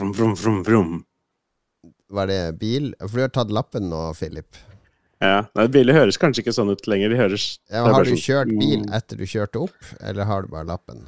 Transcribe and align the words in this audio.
Vrum, 0.00 0.12
brum, 0.16 0.34
brum, 0.34 0.62
brum. 0.62 0.92
Var 2.08 2.26
det 2.26 2.58
bil? 2.58 2.94
For 3.02 3.18
du 3.18 3.24
har 3.26 3.32
tatt 3.34 3.50
lappen 3.52 3.90
nå, 3.92 3.98
Philip. 4.16 4.56
Ja, 5.20 5.42
Nei, 5.58 5.66
Biler 5.68 5.98
høres 5.98 6.16
kanskje 6.16 6.40
ikke 6.40 6.54
sånn 6.56 6.72
ut 6.72 6.86
lenger. 6.88 7.12
De 7.12 7.18
høres 7.18 7.44
Ja, 7.68 7.82
det 7.84 7.92
har 7.92 8.06
du 8.08 8.14
sånn, 8.14 8.22
kjørt 8.22 8.52
bil 8.54 8.86
mm. 8.86 8.94
etter 8.96 9.20
du 9.20 9.26
kjørte 9.28 9.60
opp, 9.66 9.90
eller 10.00 10.24
har 10.24 10.46
du 10.46 10.54
bare 10.54 10.64
lappen? 10.70 11.02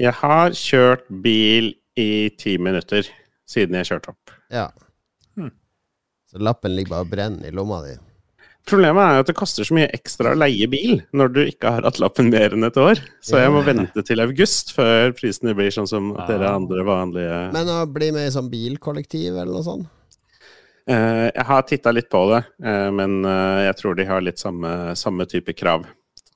Jeg 0.00 0.16
har 0.22 0.56
kjørt 0.56 1.04
bil 1.26 1.74
i 2.00 2.08
ti 2.40 2.56
minutter 2.56 3.04
siden 3.48 3.76
jeg 3.76 3.90
kjørte 3.90 4.14
opp. 4.14 4.32
Ja. 4.54 4.70
Hmm. 5.36 5.52
Så 6.32 6.40
lappen 6.40 6.72
ligger 6.72 6.96
bare 6.96 7.04
og 7.04 7.12
brenner 7.12 7.50
i 7.50 7.52
lomma 7.52 7.82
di. 7.84 7.98
Problemet 8.68 9.00
er 9.00 9.14
jo 9.16 9.22
at 9.24 9.28
det 9.30 9.36
koster 9.38 9.64
så 9.64 9.74
mye 9.76 9.88
ekstra 9.96 10.34
å 10.34 10.38
leie 10.38 10.66
bil 10.68 10.98
når 11.16 11.30
du 11.32 11.40
ikke 11.46 11.70
har 11.72 11.86
hatt 11.88 11.98
lappen 12.02 12.28
mer 12.32 12.52
enn 12.52 12.66
et 12.68 12.76
år. 12.80 13.00
Så 13.24 13.40
jeg 13.40 13.52
må 13.54 13.62
vente 13.64 14.02
til 14.04 14.20
august 14.20 14.74
før 14.76 15.14
prisene 15.16 15.54
blir 15.56 15.72
sånn 15.74 15.88
som 15.88 16.10
dere 16.28 16.50
andre 16.52 16.84
vanlige 16.84 17.38
Men 17.54 17.70
å 17.72 17.78
bli 17.88 18.10
med 18.12 18.28
i 18.28 18.34
sånn 18.34 18.50
bilkollektiv 18.52 19.32
eller 19.38 19.54
noe 19.56 19.64
sånt? 19.64 19.88
Eh, 20.88 21.28
Jeg 21.34 21.44
har 21.48 21.62
titta 21.68 21.92
litt 21.92 22.08
på 22.12 22.20
det, 22.32 22.42
eh, 22.64 22.90
men 22.96 23.24
eh, 23.28 23.64
jeg 23.68 23.76
tror 23.80 23.96
de 23.98 24.06
har 24.08 24.22
litt 24.24 24.38
samme, 24.40 24.94
samme 24.96 25.26
type 25.28 25.52
krav. 25.56 25.84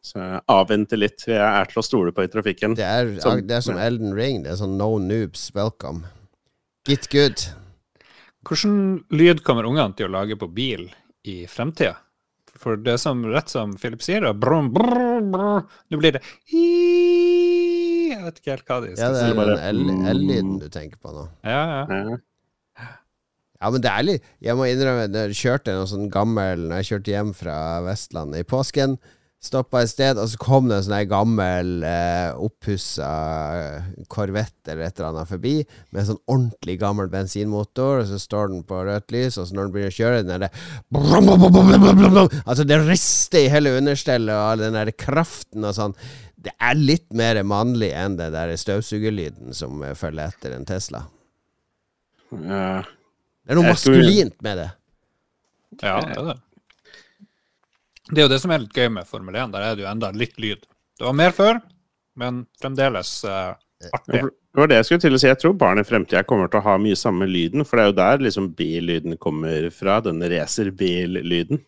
Så 0.03 0.19
jeg 0.19 0.41
avventer 0.51 0.98
litt. 0.98 1.23
Jeg 1.30 1.39
er 1.41 1.69
til 1.70 1.78
å 1.80 1.84
stole 1.87 2.12
på 2.12 2.25
i 2.25 2.28
trafikken. 2.33 2.75
Det 2.77 2.84
er, 2.84 3.12
Som- 3.23 3.47
det 3.47 3.56
er 3.56 3.61
som 3.64 3.78
Elden 3.78 4.12
Ring. 4.17 4.42
Det 4.42 4.53
er 4.53 4.56
sånn 4.61 4.77
no 4.77 4.98
noobs 4.98 5.51
welcome. 5.55 6.05
Get 6.84 7.09
good. 7.12 7.39
Hvordan 8.45 9.05
lyd 9.14 9.45
kommer 9.47 9.64
ungene 9.69 9.95
til 9.97 10.09
å 10.09 10.12
lage 10.17 10.37
på 10.37 10.48
bil 10.53 10.89
i 11.25 11.45
fremtida? 11.47 11.97
For 12.62 12.79
det 12.79 12.93
er 12.95 13.01
som, 13.02 13.25
rett 13.27 13.51
som 13.51 13.73
Philip 13.80 14.02
sier, 14.05 14.23
da, 14.23 14.30
brum, 14.39 14.69
brum, 14.75 15.33
brum, 15.34 15.65
nå 15.91 15.98
blir 16.01 16.15
det 16.16 16.20
i 16.55 16.66
Jeg 18.12 18.20
vet 18.23 18.37
ikke 18.43 18.53
helt 18.55 18.69
hva 18.70 18.77
de 18.84 18.93
Ja, 18.95 19.09
det 19.15 19.23
er 19.27 19.34
den 19.34 19.65
el- 19.70 20.05
el-lyden 20.12 20.59
du 20.62 20.69
tenker 20.73 21.01
på 21.03 21.11
nå. 21.17 21.25
Ja, 21.43 21.62
ja. 21.91 22.19
Ja, 23.62 23.70
men 23.70 23.83
det 23.83 23.91
er 23.93 24.03
litt 24.06 24.25
Jeg 24.43 24.56
må 24.59 24.67
innrømme, 24.67 25.09
når 25.11 25.30
jeg 25.30 25.39
kjørte 25.43 25.75
en 25.75 25.87
sånn 25.91 26.09
gammel 26.11 26.64
Når 26.69 26.81
jeg 26.83 26.89
kjørte 26.92 27.12
hjem 27.14 27.28
fra 27.39 27.56
Vestlandet 27.86 28.42
i 28.42 28.48
påsken, 28.48 28.97
stoppa 29.43 29.81
et 29.83 29.91
sted, 29.91 30.19
og 30.23 30.29
så 30.31 30.39
kom 30.41 30.69
det 30.71 30.77
en 30.79 30.85
sånn 30.87 31.09
gammel 31.11 31.83
eh, 31.87 32.31
oppussa 32.39 33.09
korvett 34.12 34.71
eller 34.71 34.87
et 34.87 35.01
eller 35.01 35.09
annet 35.09 35.31
forbi, 35.33 35.55
med 35.91 36.03
en 36.03 36.09
sånn 36.12 36.21
ordentlig 36.31 36.77
gammel 36.79 37.11
bensinmotor, 37.11 38.05
og 38.05 38.11
så 38.11 38.20
står 38.23 38.53
den 38.53 38.63
på 38.69 38.83
rødt 38.87 39.15
lys, 39.15 39.39
og 39.43 39.48
så 39.48 39.57
når 39.59 39.67
den 39.67 39.75
begynner 39.75 39.95
å 39.95 39.97
kjøre, 39.98 40.20
den 40.23 40.35
er 40.37 40.45
det 40.45 40.53
brum, 40.95 41.33
brum, 41.43 41.73
brum. 41.98 42.37
Altså, 42.45 42.67
det 42.69 42.79
rister 42.87 43.43
i 43.43 43.51
hele 43.53 43.75
understellet, 43.81 44.35
og 44.37 44.53
all 44.53 44.63
den 44.63 44.79
der 44.79 44.93
kraften 44.95 45.67
og 45.67 45.75
sånn. 45.79 45.97
Det 46.43 46.55
er 46.63 46.79
litt 46.79 47.09
mer 47.15 47.39
mannlig 47.47 47.91
enn 47.95 48.17
det 48.19 48.31
der 48.35 48.55
støvsugerlyden 48.59 49.55
som 49.59 49.83
eh, 49.83 49.97
følger 49.98 50.31
etter 50.31 50.55
en 50.59 50.69
Tesla. 50.70 51.07
ja. 52.31 52.83
Det 53.43 53.51
er 53.51 53.59
noe 53.59 53.73
maskulint 53.73 54.37
med 54.47 54.61
det. 54.61 54.69
ja, 55.83 55.97
det 55.98 56.13
er 56.15 56.27
det. 56.29 56.35
Det 58.12 58.20
er 58.20 58.27
jo 58.27 58.32
det 58.34 58.42
som 58.42 58.52
er 58.52 58.60
litt 58.60 58.77
gøy 58.77 58.91
med 58.92 59.08
Formel 59.08 59.36
1. 59.41 59.52
Der 59.55 59.64
er 59.64 59.77
det 59.77 59.86
jo 59.86 59.88
enda 59.88 60.12
litt 60.12 60.36
lyd. 60.41 60.66
Det 61.00 61.06
var 61.06 61.16
mer 61.16 61.32
før, 61.32 61.60
men 62.20 62.44
fremdeles 62.60 63.12
uh, 63.24 63.55
artig. 63.88 64.20
Det 64.52 64.60
var 64.60 64.68
det 64.68 64.82
jeg 64.82 64.88
skulle 64.88 65.05
til 65.06 65.16
å 65.16 65.20
si. 65.22 65.30
Jeg 65.30 65.41
tror 65.41 65.55
barn 65.56 65.80
i 65.80 65.84
fremtida 65.88 66.20
kommer 66.28 66.50
til 66.52 66.60
å 66.60 66.66
ha 66.66 66.74
mye 66.80 66.98
samme 66.98 67.24
lyden, 67.24 67.64
for 67.64 67.80
det 67.80 67.84
er 67.84 67.88
jo 67.88 67.98
der 68.02 68.24
liksom 68.27 68.50
billyden 68.58 69.16
kommer 69.16 69.70
fra. 69.72 69.96
Den 70.05 70.20
racerbillyden. 70.20 71.62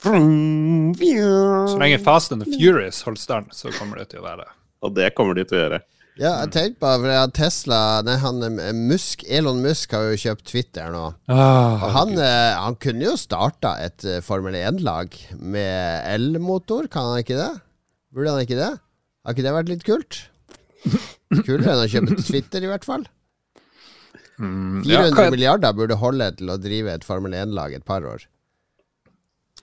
Så 0.00 1.76
lenge 1.80 2.00
Fast 2.04 2.32
and 2.32 2.44
the 2.44 2.56
Furious 2.56 3.02
holder 3.04 3.20
stand, 3.20 3.52
så 3.52 3.72
kommer 3.76 4.00
det 4.00 4.10
til 4.14 4.22
å 4.22 4.26
være 4.26 4.46
det. 4.46 4.50
Og 4.84 4.96
det 4.96 5.12
kommer 5.16 5.36
de 5.36 5.44
til 5.44 5.58
å 5.58 5.62
gjøre. 5.66 5.82
Ja, 6.16 6.30
jeg 6.46 6.52
tenkte 6.54 6.80
på 6.80 6.90
for 7.02 7.12
at 7.12 7.32
Tesla 7.36 7.78
Nei, 8.06 8.14
han 8.22 8.38
eh, 8.46 8.70
Musk, 8.72 9.20
Elon 9.28 9.58
Musk 9.60 9.92
har 9.92 10.06
jo 10.08 10.20
kjøpt 10.22 10.46
Twitter 10.48 10.88
nå. 10.94 11.02
Ah, 11.28 11.82
Og 11.84 11.90
han, 11.92 12.14
eh, 12.16 12.54
han 12.56 12.78
kunne 12.80 13.04
jo 13.04 13.16
starta 13.20 13.74
et 13.84 14.06
eh, 14.08 14.22
Formel 14.24 14.56
1-lag 14.56 15.12
med 15.36 16.06
elmotor, 16.14 16.88
kan 16.92 17.10
han 17.10 17.20
ikke 17.20 17.36
det? 17.36 17.50
Burde 18.16 18.32
han 18.32 18.46
ikke 18.46 18.56
det? 18.56 18.70
Har 19.26 19.36
ikke 19.36 19.44
det 19.44 19.52
vært 19.58 19.72
litt 19.74 19.84
kult? 19.84 20.22
Kulere 21.44 21.74
enn 21.74 21.84
å 21.84 21.90
kjøpe 21.90 22.16
Twitter, 22.22 22.64
i 22.64 22.70
hvert 22.70 22.86
fall. 22.88 23.04
Mm, 24.40 24.82
ja, 24.88 25.02
400 25.04 25.30
milliarder 25.32 25.76
burde 25.76 25.96
holde 26.00 26.30
til 26.38 26.52
å 26.52 26.58
drive 26.60 26.92
et 26.96 27.04
Formel 27.04 27.36
1-lag 27.36 27.76
et 27.76 27.84
par 27.88 28.04
år. 28.08 28.24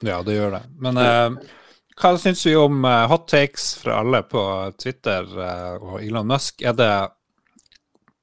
ja, 0.04 0.22
det 0.26 0.38
gjør 0.38 0.58
det. 0.60 0.64
Men 0.84 0.98
eh, 1.02 1.52
hva 2.00 2.14
syns 2.18 2.46
vi 2.48 2.56
om 2.58 2.86
eh, 2.86 3.04
hot 3.12 3.28
takes 3.30 3.74
fra 3.82 4.00
alle 4.02 4.24
på 4.26 4.44
Twitter 4.82 5.28
eh, 5.28 5.76
og 5.82 6.00
Elon 6.02 6.30
Musk? 6.30 6.62
Er 6.66 6.78
det 6.78 6.94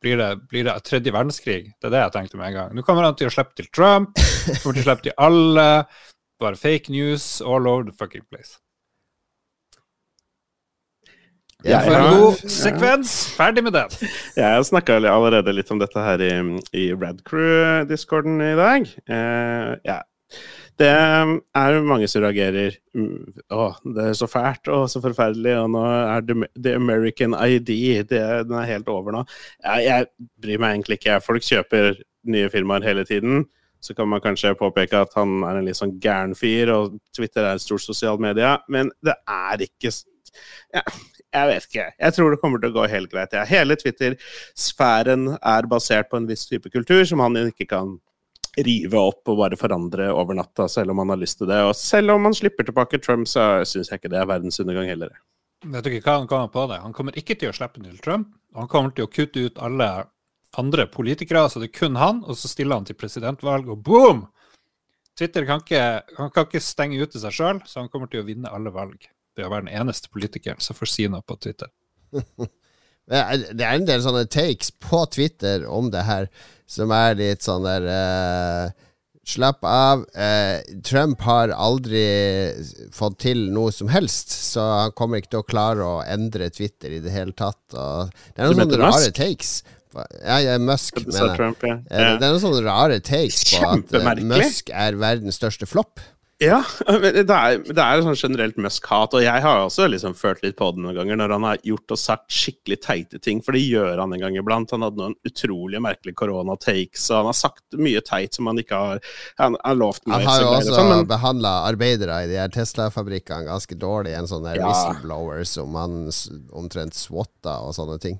blir 0.01 0.17
det, 0.17 0.31
blir 0.49 0.65
det 0.65 0.79
tredje 0.89 1.13
verdenskrig? 1.13 1.61
Det 1.77 1.91
er 1.91 1.93
det 1.93 2.01
jeg 2.07 2.15
tenkte 2.15 2.41
med 2.41 2.51
en 2.51 2.57
gang. 2.57 2.73
Nå 2.75 2.85
kommer 2.87 3.05
han 3.05 3.19
til 3.21 3.29
å 3.29 3.35
slippe 3.35 3.59
til 3.59 3.69
Trump, 3.69 4.17
kommer 4.63 4.79
til 4.79 4.83
å 4.83 4.89
slippe 4.89 5.07
til 5.11 5.17
alle. 5.21 5.69
Bare 6.41 6.57
fake 6.57 6.93
news 6.93 7.43
all 7.45 7.69
over 7.69 7.85
the 7.85 7.93
fucking 7.93 8.25
place. 8.33 8.57
Ja, 11.61 11.83
Ja, 11.85 11.99
god 12.09 12.39
ja. 12.41 12.49
sekvens! 12.49 13.11
Ferdig 13.37 13.67
med 13.67 13.75
den. 13.77 13.93
Jeg 14.39 14.65
snakka 14.65 14.97
allerede 14.97 15.53
litt 15.53 15.69
om 15.71 15.83
dette 15.83 16.01
her 16.01 16.23
i, 16.25 16.31
i 16.73 16.87
Radcrew-discorden 16.97 18.41
i 18.41 18.55
dag. 18.57 18.89
Uh, 19.05 19.75
ja. 19.85 19.99
Det 20.81 20.89
er 20.89 21.75
mange 21.85 22.09
som 22.09 22.23
reagerer 22.25 22.79
mm, 22.97 23.43
Å, 23.53 23.65
det 23.85 24.07
er 24.11 24.15
så 24.17 24.29
fælt 24.31 24.71
og 24.73 24.87
så 24.89 25.03
forferdelig, 25.05 25.53
og 25.61 25.73
nå 25.75 25.83
er 25.85 26.25
The 26.57 26.75
American 26.79 27.37
ID 27.37 27.73
det, 28.09 28.23
Den 28.49 28.57
er 28.57 28.69
helt 28.71 28.89
over 28.89 29.19
nå. 29.19 29.25
Jeg, 29.61 29.85
jeg 29.91 30.29
bryr 30.41 30.63
meg 30.63 30.77
egentlig 30.79 31.01
ikke. 31.01 31.19
Folk 31.25 31.45
kjøper 31.45 32.01
nye 32.31 32.49
firmaer 32.53 32.87
hele 32.87 33.05
tiden. 33.09 33.45
Så 33.81 33.95
kan 33.97 34.09
man 34.09 34.21
kanskje 34.25 34.57
påpeke 34.61 35.05
at 35.05 35.15
han 35.17 35.41
er 35.49 35.61
en 35.61 35.69
litt 35.69 35.79
sånn 35.79 35.97
gæren 36.01 36.35
fyr, 36.37 36.73
og 36.75 36.99
Twitter 37.17 37.47
er 37.47 37.57
et 37.57 37.65
stort 37.65 37.85
sosialt 37.85 38.21
medie, 38.21 38.51
men 38.69 38.93
det 39.05 39.17
er 39.25 39.65
ikke 39.65 39.93
ja, 40.75 40.83
jeg 41.35 41.49
vet 41.49 41.67
ikke. 41.67 41.87
Jeg 41.99 42.15
tror 42.15 42.33
det 42.33 42.39
kommer 42.43 42.61
til 42.63 42.71
å 42.71 42.77
gå 42.77 42.85
helt 42.93 43.11
greit. 43.11 43.33
Ja. 43.35 43.43
Hele 43.49 43.77
Twitter-sfæren 43.79 45.33
er 45.39 45.69
basert 45.71 46.11
på 46.11 46.21
en 46.21 46.29
viss 46.29 46.45
type 46.51 46.71
kultur 46.71 47.03
som 47.09 47.23
han 47.25 47.39
ikke 47.49 47.67
kan 47.71 47.97
rive 48.59 48.99
opp 48.99 49.31
og 49.31 49.39
bare 49.39 49.59
forandre 49.59 50.11
over 50.13 50.37
natta, 50.39 50.67
selv 50.69 50.93
om 50.93 51.03
han 51.03 51.13
har 51.15 51.21
lyst 51.21 51.39
til 51.41 51.51
det. 51.51 51.61
Og 51.69 51.75
selv 51.79 52.17
om 52.17 52.27
han 52.27 52.37
slipper 52.37 52.67
tilbake 52.67 53.01
Trump, 53.03 53.29
så 53.31 53.65
syns 53.69 53.93
jeg 53.93 54.01
ikke 54.01 54.13
det 54.13 54.21
er 54.21 54.31
verdensundergang 54.31 54.91
heller. 54.91 55.15
Vet 55.61 55.85
du 55.85 55.91
ikke 55.93 56.09
hva 56.09 56.19
han 56.23 56.31
kommer 56.31 56.51
på 56.53 56.67
det? 56.71 56.81
Han 56.83 56.97
kommer 56.97 57.17
ikke 57.21 57.37
til 57.39 57.53
å 57.53 57.57
slippe 57.57 57.83
Neil 57.83 58.01
Trump. 58.03 58.33
Han 58.57 58.69
kommer 58.71 58.95
til 58.97 59.07
å 59.07 59.13
kutte 59.13 59.45
ut 59.47 59.61
alle 59.63 59.91
andre 60.59 60.87
politikere, 60.91 61.45
så 61.51 61.63
det 61.63 61.71
er 61.71 61.79
kun 61.79 61.99
han, 62.01 62.25
og 62.27 62.39
så 62.39 62.51
stiller 62.51 62.81
han 62.81 62.89
til 62.89 62.99
presidentvalg, 62.99 63.69
og 63.71 63.85
boom! 63.87 64.25
Twitter 65.19 65.45
kan 65.47 65.61
ikke, 65.61 65.83
han 66.17 66.31
kan 66.33 66.47
ikke 66.49 66.63
stenge 66.65 66.99
ute 66.99 67.21
seg 67.21 67.35
sjøl, 67.37 67.61
så 67.69 67.83
han 67.83 67.91
kommer 67.93 68.09
til 68.11 68.23
å 68.23 68.27
vinne 68.27 68.51
alle 68.51 68.73
valg 68.75 69.05
ved 69.37 69.47
å 69.47 69.51
være 69.53 69.67
den 69.67 69.77
eneste 69.83 70.11
politikeren 70.11 70.63
som 70.65 70.79
får 70.79 70.91
si 70.91 71.07
noe 71.13 71.23
på 71.27 71.37
Twitter. 71.45 71.71
Det 73.09 73.65
er 73.65 73.75
en 73.75 73.89
del 73.89 74.03
sånne 74.05 74.27
takes 74.31 74.71
på 74.83 75.03
Twitter 75.15 75.65
om 75.67 75.89
det 75.91 76.05
her, 76.07 76.29
som 76.71 76.93
er 76.95 77.17
litt 77.19 77.43
sånn 77.43 77.67
der 77.67 77.89
uh, 77.91 78.87
Slapp 79.31 79.63
av. 79.69 80.01
Uh, 80.17 80.59
Trump 80.87 81.21
har 81.23 81.53
aldri 81.55 82.01
fått 82.95 83.19
til 83.27 83.45
noe 83.55 83.71
som 83.75 83.91
helst, 83.93 84.33
så 84.33 84.65
han 84.87 84.95
kommer 84.97 85.21
ikke 85.21 85.35
til 85.37 85.43
å 85.43 85.47
klare 85.47 85.87
å 85.87 85.99
endre 86.03 86.49
Twitter 86.55 86.97
i 86.97 87.03
det 87.05 87.13
hele 87.15 87.35
tatt. 87.37 87.61
Og 87.75 88.11
det 88.11 88.41
er 88.41 88.49
noen 88.49 88.63
sånne 88.65 88.81
rare 88.81 89.05
Musk? 89.05 89.19
takes. 89.21 89.53
Ja, 89.93 90.39
ja, 90.39 90.57
Musk, 90.63 91.03
mener 91.05 91.29
jeg. 91.29 91.37
Trump, 91.37 91.63
ja. 91.67 91.77
Eh, 91.91 92.13
Det 92.19 92.27
er 92.27 92.33
noen 92.33 92.43
sånne 92.43 92.65
rare 92.67 92.99
takes 93.03 93.43
på 93.53 93.71
at. 93.75 94.25
Musk 94.33 94.71
er 94.71 94.99
verdens 94.99 95.39
største 95.39 95.69
flopp. 95.69 96.03
Ja, 96.41 96.63
det 96.89 97.27
er, 97.29 97.59
det 97.61 97.83
er 97.85 98.01
sånn 98.01 98.17
generelt 98.17 98.57
Musk-hat, 98.57 99.13
og 99.13 99.21
jeg 99.21 99.43
har 99.45 99.59
også 99.67 99.85
liksom 99.93 100.15
følt 100.17 100.41
litt 100.41 100.57
på 100.57 100.71
det 100.73 100.81
noen 100.81 100.97
ganger 100.97 101.19
når 101.21 101.35
han 101.35 101.45
har 101.45 101.59
gjort 101.69 101.93
og 101.93 102.01
sagt 102.01 102.33
skikkelig 102.33 102.79
teite 102.81 103.21
ting, 103.21 103.43
for 103.45 103.53
det 103.53 103.61
gjør 103.67 104.01
han 104.01 104.15
en 104.17 104.23
gang 104.23 104.39
iblant. 104.41 104.73
Han 104.73 104.87
hadde 104.87 105.03
noen 105.03 105.17
utrolig 105.29 105.83
merkelige 105.85 106.17
korona-takes, 106.17 107.11
og 107.11 107.19
han 107.19 107.29
har 107.29 107.37
sagt 107.37 107.77
mye 107.77 108.01
teit 108.07 108.39
som 108.39 108.49
han 108.49 108.63
ikke 108.63 108.79
har 108.81 109.03
Han 109.43 109.59
har 109.61 109.77
lovt 109.77 110.09
Han 110.09 110.25
har 110.25 110.41
jo 110.41 110.55
også 110.55 110.79
sånn, 110.79 110.89
men 110.95 111.11
behandla 111.11 111.53
arbeidere 111.69 112.23
i 112.25 112.31
de 112.33 112.41
her 112.41 112.55
Tesla-fabrikkene 112.57 113.45
ganske 113.51 113.77
dårlig. 113.77 114.17
En 114.17 114.31
sånn 114.31 114.49
der 114.49 114.63
Ja. 114.63 114.71
whistleblower 114.71 115.45
som 115.45 115.77
han 115.77 116.09
omtrent 116.57 116.97
swatta 116.97 117.61
og 117.67 117.77
sånne 117.77 118.01
ting. 118.01 118.17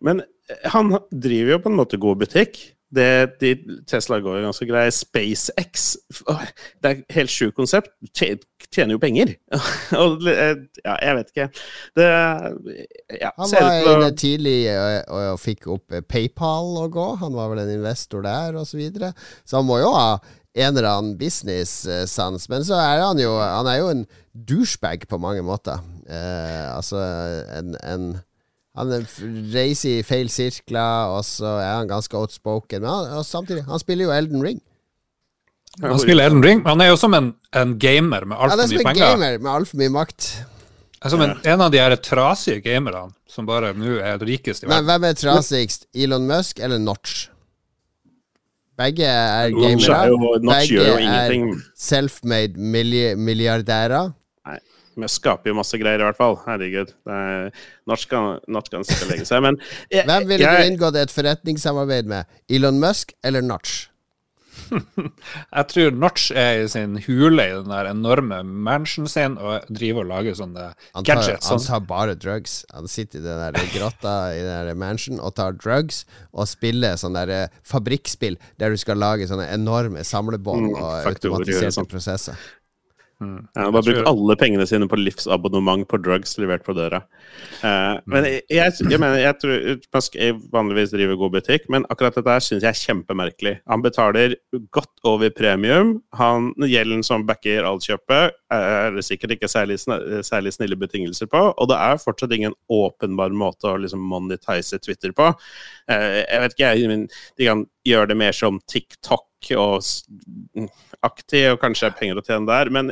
Men 0.00 0.22
han 0.70 0.94
driver 1.10 1.56
jo 1.56 1.58
på 1.66 1.70
en 1.72 1.78
måte 1.82 1.98
god 1.98 2.22
butikk. 2.22 2.73
Det, 2.94 3.06
de, 3.40 3.50
Tesla 3.90 4.18
går 4.22 4.38
jo 4.38 4.44
ganske 4.46 4.66
grei. 4.68 4.84
SpaceX 4.94 5.86
Det 6.28 6.90
er 6.90 6.92
et 7.00 7.16
helt 7.16 7.32
sjukt 7.32 7.56
konsept. 7.58 7.90
Tje- 8.16 8.36
Tjener 8.74 8.96
jo 8.96 9.00
penger. 9.02 9.34
Og 10.02 10.24
eh, 10.30 10.54
ja, 10.84 10.94
jeg 11.04 11.16
vet 11.18 11.32
ikke. 11.34 11.48
Det 11.98 12.06
ja, 13.20 13.30
Han 13.38 13.52
var 13.52 13.90
inne 13.92 14.08
tidlig 14.18 14.56
og, 14.72 15.12
og 15.34 15.38
fikk 15.42 15.68
opp 15.76 15.94
eh, 15.94 16.02
PayPal 16.06 16.72
å 16.84 16.88
gå. 16.92 17.08
Han 17.22 17.36
var 17.36 17.52
vel 17.52 17.62
en 17.64 17.74
investor 17.76 18.24
der, 18.26 18.56
osv. 18.58 18.72
så 18.72 18.80
videre. 18.80 19.12
Så 19.46 19.60
han 19.60 19.68
må 19.68 19.78
jo 19.82 19.92
ha 19.94 20.08
en 20.54 20.70
eller 20.76 20.86
annen 20.90 21.16
business-sans. 21.18 22.48
Men 22.50 22.66
så 22.66 22.78
er 22.78 23.02
han 23.02 23.18
jo 23.22 23.32
Han 23.38 23.66
er 23.70 23.80
jo 23.80 23.88
en 23.92 24.04
douchebag 24.34 25.06
på 25.10 25.18
mange 25.22 25.42
måter. 25.46 25.82
Eh, 26.08 26.68
altså 26.74 26.98
en, 27.58 27.74
en 27.82 28.08
Han 28.74 28.90
er 28.92 29.04
reiser 29.54 30.00
i 30.00 30.02
feil 30.02 30.28
sirkler, 30.32 31.12
og 31.14 31.22
så 31.24 31.46
er 31.62 31.76
han 31.78 31.88
ganske 31.88 32.16
outspoken. 32.18 32.82
Men 32.82 32.90
han, 32.90 33.12
og 33.20 33.26
samtidig, 33.28 33.64
han 33.68 33.78
spiller 33.78 34.08
jo 34.08 34.14
Elden 34.16 34.42
Ring. 34.42 34.60
Han 35.82 35.98
spiller 36.02 36.26
Elden 36.26 36.42
Ring. 36.44 36.58
men 36.62 36.72
Han 36.74 36.80
er 36.80 36.88
jo 36.92 36.96
som 36.98 37.14
en, 37.14 37.32
en 37.54 37.76
gamer 37.78 38.24
med 38.26 38.36
Han 38.36 38.50
altfor 38.50 38.62
er 38.64 38.66
som 38.66 38.74
mye 38.74 38.80
en 38.80 38.86
penger. 38.90 39.06
gamer 39.14 39.38
med 39.38 39.50
altfor 39.52 39.76
mye 39.82 39.92
makt. 39.94 40.26
Som 41.04 41.20
en, 41.20 41.34
en 41.44 41.60
av 41.60 41.70
de 41.70 41.78
her 41.82 41.94
trasige 42.00 42.62
gamerne 42.64 43.10
som 43.28 43.46
bare 43.46 43.74
nå 43.76 43.98
er 44.00 44.18
rikest 44.24 44.62
i 44.64 44.66
verden. 44.66 44.86
Men 44.86 44.88
hvem 44.88 45.04
er 45.10 45.16
trasigst? 45.20 45.86
Elon 45.94 46.26
Musk 46.26 46.58
eller 46.64 46.78
Notch? 46.80 47.28
Begge 48.78 49.04
er 49.06 49.50
Notch 49.50 49.86
gamere. 49.86 49.98
er 50.00 50.08
jo- 50.08 50.38
Notch 50.42 50.70
Begge 50.70 50.86
er 51.06 51.62
self-made 51.76 52.56
milliardærer. 53.16 54.12
Vi 54.96 55.08
skaper 55.10 55.50
jo 55.50 55.54
masse 55.58 55.78
greier, 55.80 56.00
i 56.00 56.06
hvert 56.06 56.16
fall. 56.20 56.36
Herregud. 56.46 56.92
Det 57.06 57.14
er, 57.16 57.50
Notch 57.90 58.06
kan, 58.10 58.38
Notch 58.48 58.70
kan 58.70 58.84
sitte 58.86 59.04
og 59.06 59.10
legge 59.14 59.26
seg, 59.26 59.42
men 59.42 59.58
jeg, 59.90 60.04
Hvem 60.06 60.28
ville 60.28 60.44
jeg- 60.46 60.60
du 60.68 60.72
inngått 60.74 60.96
et 61.02 61.10
forretningssamarbeid 61.10 62.06
med? 62.06 62.24
Elon 62.48 62.78
Musk 62.80 63.12
eller 63.24 63.42
Notch? 63.42 63.88
Jeg 65.54 65.66
tror 65.70 65.96
Notch 65.98 66.28
er 66.38 66.60
i 66.62 66.68
sin 66.70 66.94
hule 67.06 67.42
i 67.42 67.54
den 67.56 67.70
der 67.72 67.88
enorme 67.90 68.38
mansionen 68.46 69.10
sin 69.10 69.34
og 69.38 69.66
driver 69.74 70.04
og 70.04 70.10
lager 70.12 70.36
sånne 70.38 70.68
Han 70.94 71.04
tar, 71.04 71.18
gadgets. 71.24 71.48
han 71.50 71.58
tar 71.64 71.82
bare 71.88 72.14
drugs. 72.14 72.54
Han 72.72 72.86
sitter 72.90 73.18
i 73.18 73.24
den 73.24 73.42
der 73.42 73.68
grotta 73.74 74.14
i 74.34 74.40
den 74.44 74.68
der 74.70 74.78
mansion 74.78 75.18
og 75.20 75.34
tar 75.38 75.56
drugs 75.58 76.04
og 76.32 76.46
spiller 76.50 76.94
sånne 77.00 77.24
der 77.26 77.34
eh, 77.48 77.56
fabrikkspill 77.66 78.38
der 78.62 78.70
du 78.74 78.80
skal 78.80 78.96
lage 79.02 79.26
sånne 79.30 79.50
enorme 79.54 80.04
samlebånd 80.06 80.70
Mm, 80.70 80.76
og 80.78 81.08
automatiserte 81.10 81.74
sånn. 81.74 81.90
prosesser. 81.90 82.38
Mm. 83.20 83.40
Han 83.54 83.64
har 83.64 83.72
bare 83.74 83.86
brukt 83.86 84.08
alle 84.10 84.36
pengene 84.40 84.66
sine 84.68 84.88
på 84.90 84.98
livsabonnement 84.98 85.86
på 85.88 86.00
drugs 86.02 86.36
levert 86.40 86.64
på 86.66 86.74
døra. 86.76 87.02
Eh, 87.64 88.00
men 88.10 88.28
jeg, 88.28 88.42
jeg, 88.52 88.76
jeg 88.90 89.00
mener, 89.00 89.20
jeg 89.22 89.38
tror 89.42 89.80
Musk 89.94 90.18
vanligvis 90.52 90.94
driver 90.94 91.20
god 91.20 91.36
butikk, 91.38 91.68
men 91.72 91.86
akkurat 91.92 92.16
dette 92.18 92.36
her 92.36 92.44
syns 92.44 92.64
jeg 92.66 92.70
er 92.70 92.80
kjempemerkelig. 92.80 93.54
Han 93.70 93.84
betaler 93.84 94.36
godt 94.74 94.92
over 95.08 95.32
premium. 95.34 95.96
Han, 96.18 96.52
gjelden 96.68 97.04
som 97.06 97.26
backer 97.28 97.66
alt 97.68 97.86
kjøpet, 97.86 98.36
er 98.54 98.94
det 98.94 99.04
sikkert 99.06 99.36
ikke 99.36 99.50
særlig, 99.50 99.78
særlig 100.26 100.54
snille 100.54 100.78
betingelser 100.78 101.30
på, 101.30 101.40
og 101.50 101.70
det 101.70 101.78
er 101.80 102.02
fortsatt 102.02 102.34
ingen 102.36 102.54
åpenbar 102.72 103.34
måte 103.34 103.70
å 103.70 103.78
liksom 103.80 104.02
monetize 104.04 104.78
Twitter 104.82 105.14
på. 105.16 105.30
Uh, 105.90 106.20
jeg 106.22 106.42
vet 106.42 106.56
ikke, 106.56 106.72
jeg, 106.74 106.90
men 106.90 107.06
de 107.38 107.48
kan 107.48 107.64
gjøre 107.84 108.12
det 108.12 108.18
mer 108.20 108.36
som 108.36 108.60
TikTok 108.70 109.28
og 109.60 109.84
aktig, 111.06 111.42
og 111.52 111.60
kanskje 111.62 111.88
er 111.90 111.96
penger 111.98 112.20
å 112.20 112.24
tjene 112.24 112.48
der, 112.48 112.70
men 112.74 112.90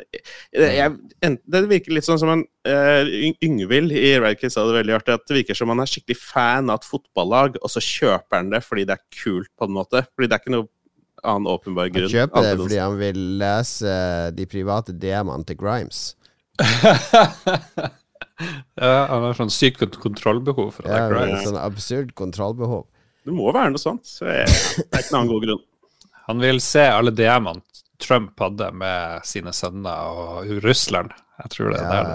jeg, 0.52 0.90
det 1.22 1.62
virker 1.70 1.96
litt 1.96 2.06
sånn 2.06 2.20
som 2.20 2.32
en 2.34 2.44
uh, 2.68 3.08
Yngvild 3.44 3.94
i 3.96 4.12
Radcliffe 4.22 4.54
sa 4.54 4.66
det 4.68 4.76
veldig 4.80 4.96
artig, 4.98 5.16
at 5.16 5.26
det 5.28 5.38
virker 5.40 5.58
som 5.58 5.72
han 5.72 5.82
er 5.82 5.90
skikkelig 5.90 6.18
fan 6.20 6.70
av 6.72 6.80
et 6.82 6.88
fotballag, 6.88 7.58
og 7.62 7.72
så 7.72 7.82
kjøper 7.82 8.38
han 8.40 8.52
det 8.52 8.62
fordi 8.66 8.86
det 8.90 8.98
er 8.98 9.04
kult, 9.22 9.50
på 9.58 9.68
en 9.68 9.76
måte. 9.76 10.04
Fordi 10.12 10.28
det 10.28 10.38
er 10.38 10.44
ikke 10.44 10.56
noe 10.56 10.68
annen 11.22 11.48
åpenbar 11.50 11.90
grunn. 11.92 12.08
Han 12.08 12.14
kjøper 12.16 12.46
det 12.46 12.54
fordi 12.60 12.78
han 12.82 12.96
vil 13.00 13.20
lese 13.42 13.96
de 14.36 14.46
private 14.50 14.94
DM-ene 14.98 15.46
til 15.48 15.58
Grimes. 15.60 16.04
ja, 18.82 18.94
han 19.08 19.26
har 19.28 19.36
sånn 19.38 19.52
sykt 19.52 19.98
kontrollbehov 20.02 20.72
for 20.78 20.88
Ja, 20.88 21.06
det. 21.06 21.12
med 21.14 21.28
Grimes. 21.28 21.44
sånn 21.46 21.60
absurd 21.62 22.14
kontrollbehov. 22.18 22.86
Det 23.22 23.34
må 23.34 23.52
være 23.54 23.70
noe 23.74 23.82
sånt. 23.82 24.06
Så 24.08 24.26
jeg, 24.26 24.48
det 24.48 24.88
er 24.90 25.04
ikke 25.04 25.14
noen 25.14 25.30
god 25.30 25.46
grunn. 25.46 25.62
Han 26.28 26.42
vil 26.42 26.58
se 26.62 26.82
alle 26.86 27.12
DM-ene 27.14 27.62
Trump 28.02 28.40
hadde 28.40 28.70
med 28.76 29.26
sine 29.28 29.54
sønner 29.56 30.18
og 30.18 30.50
Russland. 30.64 31.14
Jeg 31.42 31.54
tror 31.54 31.72
det 31.72 31.80
er 31.80 31.92
der 31.92 32.10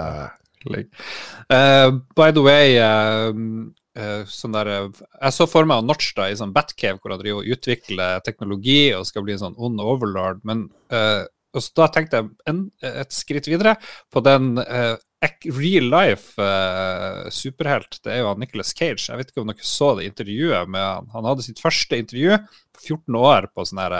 det 0.63 0.73
ligger. 0.73 1.07
Uh, 1.53 1.99
by 2.17 2.31
the 2.35 2.43
way, 2.43 2.77
uh, 2.81 4.23
sånn 4.29 4.53
der, 4.53 4.71
jeg 4.91 5.33
så 5.33 5.47
for 5.49 5.65
meg 5.69 5.85
Notch 5.87 6.11
da 6.17 6.27
i 6.29 6.37
sånn 6.37 6.53
Batcave, 6.53 6.99
hvor 7.01 7.15
han 7.15 7.21
driver 7.21 7.41
og 7.41 7.57
utvikler 7.57 8.21
teknologi 8.25 8.91
og 8.97 9.07
skal 9.09 9.25
bli 9.25 9.37
en 9.37 9.43
sånn 9.47 9.57
ond 9.57 9.81
overlord. 9.81 10.43
Men 10.47 10.67
uh, 10.93 11.25
da 11.77 11.89
tenkte 11.89 12.21
jeg 12.21 12.31
en, 12.51 12.65
et 12.85 13.13
skritt 13.15 13.47
videre 13.49 13.77
på 14.13 14.21
den 14.25 14.59
uh, 14.61 14.95
real 15.45 15.89
life 15.89 16.41
eh, 16.41 17.29
superhelt. 17.29 17.99
Det 18.03 18.13
er 18.13 18.19
jo 18.21 18.29
han 18.29 18.39
Nicholas 18.39 18.73
Cage. 18.77 19.09
Jeg 19.09 19.17
vet 19.17 19.31
ikke 19.31 19.41
om 19.41 19.49
dere 19.49 19.65
så 19.65 19.95
det 19.97 20.05
intervjuet 20.05 20.69
med 20.69 20.83
han. 20.83 21.09
Han 21.13 21.25
hadde 21.25 21.45
sitt 21.45 21.61
første 21.61 21.97
intervju 21.97 22.37
på 22.37 22.83
14 22.85 23.17
år 23.17 23.49
på 23.53 23.65
sånn 23.65 23.81
her 23.81 23.97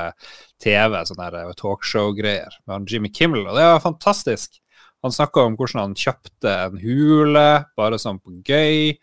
TV, 0.64 1.02
sånn 1.06 1.22
eh, 1.28 1.52
talkshow-greier 1.60 2.62
med 2.66 2.74
han 2.74 2.88
Jimmy 2.90 3.12
Kimmel, 3.14 3.46
og 3.46 3.58
det 3.58 3.66
var 3.68 3.84
fantastisk. 3.84 4.60
Han 5.06 5.14
snakka 5.14 5.44
om 5.46 5.58
hvordan 5.58 5.84
han 5.84 5.98
kjøpte 5.98 6.54
en 6.66 6.80
hule, 6.82 7.50
bare 7.78 8.00
sånn 8.02 8.18
på 8.20 8.40
gøy. 8.48 8.96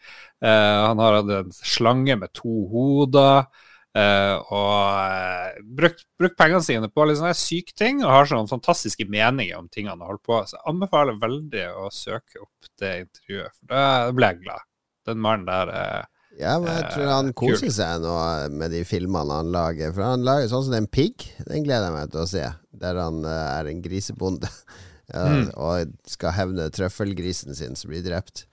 Eh, 0.43 0.81
han 0.89 1.01
har 1.01 1.21
hatt 1.21 1.31
en 1.37 1.55
slange 1.55 2.17
med 2.19 2.33
to 2.35 2.65
hoder. 2.73 3.47
eh, 3.95 4.35
og 4.51 4.81
eh, 5.07 5.61
brukt, 5.79 6.03
brukt 6.19 6.35
pengene 6.37 6.67
sine 6.67 6.89
på 6.91 7.05
litt 7.07 7.21
sånne 7.21 7.37
syke 7.39 7.77
ting, 7.79 8.03
og 8.03 8.11
har 8.11 8.27
sånne 8.27 8.51
fantastiske 8.51 9.07
meninger 9.07 9.55
om 9.55 9.69
ting 9.71 9.87
han 9.87 10.03
har 10.03 10.11
holdt 10.11 10.25
på 10.27 10.41
Så 10.51 10.57
jeg 10.59 10.67
anbefaler 10.73 11.21
veldig 11.21 11.69
å 11.79 11.87
søke 11.95 12.43
opp 12.43 12.73
det 12.83 12.93
intervjuet, 13.05 13.55
for 13.55 13.71
da 13.71 13.85
ble 14.17 14.33
jeg 14.33 14.43
glad. 14.43 14.67
Den 15.07 15.23
mannen 15.23 15.47
der 15.47 15.71
er 15.71 16.11
Ja, 16.41 16.57
men 16.59 16.71
jeg 16.75 16.89
tror 16.95 17.05
Eh, 17.07 17.13
han 17.15 17.33
koser 17.37 17.67
kult. 17.69 17.77
seg 17.77 18.01
nå 18.03 18.15
med 18.59 18.73
de 18.75 18.81
filmene 18.89 19.37
han 19.39 19.53
lager. 19.55 19.93
For 19.95 20.03
han 20.03 20.25
lager 20.27 20.49
sånn 20.51 20.65
som 20.67 20.73
den 20.75 20.89
pigg, 20.91 21.29
den 21.47 21.63
gleder 21.67 21.91
jeg 21.91 21.95
meg 21.99 22.11
til 22.11 22.25
å 22.25 22.27
se. 22.31 22.49
Der 22.85 22.99
han 22.99 23.21
eh, 23.25 23.45
er 23.61 23.71
en 23.71 23.83
grisebonde 23.85 24.49
ja, 24.51 25.25
Mm. 25.35 25.51
og 25.61 25.93
skal 26.09 26.33
hevne 26.33 26.71
trøffelgrisen 26.73 27.55
sin 27.55 27.77
som 27.77 27.91
blir 27.93 28.03
drept. 28.03 28.47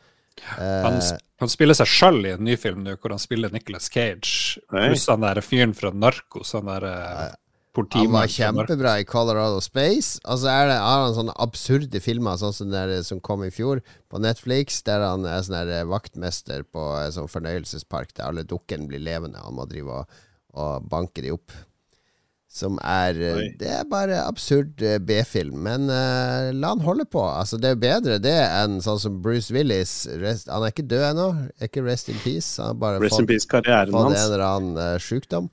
Eh, 0.60 0.82
Han, 0.84 1.00
sp- 1.02 1.22
han 1.42 1.50
spiller 1.50 1.74
seg 1.80 1.88
sjøl 1.90 2.26
i 2.28 2.34
en 2.36 2.44
ny 2.46 2.58
film 2.60 2.84
nå, 2.86 2.98
hvor 3.02 3.16
han 3.16 3.22
spiller 3.24 3.50
Nicholas 3.56 3.88
Cage. 3.90 4.60
Pluss 4.70 5.08
han 5.10 5.24
der 5.24 5.40
fyren 5.42 5.74
fra 5.74 5.90
Narkos, 5.96 6.52
han 6.54 6.68
der 6.70 6.86
eh, 7.78 7.86
han 7.96 8.12
var 8.12 8.28
kjempebra 8.28 8.98
i 9.00 9.08
Colorado 9.08 9.62
Space. 9.64 10.20
Og 10.26 10.42
så 10.42 10.52
er 10.52 10.70
det, 10.72 10.78
har 10.84 11.06
han 11.06 11.16
sånne 11.16 11.36
absurde 11.42 12.04
filmer, 12.04 12.40
sånn 12.42 12.56
som 12.56 12.72
den 12.74 13.04
som 13.08 13.24
kom 13.24 13.46
i 13.48 13.52
fjor 13.54 13.84
på 14.12 14.22
Netflix, 14.22 14.82
der 14.88 15.06
han 15.06 15.26
er 15.30 15.44
sånn 15.48 15.74
vaktmester 15.92 16.66
på 16.68 16.92
en 17.00 17.16
sånn 17.16 17.32
fornøyelsespark 17.32 18.16
der 18.18 18.30
alle 18.30 18.48
dukkene 18.48 18.90
blir 18.92 19.04
levende. 19.04 19.44
Han 19.46 19.60
må 19.60 19.68
drive 19.72 20.02
og, 20.02 20.24
og 20.58 20.88
banke 20.92 21.24
de 21.24 21.36
opp. 21.36 21.56
Som 22.52 22.76
er 22.84 23.16
eh, 23.16 23.38
Oi. 23.40 23.46
Det 23.56 23.70
er 23.72 23.86
bare 23.88 24.18
absurd 24.26 24.82
eh, 24.84 24.98
B-film. 25.00 25.56
Men 25.64 25.88
uh, 25.88 26.52
la 26.52 26.74
han 26.74 26.84
holde 26.84 27.06
på. 27.08 27.24
Altså 27.24 27.56
Det 27.56 27.72
er 27.72 27.80
bedre 27.80 28.18
det 28.20 28.36
enn 28.44 28.82
sånn 28.84 29.00
som 29.00 29.22
Bruce 29.24 29.56
Willis. 29.56 29.94
Rest, 30.20 30.52
han 30.52 30.66
er 30.68 30.74
ikke 30.74 30.90
død 30.92 31.06
ennå. 31.14 31.28
Ikke 31.64 31.86
Rest 31.86 32.12
in 32.12 32.20
Peace. 32.26 32.58
Han 32.60 32.74
har 32.74 32.82
bare 32.82 33.00
Rest 33.00 33.16
in 33.16 33.24
fått 33.24 33.32
peace-karrieren 33.32 33.96
fått 33.96 34.18
en 34.18 34.20
eller 34.26 34.44
annen 34.50 34.82
uh, 34.82 34.98
sjukdom. 35.00 35.48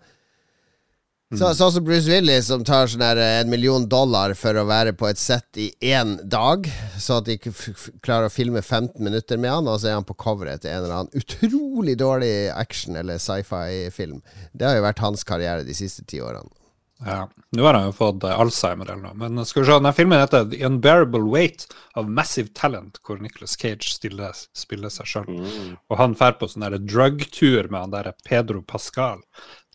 Så, 1.28 1.50
sånn 1.52 1.72
som 1.74 1.84
Bruce 1.84 2.08
Willis, 2.08 2.46
som 2.48 2.62
tar 2.64 2.86
sånn 2.88 3.02
her, 3.04 3.18
eh, 3.20 3.40
en 3.42 3.50
million 3.52 3.84
dollar 3.84 4.32
for 4.38 4.56
å 4.56 4.64
være 4.64 4.94
på 4.96 5.10
et 5.10 5.20
sett 5.20 5.58
i 5.60 5.66
én 5.84 6.14
dag, 6.24 6.64
så 6.96 7.18
at 7.20 7.28
de 7.28 7.36
klarer 7.36 8.30
å 8.30 8.32
filme 8.32 8.62
15 8.62 8.96
minutter 9.04 9.36
med 9.36 9.52
han, 9.52 9.68
og 9.68 9.76
så 9.82 9.90
er 9.90 9.98
han 9.98 10.08
på 10.08 10.16
coveret 10.16 10.64
til 10.64 10.72
en 10.72 10.86
eller 10.86 10.94
annen 11.02 11.20
utrolig 11.20 11.98
dårlig 12.00 12.32
action- 12.54 12.96
eller 12.96 13.20
sci-fi-film. 13.20 14.22
Det 14.56 14.64
har 14.70 14.78
jo 14.78 14.86
vært 14.88 15.04
hans 15.04 15.26
karriere 15.28 15.68
de 15.68 15.76
siste 15.76 16.06
ti 16.08 16.22
årene. 16.24 16.48
Ja. 17.06 17.28
Nå 17.54 17.62
har 17.62 17.76
han 17.76 17.86
jo 17.86 17.92
fått 17.94 18.24
eh, 18.26 18.40
Alzheimer 18.40 18.88
eller 18.88 19.04
noe. 19.04 19.14
Men 19.20 19.44
skal 19.46 19.62
vi 19.62 19.68
se, 19.68 19.76
denne 19.76 19.92
filmen 19.94 20.18
heter 20.18 20.48
The 20.50 20.64
Unbearable 20.66 21.28
Weight 21.30 21.66
of 21.94 22.08
Massive 22.10 22.50
Talent, 22.58 22.98
hvor 23.06 23.20
Nicholas 23.22 23.54
Cage 23.60 23.92
stiller, 23.92 24.34
spiller 24.56 24.92
seg 24.92 25.06
sjøl. 25.12 25.28
Mm. 25.30 25.76
Og 25.78 26.00
han 26.00 26.16
drar 26.18 26.38
på 26.40 26.50
sånn 26.50 26.66
drugtur 26.66 26.88
drug-tur 26.88 27.70
med 27.70 27.80
han 27.84 27.94
der 27.94 28.10
Pedro 28.26 28.64
Pascal. 28.66 29.22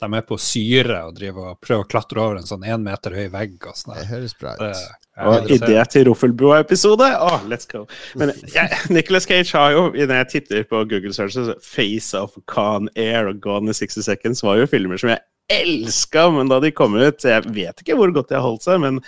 De 0.04 0.20
er 0.20 0.26
på 0.28 0.38
syre 0.42 1.00
og 1.08 1.16
driver 1.18 1.54
og 1.54 1.64
prøver 1.64 1.86
å 1.86 1.90
klatre 1.90 2.22
over 2.24 2.42
en 2.42 2.50
sånn 2.50 2.66
én 2.68 2.84
meter 2.84 3.16
høy 3.16 3.28
vegg 3.34 3.56
og 3.70 3.80
sånn. 3.80 3.96
Det 3.98 4.10
høres 4.12 4.36
bra 4.40 4.56
ut. 4.60 4.84
Og 5.24 5.52
idé 5.54 5.78
til 5.94 6.08
Roffelbua-episode? 6.08 7.06
Oh, 7.22 7.44
let's 7.50 7.70
go. 7.70 7.84
Men 8.18 8.34
jeg, 8.50 8.80
Nicolas 8.96 9.28
Cage 9.30 9.54
har 9.54 9.76
jo, 9.76 9.84
når 9.94 10.24
jeg 10.24 10.32
titter 10.32 10.66
på 10.70 10.82
Google 10.90 11.14
searches, 11.14 11.54
Face 11.62 12.18
of 12.18 12.34
Con 12.50 12.90
Air 12.98 13.30
og 13.30 13.44
Gone 13.44 13.70
in 13.70 13.78
60 13.78 14.10
Seconds 14.10 14.44
var 14.44 14.58
jo 14.58 14.70
filmer 14.70 14.98
som 14.98 15.14
jeg 15.14 15.22
elska, 15.52 16.30
men 16.32 16.48
da 16.48 16.60
de 16.64 16.72
kom 16.72 16.96
ut 16.96 17.26
Jeg 17.28 17.44
vet 17.52 17.82
ikke 17.84 17.98
hvor 18.00 18.12
godt 18.16 18.30
de 18.32 18.38
har 18.38 18.46
holdt 18.46 18.64
seg, 18.66 18.80
men 18.84 19.02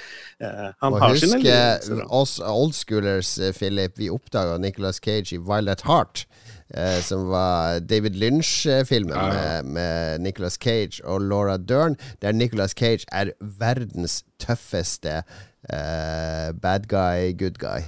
uh, 0.43 0.71
han 0.83 0.95
Og 0.95 0.99
har 1.01 1.15
sine 1.19 1.39
husk 1.39 2.11
oss 2.11 2.37
oldschoolers, 2.43 3.37
eh, 3.39 3.53
Philip, 3.55 3.95
vi 3.99 4.11
oppdaga 4.13 4.57
Nicholas 4.61 4.99
Cage 5.03 5.35
i 5.35 5.39
Violet 5.39 5.85
Heart. 5.87 6.25
Eh, 6.73 6.99
som 7.05 7.27
var 7.29 7.79
David 7.79 8.15
Lynch-filmen 8.17 9.13
Ja, 9.13 9.25
ja. 9.27 9.61
med, 9.61 9.63
med 9.77 10.19
Nicholas 10.25 10.53
Cage 10.53 11.01
og 11.03 11.21
Laura 11.21 11.57
Dern, 11.57 11.95
der 12.21 12.31
Nicholas 12.31 12.71
Cage 12.71 13.05
er 13.11 13.29
verdens 13.39 14.23
tøffeste 14.39 15.21
eh, 15.69 16.49
bad 16.61 16.87
guy, 16.89 17.37
good 17.37 17.59
guy. 17.61 17.85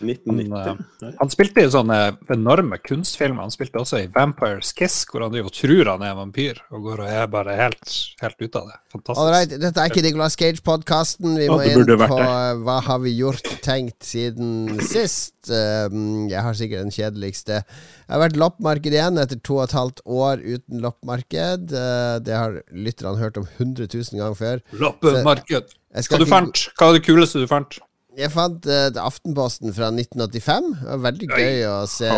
1990. 0.00 0.84
Han, 1.02 1.14
han 1.20 1.32
spilte 1.32 1.64
i 1.64 1.70
sånne 1.72 1.98
enorme 2.32 2.78
kunstfilmer. 2.82 3.44
Han 3.46 3.54
spilte 3.54 3.80
også 3.82 4.00
i 4.02 4.08
Vampires 4.12 4.72
Kiss, 4.76 5.02
hvor 5.10 5.24
han 5.24 5.32
driver 5.34 5.50
og 5.50 5.56
tror 5.56 5.90
han 5.92 6.04
er 6.06 6.16
vampyr, 6.18 6.60
og 6.72 6.86
går 6.86 7.02
og 7.04 7.12
er 7.20 7.30
bare 7.32 7.56
helt, 7.58 7.96
helt 8.22 8.38
ute 8.40 8.62
av 8.62 8.70
det. 8.70 8.78
Fantastisk. 8.94 9.22
Alright, 9.24 9.56
dette 9.62 9.82
er 9.82 9.92
ikke 9.92 10.04
Nicolas 10.06 10.38
Cage-podkasten. 10.40 11.36
Vi 11.38 11.48
må 11.50 11.58
det 11.62 11.74
inn 11.74 12.04
på 12.04 12.20
eh, 12.20 12.62
hva 12.64 12.78
har 12.86 13.02
vi 13.04 13.14
gjort 13.18 13.50
tenkt 13.64 14.06
siden 14.08 14.80
sist. 14.82 15.36
Um, 15.50 16.28
jeg 16.30 16.42
har 16.44 16.56
sikkert 16.56 16.84
den 16.84 16.94
kjedeligste. 16.94 17.60
Jeg 17.62 18.12
har 18.12 18.24
vært 18.24 18.40
loppemarked 18.40 18.96
igjen 18.96 19.20
etter 19.22 19.40
to 19.46 19.60
og 19.60 19.68
et 19.68 19.76
halvt 19.76 20.02
år 20.04 20.42
uten 20.44 20.82
loppemarked. 20.84 21.70
Uh, 21.74 22.16
det 22.24 22.36
har 22.36 22.58
lytterne 22.72 23.20
hørt 23.20 23.38
om 23.40 23.46
100 23.58 23.86
000 23.92 24.20
ganger 24.20 24.38
før. 24.38 24.64
Loppemarked. 24.80 25.76
Hva 25.90 26.18
du 26.20 26.26
fant? 26.28 26.66
Hva 26.78 26.90
er 26.90 26.98
det 26.98 27.06
kuleste 27.06 27.42
du 27.42 27.48
fant? 27.50 27.80
Jeg 28.18 28.32
fant 28.34 28.66
uh, 28.66 28.88
Aftenposten 29.04 29.70
fra 29.74 29.90
1985. 29.92 30.66
Det 30.80 30.88
var 30.88 31.02
veldig 31.04 31.28
Oi. 31.30 31.38
gøy 31.38 31.60
å 31.68 31.76
se. 31.90 32.10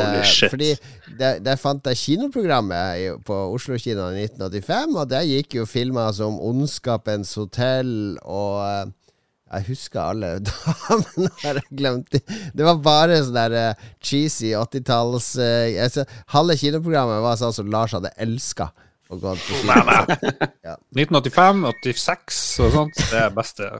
Fordi 0.48 0.70
der, 1.18 1.42
der 1.44 1.60
fant 1.60 1.86
jeg 1.90 2.00
kinoprogrammet 2.00 3.20
på 3.28 3.36
Oslo 3.52 3.76
Kino 3.80 4.08
i 4.08 4.24
1985, 4.24 4.96
og 4.96 5.10
der 5.12 5.28
gikk 5.28 5.58
jo 5.60 5.68
filmer 5.68 6.14
som 6.16 6.40
Ondskapens 6.40 7.34
hotell 7.40 7.92
og 8.24 8.62
uh, 8.64 8.88
Jeg 9.52 9.66
husker 9.68 10.00
alle 10.00 10.38
damene, 10.48 11.28
har 11.42 11.60
jeg 11.60 11.68
glemt 11.76 12.08
Det. 12.14 12.22
Det 12.56 12.64
var 12.64 12.80
bare 12.80 13.20
sånn 13.20 13.36
der 13.36 13.58
uh, 13.74 13.86
cheesy 14.00 14.54
80-talls 14.56 15.34
uh, 15.36 15.68
altså, 15.84 16.08
Halve 16.32 16.56
kinoprogrammet 16.56 17.20
var 17.26 17.36
sånn 17.40 17.52
som 17.52 17.68
Lars 17.72 17.92
hadde 17.98 18.14
elska. 18.16 18.72
gå 19.20 19.36
1985, 20.96 21.66
86 21.84 22.44
og 22.64 22.78
sånt. 22.80 23.02
Det 23.12 23.26
er 23.26 23.34
beste 23.36 23.74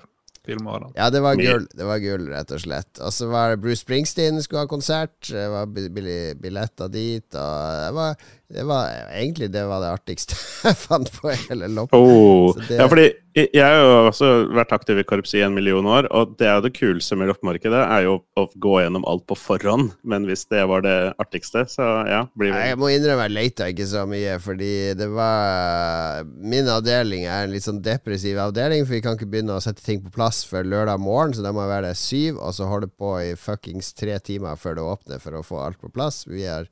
filmårene. 0.46 0.92
Ja, 0.98 1.08
det 1.14 1.20
var 1.22 1.36
gull, 1.38 1.66
det 1.76 1.86
var 1.86 1.98
gull, 2.02 2.28
rett 2.32 2.50
og 2.56 2.60
slett. 2.64 3.00
Og 3.02 3.12
så 3.14 3.28
var 3.30 3.52
det 3.54 3.60
Bruce 3.62 3.82
Springsteen 3.84 4.42
skulle 4.42 4.64
ha 4.64 4.70
konsert. 4.70 5.14
Det 5.30 5.48
var 5.52 5.66
billetter 5.70 6.88
dit. 6.92 7.26
Og 7.34 7.82
det 7.82 7.90
var, 7.96 8.16
det 8.52 8.64
var 8.68 8.90
egentlig 9.16 9.50
det 9.54 9.62
var 9.70 9.80
det 9.84 9.92
artigste 9.94 10.36
jeg 10.66 10.78
fant 10.78 11.08
på 11.20 11.32
hele 11.48 11.70
loppet. 11.72 11.98
Oh. 11.98 12.52
Det- 12.68 12.80
Ja, 12.82 12.88
fordi 12.90 13.10
jeg 13.32 13.48
jeg 13.54 13.64
har 13.64 13.78
jo 13.80 13.92
også 14.10 14.26
vært 14.52 14.72
aktiv 14.76 14.98
i 15.00 15.04
korps 15.08 15.30
i 15.32 15.40
en 15.40 15.54
million 15.56 15.86
år, 15.88 16.04
og 16.12 16.34
det 16.36 16.44
er 16.50 16.58
jo 16.58 16.64
det 16.66 16.74
kuleste 16.76 17.16
med 17.16 17.30
loppemarkedet, 17.30 17.78
er 17.80 18.02
jo 18.04 18.18
å 18.36 18.42
gå 18.60 18.74
gjennom 18.82 19.06
alt 19.08 19.24
på 19.30 19.38
forhånd. 19.40 19.94
Men 20.04 20.26
hvis 20.28 20.44
det 20.52 20.60
var 20.68 20.82
det 20.84 21.14
artigste, 21.22 21.62
så 21.72 21.86
ja, 22.10 22.26
blir 22.36 22.52
Jeg 22.52 22.76
må 22.76 22.90
innrømme 22.92 23.24
jeg 23.30 23.32
leita 23.38 23.70
ikke 23.72 23.86
så 23.88 24.02
mye, 24.10 24.34
fordi 24.42 24.72
det 25.00 25.08
var 25.14 26.26
Min 26.42 26.68
avdeling 26.68 27.24
er 27.24 27.46
en 27.46 27.54
litt 27.54 27.64
sånn 27.64 27.80
depressiv 27.84 28.36
avdeling, 28.42 28.84
for 28.84 28.98
vi 28.98 29.00
kan 29.04 29.16
ikke 29.16 29.30
begynne 29.32 29.56
å 29.56 29.64
sette 29.64 29.80
ting 29.86 30.02
på 30.04 30.12
plass 30.12 30.31
før 30.48 30.64
lørdag 30.64 31.02
morgen, 31.02 31.34
så 31.36 31.44
da 31.44 31.52
må 31.52 31.64
jeg 31.64 31.72
være 31.74 31.90
der 31.90 31.98
syv, 31.98 32.40
og 32.40 32.56
så 32.56 32.70
holde 32.70 32.88
på 32.88 33.12
i 33.20 33.34
fuckings 33.36 33.92
tre 33.98 34.16
timer 34.24 34.56
før 34.60 34.78
det 34.78 34.86
åpner 34.94 35.20
for 35.22 35.36
å 35.36 35.44
få 35.44 35.60
alt 35.66 35.80
på 35.82 35.92
plass. 35.92 36.24
Vi 36.30 36.46
er 36.48 36.70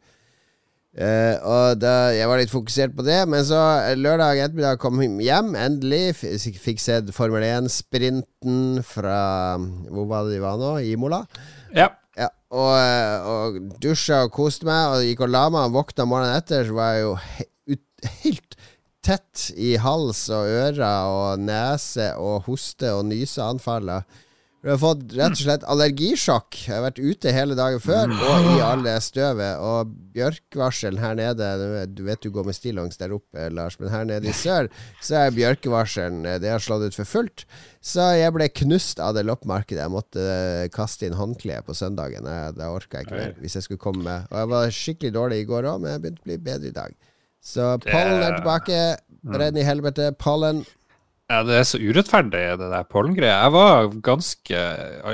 Uh, 0.90 1.36
og 1.46 1.76
da, 1.78 2.10
Jeg 2.10 2.26
var 2.26 2.40
litt 2.40 2.50
fokusert 2.50 2.96
på 2.98 3.04
det, 3.06 3.20
men 3.30 3.44
så 3.46 3.60
eh, 3.86 3.92
lørdag 3.94 4.40
ettermiddag 4.42 4.80
kom 4.82 4.98
jeg 4.98 5.22
hjem, 5.22 5.52
endelig. 5.54 6.16
Fikk 6.58 6.82
sett 6.82 7.12
Formel 7.14 7.46
1-sprinten 7.46 8.80
fra 8.82 9.20
Hvor 9.86 10.08
var 10.10 10.26
det 10.26 10.34
de 10.34 10.42
var 10.42 10.58
nå? 10.58 10.72
Imola? 10.90 11.22
Ja. 11.70 11.92
Ja, 12.18 12.26
og, 12.50 12.72
eh, 12.74 13.30
og 13.30 13.60
dusja 13.80 14.24
og 14.26 14.34
koste 14.34 14.66
meg, 14.66 14.96
og 14.96 15.06
gikk 15.06 15.22
og 15.28 15.30
la 15.30 15.44
meg. 15.54 15.70
Og 15.70 15.78
våkna 15.78 16.08
morgenen 16.10 16.40
etter, 16.42 16.66
så 16.66 16.74
var 16.74 16.96
jeg 16.96 17.06
jo 17.06 17.14
he 17.22 17.46
ut, 17.70 18.10
helt 18.24 18.58
tett 19.04 19.50
i 19.56 19.76
hals 19.80 20.26
og 20.32 20.48
ører 20.48 20.82
og 21.08 21.44
nese 21.44 22.12
og 22.20 22.48
hoste 22.48 22.92
og 22.96 23.06
nyseanfaller. 23.10 24.04
Du 24.60 24.68
har 24.68 24.76
fått 24.76 25.14
rett 25.16 25.32
og 25.32 25.40
slett 25.40 25.62
allergisjokk. 25.72 26.56
Jeg 26.66 26.74
har 26.74 26.82
vært 26.84 26.98
ute 27.00 27.32
hele 27.32 27.54
dagen 27.56 27.80
før 27.80 28.10
og 28.12 28.48
i 28.50 28.58
all 28.60 28.82
det 28.84 28.98
støvet. 29.00 29.56
Og 29.56 29.94
bjørkvarselen 30.12 31.00
her 31.00 31.16
nede 31.16 31.48
Du 31.88 32.02
vet 32.04 32.20
du 32.20 32.28
går 32.34 32.44
med 32.44 32.58
stillongs 32.58 33.00
der 33.00 33.14
oppe, 33.16 33.46
Lars, 33.56 33.78
men 33.80 33.88
her 33.88 34.04
nede 34.04 34.28
i 34.28 34.36
sør 34.36 34.68
så 35.00 35.22
er 35.22 35.32
bjørkevarselen 35.38 36.28
eh, 36.28 36.36
Det 36.42 36.52
har 36.52 36.60
slått 36.60 36.90
ut 36.90 36.98
for 36.98 37.08
fullt. 37.08 37.46
Så 37.80 38.04
jeg 38.20 38.34
ble 38.36 38.50
knust 38.60 39.00
av 39.00 39.16
det 39.16 39.24
loppemarkedet. 39.24 39.80
Jeg 39.80 39.94
måtte 39.96 40.28
eh, 40.28 40.68
kaste 40.74 41.08
inn 41.08 41.16
håndkleet 41.16 41.64
på 41.64 41.78
søndagen. 41.80 42.28
Da 42.28 42.52
det 42.52 42.68
orka 42.68 43.00
jeg 43.00 43.08
ikke 43.08 43.22
mer 43.22 43.38
hvis 43.40 43.56
jeg 43.56 43.64
skulle 43.64 43.80
komme 43.80 44.04
med. 44.04 44.28
Og 44.28 44.42
jeg 44.42 44.52
var 44.52 44.76
skikkelig 44.82 45.16
dårlig 45.16 45.40
i 45.40 45.48
går 45.48 45.72
òg, 45.72 45.80
men 45.80 45.96
jeg 45.96 46.04
begynte 46.04 46.26
å 46.26 46.28
bli 46.28 46.42
bedre 46.50 46.68
i 46.68 46.76
dag. 46.82 47.00
Så 47.40 47.76
pollen 47.86 48.20
er 48.26 48.36
tilbake. 48.40 48.82
Brenn 49.24 49.56
i 49.60 49.64
helvete. 49.66 50.12
Pollen. 50.20 50.62
Ja, 51.30 51.44
det 51.46 51.60
er 51.60 51.66
så 51.68 51.78
urettferdig, 51.78 52.40
det 52.58 52.68
der 52.72 52.86
pollengreia. 52.90 53.36
Jeg 53.44 53.52
var 53.54 53.84
ganske 54.02 54.62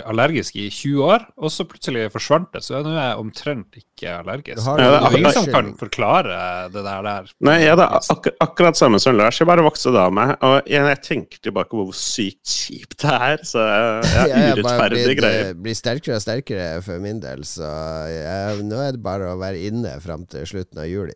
allergisk 0.09 0.55
i 0.57 0.71
20 0.73 1.03
år, 1.05 1.27
og 1.37 1.53
så 1.53 1.67
plutselig 1.69 2.07
forsvant 2.15 2.49
det, 2.57 2.63
så 2.65 2.79
nå 2.81 2.95
er 2.95 3.11
jeg 3.11 3.19
omtrent 3.21 3.77
ikke 3.83 4.15
allergisk. 4.23 4.57
Du 4.57 4.63
har 4.65 4.81
Det 4.81 4.87
er 4.87 4.95
det 4.97 5.11
er 5.11 5.19
ingen 5.19 5.37
som 5.37 5.51
kan 5.53 5.69
forklare 5.77 6.39
det 6.73 6.87
der. 6.87 7.03
der. 7.05 7.29
Nei, 7.45 7.59
jeg 7.67 7.75
er 7.77 7.85
ak 7.85 8.31
akkurat 8.47 8.81
samme 8.81 9.03
som 9.03 9.13
Lars. 9.19 9.43
Jeg 9.43 9.51
bare 9.51 9.67
vokste 9.67 9.93
da 9.93 10.07
av 10.09 10.17
meg. 10.17 10.33
Og 10.41 10.57
jeg, 10.65 10.89
jeg 10.89 11.03
tenker 11.05 11.45
tilbake 11.51 11.75
på 11.77 11.85
hvor 11.85 12.01
sykt 12.01 12.49
kjipt 12.49 12.97
det 13.05 13.13
er. 13.13 13.45
Så 13.53 13.69
Jeg 13.69 14.33
er 14.57 14.57
blitt, 14.57 15.15
greier. 15.21 15.51
eh, 15.51 15.55
blir 15.69 15.77
sterkere 15.77 16.17
og 16.17 16.25
sterkere 16.25 16.81
for 16.87 16.97
min 17.05 17.21
del, 17.21 17.45
så 17.45 17.69
jeg, 18.09 18.65
nå 18.65 18.81
er 18.89 18.97
det 18.97 19.05
bare 19.05 19.35
å 19.35 19.41
være 19.45 19.61
inne 19.69 19.99
fram 20.01 20.25
til 20.33 20.49
slutten 20.49 20.81
av 20.81 20.89
juli. 20.89 21.13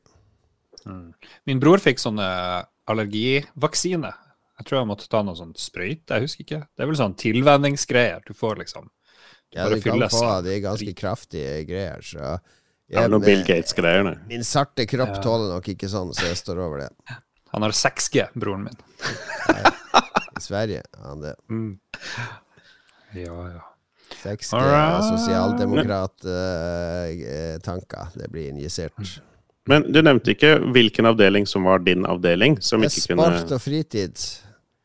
Min 1.47 1.61
bror 1.63 1.79
fikk 1.83 1.99
sånne 2.03 2.27
allergivaksiner. 2.91 4.15
Jeg 4.61 4.65
tror 4.69 4.79
jeg 4.81 4.89
måtte 4.91 5.09
ta 5.09 5.23
noe 5.25 5.37
sånn 5.39 5.55
sprøyte, 5.57 6.15
jeg 6.17 6.23
husker 6.27 6.43
ikke. 6.45 6.61
Det 6.77 6.83
er 6.85 6.89
vel 6.91 6.97
sånn 6.99 7.15
tilvenningsgreier 7.17 8.21
du 8.27 8.33
får, 8.37 8.55
liksom. 8.61 8.91
Ja, 9.57 9.69
du 9.69 9.81
kan 9.83 10.03
få 10.13 10.25
av 10.29 10.45
de 10.45 10.59
ganske 10.63 10.93
kraftige 10.95 11.65
greier, 11.67 12.01
så 12.05 12.39
Det 12.91 12.99
er 12.99 13.09
noe 13.09 13.21
Bill 13.23 13.43
Gates-greiene. 13.47 14.17
Min 14.29 14.45
sarte 14.45 14.87
kropp 14.87 15.09
Ja. 15.17 15.23
tåler 15.23 15.49
nok 15.55 15.69
ikke 15.69 15.89
sånn, 15.89 16.13
så 16.15 16.27
jeg 16.27 16.37
står 16.37 16.59
over 16.59 16.79
det. 16.85 16.89
Han 17.53 17.63
har 17.63 17.71
6G, 17.71 18.29
broren 18.35 18.63
min. 18.65 18.75
I 20.37 20.41
Sverige 20.41 20.83
har 20.97 21.09
han 21.09 21.21
det. 21.21 21.35
Ja, 23.15 23.49
ja. 23.51 23.61
6G 24.23 24.53
right. 24.55 25.05
sosialdemokrat-tanker. 25.19 28.07
det 28.15 28.29
blir 28.31 28.49
injisert. 28.51 29.21
Men 29.71 29.87
du 29.93 30.01
nevnte 30.03 30.35
ikke 30.35 30.57
hvilken 30.75 31.07
avdeling 31.11 31.47
som 31.47 31.67
var 31.69 31.85
din 31.87 32.07
avdeling. 32.09 32.59
Som 32.65 32.83
ikke 32.87 33.13
kunne 33.13 33.29
sport 33.31 33.55
og 33.55 33.63
fritid. 33.63 34.25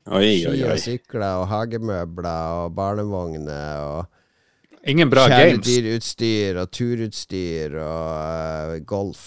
Oi, 0.06 0.46
oi, 0.46 0.54
Ski 0.54 0.68
og 0.70 0.82
sykler 0.84 1.40
og 1.42 1.48
hagemøbler 1.50 2.60
og 2.60 2.76
barnevogner 2.78 3.82
og 3.82 4.12
Ingen 4.86 5.10
bra 5.10 5.24
games. 5.26 5.66
kjæledyrutstyr 5.66 6.60
og 6.62 6.70
turutstyr 6.70 7.74
og 7.82 8.76
uh, 8.76 8.84
golf. 8.86 9.24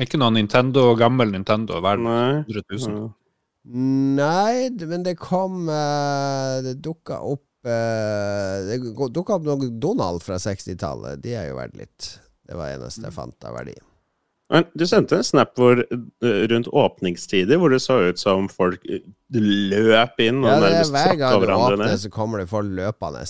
Ikke 0.00 0.16
noe 0.16 0.32
Nintendo, 0.32 0.86
gammel 0.96 1.34
Nintendo 1.34 1.82
verdt 1.84 2.06
Nei. 2.06 2.40
100 2.48 2.64
000. 2.72 2.96
Ja. 2.96 3.10
Nei, 4.16 4.70
men 4.88 5.04
det 5.06 5.12
kom 5.20 5.68
uh, 5.68 6.56
Det 6.64 6.72
dukka 6.82 7.20
opp 7.22 7.44
uh, 7.68 8.64
Det 8.66 8.80
dukka 9.14 9.36
opp 9.36 9.44
noe 9.46 9.68
Donald 9.76 10.24
fra 10.24 10.40
60-tallet. 10.40 11.20
De 11.20 11.36
er 11.36 11.50
jo 11.52 11.60
verdt 11.60 11.76
litt. 11.84 12.14
Det 12.48 12.56
var 12.56 12.72
eneste 12.72 13.04
jeg 13.04 13.20
fant 13.20 13.44
av 13.44 13.60
verdi. 13.60 13.76
Men 14.50 14.66
du 14.76 14.84
sendte 14.88 15.16
en 15.16 15.24
snap 15.24 15.54
hvor, 15.56 15.80
eh, 15.80 16.42
rundt 16.50 16.68
åpningstider 16.68 17.60
hvor 17.60 17.72
det 17.72 17.80
så 17.84 18.00
ut 18.10 18.20
som 18.20 18.48
folk 18.52 18.82
eh, 18.88 19.04
løp 19.32 20.20
inn 20.20 20.42
og 20.44 20.50
Ja, 20.50 20.58
trakk 20.58 20.66
hverandre 20.66 20.82
ned. 20.82 20.92
Hver 20.92 21.16
gang 21.22 21.46
du 21.46 21.54
åpner, 21.56 21.96
så 22.02 22.10
kommer 22.12 22.42
det 22.42 22.50
folk 22.50 22.68
løpende. 22.68 23.24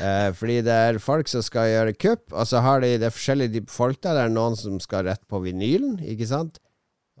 Eh, 0.00 0.32
fordi 0.36 0.58
det 0.66 0.74
er 0.74 0.98
folk 1.00 1.30
som 1.30 1.44
skal 1.44 1.70
gjøre 1.70 1.94
kupp, 1.94 2.24
og 2.32 2.48
så 2.50 2.60
har 2.64 2.82
de 2.82 2.96
det 2.98 3.06
er 3.08 3.14
forskjellige 3.14 3.54
typer 3.58 3.76
folk 3.76 4.00
der. 4.02 4.16
Det 4.18 4.24
er 4.26 4.34
noen 4.34 4.58
som 4.58 4.80
skal 4.82 5.06
rett 5.06 5.22
på 5.30 5.40
vinylen, 5.44 6.00
ikke 6.02 6.28
sant? 6.28 6.58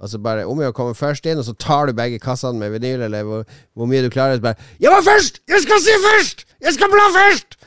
Og 0.00 0.08
så 0.08 0.18
bare 0.22 0.46
om 0.48 0.60
å 0.64 0.72
komme 0.76 0.96
først 0.96 1.26
inn, 1.28 1.38
og 1.40 1.44
så 1.44 1.54
tar 1.60 1.88
du 1.88 1.94
begge 1.96 2.20
kassene 2.22 2.58
med 2.58 2.72
vinyl, 2.72 3.04
eller 3.04 3.24
hvor, 3.28 3.44
hvor 3.76 3.88
mye 3.88 4.02
du 4.02 4.10
klarer. 4.12 4.40
Så 4.40 4.46
bare 4.48 4.56
'Jeg 4.80 4.90
var 4.90 5.02
først! 5.04 5.40
Jeg 5.48 5.60
skal 5.62 5.80
si 5.84 5.96
først! 6.08 6.44
Jeg 6.60 6.72
skal 6.74 6.88
bla 6.88 7.06
først!' 7.16 7.59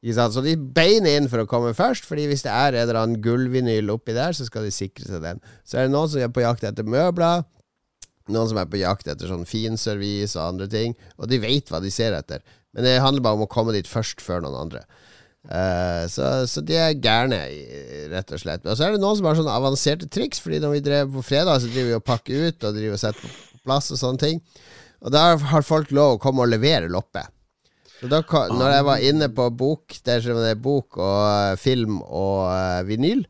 Så 0.00 0.40
de 0.40 0.54
beiner 0.56 1.18
inn 1.18 1.28
for 1.28 1.42
å 1.42 1.48
komme 1.48 1.74
først, 1.76 2.06
Fordi 2.08 2.24
hvis 2.30 2.42
det 2.46 2.52
er 2.52 2.72
en 2.72 2.82
eller 2.86 3.00
annen 3.02 3.20
gullvinyl 3.20 3.90
oppi 3.92 4.14
der, 4.16 4.32
så 4.32 4.46
skal 4.48 4.64
de 4.64 4.72
sikre 4.72 5.04
seg 5.04 5.20
den. 5.22 5.40
Så 5.64 5.76
er 5.76 5.88
det 5.88 5.92
noen 5.92 6.08
som 6.08 6.22
er 6.24 6.32
på 6.32 6.40
jakt 6.40 6.64
etter 6.64 6.88
møbler. 6.88 7.44
Noen 8.30 8.48
som 8.48 8.60
er 8.62 8.70
på 8.70 8.80
jakt 8.80 9.08
etter 9.10 9.28
sånn 9.28 9.44
finservice 9.44 10.38
og 10.38 10.54
andre 10.54 10.70
ting. 10.70 10.96
Og 11.18 11.28
de 11.28 11.40
vet 11.42 11.68
hva 11.68 11.82
de 11.84 11.92
ser 11.92 12.16
etter. 12.16 12.40
Men 12.72 12.86
det 12.86 13.00
handler 13.02 13.24
bare 13.24 13.40
om 13.40 13.44
å 13.44 13.50
komme 13.50 13.74
dit 13.76 13.88
først 13.88 14.22
før 14.24 14.44
noen 14.44 14.56
andre. 14.64 14.84
Uh, 15.40 16.04
så, 16.12 16.44
så 16.48 16.60
de 16.64 16.76
er 16.76 16.98
gærne, 17.00 17.38
rett 18.12 18.32
og 18.32 18.40
slett. 18.40 18.64
Og 18.64 18.76
så 18.76 18.86
er 18.86 18.94
det 18.94 19.02
noen 19.02 19.18
som 19.18 19.28
har 19.28 19.36
sånne 19.36 19.56
avanserte 19.56 20.08
triks. 20.08 20.40
Fordi 20.40 20.62
når 20.62 20.76
vi 20.76 20.84
drev 20.86 21.12
på 21.16 21.26
fredag, 21.26 21.60
så 21.60 21.68
driver 21.68 21.92
vi 21.92 21.98
og 21.98 22.06
pakker 22.06 22.48
ut 22.48 22.68
og 22.68 22.78
driver 22.78 22.96
og 22.96 23.02
setter 23.04 23.26
på 23.26 23.64
plass 23.66 23.90
og 23.92 24.00
sånne 24.00 24.24
ting. 24.24 24.40
Og 25.04 25.12
da 25.12 25.26
har 25.52 25.66
folk 25.66 25.92
lov 25.96 26.16
å 26.16 26.22
komme 26.22 26.44
og 26.44 26.52
levere 26.52 26.88
loppe. 26.92 27.24
Så 28.00 28.08
da, 28.08 28.22
når 28.48 28.70
jeg 28.72 28.84
var 28.86 29.02
inne 29.04 29.28
på 29.36 29.50
bok, 29.52 29.98
der 30.08 30.22
som 30.24 30.38
det 30.40 30.54
er 30.54 30.62
bok 30.62 30.96
og 30.96 31.24
eh, 31.28 31.58
film 31.60 31.98
og 32.00 32.46
uh, 32.48 32.80
vinyl, 32.88 33.26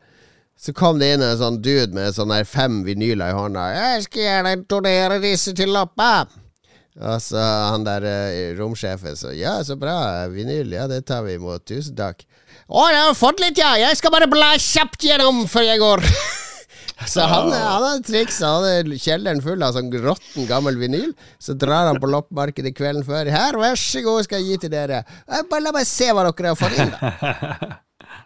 så 0.60 0.74
kom 0.76 1.00
det 1.00 1.08
inn 1.14 1.24
en 1.24 1.38
sånn 1.40 1.58
dude 1.64 1.90
med 1.96 2.14
sånn 2.14 2.34
fem 2.46 2.84
vinyler 2.86 3.32
i 3.32 3.34
hånda. 3.34 3.64
'Jeg 3.74 4.04
skal 4.06 4.22
gjerne 4.26 4.54
donere 4.70 5.18
disse 5.22 5.56
til 5.58 5.74
loppa.' 5.74 6.28
Og 7.00 7.22
så 7.22 7.40
han 7.40 7.86
der 7.86 8.04
uh, 8.04 8.58
romsjefen 8.58 9.16
så 9.16 9.32
Ja, 9.34 9.58
så 9.64 9.74
bra. 9.80 10.26
Vinyl, 10.30 10.70
ja, 10.74 10.86
det 10.90 11.06
tar 11.08 11.24
vi 11.26 11.38
imot. 11.38 11.64
Tusen 11.66 11.96
takk. 11.98 12.22
Å, 12.70 12.86
jeg 12.92 13.02
har 13.08 13.16
fått 13.18 13.42
litt, 13.42 13.58
ja. 13.58 13.74
Jeg 13.80 13.98
skal 13.98 14.14
bare 14.14 14.30
bla 14.30 14.52
kjapt 14.54 15.02
gjennom 15.08 15.46
før 15.50 15.66
jeg 15.66 15.82
går. 15.82 16.06
så 17.08 17.24
han, 17.30 17.50
han 17.52 17.82
har 17.86 18.00
triks. 18.04 18.40
Han 18.44 18.64
har 18.66 18.88
kjelleren 19.00 19.40
full 19.44 19.62
av 19.64 19.72
sånn 19.76 19.88
råtten, 20.02 20.46
gammel 20.48 20.76
vinyl. 20.80 21.12
Så 21.40 21.54
drar 21.58 21.88
han 21.88 22.00
på 22.02 22.10
loppemarkedet 22.10 22.74
kvelden 22.76 23.04
før. 23.06 23.30
Her, 23.32 23.56
vær 23.60 23.78
så 23.80 24.02
god, 24.04 24.24
skal 24.26 24.42
jeg 24.42 24.50
gi 24.54 24.58
til 24.66 24.74
dere. 24.74 25.02
Eh, 25.28 25.44
Bare 25.50 25.64
la 25.64 25.72
meg 25.76 25.86
se 25.88 26.10
hva 26.12 26.26
dere 26.28 26.52
har 26.52 26.58
fått 26.60 26.76
inn, 26.82 26.92
da. 26.96 27.78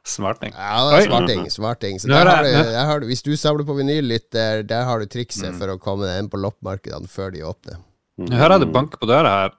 Smarting. 0.04 0.52
Ja, 0.56 1.00
smarting. 1.04 1.46
smarting. 1.52 1.98
Så 2.00 2.08
der 2.08 2.24
er 2.24 2.30
har 2.30 2.44
du, 2.44 2.50
der 2.72 2.86
har 2.88 3.00
du, 3.00 3.06
hvis 3.08 3.22
du 3.24 3.32
samler 3.40 3.64
på 3.68 3.74
vinyl 3.76 4.04
litt, 4.08 4.26
der, 4.32 4.62
der 4.64 4.84
har 4.88 5.00
du 5.00 5.06
trikset 5.08 5.56
for 5.58 5.72
å 5.72 5.78
komme 5.80 6.04
deg 6.08 6.22
inn 6.22 6.28
på 6.32 6.40
loppemarkedene 6.40 7.08
før 7.08 7.32
de 7.34 7.42
åpner. 7.44 7.78
Nå 8.20 8.36
hører 8.36 8.56
jeg 8.58 8.64
det 8.66 8.72
banker 8.76 9.00
på 9.00 9.08
døra 9.10 9.32
her. 9.42 9.54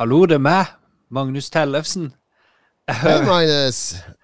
Hallo, 0.00 0.22
det 0.28 0.36
er 0.38 0.44
meg. 0.44 0.72
Magnus 1.12 1.48
Tellefsen. 1.52 2.10
Hei, 2.90 3.16
Magnus. 3.26 3.80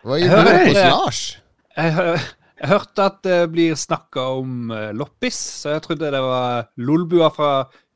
Hva 0.07 0.19
gjør 0.21 0.45
du 0.49 0.53
hos 0.71 0.81
Lars? 0.81 1.21
jeg, 1.77 1.93
hø- 1.93 2.19
jeg 2.61 2.71
hørte 2.71 3.09
at 3.11 3.19
det 3.27 3.41
blir 3.53 3.77
snakka 3.79 4.29
om 4.41 4.71
eh, 4.75 4.93
loppis, 4.97 5.39
så 5.63 5.77
jeg 5.77 5.85
trodde 5.85 6.13
det 6.15 6.23
var 6.25 6.71
Lolbua 6.81 7.29
fra 7.35 7.51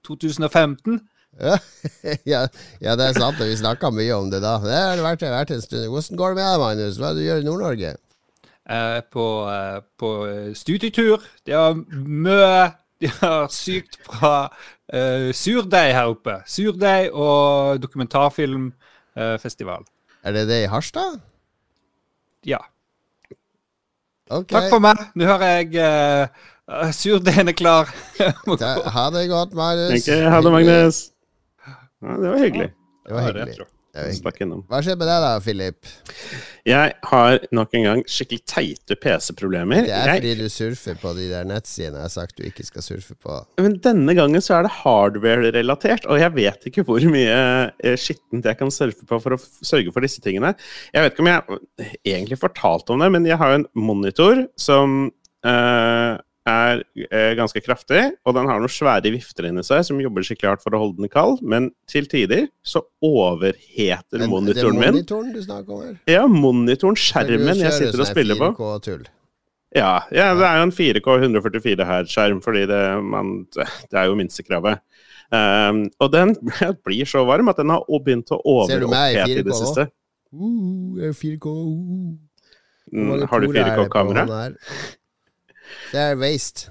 2015. 0.07 1.01
Ja, 1.41 1.57
ja, 2.33 2.43
ja, 2.83 2.97
det 2.99 3.07
er 3.07 3.17
sant. 3.17 3.41
Vi 3.41 3.57
snakka 3.57 3.93
mye 3.95 4.19
om 4.19 4.29
det 4.33 4.43
da. 4.45 4.59
Det 4.61 4.77
har 4.77 5.03
vært, 5.05 5.25
vært 5.25 5.55
en 5.55 5.65
stund. 5.65 5.89
Hvordan 5.89 6.21
går 6.21 6.35
det 6.35 6.43
med 6.43 6.51
deg, 6.51 6.63
Magnus? 6.65 7.01
Hva 7.01 7.11
er 7.11 7.17
det 7.17 7.23
du 7.23 7.29
gjør 7.29 7.43
i 7.43 7.49
Nord-Norge? 7.49 7.97
eh, 8.71 9.01
på, 9.11 9.51
eh, 9.51 9.81
på 9.97 10.27
studietur. 10.55 11.23
De 11.45 11.53
har 11.53 11.75
mye 11.91 12.73
De 13.01 13.09
har 13.09 13.47
sykt 13.49 13.97
fra 14.05 14.51
eh, 14.93 15.33
surdeig 15.33 15.95
her 15.97 16.11
oppe. 16.13 16.35
Surdeig 16.45 17.09
og 17.17 17.81
dokumentarfilmfestival. 17.81 19.87
Er 20.21 20.37
det 20.37 20.43
det 20.51 20.59
i 20.67 20.69
Harstad? 20.69 21.17
ja. 22.45 22.61
Ok. 24.31 24.53
Takk 24.53 24.69
for 24.71 24.83
meg. 24.85 25.01
Nå 25.19 25.27
har 25.27 25.43
jeg 25.49 25.75
uh, 25.83 26.91
surdeigen 26.95 27.51
er 27.51 27.57
klar. 27.59 27.91
Da, 28.61 28.77
ha 28.95 29.09
det 29.15 29.27
godt, 29.31 29.57
Magnus. 29.59 30.07
Ha 30.07 30.41
det, 30.45 30.55
Magnus. 30.55 31.03
Ja, 31.67 32.17
det 32.17 32.31
var 32.31 32.41
hyggelig. 32.45 32.71
Det 33.07 33.17
var 33.17 33.29
hyggelig. 33.29 33.69
Hva 33.93 34.79
skjer 34.85 34.97
med 35.01 35.09
deg 35.09 35.23
da, 35.25 35.31
Philip? 35.43 35.89
Jeg 36.69 36.93
har 37.11 37.41
nok 37.57 37.73
en 37.75 37.87
gang 37.89 38.03
skikkelig 38.07 38.45
teite 38.47 38.97
PC-problemer. 39.01 39.83
Det 39.87 39.91
er 39.97 40.07
Jeg- 40.07 40.21
fordi 40.21 40.35
du 40.39 40.49
surfer 40.49 40.95
på 41.01 41.15
de 41.17 41.29
der 41.31 41.45
nettsidene 41.45 41.97
jeg 41.99 42.07
har 42.07 42.13
sagt 42.15 42.37
du 42.37 42.45
ikke 42.47 42.65
skal 42.65 42.83
surfe 42.83 43.15
på. 43.19 43.41
Men 43.59 43.79
denne 43.83 44.15
gangen 44.15 44.41
så 44.41 44.59
er 44.59 44.63
det 44.69 44.71
hardware-relatert, 44.85 46.07
og 46.07 46.21
jeg 46.21 46.33
vet 46.35 46.65
ikke 46.71 46.85
hvor 46.87 47.01
mye 47.11 47.73
eh, 47.83 47.97
skittent 47.97 48.45
jeg 48.45 48.59
kan 48.59 48.71
surfe 48.71 49.05
på 49.07 49.21
for 49.21 49.31
å 49.35 49.41
sørge 49.67 49.93
for 49.93 50.01
disse 50.07 50.21
tingene. 50.23 50.55
Jeg 50.95 51.03
vet 51.03 51.13
ikke 51.17 51.27
om 51.27 51.33
jeg 51.33 51.99
egentlig 52.07 52.39
fortalte 52.39 52.91
om 52.95 53.01
det, 53.01 53.11
men 53.11 53.25
jeg 53.27 53.39
har 53.39 53.51
jo 53.57 53.61
en 53.65 53.69
monitor 53.75 54.47
som 54.57 55.11
eh, 55.45 56.19
er 56.51 56.83
eh, 57.07 57.33
ganske 57.39 57.63
kraftig, 57.65 58.03
og 58.27 58.35
den 58.37 58.49
har 58.51 58.61
noen 58.61 58.73
svære 58.73 59.13
vifter 59.15 59.49
inni 59.49 59.63
seg 59.67 59.85
som 59.87 60.01
jobber 60.03 60.27
skikkelig 60.27 60.53
hardt 60.53 60.65
for 60.65 60.77
å 60.77 60.83
holde 60.83 61.03
den 61.03 61.13
kald, 61.13 61.41
men 61.43 61.71
til 61.91 62.09
tider 62.11 62.49
så 62.67 62.83
overheter 63.05 64.21
Men 64.23 64.33
monitoren 64.33 64.77
det 64.79 64.89
er 64.89 64.93
min. 64.93 64.99
monitoren 65.01 65.33
du 65.35 65.41
snakker 65.45 65.77
om 65.77 65.87
her? 65.87 65.97
Ja, 66.11 66.27
monitoren, 66.31 66.99
skjermen 66.99 67.63
jeg 67.63 67.77
sitter 67.79 67.97
og 67.97 68.05
sånn 68.05 68.13
spiller 68.13 68.41
på. 68.41 68.53
Ja, 69.71 70.01
ja, 70.11 70.33
det 70.35 70.47
er 70.49 70.59
jo 70.59 70.67
en 70.67 70.75
4K 70.75 71.13
144 71.21 71.87
her-skjerm, 71.87 72.41
fordi 72.43 72.65
det, 72.67 72.81
man, 73.07 73.37
det 73.55 74.01
er 74.01 74.09
jo 74.11 74.17
minstekravet. 74.19 74.83
Um, 75.31 75.85
og 76.03 76.11
den 76.11 76.35
blir 76.87 77.07
så 77.07 77.23
varm 77.29 77.53
at 77.53 77.61
den 77.61 77.71
har 77.71 77.85
begynt 77.87 78.33
å 78.35 78.41
overopphete 78.43 79.29
i 79.31 79.37
4K 79.39 79.47
det 79.47 79.59
siste. 79.61 79.87
Uh, 80.35 80.99
er 81.07 81.15
4K. 81.15 81.55
Uh. 81.55 82.19
Mm, 82.91 83.23
har 83.31 83.39
du 83.39 83.47
poler 83.47 83.61
er 83.63 83.69
det 83.69 83.77
på 83.79 83.85
4K-kamera? 83.87 84.43
Det 85.91 86.03
er 86.11 86.19
waste. 86.21 86.71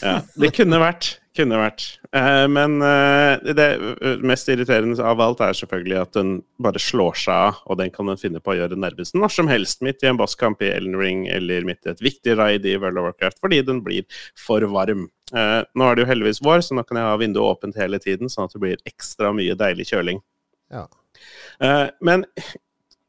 Ja, 0.00 0.20
det 0.40 0.54
kunne 0.56 0.80
vært. 0.80 1.16
Kunne 1.36 1.60
vært. 1.60 1.84
Eh, 2.16 2.46
men 2.50 2.80
eh, 2.82 3.52
det 3.54 3.66
mest 4.26 4.48
irriterende 4.50 4.98
av 5.06 5.20
alt 5.22 5.42
er 5.44 5.54
selvfølgelig 5.54 5.98
at 6.00 6.16
den 6.16 6.32
bare 6.62 6.80
slår 6.82 7.20
seg 7.20 7.34
av, 7.34 7.60
og 7.70 7.78
den 7.78 7.92
kan 7.94 8.10
den 8.10 8.18
finne 8.18 8.40
på 8.42 8.54
å 8.54 8.56
gjøre 8.58 8.78
nærmest 8.80 9.14
når 9.14 9.34
som 9.36 9.50
helst, 9.50 9.84
midt 9.86 10.02
i 10.02 10.08
en 10.10 10.18
bosskamp 10.18 10.64
i 10.64 10.72
Elden 10.72 10.96
Ring 10.98 11.26
eller 11.30 11.68
midt 11.68 11.86
i 11.86 11.92
et 11.92 12.02
viktig 12.02 12.34
raid 12.40 12.66
i 12.66 12.74
World 12.80 12.98
of 12.98 13.10
Warcraft, 13.10 13.38
fordi 13.44 13.60
den 13.68 13.82
blir 13.86 14.08
for 14.38 14.64
varm. 14.72 15.06
Eh, 15.30 15.60
nå 15.62 15.86
er 15.86 15.96
det 15.96 16.04
jo 16.04 16.10
heldigvis 16.10 16.42
vår, 16.42 16.64
så 16.66 16.74
nå 16.74 16.86
kan 16.88 16.98
jeg 16.98 17.12
ha 17.12 17.20
vinduet 17.20 17.46
åpent 17.46 17.78
hele 17.78 18.02
tiden, 18.02 18.32
sånn 18.32 18.50
at 18.50 18.56
det 18.56 18.64
blir 18.64 18.82
ekstra 18.90 19.30
mye 19.36 19.54
deilig 19.58 19.86
kjøling. 19.92 20.24
Ja. 20.74 20.88
Eh, 21.62 21.86
men 22.02 22.26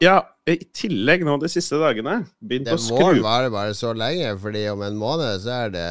ja, 0.01 0.15
i 0.49 0.55
tillegg 0.73 1.21
nå 1.25 1.35
de 1.41 1.49
siste 1.51 1.77
dagene 1.77 2.15
begynt 2.41 2.71
å 2.73 2.77
skru. 2.81 2.97
Det 2.97 3.21
må 3.21 3.27
være 3.27 3.51
bare 3.53 3.75
så 3.77 3.91
lenge, 3.93 4.31
Fordi 4.41 4.63
om 4.71 4.81
en 4.85 4.97
måned 4.97 5.43
så 5.43 5.53
er 5.67 5.73
det 5.75 5.83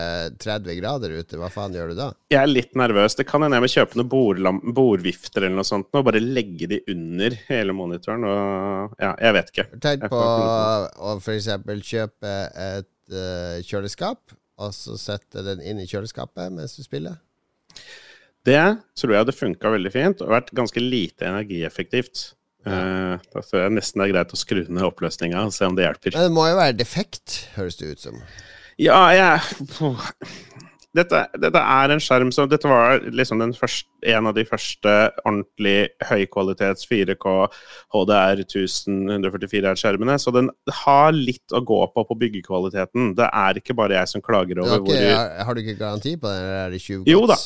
30 0.42 0.78
grader 0.80 1.14
ute. 1.20 1.38
Hva 1.38 1.50
faen 1.54 1.76
gjør 1.76 1.92
du 1.92 2.00
da? 2.00 2.08
Jeg 2.34 2.40
er 2.40 2.50
litt 2.50 2.74
nervøs. 2.78 3.14
Det 3.18 3.28
kan 3.30 3.44
hende 3.46 3.60
jeg 3.60 3.66
må 3.66 3.70
kjøpe 3.70 4.00
noen 4.00 4.10
bordlam- 4.10 4.60
bordvifter 4.74 5.46
eller 5.46 5.60
noe 5.60 5.68
sånt 5.68 5.88
og 5.94 6.08
bare 6.08 6.22
legge 6.22 6.66
de 6.72 6.80
under 6.90 7.38
hele 7.46 7.76
monitoren. 7.76 8.26
Og 8.26 8.98
ja, 8.98 9.14
jeg 9.14 9.38
vet 9.38 9.54
ikke. 9.54 9.68
Tenk 9.86 10.08
på 10.10 10.20
å 10.20 11.14
f.eks. 11.20 11.48
kjøpe 11.92 12.34
et 12.66 13.14
uh, 13.14 13.56
kjøleskap, 13.70 14.36
og 14.60 14.74
så 14.74 14.98
sette 14.98 15.46
den 15.46 15.62
inn 15.62 15.78
i 15.78 15.86
kjøleskapet 15.88 16.50
mens 16.58 16.74
du 16.74 16.82
spiller. 16.82 17.22
Det 18.46 18.58
tror 18.96 19.12
jeg 19.14 19.22
hadde 19.22 19.36
funka 19.36 19.70
veldig 19.76 19.94
fint 19.94 20.22
og 20.24 20.34
vært 20.34 20.50
ganske 20.56 20.82
lite 20.82 21.28
energieffektivt. 21.28 22.30
Eh, 22.68 23.16
da 23.32 23.42
tror 23.46 23.62
jeg 23.62 23.74
nesten 23.78 24.02
det 24.02 24.08
er 24.08 24.14
greit 24.14 24.36
å 24.36 24.40
skru 24.40 24.62
ned 24.68 24.84
oppløsninga 24.84 25.46
og 25.48 25.54
se 25.56 25.68
om 25.68 25.76
det 25.78 25.86
hjelper. 25.86 26.16
Men 26.18 26.28
det 26.28 26.36
må 26.36 26.46
jo 26.50 26.60
være 26.60 26.76
defekt, 26.80 27.42
høres 27.56 27.80
det 27.80 27.94
ut 27.94 28.08
som. 28.08 28.22
Ja, 28.80 29.00
jeg 29.12 29.40
dette, 30.96 31.20
dette 31.38 31.60
er 31.60 31.92
en 31.94 32.00
skjerm 32.02 32.32
som 32.34 32.48
Dette 32.50 32.66
var 32.66 33.04
liksom 33.14 33.38
den 33.42 33.52
første, 33.54 33.86
en 34.10 34.26
av 34.26 34.34
de 34.34 34.42
første 34.48 34.94
ordentlig 35.22 35.92
høykvalitets 36.08 36.88
4K 36.90 37.34
HDR 37.94 38.42
1144 38.42 39.74
R-skjermene. 39.76 40.18
Så 40.18 40.34
den 40.34 40.50
har 40.82 41.14
litt 41.14 41.54
å 41.54 41.62
gå 41.62 41.78
på 41.94 42.06
på 42.08 42.18
byggekvaliteten. 42.24 43.14
Det 43.18 43.28
er 43.28 43.62
ikke 43.62 43.76
bare 43.78 44.00
jeg 44.00 44.10
som 44.16 44.24
klager 44.24 44.64
over 44.64 44.80
har, 44.80 44.82
hvor 44.82 45.06
har, 45.06 45.32
har 45.46 45.54
du 45.54 45.62
ikke 45.62 45.78
garanti 45.78 46.16
på 46.18 46.26
den? 46.32 46.52
Er 46.58 46.74
det 46.74 46.82
20 46.82 47.06
Jo 47.10 47.22
da. 47.30 47.38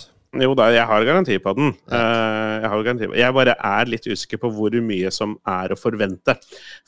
Jo 0.43 0.55
da, 0.59 0.67
jeg 0.75 0.87
har 0.89 1.05
garanti 1.07 1.37
på 1.43 1.53
den. 1.57 1.73
Eh, 1.87 2.55
jeg, 2.63 2.69
har 2.73 2.83
garanti 2.87 3.09
på. 3.11 3.17
jeg 3.19 3.37
bare 3.37 3.55
er 3.55 3.91
litt 3.91 4.07
usikker 4.09 4.41
på 4.43 4.51
hvor 4.57 4.75
mye 4.83 5.11
som 5.15 5.37
er 5.47 5.75
å 5.75 5.79
forvente. 5.79 6.35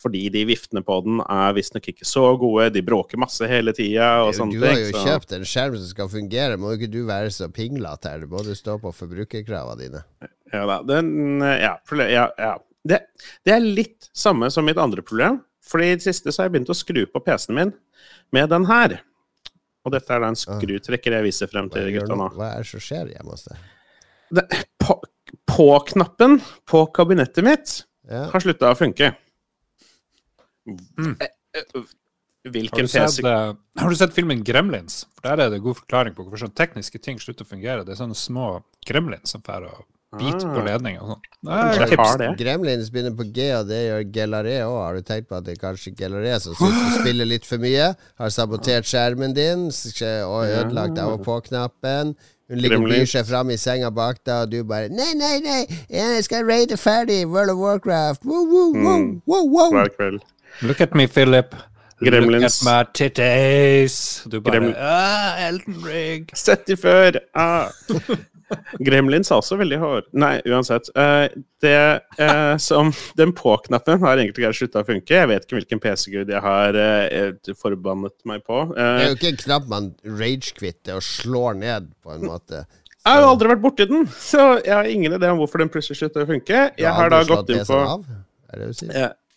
Fordi 0.02 0.24
de 0.34 0.44
viftene 0.48 0.82
på 0.86 0.98
den 1.06 1.20
er 1.22 1.56
visstnok 1.56 1.88
ikke 1.92 2.08
så 2.08 2.24
gode, 2.40 2.70
de 2.74 2.82
bråker 2.86 3.20
masse 3.22 3.46
hele 3.50 3.74
tida 3.76 4.24
og 4.24 4.32
Du 4.32 4.38
sånne 4.40 4.60
har 4.66 4.80
jo 4.80 4.92
så- 4.92 5.04
kjøpt 5.06 5.36
en 5.38 5.44
skjerm 5.44 5.76
som 5.76 5.86
skal 5.86 6.08
fungere. 6.08 6.56
Må 6.58 6.74
jo 6.74 6.80
ikke 6.80 6.90
du 6.92 7.04
være 7.06 7.30
så 7.30 7.48
pinglete 7.52 8.10
her? 8.10 8.20
Du 8.20 8.26
må 8.26 8.44
jo 8.44 8.54
stå 8.54 8.80
på 8.80 8.94
forbrukerkravene 8.94 9.78
dine. 9.78 10.04
Ja 10.52 10.66
da. 10.66 10.82
Den, 10.82 11.42
eh, 11.42 11.60
ja, 11.62 11.76
ja, 12.10 12.28
ja. 12.38 12.54
Det, 12.86 13.00
det 13.44 13.52
er 13.52 13.60
litt 13.60 14.10
samme 14.14 14.50
som 14.50 14.64
mitt 14.64 14.78
andre 14.78 15.02
problem. 15.02 15.40
Fordi 15.66 15.90
i 15.90 15.96
det 15.98 16.04
siste 16.06 16.30
så 16.30 16.42
har 16.42 16.48
jeg 16.48 16.60
begynt 16.60 16.70
å 16.70 16.78
skru 16.78 17.06
på 17.10 17.22
PC-en 17.26 17.54
min 17.58 17.72
med 18.32 18.48
den 18.50 18.66
her. 18.70 19.00
Og 19.86 19.92
dette 19.94 20.10
er 20.16 20.22
da 20.24 20.30
en 20.32 20.38
skrutrekker 20.38 21.14
jeg 21.14 21.26
viser 21.28 21.50
frem 21.50 21.68
til 21.70 21.92
gutta 21.94 22.16
nå? 22.18 22.26
Hva 22.34 22.48
er 22.56 22.64
det 22.64 22.70
som 22.72 22.82
skjer 22.82 23.12
hjemme 23.14 23.36
hos 23.36 23.46
deg? 23.46 24.56
På, 24.82 24.98
på-knappen 25.46 26.40
på 26.66 26.80
kabinettet 26.96 27.46
mitt 27.46 27.76
Ja. 28.10 28.24
har 28.32 28.42
slutta 28.42 28.72
å 28.74 28.78
funke. 28.78 29.12
Mm. 30.66 31.16
Eh, 31.20 31.28
eh, 31.54 31.62
Har 31.74 32.52
Hvilken 32.52 32.86
du, 32.86 32.90
sett, 32.90 33.02
PC 33.22 33.22
eh, 33.26 33.54
har 33.82 33.90
du 33.90 33.96
sett 33.98 34.14
filmen 34.14 34.42
Gremlins? 34.46 35.00
For 35.16 35.26
Der 35.30 35.46
er 35.46 35.50
det 35.50 35.62
god 35.64 35.78
forklaring 35.80 36.14
på 36.14 36.22
hvorfor 36.22 36.44
sånne 36.44 36.54
tekniske 36.58 37.00
ting 37.02 37.18
slutter 37.18 37.46
å 37.46 37.48
fungere. 37.50 37.82
Det 37.86 37.94
er 37.94 37.98
sånne 38.02 38.14
små 38.18 38.60
gremlins 38.86 39.34
som 39.34 39.42
får 39.42 39.66
og 39.66 39.80
biter 40.18 40.46
på 40.48 40.60
Ah. 40.60 40.64
ledning 40.64 40.98
og 41.00 41.08
sånn. 41.10 42.36
Gremlins 42.38 42.90
begynner 42.90 43.16
på 43.16 43.26
G, 43.32 43.50
og 43.56 43.66
det 43.68 43.80
gjør 43.88 44.04
Gellaré 44.14 44.56
òg. 44.64 44.76
Har 44.84 44.94
du 44.94 45.02
tenkt 45.02 45.28
på 45.28 45.36
at 45.36 45.44
det 45.44 45.56
er 45.58 45.60
kanskje 45.66 45.94
Gellaré 45.98 46.38
som 46.40 46.54
syns 46.54 46.78
du 46.96 47.00
spiller 47.02 47.26
litt 47.28 47.44
for 47.46 47.58
mye? 47.58 47.94
Har 48.18 48.28
sabotert 48.30 48.84
skjermen 48.88 49.34
din 49.36 49.66
og 49.68 50.46
ødelagt 50.46 50.98
av 50.98 51.12
og 51.18 51.24
på-knappen. 51.26 52.14
Hun 52.48 52.58
ligger 52.62 52.78
og 52.78 52.84
byr 52.88 53.06
seg 53.10 53.26
fram 53.26 53.50
i 53.50 53.56
senga 53.58 53.90
bak 53.90 54.20
deg, 54.24 54.42
og 54.44 54.50
du 54.50 54.60
bare 54.64 54.88
Nei, 54.88 55.12
nei, 55.18 55.40
nei, 55.42 55.66
jeg 55.90 56.22
skal 56.24 56.44
raide 56.46 56.76
ferdig 56.78 57.26
World 57.26 57.50
of 57.50 57.58
Warcraft. 57.58 58.24
Woo, 58.24 58.44
woo, 58.46 58.72
woo, 58.72 58.98
Mm. 58.98 59.22
woo, 59.26 59.44
woo. 59.50 59.70
hver 59.72 59.88
kveld. 59.96 60.20
Look 60.62 60.80
at 60.80 60.94
me, 60.94 61.06
Philip. 61.08 61.54
Gremlins. 62.00 62.62
Look 62.62 62.72
at 62.72 62.86
my 62.86 62.92
titties. 62.92 64.22
Du 64.28 64.40
bare 64.40 64.74
ah, 64.78 65.48
Elton 65.48 65.82
Rigg! 65.82 66.30
Sett 66.36 66.66
de 66.66 66.76
før! 66.76 67.18
Ah. 67.34 67.68
Gremlins 68.86 69.30
er 69.32 69.40
også 69.40 69.58
veldig 69.60 69.78
hår... 69.82 70.04
Nei, 70.18 70.36
uansett. 70.46 70.88
Eh, 70.98 71.26
det 71.64 71.74
eh, 72.22 72.54
som 72.62 72.92
Den 73.18 73.32
på-knappen 73.36 74.02
har 74.04 74.20
egentlig 74.20 74.44
ikke 74.44 74.58
slutta 74.60 74.82
å 74.84 74.88
funke. 74.88 75.16
Jeg 75.18 75.30
vet 75.30 75.46
ikke 75.46 75.58
hvilken 75.60 75.82
PC-gud 75.82 76.32
jeg 76.32 76.42
har 76.44 76.78
eh, 76.80 77.52
forbannet 77.58 78.16
meg 78.28 78.44
på. 78.46 78.62
Det 78.76 78.86
er 78.86 79.06
jo 79.10 79.18
ikke 79.18 79.32
en 79.34 79.40
knapp 79.44 79.70
man 79.72 79.92
rage-kvitter 80.06 80.98
og 81.00 81.06
slår 81.06 81.58
ned, 81.62 81.90
på 82.04 82.14
en 82.14 82.26
måte. 82.28 82.64
Jeg 83.06 83.14
har 83.14 83.22
jo 83.22 83.28
aldri 83.36 83.52
vært 83.52 83.62
borti 83.62 83.84
den, 83.86 84.08
så 84.18 84.44
jeg 84.64 84.74
har 84.74 84.88
ingen 84.90 85.14
idé 85.14 85.28
om 85.30 85.38
hvorfor 85.38 85.62
den 85.62 85.70
plutselig 85.70 86.00
slutter 86.00 86.24
å 86.24 86.30
funke. 86.30 86.64
Jeg 86.74 86.90
har 86.96 87.12
da 87.12 87.22
gått 87.28 87.52
inn 87.54 87.62
på? 87.68 87.78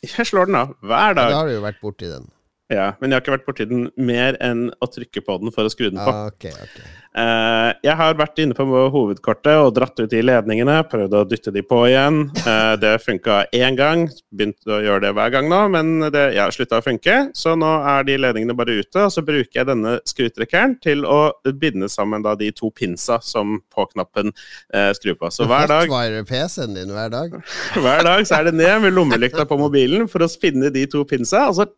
Jeg 0.06 0.26
slår 0.26 0.50
den 0.50 0.58
av 0.58 0.72
hver 0.82 1.12
Ja, 1.12 1.16
dag. 1.18 1.32
da 1.34 1.38
har 1.42 1.50
du 1.50 1.54
jo 1.58 1.64
vært 1.68 1.82
borti 1.84 2.10
den. 2.10 2.26
Ja, 2.70 2.92
men 3.00 3.10
jeg 3.10 3.18
har 3.18 3.24
ikke 3.24 3.34
vært 3.34 3.48
borti 3.48 3.66
den 3.66 3.88
mer 3.98 4.36
enn 4.46 4.68
å 4.78 4.90
trykke 4.94 5.24
på 5.26 5.40
den 5.42 5.54
for 5.54 5.66
å 5.66 5.72
skru 5.74 5.88
den 5.90 5.98
på. 5.98 6.12
Okay, 6.30 6.54
okay. 6.54 6.68
ok. 6.86 7.00
Eh, 7.18 7.70
jeg 7.82 7.96
har 7.98 8.18
vært 8.20 8.38
inne 8.44 8.54
på 8.54 8.66
hovedkortet 8.94 9.58
og 9.58 9.72
dratt 9.74 9.98
ut 9.98 10.12
de 10.12 10.20
ledningene, 10.22 10.76
prøvd 10.92 11.16
å 11.18 11.24
dytte 11.26 11.50
de 11.56 11.64
på 11.66 11.80
igjen. 11.88 12.28
Eh, 12.38 12.74
det 12.78 12.92
funka 13.02 13.40
én 13.58 13.78
gang, 13.80 14.06
begynt 14.30 14.70
å 14.70 14.78
gjøre 14.86 15.08
det 15.08 15.14
hver 15.18 15.34
gang 15.34 15.50
nå, 15.50 15.64
men 15.74 16.12
det 16.14 16.28
ja, 16.38 16.46
slutta 16.54 16.78
å 16.78 16.86
funke. 16.86 17.18
Så 17.34 17.56
nå 17.58 17.72
er 17.96 18.06
de 18.06 18.20
ledningene 18.22 18.54
bare 18.58 18.78
ute, 18.84 19.08
og 19.08 19.16
så 19.18 19.26
bruker 19.26 19.64
jeg 19.64 19.70
denne 19.72 19.98
skrutrekkeren 20.06 20.78
til 20.86 21.02
å 21.10 21.20
binde 21.50 21.90
sammen 21.90 22.22
da 22.26 22.36
de 22.38 22.52
to 22.54 22.70
pinsa 22.70 23.18
som 23.26 23.58
på-knappen 23.74 24.30
eh, 24.30 24.94
skrur 24.94 25.18
på. 25.18 25.34
Så 25.34 25.50
hver 25.50 25.66
dag, 25.74 25.90
Hotwire 25.90 26.22
PC-en 26.30 26.78
din 26.78 26.94
hver 26.94 27.10
dag? 27.18 27.34
hver 27.84 28.06
dag 28.06 28.22
så 28.30 28.44
er 28.44 28.52
det 28.52 28.58
ned 28.62 28.86
med 28.86 28.94
lommelykta 28.94 29.50
på 29.50 29.58
mobilen 29.58 30.06
for 30.12 30.22
å 30.22 30.30
finne 30.30 30.70
de 30.70 30.86
to 30.94 31.02
pinsa, 31.10 31.48
og 31.50 31.58
så 31.58 31.72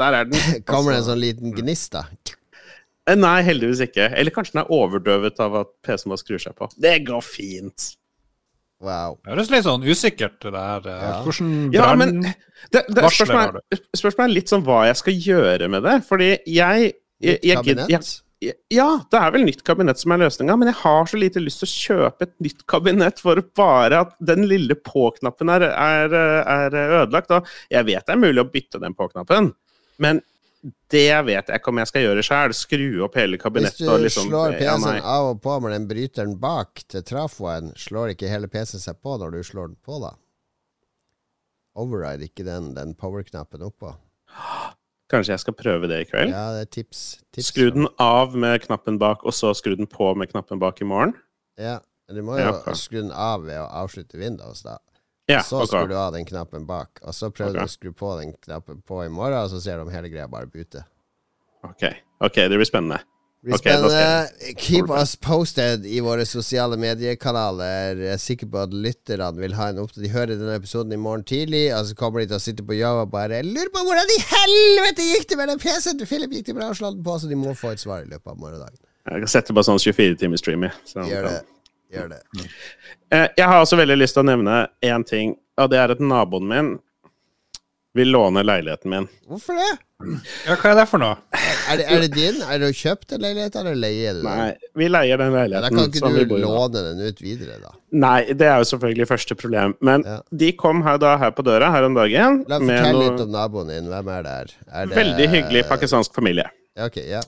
Der 0.00 0.16
er 0.22 0.28
den. 0.30 0.40
Kommer 0.68 0.94
det 0.94 0.98
en 0.98 1.02
Altså- 1.02 1.12
sånn 1.14 1.22
liten 1.22 1.54
gnist, 1.56 1.92
da? 1.96 2.06
Eh, 3.08 3.16
Nei, 3.18 3.38
heldigvis 3.46 3.80
ikke. 3.86 4.10
Eller 4.16 4.32
kanskje 4.34 4.56
den 4.58 4.62
er 4.64 4.72
overdøvet 4.76 5.40
av 5.42 5.56
at 5.64 5.70
PC-en 5.86 6.12
må 6.12 6.18
skru 6.20 6.36
seg 6.40 6.54
på. 6.58 6.68
Det 6.80 6.98
går 7.08 7.24
fint. 7.26 7.90
Wow. 8.80 9.18
Det 9.24 9.34
høres 9.34 9.50
litt 9.52 9.66
sånn 9.66 9.82
usikkert 9.84 10.38
det 10.46 10.54
her. 10.56 10.86
eh, 10.88 11.02
Ja. 11.04 11.12
Hvordan 11.26 11.50
Ja, 11.74 11.90
men 12.00 12.22
det, 12.22 12.84
det, 12.88 13.02
spørsmålet, 13.12 13.60
er, 13.76 13.80
spørsmålet 13.96 14.24
er 14.30 14.34
litt 14.38 14.48
sånn 14.52 14.64
hva 14.64 14.78
jeg 14.88 14.96
skal 15.02 15.18
gjøre 15.26 15.68
med 15.68 15.82
det. 15.84 15.96
Fordi 16.08 16.30
jeg, 16.48 16.92
jeg, 17.20 17.38
jeg, 17.44 17.56
kabinett? 17.60 17.90
jeg 18.40 18.54
Ja, 18.72 18.86
det 19.12 19.18
er 19.20 19.32
vel 19.34 19.42
nytt 19.44 19.60
kabinett 19.68 19.98
som 20.00 20.14
er 20.14 20.22
løsninga, 20.22 20.54
men 20.56 20.70
jeg 20.70 20.78
har 20.80 21.04
så 21.10 21.18
lite 21.20 21.42
lyst 21.44 21.60
til 21.60 21.68
å 21.68 21.74
kjøpe 22.08 22.24
et 22.24 22.32
nytt 22.40 22.62
kabinett 22.72 23.18
for 23.20 23.36
bare 23.58 23.98
at 24.06 24.14
den 24.30 24.46
lille 24.48 24.72
på-knappen 24.80 25.50
er, 25.52 25.66
er, 25.68 26.14
er 26.14 26.78
ødelagt. 27.02 27.34
Og 27.36 27.44
jeg 27.68 27.84
vet 27.90 28.06
det 28.06 28.14
er 28.16 28.22
mulig 28.22 28.40
å 28.40 28.48
bytte 28.48 28.80
den 28.80 28.96
på-knappen, 28.96 29.50
men 30.02 30.22
det 30.92 31.08
vet 31.24 31.48
jeg 31.48 31.60
ikke 31.60 31.72
om 31.72 31.80
jeg 31.80 31.88
skal 31.88 32.02
gjøre 32.04 32.24
sjøl. 32.26 32.54
Skru 32.56 32.88
opp 33.06 33.14
hele 33.16 33.38
Hvis 33.38 33.44
kabinettet 33.44 33.86
du 33.86 33.92
og 33.92 34.02
liksom 34.04 34.26
slår 34.28 34.56
PC-en 34.58 34.98
ja, 34.98 35.04
av 35.14 35.28
og 35.30 35.38
på 35.44 35.54
med 35.64 35.72
den 35.72 35.86
bryteren 35.88 36.34
bak 36.40 36.82
til 36.90 37.04
trafoen, 37.06 37.70
slår 37.80 38.12
ikke 38.14 38.28
hele 38.28 38.50
PC-en 38.50 38.82
seg 38.82 38.98
på 39.00 39.16
når 39.22 39.38
du 39.38 39.40
slår 39.46 39.72
den 39.72 39.78
på, 39.80 40.00
da? 40.02 40.12
Override 41.80 42.28
ikke 42.28 42.44
den, 42.44 42.74
den 42.76 42.92
power-knappen 42.98 43.64
oppå. 43.64 43.94
Kanskje 45.10 45.34
jeg 45.34 45.42
skal 45.42 45.56
prøve 45.58 45.88
det 45.90 46.02
i 46.04 46.10
kveld? 46.10 46.34
Ja, 46.34 46.50
det 46.54 46.66
er 46.66 46.72
tips. 46.76 47.00
tips 47.34 47.48
Skru 47.50 47.70
den 47.74 47.88
av 48.02 48.36
med 48.38 48.60
knappen 48.66 49.00
bak, 49.00 49.24
og 49.24 49.34
så 49.34 49.54
skru 49.56 49.74
den 49.78 49.88
på 49.90 50.12
med 50.18 50.30
knappen 50.30 50.60
bak 50.62 50.82
i 50.82 50.86
morgen? 50.86 51.16
Ja, 51.58 51.78
du 52.10 52.20
må 52.26 52.36
jo 52.38 52.44
Ja, 52.44 52.76
skru 52.78 53.00
den 53.00 53.14
av 53.14 53.48
ved 53.48 53.58
å 53.58 53.66
avslutte 53.80 54.20
Windows, 54.20 54.62
da. 54.66 54.76
Ja, 55.30 55.42
så 55.46 55.62
okay. 55.62 55.72
skrur 55.72 55.92
du 55.92 55.96
av 55.98 56.14
den 56.16 56.26
knappen 56.28 56.66
bak, 56.68 57.00
og 57.02 57.14
så 57.16 57.30
prøver 57.30 57.58
okay. 57.58 57.68
du 57.68 57.70
å 57.70 57.76
skru 57.76 57.92
på 57.96 58.16
den 58.20 58.34
knappen 58.46 58.82
på 58.86 59.04
i 59.04 59.12
morgen, 59.12 59.38
og 59.40 59.52
så 59.52 59.62
ser 59.62 59.78
du 59.78 59.86
om 59.86 59.94
hele 59.94 60.10
greia 60.12 60.28
bare 60.30 60.50
buter. 60.50 60.84
Ok, 61.66 61.86
ok, 62.24 62.36
det 62.48 62.56
blir 62.56 62.68
spennende. 62.68 63.00
Det 63.40 63.48
blir 63.48 63.60
spennende. 63.60 64.54
Keep 64.60 64.90
us 64.92 65.14
posted 65.16 65.86
i 65.88 66.00
våre 66.04 66.26
sosiale 66.28 66.76
mediekanaler. 66.80 67.96
Jeg 67.96 68.12
er 68.12 68.20
sikker 68.20 68.50
på 68.52 68.60
at 68.66 68.74
lytterne 68.74 69.40
vil 69.40 69.56
ha 69.56 69.70
en 69.70 69.80
oppdatering. 69.80 70.10
De 70.10 70.12
hører 70.12 70.34
denne 70.34 70.58
episoden 70.60 70.92
i 70.92 71.00
morgen 71.00 71.24
tidlig, 71.24 71.70
og 71.76 71.88
så 71.88 71.96
kommer 71.96 72.20
de 72.20 72.28
til 72.32 72.36
å 72.36 72.42
sitte 72.44 72.66
på 72.68 72.76
jobb 72.76 73.06
og 73.06 73.14
bare 73.14 73.40
lurer 73.46 73.72
på 73.72 73.84
hvordan 73.86 74.12
i 74.12 74.20
helvete 74.34 75.08
gikk 75.08 75.30
det 75.32 75.40
med 75.40 75.52
den 75.54 75.62
PC-en 75.62 76.00
til 76.00 76.10
Philip? 76.10 76.36
Gikk 76.36 76.50
det 76.50 76.58
bra 76.60 76.68
å 76.72 76.76
slå 76.76 76.92
den 76.92 77.04
på? 77.06 77.16
Så 77.16 77.32
de 77.32 77.40
må 77.40 77.56
få 77.56 77.72
et 77.72 77.80
svar 77.80 78.04
i 78.04 78.10
løpet 78.10 78.28
av 78.28 78.36
morgendagen. 78.40 78.76
Jeg 79.08 79.24
kan 79.24 79.32
sette 79.32 79.56
på 79.56 79.64
sånn 79.64 79.80
24 79.80 80.20
timer 80.20 80.40
stream 80.40 80.68
så- 80.84 81.08
Gjør 81.08 81.28
det. 81.30 81.40
Gjør 81.90 82.08
det. 82.12 82.20
Eh, 83.10 83.26
Jeg 83.36 83.46
har 83.50 83.60
også 83.64 83.76
veldig 83.80 83.98
lyst 83.98 84.14
til 84.14 84.22
å 84.24 84.30
nevne 84.30 84.60
én 84.86 85.04
ting, 85.06 85.36
og 85.58 85.70
det 85.72 85.78
er 85.82 85.90
at 85.96 86.00
naboen 86.00 86.46
min 86.48 86.78
vil 87.98 88.06
låne 88.14 88.44
leiligheten 88.46 88.90
min. 88.92 89.06
Hvorfor 89.26 89.56
det? 89.58 89.70
Ja, 90.46 90.54
hva 90.56 90.70
er 90.70 90.76
det 90.78 90.84
for 90.88 91.02
noe? 91.02 91.16
Er 91.68 91.80
det, 91.80 91.86
er 91.90 92.04
det 92.04 92.10
din? 92.14 92.36
Er 92.46 92.60
det 92.62 92.68
kjøpt 92.78 93.16
en 93.16 93.20
leilighet, 93.24 93.56
eller 93.60 93.74
leier 93.76 94.14
du 94.14 94.20
den? 94.22 94.28
Nei, 94.30 94.52
vi 94.78 94.86
leier 94.88 95.18
den 95.20 95.34
leiligheten. 95.34 95.58
Ja, 95.58 95.66
da 95.66 95.72
kan 95.74 95.90
ikke 95.90 95.98
som 96.04 96.14
du 96.14 96.36
låne 96.44 96.84
den 96.86 97.02
ut 97.10 97.20
videre, 97.20 97.58
da. 97.64 97.72
Nei, 98.06 98.20
det 98.32 98.46
er 98.46 98.62
jo 98.62 98.68
selvfølgelig 98.70 99.08
første 99.10 99.36
problem. 99.42 99.74
Men 99.82 100.06
Ja. 100.06 100.20
de 100.30 100.52
kom 100.52 100.84
her, 100.86 100.96
da, 101.02 101.16
her 101.18 101.34
på 101.34 101.42
døra 101.44 101.72
her 101.74 101.88
om 101.90 101.98
dagen 101.98 102.44
La 102.48 102.60
meg 102.62 102.78
fortelle 102.78 102.94
noe 102.94 103.10
litt 103.10 103.20
om 103.26 103.30
naboen 103.34 103.74
din. 103.74 103.90
Hvem 103.90 104.08
er 104.14 104.22
der? 104.30 104.54
Er 104.72 104.86
det, 104.86 104.96
veldig 105.02 105.28
hyggelig 105.34 105.66
pakistansk 105.68 106.14
familie. 106.14 106.46
Ja, 106.78 106.86
Ok, 106.86 106.96
ja. 107.10 107.20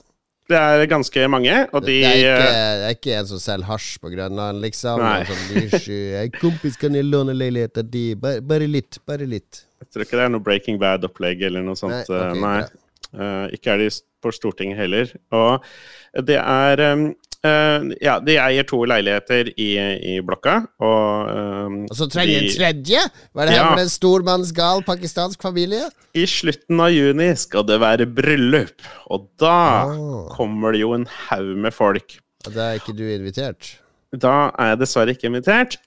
Det 0.51 0.57
er 0.59 0.85
ganske 0.91 1.27
mange, 1.31 1.53
og 1.71 1.85
de 1.85 1.93
det, 1.93 2.05
er 2.05 2.17
ikke, 2.19 2.47
eh, 2.51 2.71
det 2.79 2.87
er 2.89 2.95
ikke 2.97 3.13
en 3.15 3.27
som 3.29 3.39
selger 3.39 3.67
hasj 3.69 3.93
på 4.03 4.09
Grønland, 4.11 4.59
liksom? 4.61 4.99
Nei. 4.99 5.23
Sky. 5.71 5.99
«Hei, 6.17 6.25
'Kompis, 6.35 6.75
kan 6.79 6.95
jeg 6.95 7.07
låne 7.07 7.31
leilighet 7.37 7.75
din? 7.79 7.89
de?' 7.93 8.15
Bare, 8.19 8.41
bare 8.41 8.67
litt, 8.67 8.99
bare 9.07 9.25
litt. 9.25 9.63
Jeg 9.79 9.87
tror 9.93 10.03
ikke 10.03 10.17
det 10.19 10.25
er 10.25 10.33
noe 10.33 10.43
Breaking 10.43 10.79
Bad-opplegg 10.81 11.41
eller 11.47 11.63
noe 11.63 11.75
sånt. 11.79 11.95
Nei, 12.09 12.19
Okay, 12.19 12.41
Nei. 12.41 12.57
bra. 12.59 13.23
Eh, 13.23 13.55
ikke 13.55 13.71
er 13.71 13.77
de 13.83 13.89
på 14.23 14.31
Stortinget 14.35 14.77
heller. 14.77 15.11
Og 15.31 15.63
det 16.27 16.37
er 16.39 16.83
um, 16.93 17.13
eh, 17.47 17.85
Ja, 18.03 18.17
de 18.23 18.37
eier 18.41 18.67
to 18.67 18.81
leiligheter 18.89 19.51
i, 19.53 19.69
i 20.13 20.15
blokka, 20.25 20.55
og 20.83 21.29
um, 21.29 21.77
Og 21.89 21.95
så 21.99 22.07
trenger 22.11 22.39
de- 22.39 22.49
en 22.49 22.57
tredje? 22.57 23.05
Hva 23.33 23.43
er 23.43 23.51
det 23.51 23.57
her 23.59 23.69
med 23.75 23.85
en 23.85 23.93
stormannsgal 23.93 24.83
pakistansk 24.87 25.43
familie? 25.43 25.87
I 26.15 26.25
slutten 26.29 26.81
av 26.83 26.91
juni 26.93 27.31
skal 27.39 27.65
det 27.67 27.79
være 27.83 28.09
bryllup, 28.09 28.83
og 29.11 29.29
da 29.41 29.61
oh. 29.91 30.27
kommer 30.33 30.75
det 30.75 30.83
jo 30.83 30.93
en 30.97 31.07
haug 31.27 31.55
med 31.65 31.73
folk. 31.75 32.19
Og 32.47 32.53
da 32.55 32.71
er 32.71 32.81
ikke 32.81 32.95
du 32.97 33.05
invitert? 33.07 33.77
Da 34.13 34.51
er 34.59 34.73
jeg 34.73 34.83
dessverre 34.83 35.15
ikke 35.15 35.29
invitert. 35.31 35.79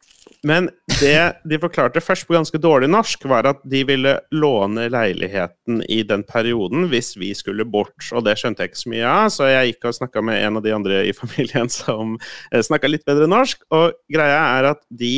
Men 0.46 0.68
det 1.00 1.40
de 1.48 1.58
forklarte 1.60 2.00
først 2.02 2.26
på 2.28 2.36
ganske 2.36 2.58
dårlig 2.62 2.88
norsk, 2.92 3.24
var 3.30 3.48
at 3.50 3.62
de 3.66 3.82
ville 3.88 4.12
låne 4.34 4.86
leiligheten 4.92 5.80
i 5.90 6.00
den 6.06 6.22
perioden 6.26 6.86
hvis 6.90 7.14
vi 7.18 7.32
skulle 7.34 7.66
bort. 7.68 7.96
Og 8.12 8.24
det 8.26 8.36
skjønte 8.40 8.64
jeg 8.64 8.72
ikke 8.72 8.82
så 8.82 8.92
mye 8.92 9.12
av, 9.12 9.30
så 9.34 9.50
jeg 9.50 9.72
gikk 9.72 9.88
og 9.88 9.96
snakka 9.98 10.24
med 10.26 10.42
en 10.42 10.60
av 10.60 10.66
de 10.66 10.74
andre 10.76 11.02
i 11.08 11.14
familien 11.16 11.70
som 11.72 12.16
snakka 12.50 12.90
litt 12.90 13.06
bedre 13.08 13.28
norsk. 13.30 13.64
Og 13.74 13.96
greia 14.12 14.42
er 14.58 14.70
at 14.74 14.84
de, 14.90 15.14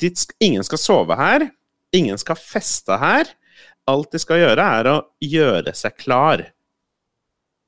de 0.00 0.14
Ingen 0.40 0.64
skal 0.66 0.80
sove 0.80 1.18
her. 1.20 1.48
Ingen 1.96 2.20
skal 2.20 2.38
feste 2.40 2.96
her. 3.00 3.28
Alt 3.90 4.12
de 4.14 4.20
skal 4.22 4.40
gjøre, 4.40 4.64
er 4.80 4.88
å 4.88 4.96
gjøre 5.24 5.74
seg 5.76 5.96
klar 6.00 6.44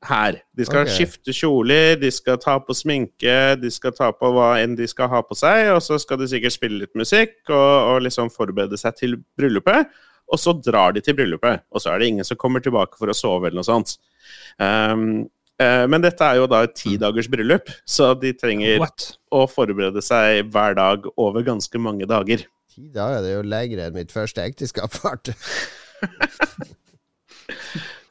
her. 0.08 0.38
De 0.56 0.66
skal 0.66 0.84
okay. 0.84 0.94
skifte 0.94 1.34
kjoler, 1.36 1.96
de 2.00 2.10
skal 2.12 2.38
ta 2.42 2.56
på 2.62 2.74
sminke, 2.76 3.36
de 3.60 3.70
skal 3.72 3.94
ta 3.96 4.10
på 4.14 4.30
hva 4.34 4.54
enn 4.62 4.76
de 4.78 4.88
skal 4.90 5.10
ha 5.12 5.22
på 5.26 5.36
seg, 5.38 5.72
og 5.74 5.82
så 5.84 5.98
skal 6.02 6.20
de 6.20 6.30
sikkert 6.30 6.56
spille 6.56 6.84
litt 6.84 6.94
musikk 6.98 7.36
og, 7.50 7.72
og 7.92 8.00
liksom 8.06 8.32
forberede 8.34 8.78
seg 8.80 8.96
til 8.98 9.20
bryllupet. 9.38 9.92
Og 10.32 10.40
så 10.40 10.54
drar 10.56 10.94
de 10.96 11.02
til 11.04 11.16
bryllupet, 11.18 11.66
og 11.70 11.82
så 11.82 11.92
er 11.92 12.00
det 12.00 12.12
ingen 12.12 12.26
som 12.26 12.38
kommer 12.40 12.62
tilbake 12.64 12.96
for 12.98 13.10
å 13.10 13.16
sove 13.16 13.50
eller 13.50 13.60
noe 13.60 13.68
sånt. 13.68 13.98
Um, 14.56 15.26
uh, 15.60 15.84
men 15.90 16.04
dette 16.04 16.24
er 16.24 16.40
jo 16.40 16.48
da 16.48 16.62
et 16.64 16.76
ti 16.78 16.94
dagers 17.00 17.28
bryllup, 17.32 17.68
så 17.84 18.12
de 18.16 18.32
trenger 18.38 18.80
What? 18.80 19.10
å 19.34 19.44
forberede 19.50 20.00
seg 20.04 20.48
hver 20.54 20.78
dag 20.78 21.10
over 21.20 21.44
ganske 21.44 21.82
mange 21.82 22.08
dager. 22.08 22.46
Ti 22.72 22.86
dager, 22.94 23.20
det 23.20 23.34
er 23.34 23.36
jo 23.36 23.48
lengre 23.52 23.90
enn 23.90 23.98
mitt 23.98 24.14
første 24.14 24.46
ekteskap 24.46 24.96
varte. 25.02 25.36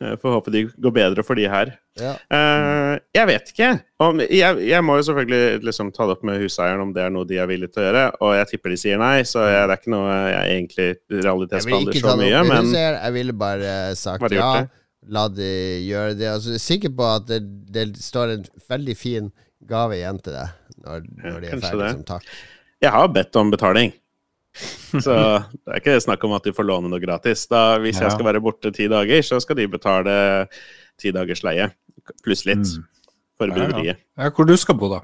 Jeg 0.01 0.17
får 0.21 0.33
håpe 0.33 0.51
de 0.53 0.63
går 0.81 0.93
bedre 0.95 1.23
for 1.25 1.37
de 1.37 1.45
her. 1.51 1.71
Ja. 1.99 2.15
Uh, 2.33 2.95
jeg 3.13 3.27
vet 3.29 3.51
ikke. 3.53 3.69
Om, 4.01 4.21
jeg, 4.25 4.61
jeg 4.65 4.85
må 4.85 4.95
jo 4.97 5.05
selvfølgelig 5.05 5.61
liksom 5.67 5.91
ta 5.93 6.07
det 6.09 6.15
opp 6.15 6.23
med 6.25 6.41
huseieren 6.41 6.81
om 6.81 6.93
det 6.95 7.03
er 7.05 7.13
noe 7.13 7.27
de 7.29 7.37
er 7.41 7.49
villige 7.49 7.75
til 7.75 7.83
å 7.83 7.87
gjøre, 7.87 8.05
og 8.19 8.33
jeg 8.39 8.49
tipper 8.53 8.73
de 8.73 8.79
sier 8.81 9.01
nei, 9.01 9.15
så 9.29 9.45
jeg, 9.45 9.67
det 9.69 9.75
er 9.75 9.83
ikke 9.83 9.93
noe 9.93 10.15
jeg 10.17 10.55
egentlig 10.55 10.87
realitetsbehandler 11.27 11.99
så 12.01 12.15
mye, 12.17 12.43
men 12.49 12.71
huseier, 12.71 12.97
jeg 12.97 13.17
ville 13.19 13.37
bare 13.45 13.75
sagt 13.99 14.25
Bare 14.25 14.39
ja. 14.39 14.51
La 15.09 15.23
de 15.33 15.47
gjøre 15.81 16.13
det. 16.13 16.27
Altså, 16.29 16.51
jeg 16.53 16.59
er 16.59 16.65
sikker 16.65 16.91
på 16.93 17.05
at 17.09 17.23
det, 17.29 17.39
det 17.73 17.87
står 17.97 18.35
en 18.35 18.43
veldig 18.69 18.93
fin 18.97 19.31
gave 19.69 19.97
igjen 19.97 20.19
til 20.21 20.35
deg 20.37 20.83
når, 20.85 21.07
når 21.23 21.39
de 21.41 21.49
er 21.49 21.63
ferdige 21.63 21.89
som 21.95 22.03
takk. 22.05 22.29
jeg 22.81 22.93
har 22.93 23.09
bedt 23.13 23.41
om 23.41 23.53
betaling. 23.53 23.93
Så 25.05 25.13
det 25.15 25.71
er 25.71 25.79
ikke 25.79 25.95
snakk 26.03 26.23
om 26.27 26.33
at 26.35 26.43
de 26.47 26.51
får 26.55 26.67
låne 26.67 26.89
noe 26.91 26.99
gratis. 26.99 27.45
Da, 27.51 27.77
hvis 27.79 27.99
Ja. 27.99 28.07
jeg 28.09 28.17
skal 28.17 28.27
være 28.27 28.41
borte 28.43 28.71
ti 28.75 28.87
dager, 28.91 29.21
så 29.23 29.39
skal 29.41 29.55
de 29.55 29.67
betale 29.71 30.15
ti 30.99 31.11
dagers 31.15 31.43
leie, 31.47 31.69
pluss 32.23 32.45
litt, 32.45 32.65
Mm. 32.67 32.83
for 33.39 33.47
Ja, 33.47 33.81
ja. 33.83 33.95
Ja, 34.17 34.29
hvor 34.29 34.45
du 34.45 34.55
skal 34.57 34.75
bo, 34.75 34.89
da? 34.89 35.01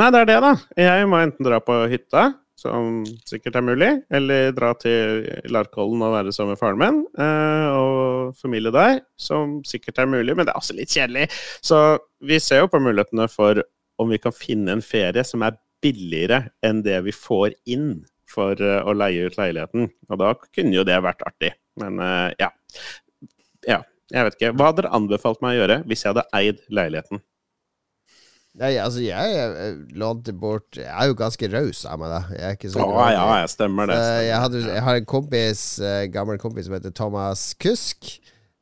Nei, 0.00 0.10
det 0.10 0.20
er 0.20 0.24
det, 0.30 0.40
da. 0.40 0.54
Jeg 0.76 1.06
må 1.06 1.20
enten 1.20 1.44
dra 1.44 1.60
på 1.60 1.76
hytta, 1.92 2.34
som 2.58 3.04
sikkert 3.28 3.54
er 3.56 3.62
mulig, 3.62 3.90
eller 4.10 4.50
dra 4.56 4.72
til 4.74 5.28
Larkollen 5.52 6.00
og 6.02 6.14
være 6.16 6.32
sammen 6.34 6.56
med 6.56 6.58
faren 6.58 6.78
min 6.80 7.04
eh, 7.20 7.68
og 7.76 8.34
familie 8.40 8.72
der, 8.74 9.00
som 9.16 9.60
sikkert 9.68 9.98
er 10.02 10.06
mulig, 10.10 10.34
men 10.34 10.44
det 10.46 10.54
er 10.54 10.58
også 10.58 10.74
litt 10.74 10.88
kjedelig. 10.90 11.28
Så 11.62 11.98
vi 12.24 12.40
ser 12.40 12.64
jo 12.64 12.66
på 12.72 12.80
mulighetene 12.82 13.28
for 13.30 13.62
om 14.00 14.08
vi 14.10 14.18
kan 14.18 14.32
finne 14.34 14.72
en 14.74 14.82
ferie 14.82 15.22
som 15.24 15.42
er 15.46 15.54
billigere 15.82 16.48
enn 16.66 16.82
det 16.82 16.98
vi 17.04 17.12
får 17.14 17.52
inn 17.70 18.04
for 18.28 18.60
eh, 18.60 18.80
å 18.84 18.94
leie 18.96 19.28
ut 19.28 19.38
leiligheten. 19.38 19.88
Og 20.10 20.20
da 20.20 20.34
kunne 20.46 20.76
jo 20.76 20.86
det 20.86 20.98
vært 21.04 21.24
artig. 21.26 21.54
Men 21.80 22.00
eh, 22.04 22.28
ja. 22.40 22.52
ja. 23.68 23.82
Jeg 24.08 24.24
vet 24.24 24.38
ikke. 24.38 24.54
Hva 24.56 24.70
hadde 24.70 24.82
dere 24.82 24.94
anbefalt 24.96 25.42
meg 25.44 25.56
å 25.56 25.60
gjøre 25.62 25.82
hvis 25.88 26.04
jeg 26.04 26.14
hadde 26.14 26.28
eid 26.38 26.62
leiligheten? 26.72 27.20
Nei, 28.58 28.72
altså, 28.80 29.02
jeg 29.04 29.34
eh, 29.38 29.76
lånte 29.94 30.32
bort 30.34 30.78
Jeg 30.80 30.88
er 30.88 31.10
jo 31.10 31.16
ganske 31.18 31.50
raus 31.52 31.84
av 31.86 32.00
meg, 32.00 32.10
da. 32.10 32.20
Jeg 32.34 32.46
er 32.48 32.56
ikke 32.56 32.70
så 32.72 32.80
Å 32.80 32.88
grådig. 32.88 33.12
ja, 33.14 33.26
jeg 33.42 33.52
stemmer 33.52 33.90
det. 33.90 33.98
Eh, 34.02 34.22
jeg, 34.26 34.40
hadde, 34.44 34.62
jeg 34.64 34.84
har 34.88 34.98
en 34.98 35.08
kompis, 35.12 35.62
en 35.84 36.14
gammel 36.14 36.40
kompis 36.42 36.66
som 36.66 36.74
heter 36.78 36.94
Thomas 36.96 37.52
Kusk. 37.60 38.10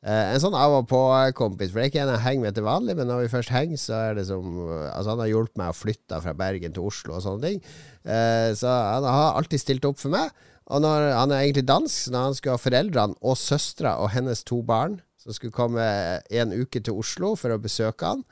Eh, 0.07 0.33
en 0.37 0.39
sånn 0.39 0.55
av 0.55 0.71
og 0.71 0.85
på-kompis. 0.91 1.73
For 1.73 1.81
det 1.81 1.87
er 1.87 1.91
ikke 1.91 2.03
en 2.05 2.13
jeg 2.15 2.23
henger 2.23 2.45
med 2.45 2.55
til 2.55 2.67
vanlig, 2.67 2.95
men 2.95 3.09
når 3.11 3.25
vi 3.25 3.31
først 3.33 3.51
henger, 3.51 3.81
så 3.83 3.97
er 3.99 4.19
det 4.21 4.29
som 4.29 4.45
Altså, 4.63 5.09
han 5.13 5.23
har 5.25 5.33
hjulpet 5.33 5.59
meg 5.59 5.73
å 5.73 5.77
flytte 5.77 6.21
fra 6.23 6.35
Bergen 6.39 6.77
til 6.77 6.87
Oslo 6.87 7.17
og 7.17 7.25
sånne 7.25 7.49
ting. 7.49 7.59
Eh, 8.07 8.53
så 8.55 8.71
han 8.71 9.09
har 9.09 9.35
alltid 9.41 9.65
stilt 9.65 9.89
opp 9.89 9.99
for 9.99 10.15
meg. 10.15 10.31
Og 10.71 10.83
når 10.83 11.09
han 11.15 11.35
er 11.35 11.43
egentlig 11.43 11.67
dansk, 11.67 12.13
når 12.15 12.29
han 12.29 12.39
skulle 12.39 12.55
ha 12.55 12.63
foreldrene 12.63 13.19
og 13.23 13.39
søstera 13.39 13.97
og 14.03 14.13
hennes 14.15 14.43
to 14.47 14.61
barn, 14.67 15.01
som 15.19 15.35
skulle 15.35 15.55
komme 15.55 15.83
en 16.31 16.55
uke 16.55 16.79
til 16.79 16.99
Oslo 17.03 17.35
for 17.39 17.51
å 17.55 17.63
besøke 17.63 18.07
han 18.07 18.23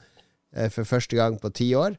eh, 0.54 0.70
for 0.70 0.86
første 0.86 1.18
gang 1.18 1.40
på 1.42 1.50
ti 1.58 1.72
år, 1.78 1.98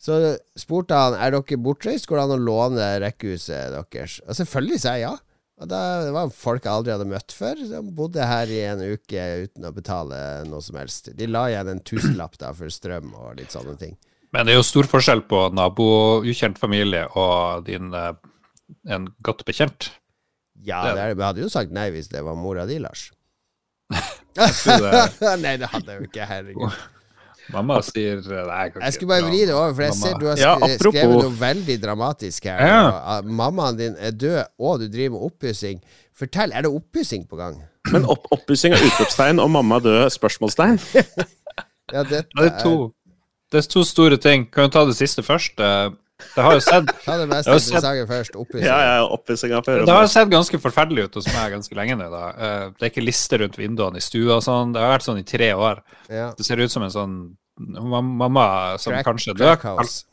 så 0.00 0.36
spurte 0.56 0.96
han 0.96 1.16
er 1.16 1.32
dere 1.32 1.60
bortreist, 1.60 2.08
går 2.08 2.20
det 2.20 2.28
an 2.28 2.36
å 2.36 2.40
låne 2.40 2.92
rekkehuset 3.02 3.72
deres. 3.76 4.20
Og 4.28 4.36
selvfølgelig 4.36 4.80
sa 4.84 4.96
jeg 4.96 5.08
ja. 5.08 5.16
Og 5.60 5.68
da, 5.68 5.78
det 6.06 6.12
var 6.16 6.30
folk 6.32 6.64
jeg 6.64 6.72
aldri 6.72 6.92
hadde 6.94 7.06
møtt 7.10 7.34
før. 7.36 7.58
De 7.68 7.80
bodde 7.96 8.24
her 8.24 8.48
i 8.48 8.60
en 8.70 8.80
uke 8.94 9.24
uten 9.44 9.66
å 9.68 9.72
betale 9.76 10.20
noe 10.48 10.62
som 10.64 10.78
helst. 10.80 11.10
De 11.18 11.26
la 11.28 11.42
igjen 11.52 11.68
en 11.74 11.82
tusenlapp 11.84 12.38
da 12.40 12.54
for 12.56 12.72
strøm 12.72 13.10
og 13.12 13.34
litt 13.36 13.52
sånne 13.52 13.74
ting. 13.80 13.92
Men 14.32 14.46
det 14.46 14.54
er 14.54 14.60
jo 14.60 14.64
stor 14.64 14.88
forskjell 14.88 15.20
på 15.28 15.42
nabo-ukjent 15.58 16.56
familie 16.62 17.02
og 17.18 17.66
din 17.66 17.92
eh, 17.92 18.12
en 18.88 19.10
godt 19.26 19.44
bekjent. 19.48 19.90
Ja, 20.64 20.80
Det- 20.94 21.02
er, 21.02 21.14
vi 21.18 21.26
hadde 21.26 21.42
jo 21.44 21.50
sagt 21.52 21.72
nei 21.76 21.90
hvis 21.92 22.08
det 22.12 22.22
var 22.24 22.38
mora 22.40 22.64
di, 22.68 22.78
Lars. 22.80 23.10
nei, 25.44 25.56
det 25.60 25.68
hadde 25.74 25.92
jeg 25.92 26.00
jo 26.00 26.08
ikke. 26.08 26.26
Herregud. 26.30 26.80
Mamma 27.52 27.80
sier 27.82 28.18
eh, 28.20 28.44
Nei, 28.46 28.70
jeg 28.84 28.92
skulle 28.96 29.08
bare 29.12 29.26
vri 29.28 29.40
det 29.46 29.54
over, 29.54 29.74
for 29.74 29.82
jeg 29.82 29.94
Mamma. 29.96 30.06
ser 30.06 30.18
du 30.20 30.26
har 30.26 30.36
Ja, 30.40 30.54
sk- 30.56 30.76
apropos- 30.76 30.94
skrevet 30.98 31.22
noe 31.24 31.32
veldig 31.40 31.76
dramatisk 31.82 32.44
her. 32.44 32.60
Ja. 32.66 33.20
Mammaen 33.22 33.76
din 33.78 33.96
er 33.98 34.10
død, 34.10 34.44
og 34.58 34.80
du 34.80 34.88
driver 34.88 35.16
med 35.16 35.26
oppussing. 35.30 35.82
Fortell, 36.16 36.52
er 36.52 36.62
det 36.62 36.70
oppussing 36.70 37.26
på 37.28 37.36
gang? 37.40 37.58
Men 37.92 38.04
opp, 38.04 38.26
oppussing 38.30 38.74
av 38.76 38.80
utropstegn 38.84 39.40
og 39.40 39.50
mamma 39.50 39.78
død? 39.80 40.10
Spørsmålstegn? 40.12 40.78
Ja, 41.92 42.04
dette 42.06 42.28
Ja, 42.36 42.42
det 42.44 42.52
er 42.52 42.58
to. 42.62 42.92
Det 43.50 43.64
er 43.64 43.66
to 43.68 43.82
store 43.82 44.16
ting. 44.22 44.44
Kan 44.52 44.68
du 44.68 44.70
ta 44.76 44.84
det 44.86 44.94
siste 44.94 45.24
først? 45.26 45.58
Det 46.34 46.42
har 46.44 46.52
jo 46.56 46.60
sett 46.64 46.90
Ta 47.06 47.16
det 47.20 47.26
mest 47.30 47.48
interessante 47.48 48.06
først. 48.10 48.36
Oppussing. 48.36 48.66
Ja, 48.66 48.78
ja, 48.86 49.04
oppussinga 49.06 49.62
før. 49.66 49.84
Det 49.86 49.94
har 49.96 50.06
sett 50.12 50.28
ganske 50.32 50.60
forferdelig 50.62 51.04
ut 51.08 51.14
hos 51.20 51.26
meg 51.34 51.52
ganske 51.56 51.74
lenge 51.78 51.96
nå. 52.00 52.10
da. 52.12 52.24
Eh, 52.30 52.64
Det 52.78 52.86
er 52.88 52.92
ikke 52.94 53.04
lister 53.06 53.38
rundt 53.44 53.58
vinduene 53.60 53.96
i 53.96 54.04
stua 54.04 54.36
og 54.38 54.42
sånn. 54.46 54.72
Det 54.74 54.80
har 54.82 54.92
vært 54.98 55.06
sånn 55.08 55.18
i 55.20 55.26
tre 55.26 55.52
år. 55.54 55.82
Ja. 56.08 56.30
Det 56.36 56.46
ser 56.46 56.60
ut 56.62 56.70
som 56.70 56.82
en 56.86 56.90
sånn 56.94 57.16
mamma 57.60 58.78
som 58.78 58.92
Crack- 58.94 59.04
kanskje 59.04 59.34
død, 59.36 59.46
crack 59.46 59.62
kal 59.62 59.78
house. 59.78 60.04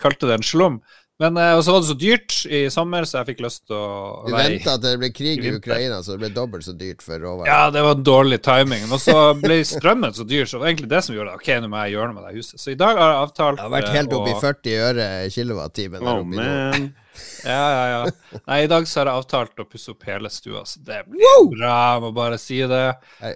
kalte 0.00 0.26
det 0.26 0.34
en 0.40 0.42
slum. 0.46 0.80
Men 1.22 1.36
eh, 1.38 1.52
og 1.54 1.62
så 1.64 1.74
var 1.74 1.82
det 1.84 1.90
så 1.92 1.96
dyrt 1.98 2.36
i 2.50 2.62
sommer, 2.72 3.06
så 3.06 3.20
jeg 3.20 3.32
fikk 3.32 3.42
lyst 3.44 3.64
til 3.70 3.76
å 3.78 3.90
Du 4.26 4.32
venta 4.34 4.74
til 4.74 4.88
det 4.88 4.94
ble 5.02 5.10
krig 5.14 5.44
i. 5.44 5.52
Ukraina, 5.58 6.00
så 6.02 6.16
det 6.16 6.24
ble 6.24 6.32
dobbelt 6.34 6.66
så 6.66 6.74
dyrt 6.78 7.04
for 7.04 7.22
råvarer. 7.22 7.50
Ja, 7.50 7.68
det 7.74 7.84
var 7.86 8.00
dårlig 8.02 8.40
timing. 8.42 8.88
Og 8.90 8.98
så 9.02 9.16
ble 9.38 9.60
strømmen 9.68 10.16
så 10.16 10.26
dyr, 10.26 10.48
så 10.48 10.58
det 10.58 10.64
var 10.64 10.72
egentlig 10.72 10.90
det 10.94 11.04
som 11.06 11.14
gjorde 11.14 11.36
det. 11.36 11.42
Ok, 11.42 11.52
nå 11.62 11.70
må 11.70 11.84
jeg 11.84 11.94
gjøre 11.94 12.10
noe 12.10 12.18
med 12.18 12.26
det 12.26 12.40
huset. 12.40 12.56
Så 12.62 12.74
i 12.74 12.80
dag 12.80 12.98
har 12.98 13.14
jeg 13.14 13.20
avtalt 13.28 13.60
Det 13.60 13.68
har 13.68 13.76
vært 13.76 13.94
helt 13.98 14.18
opp 14.18 14.32
i 14.32 14.34
40 14.42 14.82
øre 14.88 15.06
kilowattimen. 15.36 16.10
Oh, 16.14 16.26
man. 16.26 16.90
Ja, 17.44 17.52
ja, 17.52 17.86
ja. 17.90 18.38
Nei, 18.46 18.62
i 18.64 18.68
dag 18.70 18.86
så 18.88 19.02
har 19.02 19.10
jeg 19.10 19.20
avtalt 19.20 19.60
å 19.60 19.66
pusse 19.68 19.90
opp 19.92 20.06
hele 20.08 20.30
stua, 20.32 20.62
så 20.64 20.80
det 20.86 21.02
blir 21.10 21.42
bra. 21.52 21.74
Jeg 21.92 22.02
må 22.04 22.12
bare 22.16 22.38
si 22.40 22.60
det. 22.70 22.84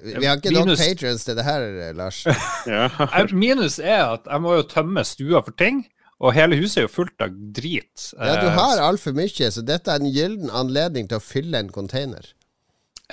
Vi 0.07 0.25
har 0.25 0.38
ikke 0.38 0.55
nok 0.55 0.70
patrons 0.81 1.27
til 1.27 1.37
det 1.37 1.44
her, 1.44 1.66
Lars. 1.99 2.22
Ja. 2.70 2.88
Minus 3.37 3.77
er 3.83 4.14
at 4.14 4.31
jeg 4.31 4.42
må 4.42 4.57
jo 4.57 4.64
tømme 4.70 5.05
stua 5.07 5.42
for 5.44 5.53
ting, 5.59 5.85
og 6.20 6.33
hele 6.37 6.57
huset 6.57 6.81
er 6.81 6.87
jo 6.87 6.92
fullt 6.94 7.20
av 7.26 7.35
drit. 7.57 8.07
Ja, 8.16 8.38
du 8.40 8.48
Eh, 8.48 8.57
har 8.57 8.81
altfor 8.81 9.12
mye, 9.16 9.50
så 9.52 9.62
dette 9.64 9.92
er 9.92 10.00
en 10.00 10.12
gyllen 10.12 10.50
anledning 10.50 11.09
til 11.11 11.18
å 11.18 11.24
fylle 11.24 11.59
en 11.61 11.68
container. 11.74 12.33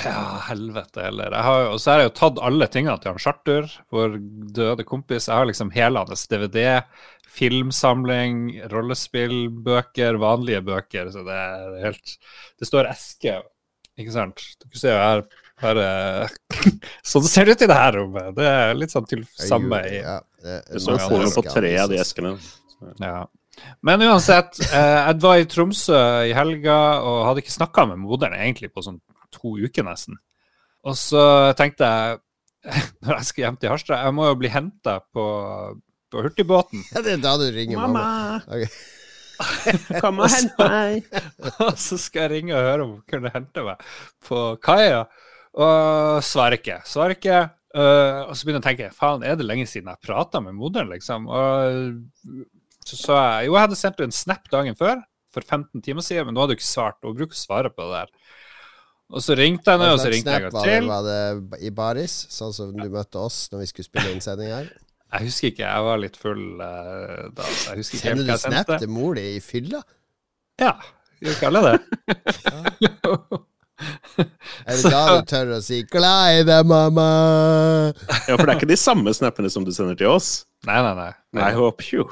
Ja, 0.01 0.39
helvete 0.47 1.03
heller. 1.05 1.35
Har, 1.45 1.67
og 1.69 1.77
så 1.81 1.91
har 1.91 1.99
jeg 2.01 2.07
jo 2.09 2.15
tatt 2.17 2.39
alle 2.41 2.65
tingene 2.71 2.95
til 2.97 3.11
han 3.11 3.19
Charter, 3.21 3.67
vår 3.93 4.15
døde 4.57 4.85
kompis. 4.89 5.27
Jeg 5.27 5.35
har 5.35 5.45
liksom 5.45 5.69
hele 5.75 6.01
hans 6.01 6.25
DVD, 6.31 6.81
filmsamling, 7.29 8.61
rollespillbøker, 8.71 10.17
vanlige 10.21 10.63
bøker. 10.65 11.11
Så 11.13 11.23
det 11.27 11.37
er 11.37 11.77
helt 11.85 12.17
Det 12.59 12.67
står 12.69 12.89
eske, 12.89 13.37
ikke 13.99 14.15
sant. 14.15 14.41
Dere 14.63 14.81
ser 14.81 14.95
jo 14.95 15.03
her 15.03 15.23
bare 15.61 15.87
Sånn 17.13 17.23
ser 17.29 17.45
det 17.45 17.55
ut 17.59 17.65
i 17.67 17.69
det 17.69 17.77
her 17.77 17.93
rommet. 17.99 18.33
Det 18.35 18.49
er 18.49 18.73
litt 18.75 18.91
sånn 18.93 19.05
til 19.07 19.23
samme 19.37 19.83
i 19.91 20.01
Ja, 20.01 20.17
det, 20.41 20.59
står 20.81 20.99
Ja, 21.05 21.31
på 21.37 21.45
tre 21.53 21.73
av 21.85 21.93
de 21.93 22.01
eskene. 22.01 22.33
Ja. 23.01 23.23
Men 23.85 24.01
uansett, 24.07 24.57
eh, 24.65 24.99
jeg 25.07 25.21
var 25.23 25.39
i 25.39 25.47
Tromsø 25.49 25.99
i 26.27 26.33
helga 26.35 26.77
og 27.05 27.25
hadde 27.27 27.43
ikke 27.43 27.53
snakka 27.53 27.85
med 27.91 28.01
moderen 28.01 28.37
egentlig 28.39 28.71
på 28.73 28.83
sånn 28.85 28.99
to 29.33 29.55
uker 29.61 29.85
nesten. 29.87 30.17
Og 30.83 30.97
så 30.99 31.23
tenkte 31.59 31.87
jeg, 31.87 32.19
når 33.03 33.19
jeg 33.19 33.29
skal 33.29 33.45
hjem 33.47 33.59
til 33.59 33.73
Harstad, 33.73 34.03
jeg 34.07 34.15
må 34.17 34.27
jo 34.29 34.39
bli 34.39 34.51
henta 34.51 34.97
på, 35.13 35.27
på 36.11 36.25
hurtigbåten. 36.25 36.83
Ja, 36.93 37.03
det 37.05 37.17
er 37.17 37.23
da 37.23 37.37
du 37.39 37.47
ringer 37.53 37.83
mamma. 37.83 38.41
Ok. 38.47 38.67
kom 40.03 40.21
og 40.23 40.31
hent 40.31 40.59
meg! 40.61 41.07
Og 41.65 41.77
så 41.81 41.97
skal 41.99 42.27
jeg 42.27 42.33
ringe 42.37 42.55
og 42.55 42.67
høre 42.67 42.85
om 42.85 42.91
hun 42.95 43.05
kunne 43.09 43.31
hente 43.33 43.63
meg 43.65 43.81
på 44.23 44.41
kaia. 44.63 45.03
Og 45.53 46.23
svarer 46.25 46.59
ikke. 46.59 46.79
Svarer 46.87 47.17
ikke. 47.17 47.41
Uh, 47.73 48.29
og 48.29 48.35
så 48.37 48.45
begynner 48.45 48.59
jeg 48.59 48.61
å 48.61 48.67
tenke 48.67 48.87
faen, 48.93 49.23
er 49.25 49.33
det 49.33 49.47
lenge 49.47 49.65
siden 49.65 49.87
jeg 49.89 50.05
prata 50.05 50.37
med 50.45 50.53
moderen, 50.53 50.91
liksom? 50.93 51.25
Og 51.25 52.43
så 52.89 52.99
sa 52.99 53.17
jeg 53.39 53.49
jo, 53.49 53.57
jeg 53.57 53.65
hadde 53.67 53.79
sendt 53.79 54.01
en 54.03 54.15
snap 54.15 54.49
dagen 54.51 54.77
før, 54.79 55.03
for 55.33 55.45
15 55.45 55.81
timer 55.85 56.05
siden, 56.05 56.27
men 56.27 56.35
nå 56.37 56.43
hadde 56.43 56.55
du 56.55 56.59
ikke 56.59 56.69
svart. 56.69 56.99
Hun 57.03 57.15
bruker 57.17 57.37
å 57.37 57.39
svare 57.39 57.71
på 57.73 57.87
det 57.89 58.01
der. 58.03 58.41
Og 59.13 59.21
så 59.21 59.35
ringte 59.37 59.73
jeg 59.73 59.81
nå, 59.81 59.89
og 59.93 60.01
så 60.01 60.09
ringte 60.09 60.33
jeg 60.33 60.41
en 60.41 60.49
gang 60.49 60.65
til. 60.65 60.87
Var 60.89 61.05
det 61.07 61.61
i 61.67 61.71
baris, 61.75 62.15
sånn 62.33 62.53
som 62.55 62.73
du 62.73 62.85
møtte 62.89 63.21
oss 63.21 63.45
når 63.53 63.63
vi 63.63 63.69
skulle 63.69 63.89
spille 63.89 64.13
inn 64.13 64.23
sending 64.25 64.53
her? 64.53 64.69
Jeg 65.13 65.29
husker 65.29 65.51
ikke, 65.51 65.65
jeg 65.67 65.85
var 65.85 65.99
litt 66.01 66.15
full 66.17 66.43
uh, 66.57 67.29
da. 67.37 67.45
Så 67.45 67.73
jeg 67.73 67.83
husker 67.83 67.99
ikke 67.99 68.07
Sender 68.07 68.15
helt 68.17 68.25
du 68.25 68.31
hva 68.31 68.37
jeg 68.37 68.43
snap 68.47 68.65
sendte. 68.65 68.79
til 68.81 68.93
mor 68.95 69.17
di 69.19 69.25
i 69.35 69.41
fylla? 69.45 69.81
Ja, 70.61 70.71
gjør 71.21 71.35
ikke 71.37 71.51
alle 71.51 71.65
det? 71.67 71.75
Er 73.83 74.77
det 74.79 74.91
da 74.93 75.01
du 75.09 75.25
tør 75.27 75.49
å 75.57 75.59
si 75.65 75.81
'glad 75.83 76.39
i 76.39 76.43
deg, 76.47 76.67
mamma'? 76.69 77.91
Ja, 78.29 78.37
for 78.37 78.45
det 78.45 78.53
er 78.53 78.59
ikke 78.61 78.69
de 78.69 78.77
samme 78.79 79.11
snappene 79.15 79.49
som 79.51 79.65
du 79.67 79.73
sender 79.75 79.97
til 79.99 80.13
oss. 80.13 80.45
Nei, 80.69 80.77
nei, 80.85 80.93
nei. 80.95 81.11
I 81.41 81.51
hope 81.57 81.83
you. 81.91 82.07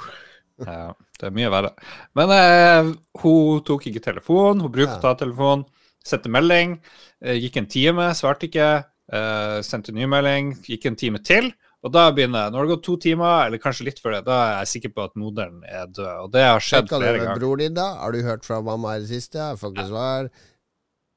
Ja, 0.68 0.94
det 1.20 1.28
er 1.30 1.36
mye 1.36 1.50
verre. 1.54 1.72
Men 2.18 2.34
eh, 2.36 2.92
hun 3.24 3.62
tok 3.68 3.88
ikke 3.90 4.04
telefon, 4.04 4.62
hun 4.62 4.72
brukte 4.74 4.98
å 5.00 5.02
ta 5.04 5.16
telefon, 5.20 5.66
sendte 6.06 6.32
melding, 6.34 6.80
eh, 7.24 7.38
gikk 7.42 7.58
en 7.62 7.70
time, 7.72 8.12
svarte 8.18 8.48
ikke, 8.50 8.70
eh, 9.12 9.58
sendte 9.66 9.94
ny 9.96 10.06
melding, 10.10 10.54
gikk 10.66 10.86
en 10.90 10.98
time 11.00 11.22
til. 11.24 11.52
Og 11.82 11.90
da 11.96 12.12
begynner 12.14 12.46
jeg, 12.46 12.54
når 12.54 12.62
det 12.62 12.70
går 12.70 12.76
gått 12.76 12.84
to 12.86 12.96
timer, 13.02 13.48
eller 13.48 13.58
kanskje 13.62 13.88
litt 13.88 14.00
før 14.02 14.14
det, 14.20 14.26
da 14.28 14.36
er 14.44 14.52
jeg 14.60 14.70
sikker 14.76 14.92
på 14.94 15.06
at 15.08 15.16
moderen 15.18 15.64
er 15.66 15.88
død. 15.90 16.12
Og 16.28 16.32
det 16.36 16.44
har 16.46 16.62
skjedd 16.62 16.90
du 16.90 16.94
flere 16.94 17.18
ganger. 17.18 17.40
bror 17.42 17.58
din, 17.58 17.74
da? 17.74 17.88
Har 18.04 18.14
du 18.14 18.22
hørt 18.22 18.46
fra 18.46 18.60
mamma 18.62 18.98
i 18.98 19.00
det 19.02 19.10
siste? 19.10 19.40
Jeg 19.42 19.58
får 19.58 19.74
ikke 19.74 19.88
svar. 19.90 20.30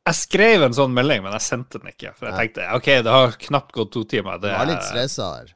Jeg 0.05 0.17
skrev 0.21 0.63
en 0.67 0.77
sånn 0.77 0.97
melding, 0.97 1.23
men 1.25 1.33
jeg 1.37 1.45
sendte 1.45 1.81
den 1.81 1.93
ikke. 1.93 2.15
For 2.17 2.29
jeg 2.29 2.37
tenkte 2.41 2.71
ok, 2.77 2.89
det 3.05 3.13
har 3.13 3.37
knapt 3.45 3.77
gått 3.77 3.93
to 3.93 4.05
timer. 4.09 4.41
Du 4.41 4.49
Det 4.49 4.57
var 4.57 4.69
litt 4.73 4.85
stressa 4.89 5.29
der. 5.39 5.53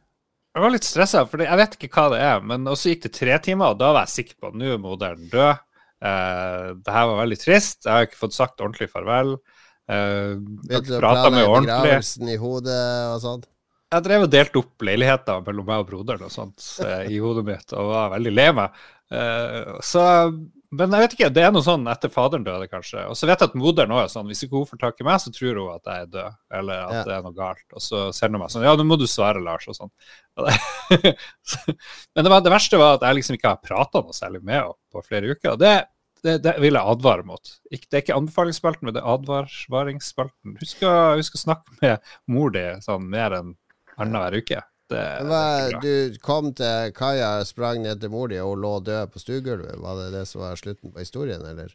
Jeg 0.59 0.65
var 0.65 0.73
litt 0.75 0.87
stressa, 0.87 1.21
for 1.31 1.39
jeg 1.45 1.59
vet 1.61 1.75
ikke 1.79 1.89
hva 1.95 2.09
det 2.11 2.19
er. 2.27 2.41
Men 2.51 2.67
så 2.75 2.91
gikk 2.91 3.05
det 3.05 3.13
tre 3.15 3.37
timer, 3.47 3.77
og 3.77 3.79
da 3.79 3.93
var 3.95 4.09
jeg 4.09 4.17
sikker 4.17 4.41
på 4.41 4.49
at 4.51 4.57
nå 4.59 4.73
er 4.75 4.81
moderen 4.83 5.29
død. 5.31 5.61
Eh, 6.03 6.65
det 6.83 6.95
her 6.97 7.07
var 7.13 7.21
veldig 7.21 7.39
trist. 7.39 7.85
Jeg 7.87 7.95
har 7.95 8.09
ikke 8.09 8.19
fått 8.25 8.35
sagt 8.35 8.65
ordentlig 8.65 8.91
farvel. 8.91 9.37
Uh, 9.89 10.35
å 10.75 10.83
prata 10.99 11.31
med 11.33 11.47
ordentlig. 11.47 11.95
i 12.29 12.35
hodet 12.43 12.83
og 13.15 13.23
sånt? 13.23 13.47
Jeg 13.89 14.05
drev 14.05 14.27
og 14.27 14.33
delte 14.35 14.61
opp 14.61 14.85
leiligheter 14.85 15.47
mellom 15.47 15.71
meg 15.71 15.81
og 15.81 15.87
broderen 15.89 16.27
og 16.27 16.33
sånt 16.35 16.67
eh, 16.85 17.07
i 17.15 17.21
hodet 17.23 17.47
mitt, 17.47 17.71
og 17.73 17.95
var 17.95 18.11
veldig 18.19 18.33
lei 18.35 18.49
meg. 18.59 18.83
Eh, 19.15 19.79
så 19.87 20.03
Men 20.71 20.93
jeg 20.93 21.01
vet 21.01 21.15
ikke, 21.17 21.29
det 21.33 21.43
er 21.47 21.53
noe 21.55 21.65
sånn 21.65 21.87
etter 21.89 22.11
faderen 22.13 22.43
døde, 22.45 22.67
kanskje. 22.69 23.07
Og 23.09 23.17
så 23.17 23.25
vet 23.29 23.41
jeg 23.41 23.49
at 23.49 23.55
moderen 23.57 23.93
òg 23.97 24.03
er 24.03 24.11
sånn, 24.13 24.27
hvis 24.29 24.43
ikke 24.45 24.59
hun 24.61 24.67
får 24.69 24.81
tak 24.83 24.99
i 25.01 25.07
meg, 25.07 25.17
så 25.23 25.33
tror 25.33 25.57
hun 25.63 25.71
at 25.73 25.89
jeg 25.89 26.03
er 26.05 26.11
død, 26.13 26.35
eller 26.61 26.83
at 26.83 26.93
Ja. 26.99 27.05
det 27.09 27.15
er 27.17 27.23
noe 27.25 27.37
galt. 27.39 27.65
Og 27.73 27.81
så 27.81 28.03
sender 28.13 28.37
hun 28.37 28.45
meg 28.45 28.53
sånn 28.53 28.67
Ja, 28.69 28.75
nå 28.77 28.85
må 28.85 28.99
du 29.01 29.07
svare, 29.09 29.41
Lars, 29.41 29.65
og 29.73 29.79
sånn. 29.79 29.93
Men 32.15 32.25
det, 32.25 32.29
var, 32.31 32.43
det 32.45 32.53
verste 32.53 32.81
var 32.81 32.99
at 32.99 33.07
jeg 33.09 33.19
liksom 33.21 33.39
ikke 33.39 33.55
har 33.55 33.63
prata 33.65 34.03
noe 34.05 34.17
særlig 34.17 34.43
med 34.45 34.59
henne 34.61 34.77
på 34.93 35.05
flere 35.09 35.33
uker. 35.33 35.55
og 35.57 35.63
det 35.65 35.77
det, 36.27 36.33
det 36.43 36.57
vil 36.59 36.75
jeg 36.75 36.83
advare 36.83 37.23
mot. 37.23 37.51
Ikke, 37.71 37.87
det 37.87 37.95
er 37.95 38.03
ikke 38.03 38.17
anbefalingsspalten, 38.19 38.89
men 38.89 38.95
det 38.97 39.03
er 39.05 39.11
advaringsspalten. 39.13 40.57
Husk 40.59 40.81
å, 40.83 40.95
husk 41.15 41.37
å 41.39 41.41
snakke 41.45 41.77
med 41.79 42.09
mor 42.27 42.51
di 42.51 42.65
sånn 42.83 43.07
mer 43.07 43.37
enn 43.37 43.53
annenhver 44.03 44.35
uke. 44.43 44.59
Det, 44.89 44.97
det 44.97 45.27
Hva, 45.29 45.41
ikke 45.69 45.81
bra. 45.81 45.81
du 45.85 46.19
kom 46.25 46.51
til 46.57 46.93
kaia, 46.97 47.31
sprang 47.45 47.83
ned 47.85 48.01
til 48.01 48.13
mor 48.13 48.29
di 48.33 48.39
og 48.41 48.55
lå 48.63 48.75
død 48.87 49.11
på 49.13 49.21
stuegulvet. 49.21 49.77
Var 49.83 49.99
det 50.03 50.07
det 50.17 50.23
som 50.31 50.41
var 50.47 50.57
slutten 50.57 50.93
på 50.95 51.03
historien, 51.05 51.45
eller? 51.45 51.75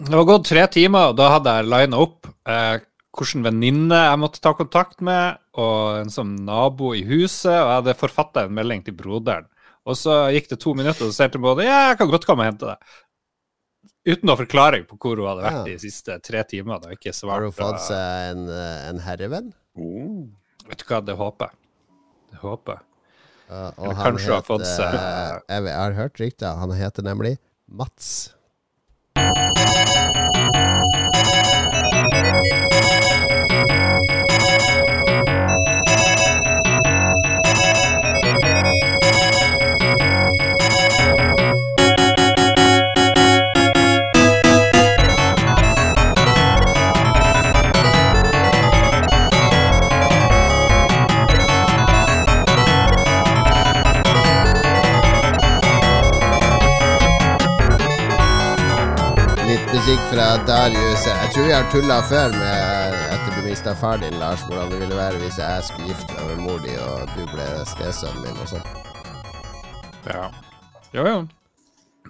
Det 0.00 0.12
var 0.12 0.24
gått 0.28 0.48
tre 0.50 0.66
timer, 0.72 1.10
og 1.12 1.16
da 1.20 1.30
hadde 1.36 1.52
jeg 1.58 1.68
lina 1.72 2.00
opp 2.04 2.26
eh, 2.48 2.78
hvilken 3.16 3.44
venninne 3.46 3.96
jeg 4.10 4.20
måtte 4.20 4.40
ta 4.44 4.52
kontakt 4.56 5.00
med, 5.04 5.38
og 5.56 6.02
en 6.02 6.10
som 6.12 6.34
nabo 6.44 6.90
i 6.96 7.04
huset, 7.08 7.52
og 7.54 7.68
jeg 7.70 7.78
hadde 7.78 7.94
forfatta 8.00 8.44
en 8.44 8.56
melding 8.56 8.84
til 8.84 8.96
broderen. 8.98 9.46
Og 9.86 9.96
så 9.96 10.16
gikk 10.34 10.48
det 10.50 10.58
to 10.60 10.74
minutter, 10.76 11.06
og 11.06 11.12
så 11.14 11.24
sa 11.24 11.28
hun 11.32 11.44
både 11.44 11.64
Ja, 11.68 11.90
jeg 11.92 12.00
kan 12.00 12.10
godt 12.12 12.26
komme 12.28 12.44
og 12.44 12.50
hente 12.50 12.72
deg. 12.72 12.94
Uten 14.06 14.28
noen 14.28 14.38
forklaring 14.38 14.84
på 14.86 14.96
hvor 15.02 15.18
hun 15.18 15.28
hadde 15.30 15.44
vært 15.46 15.60
Ja. 15.60 15.64
de 15.66 15.78
siste 15.82 16.16
tre 16.22 16.42
timene. 16.46 16.80
Har 17.30 17.42
hun 17.46 17.52
fått 17.54 17.80
seg 17.88 18.32
en, 18.32 18.48
eh, 18.48 18.88
en 18.90 19.00
herrevenn? 19.02 19.52
Mm. 19.76 20.32
Vet 20.68 20.78
du 20.82 20.84
hva, 20.90 21.00
det 21.04 21.16
håper 21.16 21.48
jeg. 21.50 21.58
Håper. 22.42 22.80
Uh, 23.48 23.70
og 23.78 23.84
Eller 23.84 23.94
han 23.94 24.16
har 24.18 24.42
fått 24.42 24.60
heter- 24.64 24.72
seg- 24.76 25.42
jeg, 25.48 25.64
jeg 25.64 25.76
har 25.78 25.92
hørt 25.92 26.20
rykter. 26.20 26.56
Han 26.58 26.70
heter 26.74 27.02
nemlig 27.06 27.36
Mats. 27.68 28.32
Litt 59.56 59.72
musikk 59.72 60.00
fra 60.10 60.24
Darius. 60.44 61.06
Jeg 61.08 61.28
tror 61.32 61.46
vi 61.46 61.52
har 61.54 61.68
tulla 61.72 61.94
før 62.04 62.34
med 62.36 62.96
etter 63.14 63.30
du 63.32 63.46
mista 63.46 63.72
far 63.80 63.96
din, 64.02 64.12
Lars, 64.20 64.42
hvordan 64.44 64.68
det 64.68 64.80
ville 64.82 64.96
være 64.98 65.20
hvis 65.22 65.38
jeg 65.40 65.62
skulle 65.64 65.86
gifte 65.94 66.12
meg 66.12 66.26
med 66.28 66.42
mor 66.44 66.58
di, 66.60 66.74
og 66.76 67.14
du 67.14 67.22
ble 67.30 67.46
stesønnen 67.70 68.18
min 68.20 68.42
og 68.42 68.50
sånn. 68.50 68.66
Ja. 70.10 70.26
Jo, 70.92 71.06
jo. 71.08 71.14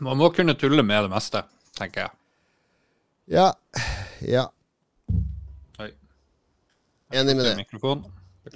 Man 0.02 0.18
må 0.18 0.32
kunne 0.34 0.56
tulle 0.58 0.82
med 0.82 1.06
det 1.06 1.12
meste, 1.12 1.44
tenker 1.78 2.08
jeg. 2.08 2.16
Ja. 3.36 3.44
Ja. 4.26 4.42
Oi. 5.84 5.92
Enig 7.14 7.36
med 7.36 7.46
det. 7.46 7.52
Mikrofon. 7.60 8.02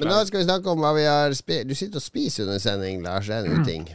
Men 0.01 0.11
nå 0.11 0.17
skal 0.27 0.41
vi 0.41 0.49
snakke 0.49 0.73
om 0.73 0.83
hva 0.83 0.91
vi 0.99 1.05
har 1.07 1.37
spist. 1.39 1.69
Du 1.71 1.77
sitter 1.79 2.03
og 2.03 2.07
spiser 2.09 2.49
under 2.49 2.59
sending, 2.65 3.05
Lars. 3.07 3.31
Det 3.31 3.39
er 3.39 3.47
en 3.47 3.63
uting. 3.63 3.87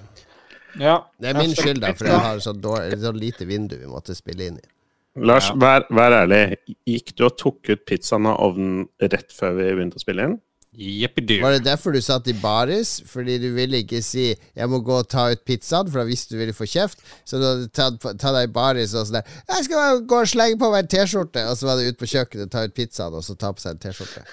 Ja. 0.79 1.01
Det 1.19 1.33
er 1.33 1.41
min 1.41 1.51
skyld, 1.51 1.83
da, 1.83 1.91
for 1.99 2.07
jeg 2.13 2.23
har 2.29 2.39
så, 2.47 2.55
dårlig, 2.55 3.01
så 3.03 3.11
lite 3.11 3.49
vindu 3.51 3.75
vi 3.75 3.91
måtte 3.91 4.15
spille 4.15 4.47
inn 4.53 4.61
i. 4.63 4.69
Lars, 5.15 5.47
Ja. 5.49 5.55
vær, 5.55 5.85
vær 5.89 6.11
ærlig. 6.25 6.57
Gikk 6.87 7.15
du 7.15 7.25
og 7.25 7.37
tok 7.37 7.69
ut 7.69 7.85
pizzaen 7.87 8.27
av 8.27 8.39
ovnen 8.39 8.87
rett 8.99 9.31
før 9.31 9.55
vi 9.55 9.71
begynte 9.71 9.95
å 9.99 10.03
spille 10.03 10.23
inn? 10.27 10.39
Yep, 10.75 11.21
Var 11.39 11.53
det 11.55 11.63
derfor 11.63 11.93
du 11.93 12.01
satt 12.03 12.27
i 12.27 12.33
baris? 12.33 12.97
Fordi 13.07 13.37
du 13.39 13.53
ville 13.55 13.79
ikke 13.79 14.01
si 14.03 14.35
'jeg 14.35 14.67
må 14.67 14.83
gå 14.83 14.99
og 14.99 15.07
ta 15.07 15.31
ut 15.31 15.45
pizzaen', 15.45 15.89
for 15.89 15.99
da 15.99 16.03
visste 16.03 16.31
du 16.31 16.37
ville 16.37 16.51
få 16.51 16.67
kjeft. 16.67 16.99
Så 17.23 17.39
du 17.39 17.45
hadde 17.45 17.71
tatt, 17.71 17.99
tatt 18.01 18.33
deg 18.35 18.49
i 18.49 18.51
baris 18.51 18.93
og 18.93 19.07
sånn 19.07 19.13
der 19.13 19.23
'Jeg 19.47 19.63
skal 19.65 19.75
bare 19.75 20.01
gå 20.05 20.19
og 20.19 20.27
slenge 20.27 20.59
på 20.59 20.71
meg 20.71 20.83
en 20.83 20.87
T-skjorte', 20.87 21.49
og 21.49 21.55
så 21.55 21.63
var 21.63 21.77
det 21.77 21.87
ut 21.87 21.97
på 21.97 22.05
kjøkkenet, 22.11 22.51
ta 22.51 22.63
ut 22.65 22.73
pizzaen, 22.75 23.13
og 23.13 23.23
så 23.23 23.37
ta 23.37 23.53
på 23.53 23.59
seg 23.61 23.71
en 23.71 23.79
T-skjorte. 23.79 24.25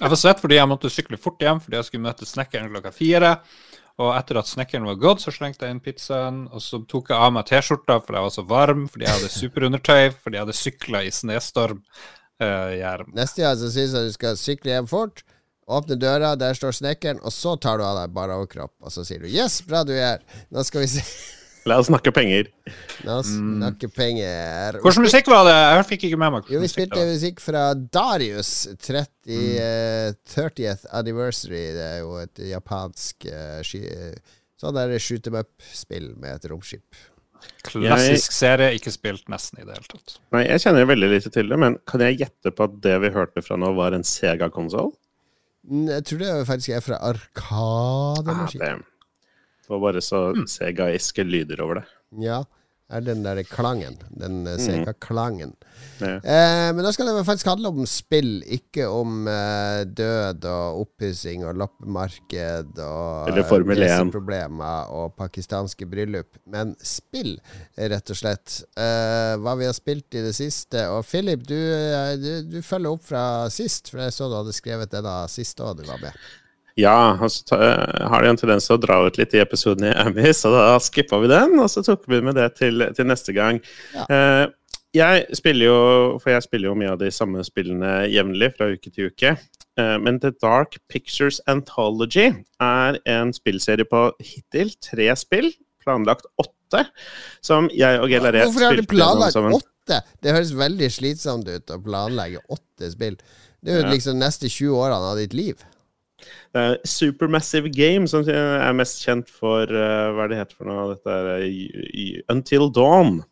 Jeg 0.00 0.10
var 0.10 0.16
svett 0.16 0.40
fordi 0.40 0.56
jeg 0.56 0.68
måtte 0.68 0.90
sykle 0.90 1.16
fort 1.16 1.38
hjem 1.38 1.60
fordi 1.60 1.76
jeg 1.76 1.84
skulle 1.84 2.02
møte 2.02 2.26
snekkeren 2.26 2.68
klokka 2.68 2.92
fire. 2.92 3.38
Og 4.00 4.14
etter 4.16 4.40
at 4.40 4.48
snekkeren 4.48 4.88
var 4.88 5.00
gått, 5.00 5.24
så 5.24 5.34
slengte 5.34 5.66
jeg 5.66 5.76
inn 5.76 5.82
pizzaen. 5.84 6.46
Og 6.52 6.62
så 6.64 6.80
tok 6.88 7.12
jeg 7.12 7.18
av 7.18 7.34
meg 7.36 7.46
T-skjorta 7.50 7.98
for 8.00 8.16
jeg 8.16 8.26
var 8.26 8.34
så 8.34 8.46
varm, 8.48 8.86
fordi 8.88 9.06
jeg 9.06 9.18
hadde 9.18 9.34
superundertøy, 9.34 10.14
fordi 10.22 10.38
jeg 10.38 10.46
hadde 10.46 10.58
sykla 10.58 11.04
i 11.04 11.12
snestorm. 11.12 11.84
Uh, 12.42 12.72
Jæren. 12.74 13.12
Neste 13.14 13.44
gang 13.44 13.58
så 13.60 13.68
syns 13.70 13.92
jeg 13.94 14.08
du 14.08 14.16
skal 14.16 14.40
sykle 14.40 14.72
hjem 14.72 14.88
fort. 14.90 15.22
Åpne 15.70 15.94
døra, 16.00 16.32
der 16.34 16.56
står 16.58 16.74
snekkeren, 16.74 17.20
og 17.22 17.30
så 17.34 17.54
tar 17.60 17.78
du 17.78 17.84
av 17.86 18.00
deg 18.00 18.16
bare 18.16 18.34
overkropp. 18.40 18.74
Og 18.82 18.90
så 18.90 19.04
sier 19.06 19.22
du 19.22 19.28
'yes, 19.30 19.60
bra 19.66 19.84
du 19.84 19.92
er. 19.94 20.24
Nå 20.50 20.64
skal 20.66 20.82
vi 20.82 20.90
se. 20.96 21.04
La 21.68 21.78
oss 21.78 21.86
snakke 21.86 22.10
penger. 22.14 22.48
La 23.06 23.20
oss 23.20 23.30
snakke 23.30 23.88
penger. 23.92 24.78
Hvordan 24.82 25.06
musikk 25.06 25.30
var 25.30 25.44
det? 25.46 25.54
Jeg 25.54 25.86
fikk 25.92 26.06
ikke 26.08 26.18
med 26.18 26.34
meg. 26.34 26.50
Jo, 26.50 26.62
vi 26.62 26.70
spilte 26.70 27.04
musikk 27.06 27.42
fra 27.44 27.68
Darius 27.76 28.50
30, 28.82 29.06
mm. 29.28 30.18
30th 30.34 30.90
Anniversary. 30.90 31.64
Det 31.76 31.86
er 31.86 32.02
jo 32.02 32.16
et 32.22 32.42
japansk 32.50 33.28
uh, 33.30 33.60
sky, 33.66 33.84
eh, 33.86 34.36
sånn 34.58 34.74
der 34.78 34.96
shoot 35.02 35.30
em 35.30 35.38
up-spill 35.42 36.12
med 36.18 36.40
et 36.40 36.50
romskip. 36.50 37.02
Klassisk 37.66 38.34
serie, 38.34 38.72
ikke 38.76 38.90
spilt 38.94 39.30
nesten 39.30 39.62
i 39.62 39.66
det 39.66 39.76
hele 39.76 39.88
tatt. 39.90 40.16
Nei, 40.34 40.44
Jeg 40.48 40.64
kjenner 40.64 40.86
veldig 40.90 41.10
lite 41.14 41.30
til 41.34 41.50
det, 41.50 41.58
men 41.58 41.78
kan 41.90 42.02
jeg 42.02 42.20
gjette 42.24 42.54
på 42.54 42.66
at 42.68 42.78
det 42.84 42.98
vi 43.02 43.14
hørte 43.14 43.42
fra 43.42 43.58
nå, 43.58 43.72
var 43.78 43.94
en 43.96 44.06
Sega-konsoll? 44.06 44.92
Mm, 45.68 45.88
Jeg 45.94 46.06
tror 46.08 46.18
det 46.22 46.46
faktisk 46.46 46.74
er 46.74 46.82
fra 46.82 46.98
Ah, 47.02 48.82
Var 49.72 49.80
bare 49.80 50.02
så 50.04 50.26
Sega-iske 50.48 51.24
lyder 51.24 51.62
over 51.64 51.80
det. 51.80 51.86
Ja, 52.20 52.42
er 52.92 53.04
den 53.06 53.22
der 53.24 53.40
klangen. 53.48 53.96
Den 54.10 54.42
uh, 54.44 54.58
Sega-klangen. 54.60 55.54
Ja. 56.02 56.16
Eh, 56.18 56.68
men 56.74 56.82
da 56.84 56.90
skal 56.92 57.08
det 57.08 57.24
faktisk 57.24 57.48
handle 57.48 57.70
om 57.70 57.86
spill, 57.88 58.40
ikke 58.42 58.88
om 58.90 59.28
eh, 59.30 59.82
død 59.86 60.44
og 60.50 60.82
oppussing 60.82 61.44
og 61.46 61.56
loppemarked 61.62 62.80
og 62.82 63.30
Eller 63.30 63.46
Formel 63.48 63.84
1. 63.86 64.10
problemer 64.14 64.90
og 64.92 65.14
pakistanske 65.18 65.86
bryllup. 65.88 66.36
Men 66.50 66.74
spill, 66.84 67.36
eh, 67.76 67.88
rett 67.92 68.12
og 68.12 68.18
slett. 68.18 68.58
Eh, 68.76 69.32
hva 69.40 69.56
vi 69.60 69.68
har 69.70 69.76
spilt 69.78 70.18
i 70.18 70.26
det 70.26 70.34
siste. 70.36 70.84
Og 70.92 71.06
Philip, 71.08 71.46
du, 71.48 71.56
eh, 71.56 72.14
du, 72.20 72.30
du 72.50 72.60
følger 72.66 72.92
opp 72.92 73.06
fra 73.08 73.24
sist, 73.52 73.92
for 73.92 74.04
jeg 74.04 74.16
så 74.18 74.28
du 74.28 74.38
hadde 74.40 74.56
skrevet 74.56 74.92
det 74.92 75.04
da 75.06 75.22
siste 75.30 75.64
òg 75.64 75.80
du 75.80 75.86
var 75.88 76.02
med. 76.02 76.24
Ja, 76.80 77.18
og 77.20 77.28
så 77.32 77.44
ta, 77.52 77.58
har 78.08 78.24
de 78.24 78.32
en 78.32 78.40
tendens 78.40 78.66
til 78.68 78.78
å 78.78 78.80
dra 78.80 78.98
ut 79.04 79.18
litt 79.20 79.34
i 79.36 79.42
episoden 79.42 79.90
i 79.90 79.92
Emmy, 79.92 80.32
så 80.36 80.52
da 80.54 80.64
skippa 80.80 81.20
vi 81.22 81.30
den, 81.32 81.58
og 81.60 81.68
så 81.72 81.84
tok 81.84 82.06
vi 82.08 82.22
med 82.24 82.38
det 82.40 82.48
til, 82.60 82.86
til 82.96 83.08
neste 83.08 83.34
gang. 83.36 83.60
Ja. 83.96 84.06
Eh, 84.08 84.44
jeg 84.92 85.24
spiller 85.38 85.70
jo 85.70 85.76
For 86.20 86.34
jeg 86.34 86.44
spiller 86.44 86.68
jo 86.68 86.76
mye 86.76 86.90
av 86.92 86.98
de 87.00 87.08
samme 87.14 87.40
spillene 87.46 88.02
jevnlig 88.12 88.50
fra 88.58 88.68
uke 88.74 88.90
til 88.92 89.08
uke. 89.08 89.34
Eh, 89.80 89.96
men 90.04 90.20
The 90.20 90.34
Dark 90.36 90.76
Pictures 90.92 91.40
Anthology 91.48 92.28
er 92.60 92.98
en 93.08 93.32
spillserie 93.32 93.88
på 93.88 94.10
hittil 94.20 94.74
tre 94.84 95.08
spill, 95.16 95.48
planlagt 95.82 96.28
åtte, 96.40 96.84
som 97.44 97.70
jeg 97.72 98.00
og 98.00 98.12
GLRE 98.12 98.44
Hvorfor 98.44 98.68
har 98.68 98.76
det 98.76 98.88
planlagt 98.90 99.40
åtte? 99.40 100.02
Det 100.22 100.34
høres 100.36 100.52
veldig 100.54 100.90
slitsomt 100.92 101.48
ut 101.48 101.72
å 101.72 101.80
planlegge 101.82 102.44
åtte 102.52 102.92
spill. 102.92 103.16
Det 103.62 103.72
er 103.72 103.80
jo 103.82 103.94
liksom 103.94 104.20
neste 104.20 104.50
20 104.50 104.76
årene 104.76 105.10
av 105.14 105.18
ditt 105.18 105.34
liv. 105.36 105.64
Det 106.52 106.62
er 106.62 106.76
Supermassive 106.88 107.70
Game, 107.72 108.06
som 108.10 108.22
er 108.28 108.72
mest 108.76 109.00
kjent 109.04 109.30
for 109.32 109.64
uh, 109.70 110.12
Hva 110.16 110.24
er 110.26 110.32
det 110.32 110.38
heter 110.42 110.58
for 110.58 110.68
noe? 110.70 110.88
Dette 110.94 111.10
er 111.10 111.46
y- 111.48 112.22
Until 112.32 112.68
Dawn. 112.76 113.22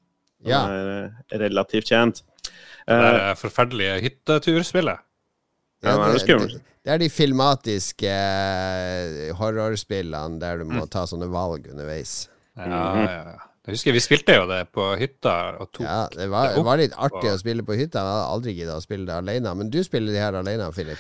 Ja. 0.47 0.63
er 0.73 0.91
eh, 1.05 1.39
relativt 1.43 1.91
kjent. 1.93 2.23
Det 2.89 2.97
er 2.97 3.35
forferdelige 3.37 3.99
hytteturspillet. 4.07 5.03
Ja, 5.85 5.95
det 5.97 6.23
er 6.23 6.27
det, 6.27 6.49
det, 6.55 6.63
det 6.85 6.93
er 6.95 6.99
de 7.01 7.09
filmatiske 7.13 8.15
horrorspillene 9.39 10.41
der 10.41 10.61
du 10.63 10.67
må 10.71 10.87
ta 10.93 11.05
sånne 11.09 11.29
valg 11.33 11.69
underveis. 11.71 12.27
Ja, 12.59 12.67
ja, 12.67 13.07
ja. 13.31 13.39
Jeg 13.69 13.77
husker 13.77 13.93
vi 13.95 14.01
spilte 14.03 14.35
jo 14.39 14.47
det 14.49 14.63
på 14.75 14.87
hytta 14.99 15.35
og 15.61 15.69
tok 15.77 15.85
Ja, 15.85 15.99
det 16.15 16.27
var, 16.33 16.49
det 16.49 16.57
det 16.59 16.65
var 16.67 16.81
litt 16.81 16.95
artig 16.97 17.29
og- 17.29 17.37
å 17.37 17.41
spille 17.41 17.63
på 17.69 17.77
hytta. 17.77 18.01
Jeg 18.01 18.09
hadde 18.17 18.31
aldri 18.35 18.55
giddet 18.57 18.75
å 18.75 18.83
spille 18.83 19.07
det 19.07 19.15
alene. 19.21 19.53
Men 19.55 19.71
du 19.71 19.79
spiller 19.85 20.13
de 20.17 20.19
her 20.25 20.33
alene, 20.41 20.71
Philip. 20.73 20.99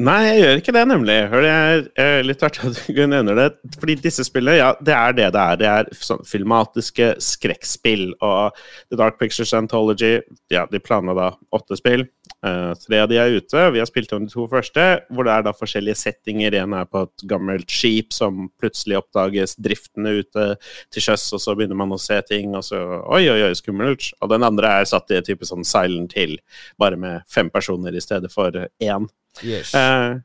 Nei, 0.00 0.20
jeg 0.24 0.38
gjør 0.40 0.60
ikke 0.62 0.72
det, 0.72 0.82
nemlig. 0.88 1.14
Jeg 1.44 1.80
er 2.00 2.22
litt 2.24 2.42
artig 2.46 2.64
at 2.70 2.78
du 2.88 3.00
nevner 3.12 3.36
det. 3.36 3.48
Fordi 3.76 3.96
disse 4.00 4.24
spillene, 4.24 4.56
ja, 4.56 4.70
det 4.80 4.94
er 4.96 5.16
det 5.18 5.28
det 5.34 5.42
er. 5.42 5.58
Det 5.60 5.68
er 5.68 5.90
sånn 6.00 6.22
filmatiske 6.24 7.10
skrekkspill. 7.20 8.06
Og 8.24 8.56
The 8.88 8.96
Dark 8.96 9.18
Pictures 9.20 9.52
Anthology, 9.56 10.22
ja, 10.52 10.64
de 10.70 10.80
planla 10.80 11.16
da 11.18 11.28
åtte 11.52 11.76
spill. 11.76 12.06
Uh, 12.42 12.72
tre 12.80 13.02
av 13.04 13.10
de 13.12 13.20
er 13.20 13.36
ute. 13.36 13.66
Vi 13.76 13.82
har 13.82 13.90
spilt 13.90 14.16
om 14.16 14.24
de 14.24 14.32
to 14.32 14.48
første, 14.50 14.86
hvor 15.12 15.28
det 15.28 15.36
er 15.36 15.44
da 15.44 15.54
forskjellige 15.54 16.00
settinger. 16.00 16.56
En 16.62 16.78
er 16.80 16.88
på 16.88 17.04
et 17.04 17.28
gammelt 17.28 17.70
skip 17.70 18.16
som 18.16 18.48
plutselig 18.62 19.02
oppdages 19.02 19.58
driftende 19.60 20.16
ute 20.22 20.48
til 20.94 21.04
sjøs, 21.04 21.28
og 21.36 21.44
så 21.44 21.56
begynner 21.58 21.78
man 21.78 21.92
å 21.92 22.00
se 22.00 22.16
ting, 22.32 22.56
og 22.56 22.64
så 22.66 22.80
Oi, 23.12 23.26
oi, 23.28 23.42
oi, 23.44 23.54
skummelt. 23.58 24.08
Og 24.24 24.32
den 24.32 24.46
andre 24.46 24.78
er 24.80 24.88
satt 24.88 25.12
i 25.12 25.20
et 25.20 25.28
type 25.28 25.46
sånn 25.46 25.66
Silent 25.68 26.16
Hill, 26.16 26.38
bare 26.80 26.96
med 26.96 27.28
fem 27.30 27.52
personer 27.52 27.92
i 27.92 28.02
stedet 28.02 28.32
for 28.32 28.56
én. 28.80 29.12
Yes. 29.40 29.72
Uh, 29.74 30.20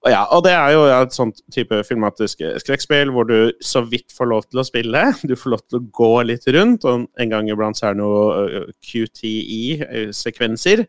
og 0.00 0.08
ja, 0.08 0.20
og 0.32 0.44
det 0.46 0.52
er 0.56 0.70
jo 0.72 0.84
et 0.88 1.12
sånt 1.12 1.42
type 1.52 1.82
filmatisk 1.84 2.40
eh, 2.40 2.54
skrekkspill 2.62 3.10
hvor 3.12 3.26
du 3.28 3.50
så 3.60 3.82
vidt 3.84 4.14
får 4.16 4.30
lov 4.30 4.46
til 4.48 4.62
å 4.62 4.64
spille. 4.64 5.02
Du 5.28 5.34
får 5.36 5.52
lov 5.52 5.64
til 5.66 5.80
å 5.80 5.86
gå 5.92 6.12
litt 6.24 6.46
rundt, 6.56 6.86
og 6.88 7.04
en 7.20 7.32
gang 7.34 7.50
iblant 7.52 7.76
så 7.76 7.90
er 7.90 7.98
det 7.98 8.00
noe 8.00 8.62
QTE-sekvenser. 8.88 10.86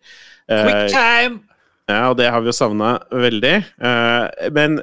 Quick 0.48 0.94
time! 0.96 1.42
Ja, 1.92 2.06
og 2.08 2.22
det 2.22 2.30
har 2.32 2.40
vi 2.40 2.48
jo 2.54 2.56
savna 2.56 2.94
veldig. 3.12 3.56
Uh, 3.84 4.32
men 4.56 4.80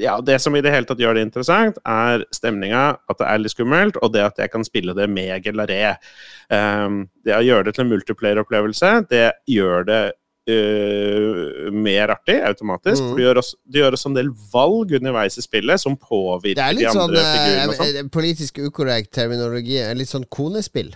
ja, 0.00 0.20
det 0.20 0.40
som 0.42 0.54
i 0.56 0.62
det 0.62 0.72
hele 0.74 0.86
tatt 0.88 1.00
gjør 1.02 1.18
det 1.18 1.24
interessant, 1.26 1.78
er 1.86 2.24
stemninga, 2.34 2.84
at 3.10 3.20
det 3.20 3.28
er 3.30 3.42
litt 3.42 3.54
skummelt, 3.54 3.98
og 4.02 4.14
det 4.14 4.24
at 4.26 4.40
jeg 4.42 4.50
kan 4.50 4.66
spille 4.66 4.94
det 4.96 5.06
med 5.10 5.46
Gelaré. 5.46 5.96
Um, 6.50 7.04
det 7.26 7.36
å 7.36 7.44
gjøre 7.44 7.68
det 7.68 7.76
til 7.76 7.86
en 7.86 7.92
multiplayer-opplevelse, 7.94 8.92
det 9.10 9.28
gjør 9.50 9.86
det 9.90 10.02
øh, 10.50 11.72
mer 11.72 12.12
artig 12.14 12.36
automatisk. 12.44 13.02
Mm. 13.02 13.08
For 13.08 13.16
de 13.16 13.24
gjør, 13.24 13.40
også, 13.42 13.56
de 13.64 13.80
gjør 13.80 13.96
også 13.98 14.10
en 14.10 14.18
del 14.18 14.30
valg 14.52 14.94
underveis 14.98 15.38
i 15.40 15.44
spillet 15.44 15.80
som 15.80 15.96
påvirker 15.96 16.60
Det 16.60 16.66
er 16.66 16.78
de 16.78 16.86
andre 16.90 17.00
sånn 17.00 17.14
det 17.14 17.24
er 17.24 17.72
litt 17.72 17.80
sånn. 17.80 18.12
politisk 18.14 18.60
ukorrekt 18.66 19.12
terminologi. 19.16 19.80
Litt 19.96 20.12
sånn 20.12 20.28
konespill. 20.28 20.94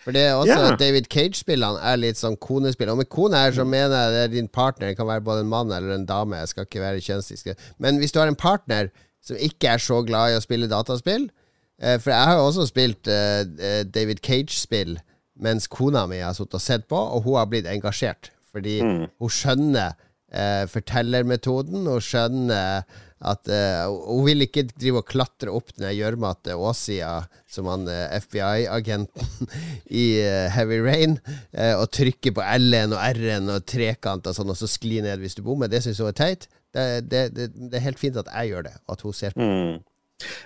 For 0.00 0.16
det 0.16 0.22
er 0.30 0.38
også 0.38 0.56
yeah. 0.56 0.78
David 0.80 1.10
Cage-spillene 1.12 1.82
er 1.84 1.98
litt 2.00 2.16
sånn 2.20 2.38
konespill. 2.40 2.88
Og 2.92 3.02
med 3.02 3.10
kone 3.12 3.36
her 3.36 3.52
så 3.52 3.66
mener 3.68 3.92
jeg 3.92 4.14
det 4.14 4.22
er 4.24 4.32
din 4.32 4.48
partner. 4.48 4.90
Det 4.90 5.00
kan 5.00 5.10
være 5.10 5.24
både 5.26 5.44
en 5.44 5.52
mann 5.52 5.72
eller 5.76 5.92
en 5.98 6.08
dame. 6.08 6.40
Jeg 6.40 6.54
skal 6.54 6.66
ikke 6.68 6.80
være 6.82 7.04
kjønnsdiskret. 7.04 7.68
Men 7.78 8.00
hvis 8.00 8.16
du 8.16 8.22
har 8.22 8.30
en 8.30 8.38
partner 8.38 8.88
som 9.20 9.36
ikke 9.36 9.74
er 9.74 9.82
så 9.84 10.00
glad 10.06 10.32
i 10.32 10.38
å 10.38 10.40
spille 10.40 10.64
dataspill 10.70 11.26
eh, 11.28 11.98
For 12.00 12.08
jeg 12.08 12.28
har 12.30 12.38
jo 12.38 12.46
også 12.46 12.64
spilt 12.70 13.10
eh, 13.12 13.42
David 13.84 14.22
Cage-spill 14.24 14.96
mens 15.40 15.68
kona 15.72 16.06
mi 16.08 16.20
har 16.20 16.34
sittet 16.36 16.58
og 16.58 16.64
sett 16.64 16.86
på, 16.88 16.96
og 16.96 17.24
hun 17.24 17.38
har 17.38 17.48
blitt 17.48 17.68
engasjert. 17.68 18.28
Fordi 18.50 18.80
Mm. 18.82 19.04
hun 19.20 19.30
skjønner 19.30 19.92
eh, 20.32 20.64
fortellermetoden. 20.70 21.86
Hun 21.86 22.00
skjønner 22.02 22.84
at 23.20 23.48
eh, 23.52 23.84
Hun 24.06 24.24
vil 24.24 24.46
ikke 24.46 24.62
drive 24.72 25.02
og 25.02 25.06
klatre 25.10 25.52
opp 25.52 25.74
den 25.76 25.90
gjørma 25.92 26.30
til 26.42 26.56
åssida 26.56 27.26
som 27.50 27.66
han 27.68 27.84
eh, 27.90 28.14
FBI-agenten 28.22 29.50
i 30.02 30.06
eh, 30.22 30.48
Heavy 30.54 30.78
Rain, 30.84 31.18
eh, 31.52 31.74
og 31.76 31.90
trykke 31.92 32.32
på 32.36 32.40
L-en 32.56 32.94
og 32.96 33.02
R-en 33.10 33.50
og 33.56 33.66
trekant 33.68 34.26
og 34.26 34.34
sånn, 34.38 34.48
og 34.50 34.56
så 34.56 34.68
skli 34.70 35.02
ned 35.04 35.20
hvis 35.20 35.36
du 35.36 35.42
bommer. 35.44 35.68
Det 35.68 35.82
syns 35.84 36.00
hun 36.00 36.08
er 36.12 36.16
teit. 36.16 36.48
Det, 36.72 36.86
det, 37.10 37.22
det, 37.34 37.48
det 37.70 37.76
er 37.80 37.82
helt 37.88 37.98
fint 38.00 38.16
at 38.20 38.28
jeg 38.30 38.52
gjør 38.54 38.62
det, 38.68 38.74
og 38.86 38.94
at 38.96 39.00
hun 39.02 39.12
ser 39.18 39.34
på. 39.36 39.42
Mm. 39.42 39.80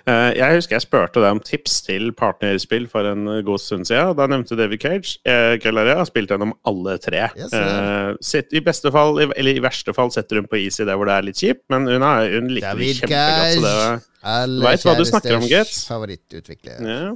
Eh, 0.07 0.31
jeg 0.37 0.59
husker 0.59 0.77
jeg 0.77 0.85
spurte 0.85 1.21
deg 1.23 1.35
om 1.35 1.41
tips 1.43 1.79
til 1.85 2.11
partnerspill 2.17 2.87
for 2.91 3.07
en 3.09 3.25
god 3.45 3.61
stund 3.63 3.89
siden. 3.89 4.15
Da 4.17 4.27
nevnte 4.31 4.57
David 4.59 4.81
Cage. 4.83 5.17
Kellaria 5.63 5.97
har 5.99 6.09
spilt 6.09 6.31
gjennom 6.33 6.55
alle 6.67 6.97
tre. 7.03 7.27
Yes, 7.35 7.51
det. 7.53 7.61
Eh, 7.61 8.11
sitt, 8.25 8.55
I 8.55 8.63
beste 8.65 8.91
fall, 8.95 9.19
eller 9.25 9.51
i 9.53 9.63
verste 9.63 9.95
fall, 9.95 10.11
setter 10.15 10.41
hun 10.41 10.49
på 10.51 10.61
is 10.63 10.79
i 10.79 10.87
det 10.87 10.95
hvor 10.95 11.09
det 11.09 11.19
er 11.19 11.29
litt 11.29 11.41
kjipt, 11.41 11.65
men 11.73 11.87
hun, 11.89 12.01
er, 12.05 12.33
hun 12.37 12.51
liker 12.53 12.75
det 12.75 12.85
David 12.85 13.01
kjempegodt. 13.03 13.55
Så 13.55 13.65
det, 13.65 13.77
Cage. 14.25 14.59
Vet 14.65 14.87
hva 14.87 14.97
du 14.97 15.05
snakker 15.05 15.37
om, 15.37 15.47
Gets. 15.49 15.85
favorittutvikler. 15.91 16.81
ja. 16.81 17.15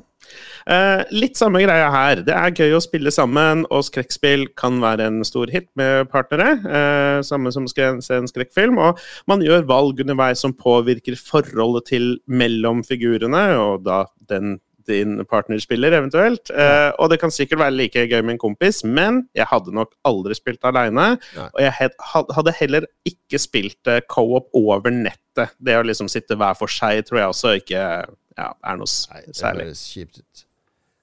Eh, 0.70 1.02
litt 1.16 1.40
samme 1.40 1.64
greia 1.64 1.90
her. 1.90 2.22
Det 2.26 2.36
er 2.36 2.54
gøy 2.54 2.76
å 2.78 2.84
spille 2.84 3.12
sammen, 3.14 3.66
og 3.74 3.88
skrekkspill 3.88 4.46
kan 4.60 4.78
være 4.84 5.08
en 5.10 5.24
stor 5.26 5.50
hit 5.50 5.70
med 5.80 6.12
partnere. 6.14 6.52
Eh, 6.62 7.20
samme 7.26 7.54
som 7.56 7.66
skal 7.70 8.04
se 8.06 8.20
en 8.20 8.30
skrekkfilm. 8.30 8.78
Og 8.78 9.02
man 9.30 9.42
gjør 9.42 9.66
valg 9.70 10.04
underveis 10.04 10.44
som 10.46 10.54
påvirker 10.54 11.18
forholdet 11.18 11.90
til 11.90 12.10
mellom 12.30 12.84
figurene, 12.86 13.46
og 13.58 13.86
da 13.88 14.04
den 14.30 14.60
din 14.90 15.20
partner 15.30 15.60
spiller, 15.62 15.94
eventuelt. 15.94 16.50
Eh, 16.50 16.90
og 16.98 17.12
det 17.12 17.20
kan 17.22 17.30
sikkert 17.34 17.62
være 17.62 17.76
like 17.78 18.06
gøy 18.10 18.24
med 18.24 18.36
en 18.36 18.42
kompis, 18.42 18.82
men 18.84 19.24
jeg 19.38 19.46
hadde 19.52 19.74
nok 19.76 19.94
aldri 20.08 20.38
spilt 20.38 20.66
aleine. 20.66 21.12
Og 21.52 21.62
jeg 21.62 21.92
hadde 22.34 22.56
heller 22.58 22.90
ikke 23.06 23.42
spilt 23.42 23.92
eh, 23.92 24.02
co-op 24.10 24.50
over 24.58 24.90
nettet. 24.94 25.54
Det 25.62 25.78
å 25.78 25.86
liksom 25.86 26.10
sitte 26.12 26.38
hver 26.40 26.58
for 26.58 26.72
seg 26.74 27.06
tror 27.08 27.22
jeg 27.22 27.34
også 27.36 27.56
ikke 27.62 27.80
ja, 27.80 28.50
er 28.50 28.80
noe 28.80 28.90
særlig. 28.90 29.30
Nei, 29.30 29.34
det 29.38 29.66
høres 29.70 29.88
kjipt 29.94 30.24
ut. 30.24 30.46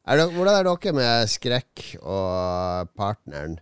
Er 0.07 0.21
det, 0.21 0.27
hvordan 0.37 0.55
er 0.55 0.67
dere 0.69 0.95
med 0.95 1.31
skrekk 1.31 1.87
og 1.99 2.93
partneren? 2.95 3.57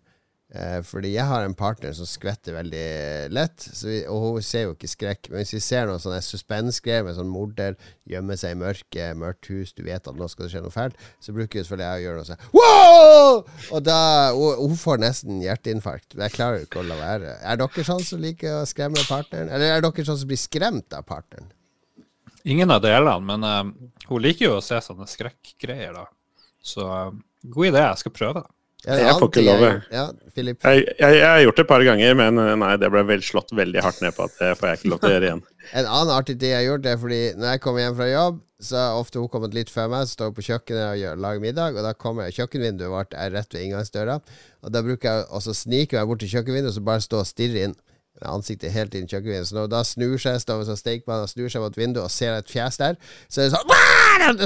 Eh, 0.54 0.82
fordi 0.86 1.14
jeg 1.16 1.26
har 1.26 1.42
en 1.42 1.54
partner 1.56 1.94
som 1.96 2.06
skvetter 2.06 2.54
veldig 2.54 2.82
lett, 3.34 3.64
vi, 3.82 3.96
og 4.06 4.20
hun 4.22 4.44
ser 4.44 4.68
jo 4.68 4.74
ikke 4.76 4.90
skrekk. 4.92 5.30
Men 5.32 5.40
hvis 5.40 5.54
vi 5.56 5.62
ser 5.64 5.88
noe 5.88 5.98
sånn 5.98 6.14
suspensgreier 6.22 7.02
med 7.06 7.16
sånn 7.16 7.32
morder, 7.32 7.74
gjemme 8.06 8.36
seg 8.38 8.54
i 8.54 8.60
mørket, 8.60 9.18
mørkt 9.18 9.48
hus, 9.50 9.72
du 9.74 9.82
vet 9.88 10.06
at 10.06 10.20
nå 10.20 10.28
skal 10.30 10.46
det 10.46 10.52
skje 10.52 10.62
noe 10.62 10.74
fælt, 10.74 11.00
så 11.18 11.34
bruker 11.34 11.58
jeg 11.58 11.66
selvfølgelig 11.66 11.88
jeg 11.88 11.98
å 11.98 12.06
gjøre 12.06 12.20
noe 12.20 12.28
sånn! 12.30 12.46
Og 13.74 13.82
da 13.88 13.98
hun, 14.36 14.62
hun 14.62 14.78
får 14.84 15.02
nesten 15.02 15.42
hjerteinfarkt. 15.42 16.14
Jeg 16.20 16.36
klarer 16.36 16.62
jo 16.62 16.68
ikke 16.68 16.84
å 16.84 16.88
la 16.92 17.00
være. 17.02 17.36
Er 17.42 17.58
dere 17.64 17.88
sånn 17.90 18.06
som 18.06 18.22
liker 18.22 18.60
å 18.60 18.64
skremme 18.70 19.08
partneren? 19.08 19.50
Eller 19.50 19.74
er 19.74 19.82
dere 19.82 20.06
sånn 20.06 20.22
som 20.22 20.30
blir 20.30 20.44
skremt 20.44 20.94
av 20.94 21.08
partneren? 21.08 21.50
Ingen 22.44 22.70
av 22.70 22.84
delene, 22.84 23.16
men 23.24 23.48
uh, 23.48 24.04
hun 24.10 24.22
liker 24.22 24.52
jo 24.52 24.58
å 24.60 24.62
se 24.62 24.78
sånne 24.84 25.08
skrekkgreier, 25.08 25.96
da. 25.96 26.04
Så 26.64 26.84
eh, 26.88 27.14
god 27.54 27.70
idé, 27.70 27.82
jeg 27.84 28.02
skal 28.02 28.14
prøve 28.16 28.40
det. 28.40 28.46
Ja, 28.84 28.96
Jeg 29.00 29.14
får 29.16 29.30
ikke 29.30 29.42
lov. 29.46 29.62
Ja, 29.94 30.02
Jeg, 30.36 30.56
jeg, 30.68 31.12
jeg 31.16 31.24
har 31.24 31.38
gjort 31.40 31.56
det 31.56 31.62
et 31.64 31.68
par 31.70 31.84
ganger, 31.86 32.16
men 32.20 32.40
eh, 32.42 32.50
nei, 32.60 32.72
det 32.80 32.90
ble 32.92 33.04
vel 33.08 33.22
slått 33.24 33.54
veldig 33.56 33.84
hardt 33.84 34.02
ned 34.04 34.12
på 34.16 34.26
at 34.26 34.34
det 34.40 34.50
får 34.60 34.68
jeg 34.68 34.80
ikke 34.80 34.90
lov 34.92 35.00
til 35.00 35.08
å 35.08 35.14
gjøre 35.14 35.30
igjen. 35.30 35.44
En 35.80 35.86
annen 35.88 36.12
artig 36.12 36.36
ting 36.36 36.52
jeg 36.52 36.58
har 36.60 36.66
gjort, 36.66 36.88
er 36.90 36.98
fordi 37.00 37.20
når 37.38 37.54
jeg 37.54 37.62
kommer 37.64 37.84
hjem 37.84 37.96
fra 37.96 38.08
jobb, 38.10 38.42
så 38.64 38.80
har 38.80 38.98
ofte 39.00 39.20
hun 39.20 39.30
kommet 39.32 39.56
litt 39.56 39.72
før 39.72 39.88
meg, 39.92 40.04
så 40.04 40.18
står 40.18 40.30
hun 40.30 40.36
på 40.36 40.44
kjøkkenet 40.50 40.84
og 40.84 41.00
gjør, 41.00 41.22
lager 41.24 41.44
middag, 41.46 41.78
og 41.78 41.86
da 41.88 41.94
kommer 42.04 42.28
jeg 42.28 42.36
kjøkkenvinduet 42.42 42.92
vårt 42.92 43.16
er 43.16 43.32
rett 43.32 43.56
ved 43.56 43.64
inngangsdøra, 43.64 44.18
og 44.64 44.74
da 44.76 44.84
bruker 44.84 45.08
jeg 45.08 45.26
også 45.40 45.56
snike 45.56 45.96
meg 45.96 46.10
bort 46.12 46.20
til 46.24 46.32
kjøkkenvinduet 46.36 46.72
og 46.74 46.76
så 46.76 46.84
bare 46.84 47.04
stå 47.04 47.22
og 47.24 47.28
stirre 47.28 47.64
inn 47.68 47.76
ansiktet 48.22 48.72
helt 48.72 48.94
inn 48.94 49.08
i 49.08 49.10
kjøkkenvinduet. 49.10 49.48
Så 49.48 49.56
når 49.56 49.70
da 49.72 49.80
snur 49.86 50.14
seg, 50.22 50.38
står 50.42 50.62
som 50.62 50.68
sånn 50.70 50.80
stekepanne 50.80 51.26
og 51.26 51.30
snur 51.32 51.50
seg 51.50 51.64
mot 51.64 51.76
vinduet 51.78 52.04
og 52.06 52.12
ser 52.14 52.36
et 52.38 52.50
fjes 52.50 52.78
der, 52.80 52.98
så 53.28 53.42
er 53.42 53.50
det 53.50 53.56
sånn! 53.56 53.72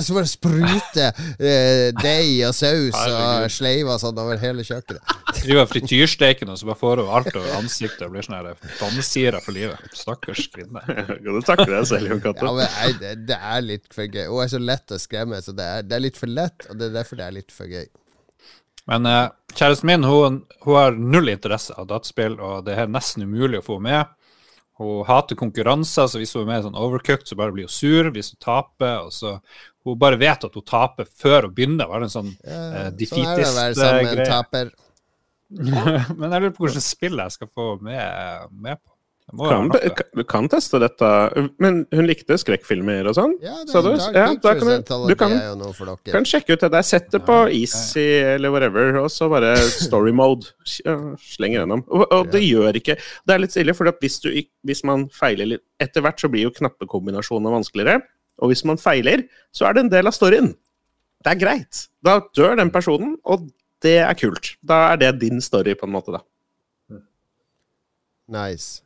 Så 0.02 0.14
bare 0.16 0.30
spruter 0.30 1.18
eh, 1.38 1.90
deig 2.00 2.40
og 2.48 2.54
saus 2.56 2.96
og 2.96 3.44
sleiv 3.52 3.90
og 3.92 4.00
sånn 4.02 4.18
over 4.18 4.40
hele 4.40 4.64
kjøkkenet. 4.66 5.12
Driver 5.44 5.68
frityrsteken 5.70 6.50
og 6.50 6.58
så 6.58 6.70
bare 6.70 6.80
får 6.80 7.02
hun 7.04 7.12
alt 7.18 7.30
over 7.36 7.52
ansiktet 7.60 8.06
og 8.08 8.16
blir 8.16 8.26
sånn 8.26 8.38
her 8.38 8.72
vannsyra 8.80 9.42
for 9.44 9.54
livet. 9.54 9.84
Stakkars 9.94 10.48
kvinne. 10.54 10.82
Kan 10.88 11.22
du 11.28 11.42
takke 11.46 11.68
deg 11.68 11.86
selv, 11.92 12.08
Jon 12.10 12.22
Ja, 12.24 12.32
Cato? 12.32 12.54
men 12.56 12.64
jeg, 12.66 12.98
det, 13.04 13.14
det 13.28 13.38
er 13.52 13.64
litt 13.68 13.86
for 13.94 14.08
gøy. 14.08 14.24
Hun 14.32 14.42
er 14.46 14.52
så 14.56 14.62
lett 14.64 14.96
å 14.96 15.00
skremme, 15.02 15.44
så 15.44 15.54
det 15.54 15.68
er, 15.76 15.86
det 15.86 15.98
er 16.00 16.06
litt 16.08 16.18
for 16.18 16.32
lett, 16.32 16.66
og 16.72 16.80
det 16.80 16.88
er 16.88 16.96
derfor 17.02 17.20
det 17.20 17.28
er 17.28 17.36
litt 17.42 17.54
for 17.54 17.70
gøy. 17.70 17.86
Men 18.88 19.06
eh, 19.06 19.26
kjæresten 19.54 19.90
min 19.90 20.06
hun, 20.08 20.42
hun 20.64 20.78
har 20.78 20.96
null 20.96 21.28
interesse 21.32 21.74
av 21.76 21.88
dataspill, 21.90 22.38
og 22.40 22.64
det 22.66 22.78
er 22.78 22.90
nesten 22.90 23.26
umulig 23.28 23.60
å 23.60 23.66
få 23.66 23.78
henne 23.78 23.90
med. 23.90 24.14
Hun 24.78 25.06
hater 25.08 25.34
konkurranser, 25.38 26.06
så 26.06 26.20
hvis 26.20 26.36
hun 26.36 26.44
er 26.44 26.50
med 26.52 26.60
i 26.60 26.66
sånn 26.68 26.78
overcooked, 26.78 27.26
så 27.26 27.36
bare 27.38 27.54
blir 27.54 27.66
hun 27.66 27.74
sur 27.74 28.10
hvis 28.14 28.30
hun 28.34 28.42
taper. 28.44 29.08
og 29.08 29.14
så 29.14 29.38
Hun 29.84 29.98
bare 29.98 30.20
vet 30.20 30.44
at 30.46 30.54
hun 30.54 30.66
taper 30.66 31.08
før 31.18 31.48
hun 31.48 31.56
begynner. 31.56 31.88
Var 31.90 32.04
det 32.04 32.08
en 32.08 32.14
sånn 32.14 32.30
Sånn 32.36 32.52
er 32.52 32.76
eh, 32.76 32.84
en 32.86 33.00
defeatist-greie. 33.00 34.28
taper. 34.28 34.70
Men 36.20 36.30
jeg 36.30 36.44
lurer 36.44 36.54
på 36.54 36.66
hvilket 36.66 36.86
spill 36.86 37.18
jeg 37.18 37.34
skal 37.34 37.50
få 37.50 37.72
med, 37.82 38.54
med 38.54 38.78
på. 38.78 38.94
Kan, 39.50 39.68
kan- 39.92 40.06
du 40.16 40.22
kan 40.24 40.46
teste 40.48 40.78
dette. 40.80 41.08
Men 41.60 41.82
hun 41.92 42.06
likte 42.08 42.38
skrekkfilmer 42.40 43.10
og 43.10 43.14
sånn? 43.18 43.34
Ja, 43.44 43.58
det 43.60 43.68
Sa 43.74 43.82
du? 43.84 43.90
Ja, 43.92 44.22
kan 44.40 44.60
du, 44.64 44.70
du 45.10 45.14
kan, 45.20 45.34
kan 46.14 46.24
sjekke 46.24 46.56
ut 46.56 46.60
det 46.64 46.70
der. 46.72 46.86
Sett 46.88 47.10
det 47.12 47.20
på 47.26 47.36
easy 47.52 48.06
eller 48.24 48.50
whatever, 48.54 48.96
og 49.02 49.10
så 49.12 49.28
bare 49.28 49.50
story 49.60 50.14
mode. 50.16 50.48
Slenger 50.64 51.60
gjennom. 51.60 51.84
Og, 51.92 52.06
og 52.10 52.30
det 52.32 52.40
gjør 52.46 52.72
ikke 52.80 52.96
Det 52.96 53.34
er 53.36 53.38
litt 53.44 53.52
stille, 53.52 53.74
for 53.76 53.92
hvis, 54.00 54.16
du, 54.24 54.30
hvis 54.64 54.82
man 54.88 55.08
feiler 55.12 55.46
litt 55.52 55.64
Etter 55.78 56.00
hvert 56.02 56.18
så 56.24 56.28
blir 56.32 56.48
jo 56.48 56.54
knappekombinasjonene 56.56 57.52
vanskeligere. 57.52 58.00
Og 58.40 58.48
hvis 58.50 58.64
man 58.64 58.78
feiler, 58.80 59.26
så 59.52 59.68
er 59.68 59.76
det 59.76 59.84
en 59.84 59.92
del 59.92 60.06
av 60.08 60.16
storyen. 60.16 60.54
Det 61.22 61.34
er 61.36 61.38
greit. 61.44 61.84
Da 62.02 62.16
dør 62.34 62.56
den 62.56 62.70
personen, 62.72 63.16
og 63.28 63.44
det 63.84 63.98
er 64.08 64.14
kult. 64.18 64.54
Da 64.64 64.92
er 64.94 64.96
det 65.04 65.12
din 65.20 65.40
story, 65.44 65.74
på 65.78 65.84
en 65.86 65.92
måte, 65.92 66.16
da. 66.16 66.24
Nice. 68.28 68.82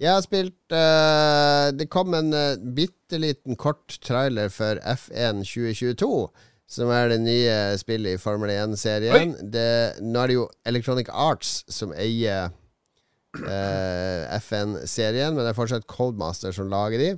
Jeg 0.00 0.10
har 0.10 0.24
spilt 0.24 0.74
uh, 0.74 1.70
Det 1.76 1.86
kom 1.92 2.16
en 2.18 2.34
uh, 2.34 2.58
bitte 2.76 3.20
liten 3.20 3.54
kort 3.60 3.98
trailer 4.02 4.50
for 4.50 4.80
F1 4.82 5.44
2022. 5.46 6.10
Som 6.74 6.90
er 6.90 7.12
det 7.12 7.20
nye 7.22 7.56
spillet 7.78 8.16
i 8.16 8.20
Formel 8.20 8.50
1-serien. 8.50 9.36
Nå 9.44 10.20
er 10.22 10.30
det 10.30 10.38
jo 10.38 10.48
Electronic 10.66 11.10
Arts 11.12 11.60
som 11.70 11.92
eier 11.92 12.48
uh, 13.36 14.38
FN-serien, 14.40 15.36
men 15.36 15.44
det 15.44 15.52
er 15.52 15.58
fortsatt 15.58 15.86
Coldmaster 15.90 16.56
som 16.56 16.72
lager 16.72 17.02
de. 17.02 17.10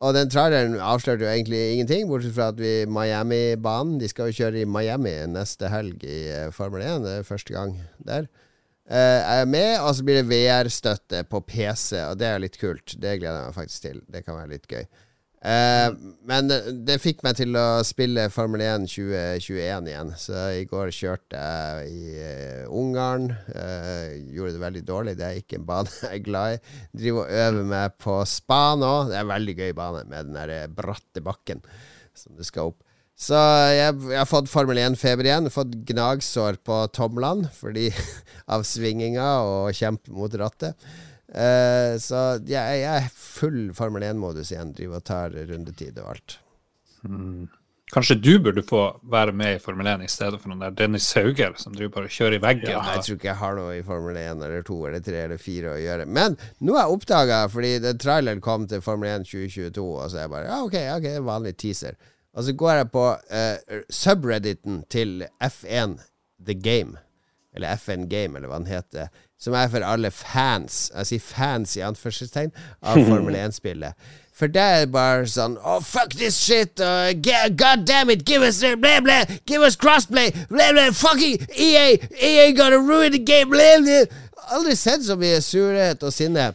Og 0.00 0.14
den 0.16 0.30
traileren 0.32 0.78
avslørte 0.80 1.26
jo 1.26 1.32
egentlig 1.32 1.60
ingenting, 1.74 2.06
bortsett 2.08 2.32
fra 2.36 2.48
at 2.54 2.60
vi 2.60 2.86
Miami-banen 2.88 3.98
De 4.00 4.08
skal 4.08 4.30
jo 4.30 4.38
kjøre 4.38 4.62
i 4.62 4.68
Miami 4.68 5.12
neste 5.28 5.68
helg 5.68 6.06
i 6.08 6.22
eh, 6.32 6.52
Formel 6.56 6.80
1. 6.86 7.04
Det 7.04 7.16
er 7.18 7.26
første 7.28 7.52
gang 7.52 7.74
der. 8.08 8.30
Eh, 8.90 9.22
er 9.38 9.46
med, 9.46 9.76
og 9.84 9.92
så 9.94 10.02
blir 10.02 10.18
det 10.18 10.26
VR-støtte 10.26 11.22
på 11.30 11.38
PC, 11.46 11.94
og 12.08 12.16
det 12.18 12.26
er 12.26 12.42
litt 12.42 12.58
kult. 12.58 12.96
Det 12.98 13.20
gleder 13.20 13.38
jeg 13.38 13.52
meg 13.52 13.54
faktisk 13.60 13.86
til. 13.86 14.02
Det 14.10 14.24
kan 14.26 14.40
være 14.40 14.56
litt 14.56 14.66
gøy. 14.66 14.82
Uh, 15.40 15.94
men 16.28 16.50
det, 16.50 16.58
det 16.84 16.98
fikk 17.00 17.22
meg 17.24 17.38
til 17.38 17.56
å 17.56 17.80
spille 17.86 18.26
Formel 18.28 18.60
1 18.60 18.82
2021 18.92 19.86
igjen. 19.88 20.10
Så 20.20 20.42
i 20.58 20.66
går 20.68 20.90
kjørte 20.92 21.38
jeg 21.38 21.94
i 21.94 22.18
uh, 22.18 22.74
Ungarn. 22.76 23.30
Uh, 23.48 24.10
gjorde 24.34 24.58
det 24.58 24.64
veldig 24.66 24.84
dårlig. 24.90 25.16
Det 25.16 25.28
er 25.28 25.40
ikke 25.40 25.62
en 25.62 25.70
bane 25.70 25.94
jeg 26.02 26.18
er 26.18 26.26
glad 26.26 26.58
i. 26.58 26.60
Driver 27.04 27.22
og 27.22 27.40
øver 27.46 27.72
meg 27.72 27.96
på 28.04 28.18
spa 28.28 28.60
nå. 28.82 28.92
Det 29.08 29.16
er 29.16 29.24
en 29.24 29.32
veldig 29.32 29.56
gøy 29.62 29.72
bane 29.80 30.04
med 30.10 30.28
den 30.28 30.36
der 30.36 30.76
bratte 30.76 31.24
bakken 31.24 31.64
som 32.12 32.36
du 32.36 32.44
skal 32.44 32.74
opp. 32.74 32.82
Så 33.20 33.36
jeg, 33.36 33.98
jeg 34.08 34.16
har 34.16 34.28
fått 34.28 34.48
Formel 34.48 34.80
1-feber 34.80 35.28
igjen. 35.28 35.50
Fått 35.52 35.76
gnagsår 35.90 36.60
på 36.64 36.80
tomlene 36.96 37.50
fordi 37.52 37.90
av 38.54 38.64
svinginga 38.64 39.28
og 39.44 39.76
kjempe 39.76 40.14
mot 40.16 40.34
rattet. 40.40 40.90
Uh, 41.30 41.94
så 42.02 42.40
jeg, 42.48 42.80
jeg 42.80 42.90
er 42.90 43.10
full 43.14 43.70
Formel 43.76 44.08
1-modus 44.08 44.54
igjen. 44.54 44.72
Driver 44.76 45.02
og 45.02 45.08
tar 45.10 45.36
rundetid 45.36 46.00
og 46.00 46.14
alt. 46.14 46.38
Kanskje 47.90 48.14
du 48.22 48.38
burde 48.38 48.62
få 48.62 48.84
være 49.10 49.32
med 49.34 49.56
i 49.56 49.60
Formel 49.62 49.88
1 49.90 50.04
i 50.06 50.10
stedet 50.10 50.38
for 50.38 50.52
noen 50.52 50.62
der 50.62 50.74
Dennis 50.78 51.08
Hauger 51.18 51.56
som 51.58 51.74
driver 51.74 51.96
bare 51.96 52.12
kjører 52.12 52.36
i 52.38 52.42
veggen. 52.44 52.70
Ja, 52.70 52.84
jeg 52.94 53.02
tror 53.04 53.18
ikke 53.18 53.28
jeg 53.32 53.40
har 53.40 53.56
noe 53.58 53.74
i 53.74 53.82
Formel 53.86 54.16
1 54.20 54.44
eller 54.46 54.62
2 54.66 54.76
eller 54.90 55.02
3 55.04 55.24
eller 55.26 55.42
4 55.42 55.72
å 55.72 55.80
gjøre. 55.80 56.06
Men 56.06 56.38
nå 56.62 56.76
har 56.76 56.86
jeg 56.86 56.96
oppdaga, 57.00 57.40
fordi 57.50 57.72
traileren 57.98 58.40
kom 58.44 58.68
til 58.70 58.84
Formel 58.84 59.10
1 59.10 59.26
2022, 59.26 59.84
og 59.90 60.06
så 60.06 60.20
er 60.20 60.24
jeg 60.24 60.32
bare 60.36 60.48
Ja, 60.52 60.60
ok, 60.64 60.78
ok, 60.96 61.08
vanlig 61.26 61.56
teaser. 61.60 61.98
Og 62.36 62.44
så 62.46 62.52
går 62.54 62.72
jeg 62.78 62.90
på 62.94 63.06
uh, 63.10 63.78
subredditen 63.90 64.84
til 64.90 65.24
F1 65.42 65.98
The 66.46 66.54
Game, 66.54 66.96
eller 67.54 67.76
FN 67.76 68.08
Game, 68.08 68.38
eller 68.38 68.48
hva 68.48 68.60
den 68.62 68.70
heter, 68.70 69.10
som 69.40 69.56
er 69.56 69.68
for 69.72 69.84
alle 69.84 70.10
fans, 70.14 70.90
jeg 70.94 71.08
sier 71.08 71.24
fans 71.24 71.76
i 71.76 71.82
anførselstegn, 71.84 72.52
av 72.82 73.00
Formel 73.08 73.38
1-spillet. 73.40 73.98
For 74.40 74.48
det 74.48 74.62
er 74.62 74.86
bare 74.88 75.26
sånn 75.28 75.58
Oh, 75.60 75.82
fuck 75.84 76.14
this 76.16 76.38
shit! 76.40 76.80
Uh, 76.80 77.12
God 77.12 77.84
damn 77.84 78.08
it! 78.08 78.24
Give 78.24 78.42
us 78.46 78.62
blah, 78.62 79.00
blah, 79.04 79.24
Give 79.44 79.60
us 79.66 79.76
crossplay! 79.76 80.30
Blah, 80.48 80.72
blah, 80.72 80.90
fucking 80.96 81.44
EA! 81.52 81.98
EA 82.16 82.52
gonna 82.56 82.78
ruin 82.78 83.12
the 83.12 83.18
game! 83.18 83.50
Blah, 83.50 83.82
blah. 83.84 84.06
Aldri 84.50 84.76
sett 84.76 85.04
så 85.04 85.18
mye 85.20 85.42
surhet 85.44 86.02
og 86.02 86.14
sinne. 86.14 86.52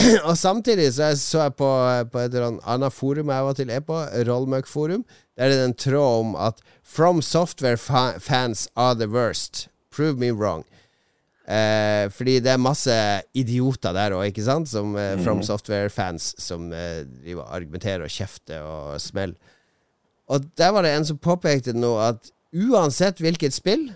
og 0.28 0.36
samtidig 0.38 0.88
så, 0.94 1.10
jeg, 1.10 1.18
så 1.18 1.42
jeg 1.46 1.54
på, 1.58 1.70
på 2.12 2.24
et 2.24 2.36
annet 2.40 2.94
forum 2.94 3.32
jeg 3.32 3.46
var 3.46 3.58
til 3.58 3.72
er 3.72 3.84
på, 3.84 3.98
Rollmøkk-forum, 4.28 5.04
der 5.36 5.44
er 5.44 5.54
det 5.54 5.68
en 5.68 5.76
tråd 5.76 6.24
om 6.24 6.34
at 6.36 6.60
From 6.84 7.22
Software 7.22 7.78
fa 7.78 8.18
fans 8.18 8.68
are 8.76 8.94
the 8.94 9.08
worst. 9.08 9.68
Prove 9.90 10.18
me 10.18 10.30
wrong. 10.32 10.64
Eh, 11.50 12.06
fordi 12.14 12.38
det 12.44 12.52
er 12.52 12.60
masse 12.62 12.94
idioter 13.34 13.94
der 13.96 14.14
òg, 14.14 14.28
ikke 14.30 14.44
sant? 14.46 14.68
Som 14.70 14.94
eh, 14.98 15.16
From 15.24 15.40
mm. 15.40 15.46
Software-fans 15.48 16.34
som 16.38 16.68
eh, 16.76 17.02
argumenterer 17.48 18.04
og 18.06 18.12
kjefter 18.12 18.62
og 18.62 19.00
smeller. 19.02 19.38
Og 20.30 20.44
der 20.58 20.70
var 20.70 20.86
det 20.86 20.92
en 20.94 21.08
som 21.08 21.18
påpekte 21.18 21.74
nå 21.74 21.96
at 22.04 22.30
uansett 22.54 23.18
hvilket 23.18 23.56
spill, 23.56 23.88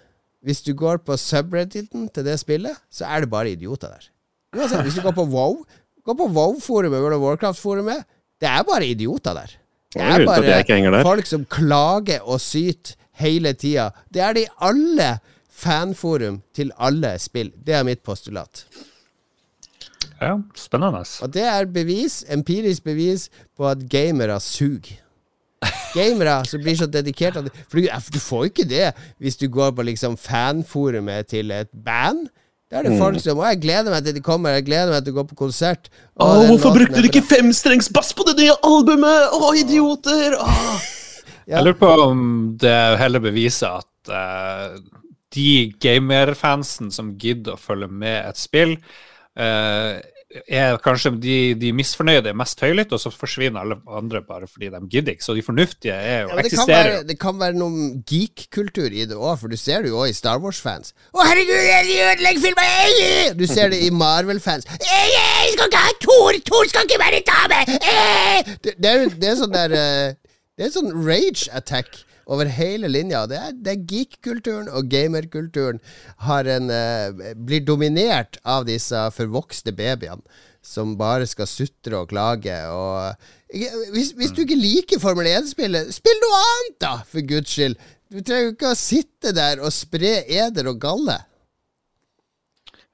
hvis 0.45 0.65
du 0.67 0.73
går 0.77 1.05
på 1.07 1.17
subredditen 1.21 2.09
til 2.15 2.27
det 2.27 2.41
spillet, 2.43 2.75
så 2.91 3.07
er 3.07 3.23
det 3.23 3.31
bare 3.31 3.55
idioter 3.55 3.95
der. 3.95 4.11
Uansett, 4.57 4.83
hvis 4.83 4.99
du 4.99 5.05
går 5.05 5.15
på 5.15 5.29
WoW, 5.31 5.63
gå 6.05 6.17
på 6.19 6.29
WoW-forumet, 6.29 7.01
World 7.01 7.19
of 7.19 7.23
Warcraft-forumet, 7.25 8.05
det 8.41 8.51
er 8.51 8.65
bare 8.67 8.87
idioter 8.87 9.37
der. 9.39 9.55
Det 9.95 10.03
er 10.03 10.25
bare 10.27 11.03
folk 11.07 11.27
som 11.27 11.45
klager 11.47 12.25
og 12.27 12.41
syter 12.43 12.97
hele 13.21 13.55
tida. 13.55 13.91
Det 14.11 14.23
er 14.23 14.35
de 14.35 14.47
alle 14.67 15.19
fanforum 15.55 16.41
til 16.55 16.73
alle 16.83 17.15
spill. 17.23 17.53
Det 17.55 17.77
er 17.79 17.87
mitt 17.87 18.03
postulat. 18.03 18.65
Ja, 20.21 20.37
spennende. 20.57 21.05
Og 21.23 21.33
det 21.35 21.43
er 21.43 21.65
bevis, 21.71 22.25
empirisk 22.31 22.85
bevis 22.85 23.29
på 23.57 23.69
at 23.69 23.89
gamere 23.91 24.41
suger. 24.41 25.01
Gamere 25.95 26.43
som 26.45 26.61
blir 26.61 26.77
så 26.77 26.87
dedikert 26.91 27.39
For 27.71 27.79
du, 27.79 28.19
får 28.21 28.43
jo 28.43 28.51
ikke 28.51 28.67
det 28.69 28.89
hvis 29.23 29.39
du 29.41 29.47
går 29.49 29.71
på 29.71 29.87
liksom 29.87 30.17
fanforumet 30.21 31.31
til 31.31 31.51
et 31.51 31.71
band. 31.85 32.27
Da 32.75 32.81
er 32.81 32.89
det 32.89 32.97
folk 32.99 33.21
som 33.23 33.39
Og 33.39 33.47
jeg 33.47 33.61
gleder 33.63 33.95
meg 33.95 34.03
til 34.03 34.17
de 34.17 34.23
kommer, 34.25 34.57
jeg 34.57 34.67
gleder 34.67 34.91
meg 34.91 35.05
til 35.07 35.15
å 35.15 35.21
gå 35.21 35.25
på 35.31 35.37
konsert. 35.45 35.87
Å, 36.19 36.27
hvorfor 36.49 36.75
brukte 36.75 37.05
du 37.05 37.07
ikke 37.07 37.23
femstrengsbass 37.23 38.11
på 38.19 38.27
det 38.27 38.35
nye 38.41 38.57
albumet? 38.67 39.31
Å, 39.39 39.55
idioter! 39.63 40.37
Åh. 40.43 40.75
Ja. 41.45 41.59
Jeg 41.59 41.67
lurer 41.67 41.77
på 41.77 41.89
om 42.01 42.21
det 42.57 42.77
heller 42.97 43.21
beviser 43.21 43.83
at 43.83 44.09
uh, 44.09 44.79
de 45.37 45.75
gamerfansen 45.77 46.89
som 46.89 47.11
gidder 47.21 47.59
å 47.59 47.61
følge 47.61 47.91
med 47.93 48.31
et 48.31 48.41
spill, 48.41 48.73
uh, 49.37 50.01
er 50.49 50.79
kanskje 50.83 51.13
de, 51.23 51.35
de 51.59 51.71
misfornøyde 51.77 52.31
er 52.33 52.37
mest 52.37 52.61
høylytte, 52.63 52.97
og 52.97 53.03
så 53.03 53.13
forsvinner 53.15 53.63
alle 53.63 53.77
andre 53.87 54.23
bare 54.27 54.49
fordi 54.51 54.71
de 54.73 54.81
gidder 54.91 55.15
ikke. 55.15 55.25
Så 55.25 55.37
de 55.37 55.45
fornuftige 55.47 55.95
er 55.95 56.25
jo 56.25 56.33
ja, 56.33 56.39
eksisterer 56.43 56.91
jo. 56.97 57.03
Det 57.09 57.19
kan 57.23 57.39
være 57.41 57.57
noen 57.59 58.01
geek-kultur 58.09 58.91
i 58.91 59.07
det 59.11 59.19
òg, 59.19 59.37
for 59.41 59.53
du 59.53 59.59
ser 59.61 59.85
det 59.85 59.93
jo 59.93 60.01
òg 60.03 60.11
i 60.11 60.17
Star 60.17 60.43
Wars-fans. 60.43 60.95
Å, 61.15 61.27
herregud, 61.29 61.61
de 61.89 61.99
ødelegger 62.09 62.43
filmen! 62.49 63.39
Du 63.39 63.47
ser 63.51 63.71
det 63.75 63.83
i 63.87 63.93
Marvel-fans. 63.95 64.67
Jeg 64.83 65.55
skal 65.55 65.71
ikke 65.71 65.85
ha 65.85 65.95
Thor! 66.03 66.41
Thor 66.51 66.73
skal 66.73 66.89
ikke 66.89 67.03
være 67.05 67.23
dame! 67.29 67.63
Det, 68.65 68.75
det, 68.79 68.91
er, 68.91 69.07
det 69.15 69.31
er 69.31 69.39
sånn 69.39 69.55
der 69.55 69.77
eh, 69.79 70.17
Det 70.59 70.67
er 70.67 70.75
sånn 70.75 70.93
rage 71.05 71.47
attack 71.55 72.03
over 72.27 72.49
hele 72.49 72.89
linja. 72.89 73.25
Det 73.31 73.39
er, 73.41 73.55
er 73.75 73.85
geek-kulturen 73.91 74.71
og 74.73 74.89
gamer-kulturen 74.93 75.81
uh, 76.25 77.23
blir 77.37 77.65
dominert 77.67 78.41
av 78.45 78.67
disse 78.69 79.07
forvokste 79.17 79.75
babyene 79.77 80.23
som 80.65 80.95
bare 80.97 81.27
skal 81.29 81.49
sutre 81.49 82.01
og 82.01 82.09
klage. 82.09 82.55
Og, 82.73 83.29
hvis, 83.93 84.15
hvis, 84.17 84.33
du 84.33 84.43
ikke 84.45 84.57
liker 84.57 85.03
Formel 85.03 85.29
1-spillet, 85.29 85.93
spill 85.93 86.17
noe 86.23 86.41
annet, 86.41 86.79
da, 86.81 86.95
for 87.09 87.27
guds 87.29 87.53
skyld! 87.53 87.77
Du 88.15 88.21
trenger 88.21 88.51
jo 88.51 88.55
ikke 88.55 88.73
å 88.73 88.79
sitte 88.79 89.33
der 89.35 89.63
og 89.65 89.73
spre 89.75 90.21
eder 90.31 90.69
og 90.71 90.81
galle. 90.83 91.19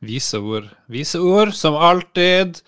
Vise 0.01 0.41
ord. 0.41 0.71
Vise 0.89 1.21
ord, 1.21 1.53
som 1.57 1.77
alltid. 1.77 2.63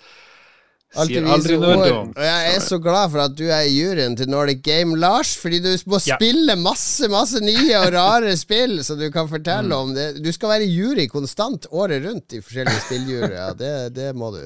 Sier 0.92 1.24
aldri. 1.24 1.56
Og 1.56 2.18
jeg 2.20 2.48
er 2.52 2.58
så 2.60 2.76
glad 2.82 3.12
for 3.14 3.24
at 3.24 3.36
du 3.36 3.46
er 3.48 3.64
i 3.64 3.72
juryen 3.72 4.16
til 4.18 4.28
Nordic 4.28 4.60
Game, 4.66 4.98
Lars. 5.00 5.32
Fordi 5.40 5.62
du 5.64 5.70
må 5.88 6.00
ja. 6.04 6.18
spille 6.18 6.56
masse 6.60 7.08
masse 7.12 7.40
nye 7.44 7.78
og 7.80 7.92
rare 7.94 8.34
spill 8.44 8.82
som 8.84 9.00
du 9.00 9.08
kan 9.14 9.30
fortelle 9.30 9.70
mm. 9.72 9.78
om. 9.78 9.94
Det. 9.96 10.08
Du 10.24 10.28
skal 10.34 10.56
være 10.56 10.68
jury 10.68 11.08
konstant 11.12 11.68
året 11.72 12.04
rundt 12.04 12.36
i 12.36 12.42
forskjellige 12.44 12.84
spilljuryer. 12.86 13.56
Det, 13.58 13.74
det 13.96 14.10
må 14.18 14.34
du. 14.36 14.42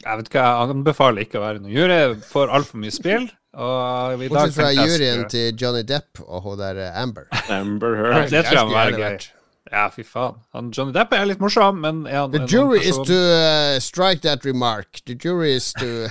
Jeg 0.00 0.16
vet 0.16 0.30
ikke, 0.30 0.42
jeg 0.42 0.74
anbefaler 0.74 1.26
ikke 1.26 1.38
å 1.38 1.44
være 1.44 1.62
noen 1.62 1.76
jury. 1.76 2.00
Får 2.32 2.54
altfor 2.56 2.82
mye 2.82 2.94
spill. 2.94 3.28
Bortsett 3.50 4.54
fra 4.54 4.70
juryen 4.74 5.26
til 5.30 5.58
Johnny 5.58 5.82
Depp 5.86 6.22
og 6.22 6.46
hun 6.46 6.58
der 6.58 6.86
Amber. 6.94 7.26
Amber 7.50 7.98
Heard. 7.98 8.30
det 8.30 8.46
tror 8.46 8.62
jeg 8.62 8.70
må 8.70 8.78
være 8.78 8.98
gøy. 8.98 9.30
Ja, 9.70 9.86
fy 9.94 10.02
faen. 10.02 10.40
Han, 10.56 10.72
Johnny 10.74 10.94
Depp 10.94 11.14
er 11.14 11.28
litt 11.30 11.42
morsom, 11.42 11.78
men 11.84 12.02
er 12.10 12.24
han 12.24 12.34
The 12.34 12.42
jury 12.50 12.82
is 12.82 12.98
to 13.06 13.14
uh, 13.14 13.78
strike 13.82 14.24
that 14.26 14.44
remark. 14.44 15.02
The 15.06 15.14
jury 15.14 15.54
is 15.54 15.70
to 15.78 16.08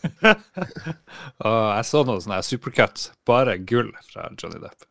oh, 1.44 1.68
Jeg 1.76 1.86
så 1.88 2.04
noe 2.04 2.20
sånn 2.20 2.44
supercut. 2.44 3.10
Bare 3.28 3.56
gull 3.58 3.92
fra 4.10 4.28
Johnny 4.36 4.60
Depp. 4.60 4.84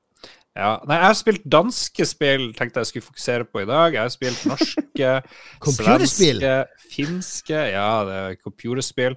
Ja. 0.58 0.72
Nei, 0.90 0.98
jeg 0.98 1.06
har 1.06 1.18
spilt 1.18 1.46
danske 1.48 2.06
spill, 2.10 2.50
tenkte 2.58 2.82
jeg 2.82 2.90
skulle 2.90 3.08
fokusere 3.08 3.46
på 3.48 3.62
i 3.64 3.68
dag. 3.70 3.94
Jeg 3.96 4.02
har 4.02 4.14
spilt 4.14 4.42
norske, 4.50 5.14
svenske, 5.78 6.56
finske 6.90 7.62
Ja, 7.76 7.92
det 8.08 8.18
er 8.24 8.42
computerspill. 8.42 9.16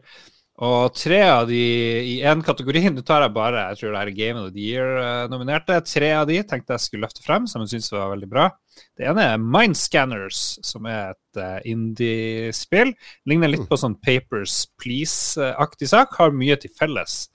Og 0.62 0.92
tre 0.94 1.22
av 1.26 1.48
de 1.48 1.58
i 1.58 2.18
én 2.28 2.42
kategori 2.44 2.84
Nå 2.94 3.02
tar 3.08 3.24
jeg 3.24 3.34
bare 3.34 3.64
jeg 3.70 3.80
tror 3.80 3.94
det 3.96 4.02
er 4.02 4.18
Game 4.18 4.42
of 4.42 4.52
the 4.52 4.66
Year-nominerte. 4.68 5.80
Tre 5.88 6.12
av 6.20 6.28
de 6.28 6.38
tenkte 6.46 6.76
jeg 6.76 6.86
skulle 6.86 7.08
løfte 7.08 7.24
frem, 7.24 7.48
som 7.50 7.64
jeg 7.64 7.74
syns 7.74 7.90
var 7.94 8.12
veldig 8.12 8.30
bra. 8.30 8.50
Det 8.98 9.06
ene 9.08 9.24
er 9.32 9.40
Mindscanners, 9.40 10.42
som 10.66 10.86
er 10.90 11.14
et 11.14 11.40
uh, 11.40 11.58
indie-spill. 11.68 12.92
Ligner 13.28 13.52
litt 13.52 13.66
på 13.68 13.78
sånn 13.80 13.98
Papers 14.04 14.64
Please-aktig 14.80 15.90
sak. 15.92 16.16
Har 16.20 16.36
mye 16.36 16.58
til 16.60 16.72
felles 16.76 17.26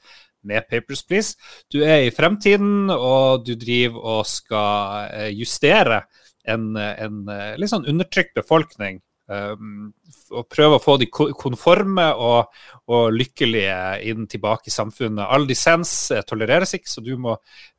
med 0.48 0.68
Papers 0.70 1.04
Please. 1.08 1.36
Du 1.74 1.82
er 1.84 2.06
i 2.06 2.14
fremtiden, 2.14 2.92
og 2.94 3.48
du 3.48 3.56
driver 3.60 4.18
og 4.18 4.30
skal 4.30 5.12
uh, 5.12 5.28
justere 5.34 6.04
en, 6.48 6.72
en 6.78 7.24
uh, 7.28 7.54
litt 7.60 7.74
sånn 7.74 7.88
undertrykt 7.90 8.38
befolkning 8.38 9.02
og 9.28 10.46
prøve 10.48 10.78
å 10.78 10.82
få 10.82 10.96
de 11.02 11.08
konforme 11.12 12.06
og, 12.16 12.54
og, 12.88 13.10
lykkelige 13.12 13.80
inn 14.08 14.28
tilbake 14.32 14.72
i 14.72 14.76
samfunnet. 14.76 15.26
All 15.26 15.48
dissens 15.50 15.92
tolereres 16.30 16.78
ikke, 16.78 16.92
så 16.92 17.04
du 17.04 17.14
må 17.20 17.36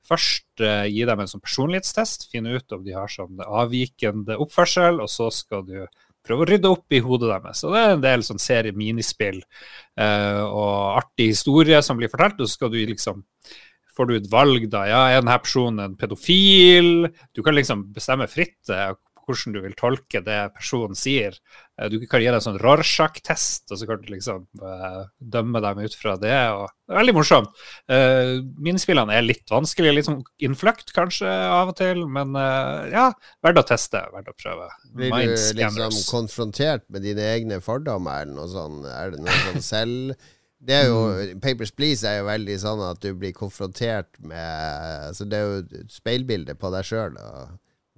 først 0.08 0.60
uh, 0.64 0.84
gi 0.88 1.06
dem 1.08 1.22
en 1.22 1.30
sånn 1.30 1.44
personlighetstest. 1.44 2.28
Finne 2.32 2.58
ut 2.58 2.76
om 2.76 2.84
de 2.84 2.96
har 2.96 3.08
sånn 3.12 3.40
avvikende 3.44 4.36
oppførsel, 4.40 5.00
og 5.04 5.08
så 5.12 5.30
skal 5.32 5.64
du 5.64 5.80
prøve 6.28 6.44
å 6.44 6.50
rydde 6.50 6.72
opp 6.74 6.92
i 6.92 7.00
hodet 7.00 7.30
deres. 7.32 7.62
Så 7.62 7.72
det 7.72 7.80
er 7.80 7.94
en 7.94 8.04
del 8.04 8.26
sånn 8.26 8.42
serie 8.42 8.76
minispill 8.76 9.40
uh, 9.40 10.44
og 10.44 10.98
artig 11.00 11.32
historie 11.32 11.80
som 11.84 12.00
blir 12.00 12.12
fortalt, 12.12 12.42
og 12.42 12.48
så 12.48 12.60
skal 12.60 12.74
du 12.74 12.82
liksom 12.82 13.24
får 13.98 14.06
du 14.06 14.14
et 14.14 14.28
valg, 14.30 14.68
da. 14.70 14.84
Ja, 14.86 15.00
er 15.10 15.22
denne 15.24 15.34
personen 15.42 15.82
en 15.82 15.96
pedofil? 15.98 17.08
Du 17.34 17.42
kan 17.42 17.56
liksom 17.56 17.88
bestemme 17.94 18.28
fritt 18.30 18.70
hvordan 19.28 19.54
du 19.54 19.60
vil 19.64 19.74
tolke 19.78 20.22
det 20.24 20.38
personen 20.56 20.96
sier. 20.98 21.36
Eh, 21.78 21.90
du 21.92 21.98
kan 22.08 22.22
gi 22.22 22.28
deg 22.28 22.38
en 22.38 22.44
sånn 22.44 22.58
Rorschach-test, 22.62 23.68
og 23.70 23.80
så 23.80 23.88
kan 23.88 24.00
du 24.02 24.08
liksom 24.12 24.46
uh, 24.62 25.04
dømme 25.18 25.62
dem 25.64 25.82
ut 25.84 25.96
fra 25.98 26.16
det. 26.20 26.34
Og 26.56 26.64
det 26.88 26.94
er 26.94 27.00
veldig 27.02 27.16
morsomt. 27.18 27.60
Uh, 27.90 28.40
Minespillene 28.64 29.14
er 29.14 29.26
litt 29.26 29.44
vanskelige, 29.52 29.98
litt 29.98 30.08
sånn 30.08 30.24
innfløkt 30.44 30.94
kanskje 30.96 31.28
av 31.28 31.74
og 31.74 31.78
til, 31.78 32.02
men 32.08 32.34
uh, 32.38 32.88
ja, 32.92 33.10
verdt 33.44 33.62
å 33.62 33.68
teste, 33.74 34.02
verdt 34.14 34.32
å 34.32 34.38
prøve. 34.38 34.70
Blir 34.96 35.14
du 35.14 35.36
liksom 35.60 36.00
konfrontert 36.08 36.88
med 36.88 37.06
dine 37.06 37.28
egne 37.36 37.62
fordommer 37.64 38.24
eller 38.24 38.40
noe 38.40 38.50
sånt? 38.52 38.88
Er 38.88 39.14
det 39.14 39.22
noe 39.22 39.38
sånn 39.46 39.64
selv... 39.74 40.18
Det 40.58 40.74
er 40.74 40.88
jo, 40.88 41.02
mm. 41.14 41.40
Papers 41.40 41.70
Please 41.70 42.02
er 42.02 42.16
jo 42.18 42.26
veldig 42.26 42.56
sånn 42.58 42.80
at 42.82 42.98
du 43.02 43.12
blir 43.14 43.30
konfrontert 43.30 44.18
med 44.18 45.06
altså 45.06 45.26
Det 45.30 45.38
er 45.38 45.44
jo 45.46 45.60
et 45.62 45.94
speilbilde 45.94 46.56
på 46.58 46.72
deg 46.74 46.88
sjøl. 46.88 47.18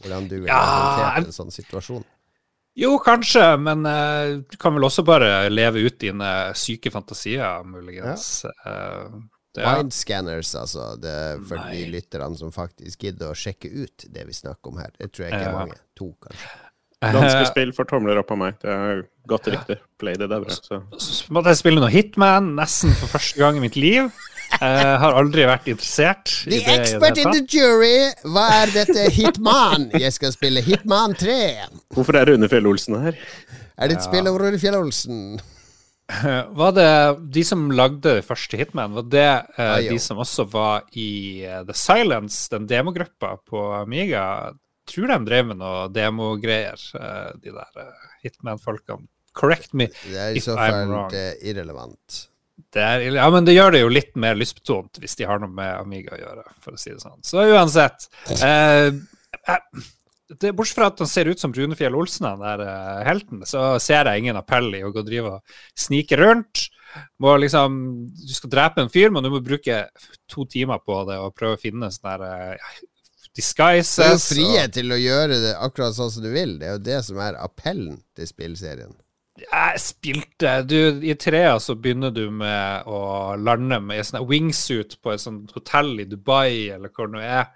Hvordan 0.01 0.29
du 0.31 0.37
ville 0.41 0.53
ja, 0.53 0.61
håndtert 0.65 1.29
en 1.31 1.37
sånn 1.37 1.53
situasjon? 1.55 2.05
Jo, 2.81 2.95
kanskje, 3.03 3.43
men 3.61 3.83
uh, 3.85 4.39
du 4.47 4.57
kan 4.61 4.73
vel 4.77 4.87
også 4.87 5.03
bare 5.05 5.49
leve 5.51 5.83
ut 5.85 5.99
dine 6.01 6.31
syke 6.57 6.93
fantasier, 6.95 7.65
muligens. 7.67 8.45
Ja. 8.65 8.79
Uh, 9.11 9.21
Det 9.51 9.65
er, 9.67 9.81
Mindscanners, 9.81 10.53
altså. 10.55 10.85
Det 11.03 11.11
er 11.11 11.41
for 11.43 11.59
de 11.73 11.81
lytterne 11.91 12.37
som 12.39 12.53
faktisk 12.55 13.03
gidder 13.03 13.33
å 13.33 13.35
sjekke 13.35 13.67
ut 13.67 14.05
det 14.07 14.23
vi 14.29 14.33
snakker 14.37 14.71
om 14.71 14.79
her. 14.79 14.93
Det 14.95 15.09
tror 15.11 15.27
jeg 15.27 15.33
ikke 15.35 15.49
er 15.49 15.51
Ja. 15.51 15.59
mange. 15.59 15.79
To, 15.99 16.13
kanskje. 16.23 16.51
Danske 17.01 17.47
spill 17.49 17.73
får 17.75 17.89
tomler 17.91 18.19
opp 18.21 18.31
av 18.31 18.39
meg. 18.39 18.59
Det 18.63 18.71
er 18.71 19.03
godt 19.27 19.49
riktig. 19.51 19.79
Play 19.99 20.15
det 20.21 20.29
der, 20.31 20.45
bra. 20.45 20.55
Så. 20.55 20.79
så 21.01 21.33
måtte 21.35 21.51
jeg 21.51 21.59
spille 21.65 21.81
noe 21.83 21.91
Hitman 21.91 22.53
nesten 22.59 22.93
for 23.01 23.11
første 23.11 23.41
gang 23.41 23.57
i 23.59 23.65
mitt 23.65 23.75
liv. 23.81 24.13
Jeg 24.51 24.97
har 25.03 25.17
aldri 25.17 25.45
vært 25.49 25.69
interessert 25.71 26.33
The 26.45 26.59
i 26.59 26.65
det 26.65 26.75
expert 26.81 27.21
in 27.23 27.31
the 27.33 27.45
jury! 27.47 28.11
Hva 28.27 28.49
er 28.61 28.73
dette 28.75 29.07
Hitman? 29.15 29.89
Jeg 29.95 30.13
skal 30.17 30.35
spille 30.35 30.63
Hitman 30.65 31.15
3. 31.19 31.39
Hvorfor 31.95 32.19
er 32.19 32.29
Rune 32.33 32.51
Fjell-Olsen 32.51 32.99
her? 33.05 33.21
Er 33.81 33.89
det 33.89 33.97
et 33.97 34.05
spill 34.05 34.29
om 34.29 34.37
Rune 34.41 34.61
Fjell-Olsen? 34.61 35.41
Var 36.61 36.73
det 36.75 36.91
de 37.37 37.45
som 37.47 37.69
lagde 37.73 38.03
det 38.03 38.25
første 38.27 38.59
Hitman, 38.59 38.97
var 38.99 39.07
det 39.07 39.29
eh, 39.31 39.61
Ah, 39.63 39.79
de 39.79 39.99
som 40.03 40.19
også 40.19 40.43
var 40.51 40.89
i 40.99 41.45
uh, 41.47 41.61
The 41.69 41.77
Silence, 41.79 42.49
den 42.51 42.67
demogruppa 42.67 43.37
på 43.47 43.63
Amiga? 43.79 44.51
Tror 44.91 45.13
de 45.13 45.21
drev 45.29 45.47
med 45.53 45.61
noe 45.61 45.87
demogreier, 45.95 46.83
uh, 46.99 47.31
de 47.39 47.55
der 47.55 47.95
Hitman-folkene. 48.25 49.07
Correct 49.39 49.73
me. 49.73 49.85
if 49.85 50.49
I'm 50.51 50.91
wrong. 50.91 51.07
Det 51.13 51.21
er 51.23 51.39
i 51.39 51.39
så 51.39 51.47
fall 51.47 51.53
irrelevant. 51.53 52.25
Det 52.71 52.83
er, 52.87 53.03
ja, 53.17 53.27
men 53.35 53.47
det 53.47 53.57
gjør 53.57 53.73
det 53.75 53.81
jo 53.83 53.89
litt 53.91 54.13
mer 54.21 54.37
lystbetont 54.39 55.01
hvis 55.03 55.17
de 55.19 55.27
har 55.27 55.41
noe 55.43 55.51
med 55.51 55.73
Amiga 55.75 56.15
å 56.15 56.21
gjøre, 56.21 56.45
for 56.63 56.77
å 56.77 56.79
si 56.79 56.93
det 56.93 57.01
sånn. 57.03 57.19
Så 57.27 57.43
uansett 57.51 58.07
eh, 58.39 58.93
eh, 59.51 59.65
det, 60.39 60.53
Bortsett 60.55 60.79
fra 60.79 60.91
at 60.93 61.01
han 61.03 61.11
ser 61.11 61.27
ut 61.33 61.41
som 61.43 61.51
Brunefjell 61.51 61.97
Olsen, 61.99 62.29
han 62.31 62.45
der 62.45 62.63
eh, 62.63 63.01
helten, 63.09 63.43
så 63.49 63.73
ser 63.83 64.07
jeg 64.07 64.23
ingen 64.23 64.39
appell 64.39 64.71
i 64.79 64.85
å 64.87 64.93
gå 64.95 65.03
og 65.03 65.09
drive 65.09 65.33
og 65.39 65.57
snike 65.75 66.21
rundt. 66.21 66.69
Må 67.23 67.35
liksom, 67.39 67.81
du 68.15 68.33
skal 68.35 68.51
drepe 68.51 68.83
en 68.85 68.91
fyr, 68.91 69.11
men 69.15 69.27
du 69.27 69.31
må 69.35 69.43
bruke 69.43 69.83
to 70.31 70.47
timer 70.51 70.79
på 70.83 71.03
det 71.11 71.19
og 71.23 71.35
prøve 71.39 71.59
å 71.59 71.63
finne 71.63 71.91
sånne 71.91 72.17
der, 72.23 72.55
eh, 72.55 72.81
disguises. 73.35 73.97
Det 73.99 74.07
er 74.07 74.15
jo 74.15 74.19
og- 74.19 74.31
frihet 74.31 74.73
til 74.79 74.95
å 74.95 74.99
gjøre 74.99 75.43
det 75.43 75.55
akkurat 75.59 75.95
sånn 75.95 76.11
som 76.11 76.23
du 76.23 76.31
vil. 76.33 76.59
Det 76.59 76.67
er 76.69 76.73
jo 76.79 76.85
det 76.87 77.05
som 77.07 77.19
er 77.19 77.39
appellen 77.39 78.03
til 78.15 78.27
spillserien. 78.31 78.95
Jeg 79.41 79.81
spilte 79.83 80.53
du, 80.69 80.77
I 81.07 81.15
trea 81.19 81.55
så 81.63 81.77
begynner 81.79 82.13
du 82.15 82.27
med 82.35 82.89
å 82.91 83.37
lande 83.41 83.81
med 83.83 84.03
en 84.03 84.09
sånn 84.09 84.29
wingsuit 84.29 84.99
på 85.01 85.15
et 85.15 85.23
sånt 85.23 85.55
hotell 85.57 85.95
i 86.03 86.09
Dubai, 86.09 86.69
eller 86.75 86.93
hvor 86.95 87.11
det 87.15 87.25
er. 87.25 87.49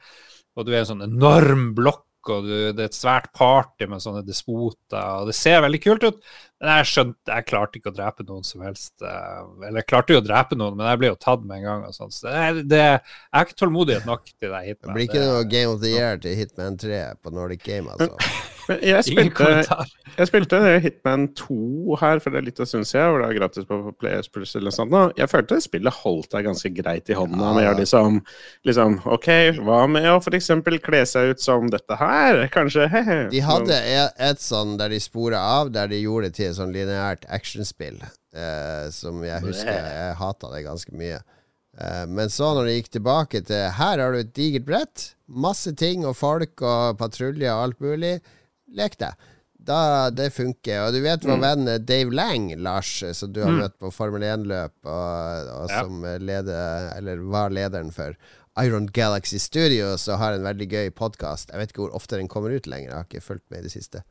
Og 0.54 0.66
du 0.66 0.72
er 0.72 0.82
en 0.82 0.90
sånn 0.94 1.06
enorm 1.06 1.72
blokk, 1.76 2.06
og 2.32 2.46
du, 2.46 2.54
det 2.72 2.86
er 2.86 2.88
et 2.88 2.96
svært 2.96 3.32
party 3.36 3.88
med 3.90 4.00
sånne 4.00 4.24
despoter. 4.24 5.20
og 5.20 5.28
Det 5.28 5.36
ser 5.36 5.60
veldig 5.64 5.82
kult 5.84 6.06
ut. 6.08 6.22
Men 6.62 6.70
jeg 6.78 6.86
skjønte 6.92 7.34
Jeg 7.34 7.44
klarte 7.50 7.76
ikke 7.80 7.90
å 7.90 7.96
drepe 7.96 8.24
noen 8.28 8.44
som 8.46 8.62
helst. 8.64 8.94
eh, 9.02 9.66
Eller 9.66 9.80
jeg 9.82 9.88
klarte 9.90 10.14
jo 10.14 10.20
å 10.22 10.24
drepe 10.24 10.56
noen, 10.56 10.76
men 10.78 10.86
jeg 10.92 10.98
ble 11.02 11.10
jo 11.12 11.18
tatt 11.20 11.44
med 11.44 11.58
en 11.58 11.64
gang. 11.64 11.84
og 11.88 11.94
sånt. 11.96 12.14
Så 12.14 12.28
det, 12.30 12.34
er- 12.34 12.62
det, 12.62 12.82
jeg 12.84 13.34
har 13.34 13.44
ikke 13.48 13.60
tålmodighet 13.64 14.06
nok 14.06 14.24
til 14.24 14.50
det 14.54 14.64
Det 14.80 14.94
blir 14.94 15.08
ikke 15.08 15.24
noe 15.26 15.44
Game 15.50 15.70
of 15.74 15.80
the 15.82 15.90
Year 15.96 16.16
til 16.16 16.36
Hitman 16.38 16.78
3 16.78 17.02
på 17.22 17.32
Nordic 17.34 17.62
Game, 17.64 17.88
altså. 17.90 18.16
Men 18.64 18.78
jeg 18.80 19.04
spilte, 19.04 19.46
jeg 20.16 20.26
spilte 20.30 20.58
Hitman 20.80 21.26
2 21.36 21.96
her 22.00 22.18
for 22.24 22.32
det 22.32 22.38
er 22.40 22.46
litt 22.46 22.60
en 22.64 22.66
stund 22.70 22.86
siden, 22.88 23.10
hvor 23.12 23.20
det 23.20 23.26
er 23.28 23.36
gratis 23.36 23.66
på 23.68 23.92
Players 24.00 24.30
Plus 24.32 24.54
eller 24.56 24.70
noe 24.70 24.76
sånt. 24.78 25.18
Jeg 25.20 25.28
følte 25.28 25.58
spillet 25.60 25.92
holdt 26.00 26.30
deg 26.32 26.46
ganske 26.46 26.70
greit 26.78 27.10
i 27.12 27.18
hånda. 27.18 27.44
Ja. 27.44 27.52
med 27.58 27.82
liksom, 27.82 28.22
liksom 28.64 28.96
OK, 29.04 29.28
hva 29.60 29.82
med 29.90 30.08
å 30.08 30.16
f.eks. 30.22 30.48
kle 30.80 31.02
seg 31.06 31.34
ut 31.34 31.40
som 31.44 31.68
dette 31.68 31.98
her? 32.00 32.46
Kanskje 32.54 32.88
he-he. 32.88 33.18
De 33.34 33.40
hadde 33.44 33.76
et, 33.76 34.12
et 34.30 34.40
sånn 34.40 34.78
der 34.80 34.88
de 34.88 35.00
spora 35.00 35.40
av, 35.60 35.70
der 35.74 35.86
de 35.92 36.00
gjorde 36.00 36.30
det 36.30 36.34
til 36.40 36.43
et 36.50 36.56
sånn 36.58 36.72
lineært 36.74 37.24
actionspill. 37.32 37.98
Eh, 38.34 38.86
som 38.90 39.20
jeg 39.22 39.42
husker 39.44 39.70
Jeg 39.70 40.16
hata 40.18 40.50
det 40.54 40.64
ganske 40.66 40.94
mye. 40.98 41.20
Eh, 41.78 42.04
men 42.06 42.30
så, 42.30 42.52
når 42.54 42.66
det 42.68 42.74
gikk 42.78 42.90
tilbake 42.96 43.40
til 43.46 43.68
Her 43.78 43.98
har 44.02 44.12
du 44.14 44.18
et 44.22 44.32
digert 44.34 44.66
brett, 44.66 45.04
masse 45.28 45.72
ting 45.78 46.04
og 46.06 46.16
folk 46.18 46.62
og 46.62 46.98
patruljer 47.00 47.52
og 47.54 47.62
alt 47.68 47.80
mulig. 47.84 48.16
Lek 48.74 48.98
deg. 48.98 49.14
Da, 49.64 50.10
det 50.12 50.26
funker. 50.36 50.82
Og 50.84 50.92
du 50.92 51.00
vet 51.00 51.22
vår 51.24 51.38
venn 51.40 51.68
Dave 51.88 52.12
Lang, 52.12 52.50
Lars, 52.60 52.90
som 53.16 53.30
du 53.32 53.40
har 53.40 53.54
møtt 53.54 53.78
på 53.80 53.88
Formel 53.94 54.20
1-løp, 54.28 54.74
og, 54.84 55.48
og 55.54 55.70
Ja. 55.72 55.78
som 55.80 56.02
leder, 56.20 56.90
eller 56.98 57.22
var 57.32 57.48
lederen 57.54 57.88
for 57.94 58.12
Iron 58.62 58.86
Galaxy 58.86 59.38
Studios, 59.42 60.04
og 60.08 60.18
har 60.20 60.36
en 60.36 60.44
veldig 60.46 60.68
gøy 60.70 60.90
podkast. 60.94 61.50
Jeg 61.50 61.58
vet 61.58 61.72
ikke 61.72 61.82
hvor 61.86 61.96
ofte 61.98 62.18
den 62.20 62.28
kommer 62.30 62.54
ut 62.54 62.68
lenger, 62.70 62.92
jeg 62.92 62.96
har 63.00 63.08
ikke 63.08 63.24
fulgt 63.24 63.48
med 63.50 63.64
i 63.64 63.66
det 63.66 63.72
siste. 63.74 64.04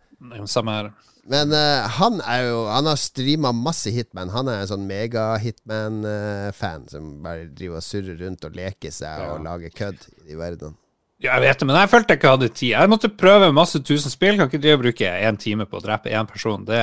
Samme 0.48 0.72
her. 0.76 0.90
Men 1.28 1.52
uh, 1.56 1.88
han 2.00 2.20
er 2.28 2.50
jo 2.50 2.58
Han 2.68 2.86
har 2.88 2.98
streama 3.00 3.52
masse 3.56 3.92
Hitman. 3.96 4.30
Han 4.32 4.48
er 4.52 4.62
en 4.62 4.68
sånn 4.70 4.84
mega-Hitman-fan 4.88 6.86
som 6.92 7.10
bare 7.24 7.46
driver 7.56 7.80
og 7.80 7.84
surrer 7.86 8.18
rundt 8.20 8.44
og 8.48 8.56
leker 8.56 8.92
seg 8.92 9.20
Ja. 9.24 9.30
og 9.34 9.44
lager 9.44 9.72
kødd 9.72 10.08
i 10.28 10.36
verden. 10.40 10.76
Ja, 11.24 11.38
jeg 11.38 11.46
vet 11.46 11.60
det, 11.62 11.68
men 11.70 11.78
jeg 11.80 11.90
følte 11.94 12.12
jeg 12.12 12.20
ikke 12.20 12.32
hadde 12.34 12.48
tid. 12.52 12.70
Jeg 12.74 12.90
måtte 12.92 13.10
prøve 13.16 13.48
masse 13.56 13.80
tusen 13.80 14.12
spill. 14.12 14.36
Kan 14.36 14.50
ikke 14.50 14.60
drive 14.60 14.82
og 14.82 14.84
bruke 14.84 15.12
én 15.24 15.38
time 15.40 15.64
på 15.70 15.80
å 15.80 15.84
drepe 15.86 16.12
én 16.12 16.28
person. 16.28 16.66
Det, 16.68 16.82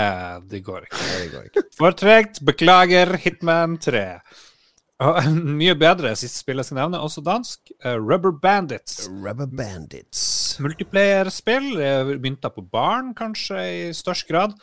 det 0.49 0.63
går 0.65 0.87
ikke. 0.87 1.01
Det 1.11 1.27
går 1.35 1.51
ikke. 1.51 1.65
For 1.77 1.93
tregt. 1.93 2.41
Beklager, 2.49 3.13
Hitman 3.21 3.77
3. 3.77 4.07
Mye 5.61 5.73
bedre 5.81 6.13
siste 6.19 6.43
spill 6.43 6.61
jeg 6.61 6.69
skal 6.69 6.81
nevne, 6.83 7.01
også 7.01 7.23
dansk. 7.25 7.73
eh, 7.81 7.97
Rubber 7.97 8.35
Bandits. 8.37 9.07
Rubber 9.09 9.49
Bandits. 9.49 10.59
Multiplayerspill. 10.61 11.71
begynte 11.79 12.21
Mynta 12.27 12.51
på 12.53 12.65
barn, 12.69 13.15
kanskje, 13.17 13.61
i 13.61 13.95
størst 13.97 14.29
grad. 14.29 14.57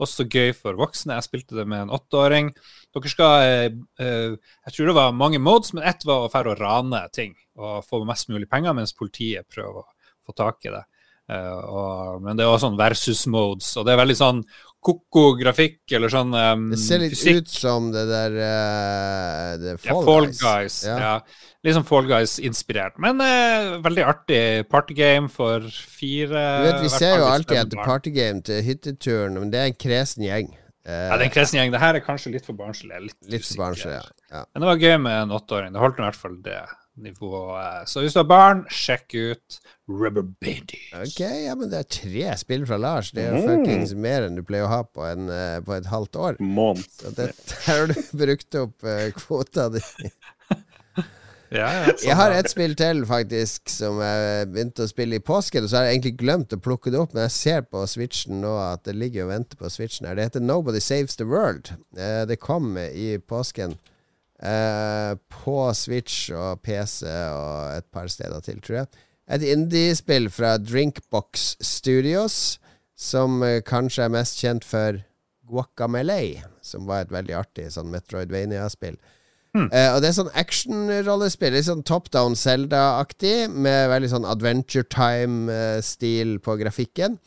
Også 0.00 0.24
gøy 0.24 0.54
for 0.56 0.78
voksne. 0.80 1.18
Jeg 1.18 1.28
spilte 1.28 1.58
det 1.58 1.66
med 1.68 1.84
en 1.84 1.92
åtteåring. 1.92 2.54
Dere 2.96 3.12
skal 3.12 3.44
eh, 3.44 3.68
eh, 4.00 4.38
Jeg 4.64 4.76
tror 4.76 4.88
det 4.88 4.96
var 4.96 5.12
mange 5.12 5.42
modes, 5.42 5.74
men 5.76 5.84
ett 5.84 6.06
var 6.08 6.24
å 6.24 6.32
fære 6.32 6.54
og 6.54 6.62
rane 6.62 7.04
ting. 7.12 7.36
Og 7.60 7.84
få 7.84 8.00
mest 8.08 8.32
mulig 8.32 8.48
penger, 8.48 8.72
mens 8.72 8.96
politiet 8.96 9.48
prøver 9.52 9.84
å 9.84 9.88
få 10.24 10.32
tak 10.38 10.64
i 10.64 10.72
det. 10.72 10.86
Eh, 11.28 12.18
men 12.24 12.36
det 12.36 12.46
er 12.46 12.50
også 12.50 12.70
sånn 12.70 12.80
versus 12.80 13.26
modes, 13.30 13.68
og 13.76 13.86
det 13.86 13.92
er 13.94 14.00
veldig 14.02 14.18
sånn 14.18 14.42
ko-ko 14.82 15.24
grafikk, 15.38 15.80
eller 15.94 16.10
sånn 16.10 16.32
um, 16.34 16.64
Det 16.72 16.78
ser 16.82 17.02
litt 17.04 17.14
fysikk. 17.14 17.36
ut 17.44 17.52
som 17.54 17.90
det 17.94 18.02
der 18.10 18.34
uh, 18.34 19.50
det 19.62 19.74
Ja, 19.76 19.78
Fall, 19.84 20.04
Fall 20.08 20.26
Guys. 20.26 20.40
Guys. 20.42 20.78
Ja. 20.88 20.96
Ja. 20.98 21.12
Litt 21.62 21.76
sånn 21.76 21.86
Fall 21.86 22.08
Guys-inspirert. 22.10 22.98
Men 23.02 23.22
uh, 23.22 23.76
veldig 23.84 24.06
artig 24.10 24.42
partygame 24.72 25.30
for 25.30 25.62
fire 25.70 26.42
Du 26.64 26.66
vet, 26.66 26.80
Vi 26.82 26.90
ser 26.96 27.20
jo 27.22 27.28
alltid 27.30 27.56
er 27.60 27.62
etter 27.68 27.84
partygame 27.86 28.42
til 28.48 28.64
hytteturen, 28.66 29.38
men 29.38 29.54
det 29.54 29.62
er 29.62 29.70
en 29.70 29.78
kresen 29.86 30.26
gjeng. 30.26 30.50
Uh, 30.82 30.90
Ja, 30.90 31.14
det 31.14 31.20
er 31.20 31.28
en 31.30 31.34
kresen 31.38 31.60
gjeng. 31.60 31.70
Det 31.76 31.82
her 31.84 31.94
er 32.00 32.02
kanskje 32.02 32.34
litt 32.34 32.48
for 32.48 32.58
barnslig. 32.58 32.98
Litt, 33.06 33.18
litt 33.30 33.46
for 33.46 33.68
barnslig, 33.68 33.94
ja. 34.00 34.02
ja. 34.34 34.44
Men 34.50 34.64
det 34.66 34.72
var 34.72 34.82
gøy 34.82 34.96
med 35.06 35.18
en 35.20 35.36
åtteåring. 35.38 35.70
Det 35.76 35.84
holdt 35.84 36.02
i 36.02 36.08
hvert 36.08 36.18
fall 36.24 36.38
det 36.42 36.58
nivået. 36.96 37.88
Så 37.88 38.00
hvis 38.04 38.12
du 38.12 38.18
har 38.20 38.28
barn, 38.28 38.64
sjekk 38.70 39.14
ut 39.16 39.58
Rubber 39.88 40.22
Bandies. 40.22 40.92
Ok, 40.98 41.20
ja, 41.24 41.54
men 41.58 41.70
det 41.72 41.78
er 41.80 41.88
tre 41.96 42.36
spill 42.40 42.66
fra 42.68 42.76
Lars. 42.80 43.10
Det 43.16 43.24
er 43.24 43.36
jo 43.36 43.42
Mm. 43.42 43.48
fuckings 43.64 43.94
mer 43.94 44.26
enn 44.26 44.36
du 44.36 44.42
pleier 44.42 44.64
å 44.66 44.72
ha 44.72 44.82
på, 44.84 45.04
en, 45.08 45.28
eh, 45.30 45.60
på 45.64 45.72
et 45.76 45.86
halvt 45.86 46.16
år. 46.16 46.36
Måned. 46.40 46.84
Så 47.00 47.14
det, 47.16 47.30
her 47.66 47.78
har 47.80 47.86
du 47.86 47.94
brukt 48.24 48.54
opp 48.60 48.84
eh, 48.84 49.10
kvota 49.16 49.68
di. 49.72 49.80
Ja, 51.52 51.66
ja, 51.68 51.80
sånn 51.92 52.06
Jeg 52.08 52.16
har 52.16 52.32
et 52.32 52.48
spill 52.48 52.72
til, 52.80 53.02
faktisk, 53.04 53.68
som 53.68 53.98
jeg 54.00 54.46
begynte 54.54 54.86
å 54.86 54.88
spille 54.88 55.18
i 55.18 55.20
påsken. 55.20 55.66
Og 55.66 55.68
så 55.68 55.76
har 55.76 55.84
jeg 55.90 55.98
egentlig 55.98 56.14
glemt 56.22 56.54
å 56.56 56.58
plukke 56.64 56.88
det 56.90 56.96
opp, 57.02 57.12
men 57.12 57.26
jeg 57.26 57.34
ser 57.34 57.66
på 57.68 57.82
Switchen 57.92 58.38
nå 58.40 58.54
at 58.56 58.86
det 58.88 58.94
ligger 58.96 59.26
og 59.26 59.34
venter 59.34 59.60
på 59.60 59.68
Switchen 59.68 60.08
her. 60.08 60.16
Det 60.16 60.24
heter 60.30 60.40
Nobody 60.40 60.80
Saves 60.80 61.18
the 61.20 61.26
World. 61.28 61.74
Eh, 61.92 62.22
det 62.24 62.38
kom 62.40 62.78
i 62.80 63.18
påsken. 63.20 63.76
Eh, 64.42 65.12
på 65.30 65.56
Switch 65.78 66.32
og 66.34 66.64
PC 66.66 67.06
og 67.06 67.76
et 67.76 67.86
par 67.94 68.08
steder 68.10 68.42
til, 68.42 68.58
tror 68.60 68.80
jeg. 68.80 69.02
Et 69.30 69.44
indiespill 69.52 70.26
fra 70.34 70.56
Drinkbox 70.58 71.52
Studios, 71.62 72.58
som 72.98 73.42
eh, 73.46 73.60
kanskje 73.62 74.08
er 74.08 74.14
mest 74.16 74.42
kjent 74.42 74.66
for 74.66 74.98
Guacamele, 75.46 76.42
som 76.62 76.90
var 76.90 77.04
et 77.04 77.14
veldig 77.14 77.36
artig 77.38 77.68
sånn 77.70 77.92
Metroidvania-spill. 77.94 78.98
Eh, 79.52 79.88
og 79.92 80.00
det 80.00 80.08
er 80.08 80.16
sånn 80.16 80.32
action-rollespill. 80.40 81.52
Litt 81.54 81.68
sånn 81.68 81.84
top 81.86 82.10
down 82.14 82.34
Zelda-aktig, 82.38 83.50
med 83.52 83.90
veldig 83.92 84.10
sånn 84.14 84.28
Adventure 84.28 84.88
Time-stil 84.90 86.38
på 86.42 86.56
grafikken. 86.60 87.18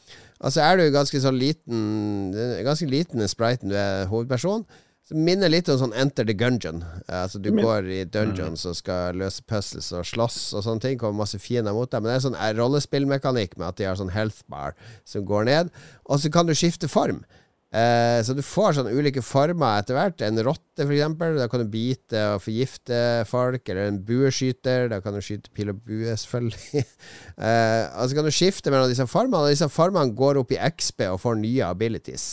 Og 0.42 0.52
så 0.52 0.66
er 0.66 0.82
du 0.82 0.90
ganske 0.92 1.16
sånn 1.24 1.38
liten 1.40 2.34
Ganske 2.66 2.90
liten 2.92 3.24
spriten, 3.32 3.72
du 3.72 3.78
er 3.80 4.10
hovedperson. 4.12 4.66
Så 5.06 5.14
minner 5.14 5.52
litt 5.54 5.68
om 5.70 5.78
sånn 5.78 5.94
Enter 5.94 6.26
the 6.26 6.34
Gungeon. 6.34 6.80
Eh, 7.06 7.20
altså 7.28 7.38
Du 7.38 7.52
går 7.54 7.86
i 7.94 8.02
dungeons 8.10 8.66
og 8.66 8.78
skal 8.80 9.20
løse 9.22 9.44
puzzles 9.46 9.92
og 9.94 10.08
slåss 10.10 10.40
og 10.58 10.66
sånne 10.66 10.82
ting. 10.82 10.98
Kommer 10.98 11.22
masse 11.22 11.38
fiender 11.42 11.76
mot 11.78 11.92
deg. 11.92 12.02
Men 12.02 12.10
det 12.10 12.16
er 12.16 12.24
sånn 12.26 12.38
eh, 12.40 12.54
rollespillmekanikk 12.58 13.54
med 13.60 13.68
at 13.70 13.78
de 13.78 13.86
har 13.86 14.00
sånn 14.00 14.14
health 14.16 14.42
bar 14.50 14.74
som 15.06 15.28
går 15.30 15.46
ned. 15.52 15.70
Og 16.10 16.24
så 16.24 16.32
kan 16.34 16.50
du 16.50 16.56
skifte 16.58 16.90
form. 16.90 17.22
Eh, 17.70 18.18
så 18.26 18.34
du 18.34 18.42
får 18.46 18.80
sånne 18.80 18.96
ulike 18.98 19.22
former 19.26 19.84
etter 19.84 19.94
hvert. 20.00 20.26
En 20.26 20.42
rotte, 20.48 20.82
for 20.82 20.96
eksempel. 20.96 21.38
Da 21.38 21.52
kan 21.54 21.62
du 21.62 21.70
bite 21.70 22.26
og 22.32 22.42
forgifte 22.48 23.04
folk. 23.30 23.62
Eller 23.70 23.92
en 23.92 24.02
bueskyter. 24.10 24.90
Da 24.90 25.04
kan 25.06 25.14
du 25.14 25.22
skyte 25.22 25.54
pil 25.54 25.70
og 25.70 25.86
bue, 25.86 26.18
selvfølgelig. 26.18 26.82
eh, 27.46 27.84
og 27.94 28.10
så 28.10 28.18
kan 28.18 28.26
du 28.26 28.34
skifte 28.34 28.74
mellom 28.74 28.90
disse 28.90 29.06
formene, 29.12 29.46
og 29.46 29.54
disse 29.54 29.70
formene 29.70 30.18
går 30.18 30.42
opp 30.42 30.58
i 30.58 30.62
XP 30.66 31.12
og 31.12 31.22
får 31.28 31.42
nye 31.46 31.70
abilities. 31.70 32.30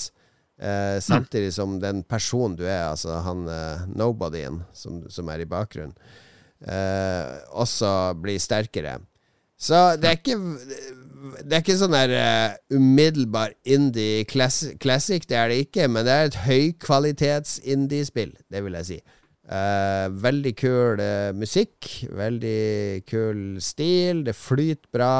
Eh, 0.62 1.00
samtidig 1.02 1.50
som 1.56 1.80
den 1.82 2.04
personen 2.06 2.54
du 2.54 2.62
er, 2.68 2.92
altså 2.92 3.16
han 3.24 3.48
eh, 3.50 3.86
nobodyen 3.98 4.60
som, 4.76 5.00
som 5.10 5.30
er 5.32 5.42
i 5.42 5.48
bakgrunnen, 5.50 5.96
eh, 6.62 7.40
også 7.50 7.90
blir 8.22 8.38
sterkere. 8.38 9.00
Så 9.62 9.80
det 9.98 10.10
er 10.10 10.18
ikke 10.18 10.38
Det 11.42 11.54
er 11.54 11.60
ikke 11.62 11.78
sånn 11.78 11.94
der 11.94 12.12
uh, 12.18 12.54
umiddelbar 12.74 13.52
indie 13.62 14.24
classic, 14.26 14.74
classic, 14.82 15.22
det 15.30 15.36
er 15.38 15.52
det 15.52 15.58
ikke, 15.68 15.86
men 15.86 16.02
det 16.02 16.14
er 16.14 16.30
et 16.30 16.38
høykvalitets 16.48 17.60
indie-spill, 17.62 18.32
det 18.50 18.62
vil 18.64 18.74
jeg 18.80 18.88
si. 18.88 18.96
Uh, 19.46 20.10
veldig 20.18 20.52
kul 20.58 20.98
uh, 20.98 21.30
musikk, 21.38 21.86
veldig 22.10 23.04
kul 23.06 23.44
stil, 23.62 24.24
det 24.26 24.34
flyter 24.34 24.90
bra. 24.90 25.14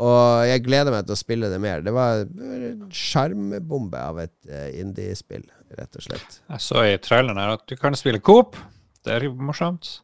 Og 0.00 0.48
jeg 0.48 0.64
gleder 0.64 0.94
meg 0.94 1.06
til 1.06 1.16
å 1.16 1.20
spille 1.20 1.50
det 1.52 1.58
mer. 1.60 1.82
Det 1.84 1.92
var 1.92 2.22
en 2.24 2.86
sjarmbombe 2.94 4.00
av 4.00 4.20
et 4.22 4.52
indie-spill, 4.80 5.44
rett 5.76 5.98
og 5.98 6.06
slett. 6.06 6.38
Jeg 6.48 6.64
så 6.64 6.84
i 6.88 6.94
traileren 7.04 7.40
her 7.40 7.58
at 7.58 7.66
du 7.68 7.76
kan 7.76 7.96
spille 7.98 8.22
Coop. 8.24 8.56
Det 9.04 9.12
er 9.16 9.28
morsomt. 9.36 9.98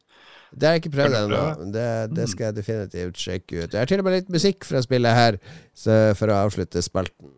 Det 0.53 0.67
har 0.67 0.77
jeg 0.77 0.85
ikke 0.85 0.93
prøvd 0.95 1.17
ennå. 1.19 1.41
Det, 1.73 1.87
det 2.15 2.27
skal 2.31 2.49
jeg 2.49 2.57
definitivt 2.59 3.19
sjekke 3.19 3.63
ut. 3.63 3.73
Jeg 3.73 3.81
har 3.81 3.89
til 3.89 4.01
og 4.01 4.07
med 4.07 4.15
litt 4.19 4.31
musikk 4.31 4.67
fra 4.67 4.81
spillet 4.85 5.17
her, 5.17 5.39
så 5.75 5.97
for 6.17 6.31
å 6.31 6.39
avslutte 6.45 6.83
spalten. 6.85 7.33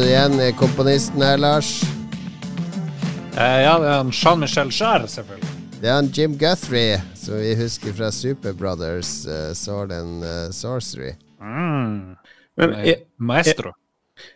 Du 0.00 0.06
igjen 0.06 0.40
i 0.40 0.52
komponisten 0.56 1.20
her, 1.22 1.38
Lars? 1.40 1.82
Eh, 3.36 3.58
ja, 3.64 3.74
det 3.80 3.88
er 3.90 4.12
Jean-Michel 4.14 4.70
Jarre, 4.72 5.08
selvfølgelig. 5.08 5.50
Det 5.80 5.90
er 5.90 5.98
han 5.98 6.08
Jim 6.16 6.36
Guthrie, 6.40 6.96
som 7.18 7.36
vi 7.40 7.52
husker 7.58 7.92
fra 7.98 8.08
Super 8.14 8.54
Brothers, 8.56 9.10
uh, 9.28 9.52
Sword 9.56 9.92
and 9.92 10.24
uh, 10.24 10.48
Sorcery. 10.56 11.12
Mm. 11.40 12.16
Men 12.60 12.74
jeg, 12.84 12.96
Maestro. 13.16 13.74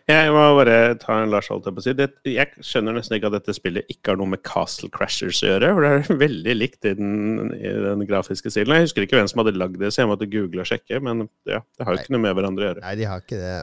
jeg 0.09 0.31
må 0.33 0.45
bare 0.59 0.95
ta 1.01 1.17
en 1.23 1.33
Lars 1.33 1.49
holdt 1.49 1.69
jeg 1.69 1.77
på 1.77 1.83
å 1.83 1.87
si. 1.87 1.97
Det, 1.97 2.09
jeg 2.29 2.65
skjønner 2.65 2.99
nesten 2.99 3.17
ikke 3.17 3.31
at 3.31 3.39
dette 3.39 3.57
spillet 3.57 3.89
ikke 3.89 4.13
har 4.13 4.21
noe 4.21 4.35
med 4.35 4.45
Castle 4.45 4.89
Crashers 4.93 5.41
å 5.45 5.53
gjøre. 5.53 5.75
For 5.77 5.85
det 5.85 5.93
er 5.97 6.19
veldig 6.27 6.57
likt 6.61 6.89
i 6.91 6.97
den, 6.99 7.53
i 7.57 7.75
den 7.89 8.05
grafiske 8.09 8.53
stilen. 8.53 8.77
Jeg 8.77 8.91
husker 8.91 9.07
ikke 9.07 9.17
hvem 9.17 9.31
som 9.33 9.41
hadde 9.41 9.57
lagd 9.57 9.81
det, 9.81 9.93
så 9.93 10.03
jeg 10.03 10.13
måtte 10.13 10.29
google 10.29 10.61
og 10.61 10.69
sjekke. 10.69 11.01
Men 11.01 11.25
ja, 11.49 11.63
det 11.65 11.87
har 11.87 11.95
jo 11.95 12.05
ikke 12.05 12.17
noe 12.17 12.27
med 12.29 12.37
hverandre 12.37 12.67
å 12.67 12.69
gjøre. 12.73 12.85
Nei, 12.85 12.99
de 13.01 13.09
har 13.09 13.25
ikke 13.25 13.41
det. 13.41 13.61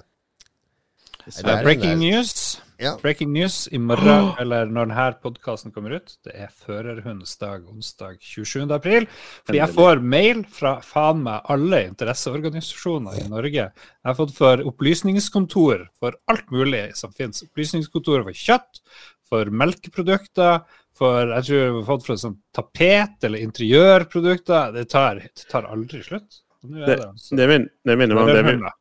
Det 1.27 1.47
er 1.47 1.63
breaking 1.65 1.99
news. 2.01 2.61
Ja. 2.83 2.97
Breaking 2.99 3.31
news 3.31 3.69
i 3.71 3.79
morgen, 3.79 4.33
eller 4.43 4.67
når 4.67 4.89
denne 4.91 5.05
podkasten 5.23 5.71
kommer 5.75 5.95
ut. 6.01 6.17
Det 6.27 6.35
er 6.35 6.51
førerhundsdag 6.65 7.69
onsdag 7.71 8.17
27. 8.19 8.65
april. 8.75 9.07
Fordi 9.47 9.61
jeg 9.61 9.75
får 9.77 10.03
mail 10.03 10.43
fra 10.51 10.75
faen 10.83 11.23
meg 11.23 11.47
alle 11.53 11.85
interesseorganisasjoner 11.93 13.23
i 13.23 13.29
Norge. 13.31 13.69
Jeg 13.71 14.11
har 14.11 14.19
fått 14.19 14.35
for 14.35 14.65
opplysningskontor 14.73 15.87
for 16.03 16.19
alt 16.33 16.51
mulig 16.51 16.89
som 16.99 17.15
finnes. 17.15 17.45
Opplysningskontor 17.47 18.27
for 18.27 18.43
kjøtt, 18.43 18.83
for 19.31 19.55
melkeprodukter, 19.63 20.65
for 20.99 21.31
jeg 21.37 21.49
tror 21.49 21.63
vi 21.63 21.79
har 21.79 21.91
fått 21.95 22.07
for 22.11 22.21
sånn 22.21 22.39
tapet 22.55 23.31
eller 23.31 23.47
interiørprodukter. 23.47 24.75
Det 24.75 24.89
tar, 24.91 25.23
det 25.23 25.47
tar 25.49 25.71
aldri 25.71 26.03
slutt. 26.03 26.43
Er 26.67 26.87
det, 26.87 27.03
altså 27.07 27.39
Det, 27.39 27.47
min, 27.51 27.71
det 27.87 27.99
minner 27.99 28.19
meg 28.19 28.27
om 28.27 28.37
det 28.37 28.47
vi. 28.51 28.73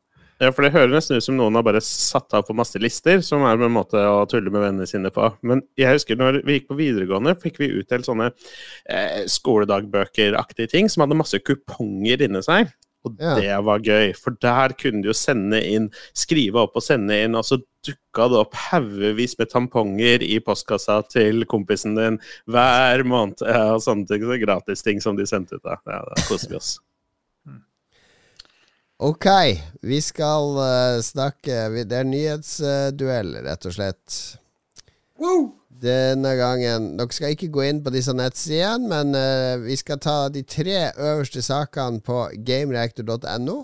Ja, 0.41 0.49
for 0.49 0.65
det 0.65 0.71
høres 0.73 0.95
nesten 0.95 1.19
ut 1.21 1.25
som 1.27 1.35
noen 1.37 1.53
har 1.59 1.65
bare 1.67 1.83
satt 1.85 2.33
av 2.33 2.47
på 2.47 2.55
masse 2.57 2.79
lister, 2.81 3.19
som 3.21 3.43
er 3.45 3.61
en 3.61 3.75
måte 3.75 3.99
å 4.01 4.23
tulle 4.29 4.49
med 4.49 4.63
vennene 4.63 4.87
sine 4.89 5.11
på. 5.13 5.27
Men 5.45 5.61
jeg 5.77 5.93
husker 5.99 6.17
når 6.17 6.39
vi 6.47 6.55
gikk 6.57 6.69
på 6.71 6.79
videregående, 6.79 7.35
fikk 7.37 7.59
vi 7.61 7.69
utdelt 7.83 8.07
sånne 8.09 8.31
eh, 8.89 9.21
skoledagbøker-aktige 9.29 10.71
ting 10.73 10.89
som 10.89 11.05
hadde 11.05 11.19
masse 11.19 11.37
kuponger 11.45 12.25
inni 12.25 12.41
seg. 12.45 12.73
Og 13.05 13.15
Ja. 13.17 13.33
det 13.37 13.63
var 13.65 13.79
gøy, 13.81 14.11
for 14.17 14.37
der 14.41 14.73
kunne 14.77 15.01
du 15.01 15.09
jo 15.09 15.13
sende 15.17 15.57
inn, 15.65 15.87
skrive 16.13 16.61
opp 16.61 16.75
og 16.77 16.83
sende 16.85 17.17
inn, 17.17 17.33
og 17.37 17.45
så 17.45 17.57
dukka 17.85 18.27
det 18.29 18.37
opp 18.37 18.53
haugevis 18.69 19.37
med 19.39 19.49
tamponger 19.49 20.21
i 20.21 20.37
postkassa 20.39 20.99
til 21.09 21.45
kompisen 21.45 21.95
din 21.97 22.19
hver 22.49 23.01
måned. 23.05 23.41
Ja, 23.41 23.73
og 23.77 23.81
sånne 23.81 24.05
ting, 24.09 24.21
så 24.25 24.37
gratisting 24.41 25.01
som 25.01 25.17
de 25.17 25.25
sendte 25.25 25.57
ut. 25.57 25.63
da. 25.63 25.77
Ja, 25.85 26.01
da 26.05 26.21
koser 26.29 26.49
vi 26.49 26.55
oss. 26.61 26.79
Ok, 29.01 29.25
vi 29.81 29.97
skal 30.01 30.59
uh, 30.61 31.01
snakke 31.01 31.85
Det 31.89 31.95
er 31.97 32.05
nyhetsduell, 32.05 33.31
rett 33.47 33.65
og 33.65 33.73
slett. 33.73 34.17
Denne 35.81 36.35
gangen 36.37 36.91
Dere 36.99 37.15
skal 37.17 37.33
ikke 37.33 37.49
gå 37.49 37.63
inn 37.65 37.79
på 37.81 37.89
disse 37.95 38.13
nettsidene, 38.13 38.85
men 38.91 39.17
uh, 39.17 39.57
vi 39.63 39.73
skal 39.79 39.97
ta 40.05 40.29
de 40.29 40.43
tre 40.45 40.91
øverste 40.91 41.41
sakene 41.41 41.97
på 42.05 42.27
gamereactor.no 42.45 43.57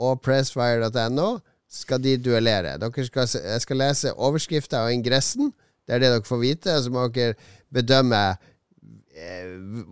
og 0.00 0.22
pressfire.no. 0.22 1.30
Skal 1.70 2.02
de 2.06 2.14
duellere. 2.22 2.78
Skal, 2.78 3.26
jeg 3.26 3.64
skal 3.66 3.82
lese 3.82 4.14
overskrifta 4.14 4.84
og 4.86 4.94
ingressen. 4.94 5.50
Det 5.82 5.96
er 5.96 6.04
det 6.04 6.14
dere 6.14 6.26
får 6.30 6.42
vite. 6.44 6.78
Så 6.78 6.94
må 6.94 7.08
dere 7.10 7.34
bedømme 7.74 8.22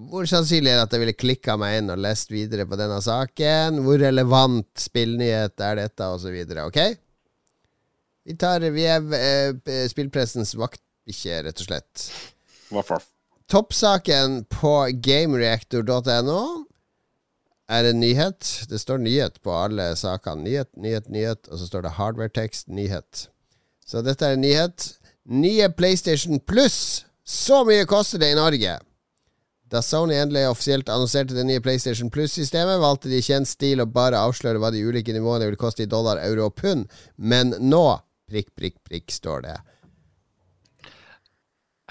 hvor 0.08 0.28
sannsynlig 0.28 0.70
er 0.72 0.78
det 0.78 0.86
at 0.86 0.94
jeg 0.94 1.02
ville 1.02 1.16
klikka 1.16 1.56
meg 1.60 1.80
inn 1.80 1.92
og 1.92 2.00
lest 2.00 2.30
videre 2.32 2.66
på 2.68 2.78
denne 2.80 3.00
saken? 3.04 3.82
Hvor 3.84 4.00
relevant 4.00 4.68
spillnyhet 4.80 5.60
er 5.64 5.80
dette, 5.82 6.08
osv. 6.08 6.38
Ok? 6.64 6.80
Vi, 8.28 8.36
tar, 8.40 8.64
vi 8.72 8.84
er 8.88 9.04
eh, 9.16 9.84
spillpressens 9.88 10.54
vaktbikkje, 10.58 11.42
rett 11.46 11.62
og 11.62 11.70
slett. 11.70 12.08
Toppsaken 13.48 14.42
på 14.52 14.74
gamereactor.no 15.04 16.40
er 17.68 17.88
en 17.88 18.00
nyhet. 18.00 18.50
Det 18.68 18.80
står 18.80 19.00
nyhet 19.04 19.40
på 19.44 19.54
alle 19.56 19.90
sakene. 19.96 20.44
Nyhet, 20.44 20.70
nyhet, 20.76 21.08
nyhet, 21.12 21.48
og 21.48 21.60
så 21.60 21.68
står 21.68 21.86
det 21.86 21.96
hardware-tekst, 21.96 22.68
nyhet. 22.68 23.28
Så 23.88 24.04
dette 24.04 24.24
er 24.24 24.36
en 24.36 24.44
nyhet. 24.44 24.90
Nye 25.28 25.68
PlayStation 25.76 26.40
Plus! 26.40 27.04
Så 27.28 27.60
mye 27.68 27.84
koster 27.88 28.20
det 28.20 28.32
i 28.32 28.36
Norge! 28.38 28.78
Da 29.68 29.82
Sony 29.84 30.14
endelig 30.16 30.46
offisielt 30.48 30.88
annonserte 30.88 31.36
det 31.36 31.44
nye 31.44 31.60
PlayStation 31.60 32.08
Plus-systemet, 32.10 32.80
valgte 32.80 33.10
de 33.12 33.18
i 33.20 33.24
kjent 33.24 33.48
stil 33.50 33.82
å 33.84 33.88
bare 33.92 34.16
avsløre 34.16 34.60
hva 34.62 34.70
de 34.72 34.80
ulike 34.86 35.12
nivåene 35.12 35.48
vil 35.50 35.58
koste 35.60 35.84
i 35.84 35.90
dollar, 35.90 36.20
euro 36.24 36.46
og 36.48 36.54
pund. 36.56 36.86
Men 37.16 37.52
nå 37.60 37.82
prikk, 38.30 38.48
prikk, 38.56 38.78
prikk, 38.88 39.12
står 39.12 39.44
det. 39.44 39.58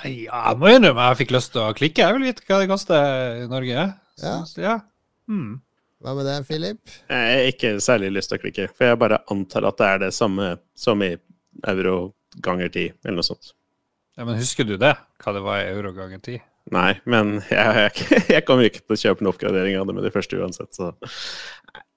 Ja, 0.06 0.42
jeg 0.52 0.58
må 0.62 0.70
innrømme 0.74 1.06
jeg 1.12 1.20
fikk 1.24 1.32
lyst 1.34 1.54
til 1.54 1.64
å 1.66 1.72
klikke. 1.78 2.06
Jeg 2.06 2.18
vil 2.18 2.28
vite 2.28 2.44
hva 2.50 2.60
det 2.62 2.70
koster 2.70 3.40
i 3.44 3.48
Norge. 3.50 3.88
Så, 4.18 4.34
Ja. 4.58 4.66
ja. 4.66 4.76
Hmm. 5.30 5.62
Hva 6.02 6.14
med 6.14 6.28
deg, 6.30 6.46
Philip? 6.46 6.92
Jeg 7.10 7.30
har 7.34 7.48
ikke 7.52 7.72
særlig 7.82 8.12
lyst 8.14 8.30
til 8.30 8.38
å 8.38 8.42
klikke, 8.44 8.68
for 8.74 8.86
jeg 8.86 9.00
bare 9.02 9.18
antar 9.34 9.66
at 9.66 9.80
det 9.80 9.88
er 9.88 10.04
det 10.06 10.12
samme 10.14 10.52
som 10.78 11.02
i 11.02 11.16
euro 11.66 12.14
ganger 12.46 12.70
ti, 12.74 12.92
eller 13.04 13.18
noe 13.18 13.26
sånt. 13.26 13.54
ja, 14.18 14.26
Men 14.26 14.38
husker 14.38 14.64
du 14.66 14.78
det? 14.78 14.94
Hva 15.22 15.34
det 15.34 15.42
var 15.42 15.62
i 15.62 15.72
euro 15.74 15.94
ganger 15.94 16.22
ti? 16.22 16.38
Nei, 16.76 16.98
men 17.08 17.38
jeg, 17.48 17.76
jeg, 17.80 18.24
jeg 18.36 18.46
kommer 18.48 18.68
ikke 18.68 18.82
til 18.84 18.96
å 18.98 19.00
kjøpe 19.00 19.24
en 19.24 19.30
oppgradering 19.32 19.78
av 19.80 19.88
det 19.88 19.96
med 19.96 20.04
det 20.08 20.12
første 20.16 20.40
uansett, 20.42 20.74
så 20.76 20.90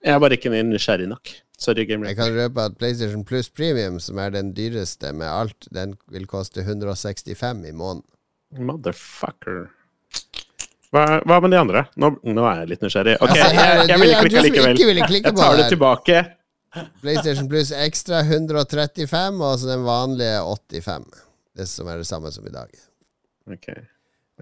jeg 0.00 0.14
er 0.14 0.20
bare 0.22 0.36
ikke 0.38 0.52
nysgjerrig 0.54 1.08
nok. 1.10 1.32
Sorry, 1.60 1.84
Game 1.88 2.06
Jeg 2.08 2.16
kan 2.16 2.30
røpe 2.32 2.62
at 2.70 2.76
PlayStation 2.80 3.24
Plus 3.28 3.50
Premium, 3.52 3.98
som 4.00 4.16
er 4.22 4.30
den 4.32 4.54
dyreste 4.56 5.10
med 5.12 5.28
alt, 5.28 5.66
den 5.74 5.96
vil 6.08 6.24
koste 6.30 6.62
165 6.64 7.66
i 7.68 7.74
måneden. 7.76 8.06
Motherfucker. 8.56 9.66
Hva, 10.90 11.02
hva 11.28 11.36
med 11.44 11.52
de 11.52 11.58
andre? 11.60 11.84
Nå, 12.00 12.14
nå 12.26 12.46
er 12.50 12.62
jeg 12.62 12.70
litt 12.72 12.80
nysgjerrig. 12.86 13.18
Ok, 13.22 13.34
jeg, 13.36 13.50
er 13.52 13.68
jeg, 13.68 13.82
du- 13.84 13.92
jeg 13.92 14.00
ville 14.00 14.22
klikke 14.24 14.44
likevel. 14.46 15.02
Jeg 15.20 15.36
tar 15.36 15.58
det 15.60 15.68
tilbake. 15.74 16.22
PlayStation 17.02 17.46
Plus 17.50 17.70
ekstra 17.74 18.22
135, 18.24 19.38
og 19.44 19.58
så 19.60 19.70
den 19.74 19.84
vanlige 19.86 20.40
85. 20.48 21.06
Det 21.60 21.66
som 21.68 21.90
er 21.92 22.00
det 22.00 22.08
samme 22.08 22.30
som 22.34 22.46
i 22.48 22.54
dag. 22.54 22.72
Ok. 23.50 23.68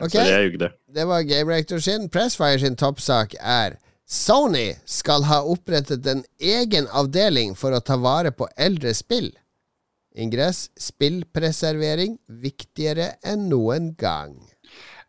Ok. 0.01 0.15
Så 0.15 0.25
jeg 0.29 0.53
jugde. 0.53 0.71
Det 0.95 1.05
var 1.09 1.27
Game 1.29 1.53
Rector 1.53 1.83
sin. 1.85 2.09
Pressfire 2.13 2.59
sin 2.63 2.79
toppsak 2.79 3.37
er 3.39 3.79
Sony 4.09 4.73
skal 4.89 5.27
ha 5.29 5.43
opprettet 5.45 6.07
en 6.09 6.23
egen 6.41 6.89
avdeling 6.97 7.53
for 7.59 7.77
å 7.77 7.83
ta 7.85 7.99
vare 8.01 8.33
på 8.33 8.49
eldre 8.57 8.95
spill. 8.97 9.35
Ingress 10.19 10.71
spillpreservering 10.81 12.17
viktigere 12.43 13.13
enn 13.23 13.51
noen 13.51 13.93
gang. 14.01 14.39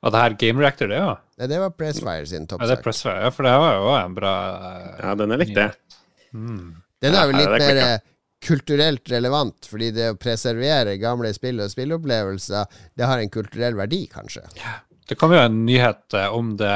Og 0.04 0.14
det 0.14 0.20
her 0.24 0.36
Game 0.40 0.62
Reactor, 0.62 0.92
det, 0.92 1.00
ja? 1.00 1.16
Nei, 1.40 1.48
det 1.52 1.62
var 1.64 1.72
Pressfire 1.76 2.28
sin 2.28 2.44
Ja, 2.44 2.60
det 2.60 2.60
er 2.60 2.60
toppsak. 2.60 2.84
Pressfire. 2.86 3.24
Ja, 3.24 3.32
for 3.36 3.48
det 3.48 3.56
var 3.64 3.74
jo 3.78 3.90
en 3.96 4.20
bra 4.20 4.36
uh, 4.60 4.92
Ja, 5.00 5.16
den 5.20 5.36
er 5.36 5.42
likt, 5.42 5.56
det. 5.56 5.72
Mm. 6.36 6.70
Den 7.04 7.16
er 7.16 7.28
jo 7.28 7.36
litt 7.36 7.48
er 7.48 7.64
mer 7.64 7.82
eh, 7.84 7.98
kulturelt 8.46 9.12
relevant, 9.12 9.68
fordi 9.70 9.92
det 9.96 10.12
å 10.14 10.20
preservere 10.20 11.00
gamle 11.02 11.32
spill 11.36 11.60
og 11.64 11.72
spilleopplevelser, 11.74 12.84
det 12.98 13.10
har 13.10 13.20
en 13.20 13.34
kulturell 13.34 13.76
verdi, 13.80 14.06
kanskje. 14.12 14.46
Det 15.10 15.16
kom 15.18 15.32
jo 15.34 15.40
en 15.42 15.64
nyhet 15.66 16.14
eh, 16.14 16.28
om 16.38 16.52
det, 16.58 16.76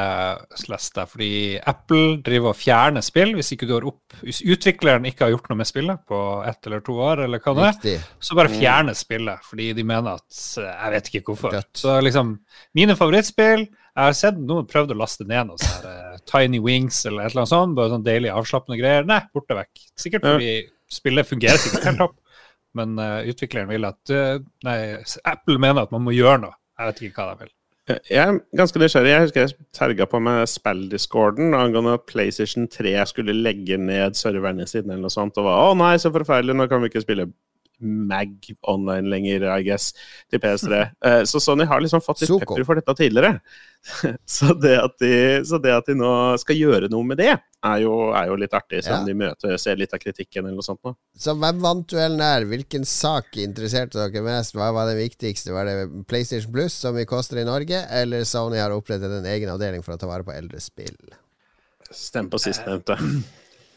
sleste, 0.58 1.04
fordi 1.06 1.28
Apple 1.70 2.16
driver 2.26 2.50
og 2.50 2.58
fjerner 2.58 3.04
spill 3.06 3.36
hvis 3.38 3.52
ikke 3.54 3.68
du 3.70 3.76
har 3.76 3.86
opp 3.86 4.16
Hvis 4.24 4.40
utvikleren 4.42 5.06
ikke 5.06 5.26
har 5.26 5.34
gjort 5.36 5.46
noe 5.52 5.60
med 5.60 5.68
spillet 5.70 6.02
på 6.10 6.18
ett 6.48 6.66
eller 6.66 6.82
to 6.82 6.96
år, 6.98 7.22
eller 7.28 7.42
hva 7.44 7.54
det 7.60 7.68
er, 7.94 8.02
så 8.18 8.34
bare 8.34 8.50
fjerner 8.50 8.98
spillet, 8.98 9.46
fordi 9.46 9.70
de 9.78 9.86
mener 9.86 10.18
at 10.18 10.40
eh, 10.58 10.66
Jeg 10.66 10.94
vet 10.96 11.10
ikke 11.12 11.24
hvorfor. 11.30 11.54
Dødt. 11.54 11.72
Så 11.78 11.94
liksom, 12.02 12.34
mine 12.74 12.98
favorittspill 12.98 13.68
Jeg 13.68 14.02
har 14.02 14.18
sett 14.18 14.42
noen 14.42 14.66
prøvd 14.66 14.96
å 14.96 14.98
laste 15.04 15.28
ned 15.30 15.52
noe 15.52 15.62
sånn 15.62 15.86
eh, 15.92 16.18
Tiny 16.26 16.58
Wings 16.64 17.04
eller 17.06 17.28
et 17.28 17.34
eller 17.36 17.44
annet 17.44 17.54
sånt, 17.54 17.78
bare 17.78 17.94
sånn 17.94 18.06
deilig 18.06 18.34
avslappende 18.34 18.80
greier. 18.82 19.06
Nei, 19.06 19.20
borte 19.34 19.60
vekk. 19.60 19.86
Sikkert 20.00 20.26
Ja. 20.26 20.38
Spillet 20.94 21.28
fungerer 21.28 21.60
sikkert 21.60 21.86
helt 21.90 22.02
topp, 22.04 22.16
men 22.78 22.96
eh, 23.02 23.28
utvikleren 23.32 23.70
vil 23.70 23.90
at 23.90 24.14
eh, 24.14 24.38
Nei, 24.66 24.78
Apple 25.26 25.60
mener 25.62 25.84
at 25.84 25.94
man 25.94 26.06
må 26.06 26.14
gjøre 26.14 26.46
noe. 26.46 26.58
Jeg 26.78 26.90
vet 26.90 27.04
ikke 27.08 27.22
hva 27.22 27.34
de 27.34 27.44
vil. 27.44 27.54
Jeg 28.08 28.16
er 28.16 28.38
ganske 28.56 28.80
nysgjerrig. 28.80 29.10
Jeg 29.12 29.24
husker 29.26 29.42
jeg 29.42 29.66
terga 29.76 30.06
på 30.08 30.18
med 30.24 30.48
spilldiscorden 30.48 31.52
angående 31.52 31.98
at 31.98 32.06
PlayStation 32.08 32.64
3 32.72 32.94
skulle 33.10 33.34
legge 33.36 33.76
ned 33.76 34.16
serverne 34.16 34.64
sine 34.66 34.94
eller 34.94 35.04
noe 35.04 35.12
sånt. 35.12 35.36
Og 35.36 35.44
var 35.44 35.68
å 35.68 35.74
nei, 35.76 35.92
så 36.00 36.12
forferdelig, 36.14 36.56
nå 36.56 36.66
kan 36.70 36.80
vi 36.80 36.88
ikke 36.88 37.04
spille 37.04 37.28
Mag 37.84 38.32
online 38.72 39.10
lenger, 39.12 39.44
I 39.52 39.62
guess, 39.66 39.92
til 40.32 40.40
PS3. 40.40 40.80
Eh, 41.04 41.22
Så 41.28 41.40
Sony 41.44 41.64
har 41.68 41.80
liksom 41.84 42.00
fått 42.00 42.22
litt 42.24 42.30
Soko. 42.32 42.54
pepper 42.54 42.64
for 42.64 42.80
dette 42.80 42.94
tidligere. 42.96 43.40
Så 44.36 44.54
det, 44.56 44.78
at 44.80 44.94
de, 45.02 45.10
så 45.44 45.58
det 45.60 45.74
at 45.76 45.84
de 45.90 45.92
nå 45.98 46.08
skal 46.40 46.56
gjøre 46.56 46.88
noe 46.88 47.04
med 47.04 47.18
det, 47.20 47.34
er 47.64 47.82
jo, 47.82 47.92
er 48.16 48.30
jo 48.30 48.38
litt 48.40 48.54
artig. 48.56 48.80
Selv 48.86 49.02
om 49.02 49.04
Ja. 49.04 49.10
de 49.12 49.16
møter, 49.20 49.58
ser 49.60 49.76
litt 49.76 49.92
av 49.92 50.00
kritikken 50.00 50.46
eller 50.46 50.56
noe 50.56 50.64
sånt. 50.64 50.80
nå. 50.88 50.94
Så 51.20 51.34
hvem 51.36 51.60
vant 51.60 51.84
duellen 51.92 52.16
der? 52.22 52.46
Hvilken 52.48 52.86
sak 52.88 53.36
interesserte 53.44 54.00
dere 54.00 54.24
mest? 54.24 54.56
Hva 54.56 54.70
var 54.72 54.88
det 54.88 54.96
viktigste? 55.02 55.52
Var 55.52 55.68
det 55.68 56.06
PlayStation 56.08 56.52
Plus, 56.56 56.72
som 56.80 56.96
vi 56.96 57.04
koster 57.04 57.42
i 57.42 57.44
Norge, 57.44 57.84
eller 57.92 58.24
Sony 58.24 58.56
har 58.62 58.72
opprettet 58.72 59.12
en 59.20 59.28
egen 59.28 59.52
avdeling 59.52 59.84
for 59.84 59.92
å 59.96 60.00
ta 60.00 60.08
vare 60.08 60.24
på 60.24 60.32
eldre 60.32 60.60
spill? 60.64 60.96
Stem 61.92 62.30
på 62.32 62.40
sistnevnte. 62.40 62.96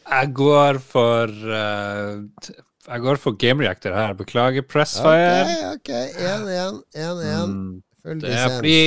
Jeg 0.07 0.31
går 0.39 0.79
for 0.79 1.27
t- 1.27 2.55
Jeg 2.87 3.03
går 3.03 3.19
for 3.19 3.35
Game 3.35 3.63
Reactor 3.63 3.95
her. 3.95 4.13
Beklager, 4.15 4.63
Pressfire. 4.63 5.43
Ok, 5.73 5.89
ok. 5.89 5.91
1-1, 6.23 6.81
1-1. 6.95 7.51
Mm, 7.51 7.81
Full 8.03 8.21
Det 8.23 8.33
er 8.33 8.53
fordi 8.53 8.79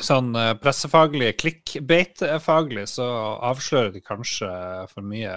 sånn 0.00 0.30
eh, 0.40 0.54
pressefaglig, 0.60 1.34
clickbait-faglig, 1.42 2.86
så 2.88 3.08
avslører 3.44 3.92
de 3.92 4.00
kanskje 4.00 4.48
for 4.88 5.04
mye 5.04 5.34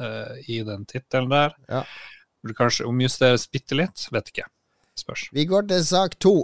uh, 0.00 0.32
i 0.48 0.62
den 0.64 0.86
tittelen 0.88 1.28
der. 1.32 1.52
Ja. 1.68 1.84
Burde 2.40 2.56
kanskje 2.56 2.88
omjusteres 2.88 3.44
bitte 3.52 3.76
litt. 3.76 4.06
Vet 4.14 4.32
ikke. 4.32 4.48
Spørs. 4.96 5.28
Vi 5.36 5.44
går 5.48 5.68
til 5.68 5.84
sak 5.86 6.16
to, 6.20 6.34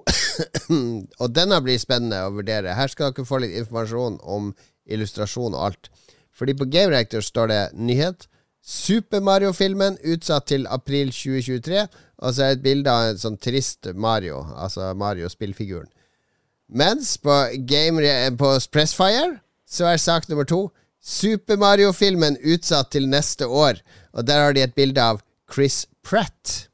og 1.23 1.33
denne 1.33 1.59
blir 1.65 1.81
spennende 1.81 2.23
å 2.25 2.33
vurdere. 2.37 2.77
Her 2.77 2.93
skal 2.93 3.13
dere 3.13 3.29
få 3.29 3.41
litt 3.43 3.57
informasjon 3.57 4.21
om 4.21 4.53
illustrasjon 4.87 5.57
og 5.57 5.71
alt. 5.71 5.91
Fordi 6.37 6.55
på 6.57 6.69
Game 6.69 6.93
Reactor 6.93 7.25
står 7.25 7.53
det 7.53 7.63
nyhet. 7.81 8.29
Super 8.67 9.23
Mario-filmen 9.23 9.99
utsatt 10.03 10.49
til 10.51 10.67
april 10.67 11.13
2023. 11.15 11.87
Og 12.19 12.35
så 12.35 12.47
er 12.47 12.57
et 12.57 12.65
bilde 12.65 12.91
av 12.91 13.13
en 13.13 13.21
sånn 13.21 13.37
trist 13.39 13.87
Mario, 13.95 14.41
altså 14.57 14.91
Mario-spillfiguren. 14.99 15.89
Mens 16.67 17.15
på, 17.23 17.35
Game 17.69 18.03
på 18.41 18.51
Pressfire 18.75 19.37
så 19.71 19.93
er 19.93 20.03
sak 20.03 20.27
nummer 20.29 20.49
to 20.49 20.65
Super 20.99 21.59
Mario-filmen 21.61 22.41
utsatt 22.43 22.91
til 22.91 23.07
neste 23.11 23.47
år. 23.47 23.79
Og 24.17 24.27
der 24.27 24.43
har 24.43 24.57
de 24.57 24.65
et 24.65 24.75
bilde 24.75 25.03
av 25.03 25.23
Chris 25.53 25.85
Pratt. 26.03 26.67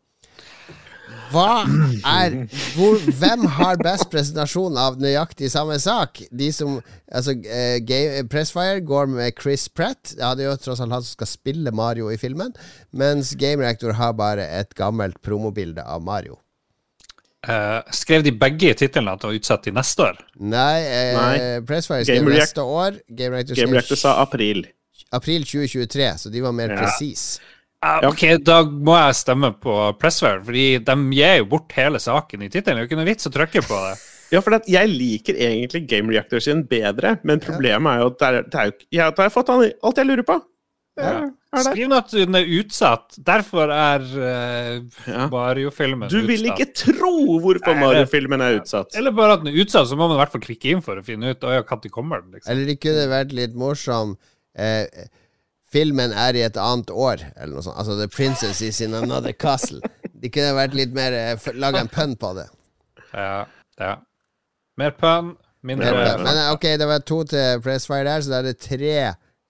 Hva 1.33 1.65
er 2.07 2.35
hvor, 2.77 2.99
Hvem 3.19 3.47
har 3.57 3.81
best 3.83 4.11
presentasjon 4.13 4.77
av 4.79 4.99
nøyaktig 5.01 5.51
samme 5.53 5.79
sak? 5.83 6.23
De 6.31 6.51
som 6.53 6.79
Altså, 7.13 7.35
eh, 7.45 8.23
Pressfire 8.33 8.81
går 8.89 9.11
med 9.13 9.35
Chris 9.41 9.67
Pratt. 9.69 10.15
Ja, 10.19 10.35
det 10.35 10.47
er 10.47 10.51
jo 10.53 10.57
tross 10.63 10.81
alt 10.81 10.93
han 10.95 11.03
som 11.05 11.13
skal 11.17 11.29
spille 11.29 11.73
Mario 11.77 12.09
i 12.13 12.17
filmen. 12.21 12.55
Mens 12.97 13.35
Game 13.37 13.61
Reactor 13.61 13.93
har 13.99 14.15
bare 14.17 14.47
et 14.61 14.73
gammelt 14.79 15.19
promobilde 15.21 15.85
av 15.85 16.01
Mario. 16.05 16.39
Eh, 17.43 17.81
skrev 17.91 18.23
de 18.23 18.31
begge 18.39 18.71
i 18.71 18.75
tittelen 18.79 19.11
at 19.11 19.21
det 19.21 19.27
var 19.29 19.35
utsatt 19.41 19.65
til 19.67 19.75
neste 19.75 20.05
år? 20.07 20.21
Nei, 20.39 20.79
eh, 20.87 21.17
Nei. 21.19 21.39
Pressfire 21.67 22.05
skrev 22.07 22.23
Game 22.23 22.37
neste 22.39 22.63
år. 22.63 23.01
Game 23.11 23.35
Reactor 23.35 23.59
Game 23.59 23.75
Reactor 23.75 23.99
sa 23.99 24.15
april. 24.23 24.65
april 25.13 25.43
2023, 25.45 26.07
så 26.23 26.31
de 26.33 26.41
var 26.41 26.53
mer 26.57 26.71
Ja. 26.71 26.79
presis. 26.81 27.41
Ja. 27.83 27.99
ok, 28.13 28.23
da 28.47 28.61
må 28.63 28.95
jeg 28.95 29.19
stemme 29.19 29.51
på 29.59 29.75
Pressware, 29.99 30.39
fordi 30.47 30.67
de 30.87 30.95
gir 31.17 31.41
jo 31.41 31.49
bort 31.51 31.75
hele 31.75 31.99
saken 32.03 32.45
i 32.47 32.51
tittelen. 32.53 32.79
Det 32.79 32.85
er 32.85 32.87
jo 32.87 32.91
ikke 32.93 33.01
noe 33.01 33.09
vits 33.11 33.27
å 33.27 33.35
trykke 33.35 33.67
på 33.69 33.85
det. 33.89 33.93
Ja, 34.33 34.41
for 34.41 34.55
det, 34.55 34.63
jeg 34.73 34.89
liker 34.89 35.37
egentlig 35.37 35.83
Game 35.91 36.09
Reactor 36.09 36.41
sin 36.41 36.63
bedre, 36.65 37.19
men 37.29 37.37
problemet 37.45 37.91
er 37.93 37.99
jo 38.01 38.07
at 38.09 38.15
det 38.17 38.29
er, 38.31 38.47
det 38.49 38.61
er 38.63 38.71
jo 38.71 38.73
jeg, 38.81 39.03
har 39.03 39.27
jeg 39.27 39.35
fått 39.35 39.51
alt 39.53 40.01
jeg 40.01 40.09
lurer 40.09 40.25
på. 40.25 40.39
Ja, 40.97 41.11
Ja. 41.53 41.61
Skriv 41.67 41.89
nå 41.93 41.99
at 42.01 42.13
den 42.17 42.37
er 42.39 42.47
utsatt. 42.49 43.19
Derfor 43.21 43.69
er 43.75 44.05
uh, 44.09 45.03
Ja. 45.05 45.27
Mario-filmen 45.29 46.09
utsatt. 46.09 46.15
Du 46.17 46.31
vil 46.31 46.47
utsatt. 46.49 46.63
ikke 46.63 46.95
tro 46.97 47.11
hvorfor 47.45 47.77
Mario-filmen 47.77 48.41
er 48.41 48.57
utsatt. 48.57 48.97
Eller 48.97 49.13
bare 49.13 49.37
at 49.37 49.45
den 49.45 49.53
er 49.53 49.59
utsatt, 49.61 49.91
så 49.91 49.99
må 50.01 50.07
man 50.09 50.17
i 50.17 50.23
hvert 50.23 50.33
fall 50.33 50.45
klikke 50.47 50.73
inn 50.73 50.81
for 50.85 50.97
å 50.97 51.05
finne 51.05 51.35
ut 51.35 51.45
når 51.45 51.67
kommer 51.93 52.25
den, 52.25 52.39
liksom. 52.39 52.55
Eller 52.55 52.73
det 52.73 52.79
kunne 52.81 53.05
vært 53.13 53.37
litt 53.37 53.53
morsom. 53.59 54.17
Eh, 54.57 54.89
filmen 55.73 56.13
er 56.13 56.37
i 56.39 56.45
et 56.47 56.59
annet 56.61 56.91
år, 56.93 57.25
eller 57.37 57.57
noe 57.57 57.65
sånt. 57.65 57.79
Altså 57.81 57.97
The 57.99 58.09
Princess 58.13 58.61
is 58.65 58.81
in 58.85 58.95
another 58.99 59.33
castle. 59.33 59.81
De 60.23 60.31
kunne 60.31 60.53
vært 60.57 60.77
litt 60.79 60.93
mer 60.95 61.17
eh, 61.17 61.49
Laga 61.59 61.83
en 61.83 61.91
pønn 61.93 62.17
på 62.21 62.35
det. 62.39 62.47
Ja, 63.13 63.45
ja. 63.81 63.97
Mer 64.81 64.95
pønn, 64.97 65.35
mindre 65.67 65.91
Men, 65.93 66.07
pønn. 66.07 66.23
men 66.29 66.39
eh, 66.45 66.53
ok, 66.55 66.69
det 66.81 66.89
var 66.89 67.03
to 67.09 67.23
til 67.29 67.61
Pressfire 67.65 68.07
der, 68.09 68.23
så 68.25 68.33
da 68.33 68.41
er 68.43 68.51
det 68.53 68.59
tre 68.63 68.95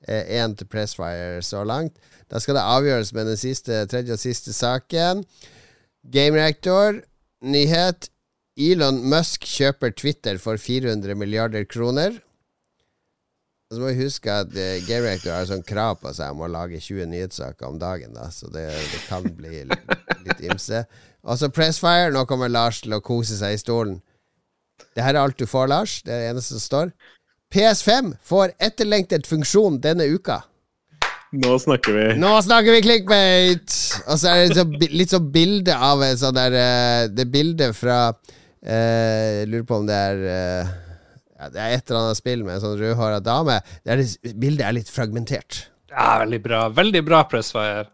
én 0.08 0.56
til 0.58 0.66
Pressfire 0.66 1.42
så 1.46 1.62
langt. 1.68 1.94
Da 2.32 2.40
skal 2.42 2.56
det 2.56 2.64
avgjøres 2.64 3.12
med 3.14 3.28
den 3.30 3.36
siste, 3.38 3.84
tredje 3.86 4.16
og 4.16 4.22
siste 4.22 4.54
saken. 4.56 5.22
Game 6.10 6.38
Reactor, 6.38 7.02
nyhet. 7.44 8.08
Elon 8.58 8.98
Musk 9.08 9.46
kjøper 9.48 9.94
Twitter 9.96 10.36
for 10.42 10.58
400 10.60 11.14
milliarder 11.16 11.64
kroner. 11.64 12.18
Og 13.72 13.78
så 13.78 13.80
må 13.80 13.88
vi 13.88 14.04
huske 14.04 14.28
at 14.28 14.50
uh, 14.52 14.82
Game 14.84 15.00
Reactor 15.06 15.32
har 15.32 15.46
sånn 15.48 15.62
krav 15.64 15.94
på 16.02 16.10
seg 16.12 16.34
om 16.34 16.42
å 16.44 16.48
lage 16.52 16.76
20 16.76 17.06
nyhetssaker 17.08 17.70
om 17.70 17.78
dagen, 17.80 18.12
da, 18.12 18.26
så 18.28 18.50
det, 18.52 18.66
det 18.68 19.00
kan 19.06 19.24
bli 19.24 19.62
litt, 19.70 19.94
litt 20.26 20.42
ymse. 20.44 20.82
Og 21.24 21.40
så 21.40 21.48
Pressfire. 21.48 22.10
Nå 22.12 22.26
kommer 22.28 22.52
Lars 22.52 22.82
til 22.84 22.92
å 22.92 23.00
kose 23.00 23.38
seg 23.38 23.56
i 23.56 23.62
stolen. 23.62 23.96
Det 24.92 25.00
her 25.00 25.16
er 25.16 25.22
alt 25.22 25.40
du 25.40 25.46
får, 25.48 25.70
Lars. 25.72 25.94
Det 26.04 26.12
er 26.12 26.20
det 26.20 26.34
eneste 26.34 26.58
som 26.58 26.66
står. 26.66 26.92
PS5 27.56 28.12
får 28.28 28.52
etterlengtet 28.60 29.30
funksjon 29.30 29.80
denne 29.80 30.04
uka. 30.12 30.42
Nå 31.32 31.56
snakker 31.64 31.96
vi. 31.96 32.06
Nå 32.20 32.34
snakker 32.44 32.76
vi 32.76 32.84
clickbait! 32.84 33.80
Og 34.04 34.20
så 34.20 34.34
er 34.34 34.42
det 34.42 34.60
så, 34.60 34.68
litt 34.92 35.16
sånn 35.16 35.32
bilde 35.32 35.72
av 35.72 36.04
en 36.04 36.20
sånn 36.20 36.36
der 36.36 36.60
eh, 36.60 37.04
Det 37.08 37.24
bildet 37.32 37.72
fra 37.72 38.02
eh, 38.60 39.40
Jeg 39.40 39.48
lurer 39.48 39.64
på 39.70 39.78
om 39.80 39.88
det 39.88 39.96
er 40.10 40.26
eh, 40.28 40.74
ja, 41.42 41.48
Det 41.50 41.58
er 41.62 41.76
et 41.76 41.90
eller 41.90 42.04
annet 42.06 42.20
spill 42.20 42.44
med 42.46 42.56
en 42.56 42.62
sånn 42.62 42.76
rødhåra 42.78 43.18
dame. 43.24 43.58
Er 43.84 43.98
litt, 43.98 44.32
bildet 44.38 44.66
er 44.68 44.76
litt 44.76 44.90
fragmentert. 44.92 45.64
Ja, 45.92 46.20
veldig 46.22 46.42
bra. 46.44 46.60
Veldig 46.72 47.02
bra, 47.04 47.24
Pressfire. 47.28 47.88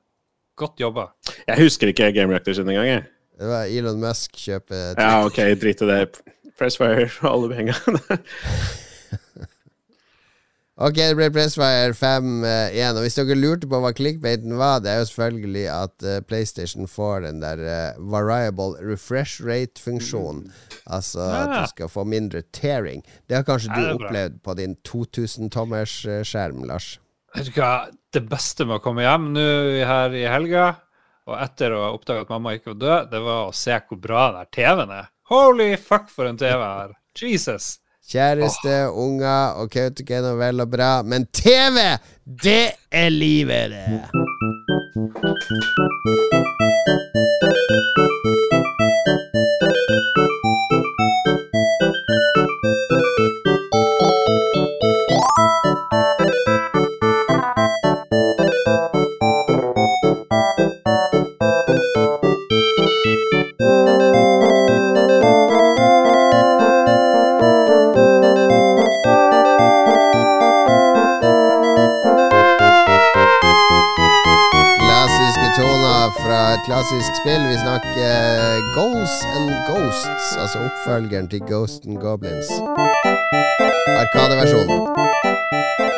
Godt 0.59 0.83
jobba. 0.83 1.09
Jeg 1.47 1.63
husker 1.63 1.91
ikke 1.93 2.11
Game 2.15 2.35
Reactor 2.35 2.57
sin 2.59 2.69
engang, 2.69 2.91
jeg. 2.91 3.07
Det 3.39 3.47
var 3.47 3.71
Elon 3.71 4.01
Musk 4.03 4.35
kjøper 4.35 4.99
Ja, 4.99 5.23
ok, 5.27 5.39
drit 5.61 5.83
i 5.85 5.89
det. 5.89 6.01
Pressfire 6.59 7.07
og 7.23 7.31
alle 7.31 7.51
pengene. 7.55 8.19
Ok, 10.79 10.95
det 10.95 11.17
ble 11.19 11.27
Pressfire 11.35 11.91
5 11.99 12.45
igjen, 12.47 12.95
Og 12.95 13.03
hvis 13.03 13.17
dere 13.19 13.35
lurte 13.35 13.67
på 13.67 13.81
hva 13.83 13.91
clickbaiten 13.99 14.53
var, 14.61 14.79
det 14.85 14.93
er 14.93 15.01
jo 15.01 15.09
selvfølgelig 15.09 15.65
at 15.75 16.05
uh, 16.07 16.19
PlayStation 16.23 16.87
får 16.87 17.25
den 17.27 17.41
der 17.43 17.59
uh, 17.67 17.99
variable 18.13 18.77
refresh 18.87 19.43
rate-funksjonen. 19.43 20.45
Altså 20.87 21.19
at 21.27 21.49
Ah. 21.51 21.63
du 21.65 21.73
skal 21.73 21.91
få 21.91 22.05
mindre 22.07 22.45
tearing. 22.55 23.03
Det 23.27 23.37
har 23.41 23.43
kanskje 23.49 23.73
Ja, 23.75 23.89
du 23.91 24.05
opplevd 24.05 24.39
på 24.47 24.55
din 24.55 24.77
2000-tommers 24.87 25.97
eh, 26.07 26.23
skjerm, 26.23 26.63
Lars. 26.71 26.99
Vet 27.35 27.51
du 27.51 27.59
hva, 27.61 27.89
det 28.15 28.23
beste 28.31 28.65
med 28.65 28.79
å 28.79 28.83
komme 28.85 29.03
hjem 29.03 29.33
nå 29.35 29.49
her 29.85 30.15
i 30.15 30.23
helga, 30.31 30.69
og 31.29 31.37
etter 31.43 31.75
å 31.75 31.83
ha 31.89 31.91
oppdaga 31.99 32.23
at 32.25 32.31
mamma 32.33 32.55
ikke 32.57 32.73
var 32.77 32.79
død, 32.87 33.11
det 33.13 33.21
var 33.27 33.51
å 33.51 33.53
se 33.53 33.75
hvor 33.91 33.99
bra 34.01 34.29
den 34.31 34.41
her 34.45 34.49
TV-en 34.55 34.95
er. 35.03 35.11
Holy 35.29 35.73
fuck, 35.77 36.07
for 36.09 36.25
en 36.31 36.39
TV 36.41 36.63
har. 36.63 36.95
Jesus. 37.19 37.81
Kjæreste, 38.09 38.91
unger 38.91 39.53
og 39.61 39.71
Kautokeino, 39.71 40.33
vel 40.41 40.61
og 40.65 40.71
bra, 40.73 41.03
men 41.03 41.27
TV, 41.27 41.77
det 42.25 42.71
er 42.91 43.09
livet, 43.09 43.71
det! 43.71 44.01
klassisk 49.59 50.28
oppfølgeren 80.89 81.27
til 81.29 81.43
Ghost 81.45 81.85
and 81.85 81.99
Goblins. 82.01 82.49
Arkadeversjonen. 84.01 84.87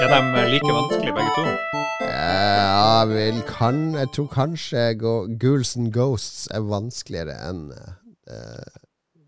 Er 0.02 0.08
de 0.10 0.50
like 0.50 0.72
vanskelige, 0.74 1.14
begge 1.14 1.32
to? 1.36 1.44
Ja, 2.08 3.04
vel 3.06 3.38
kan 3.46 3.94
Jeg 3.94 4.08
tror 4.14 4.26
kanskje 4.26 4.94
Go 4.98 5.28
Ghouls 5.40 5.76
and 5.76 5.92
Ghosts 5.92 6.48
er 6.50 6.66
vanskeligere 6.66 7.36
enn 7.50 7.70
uh, 7.70 8.80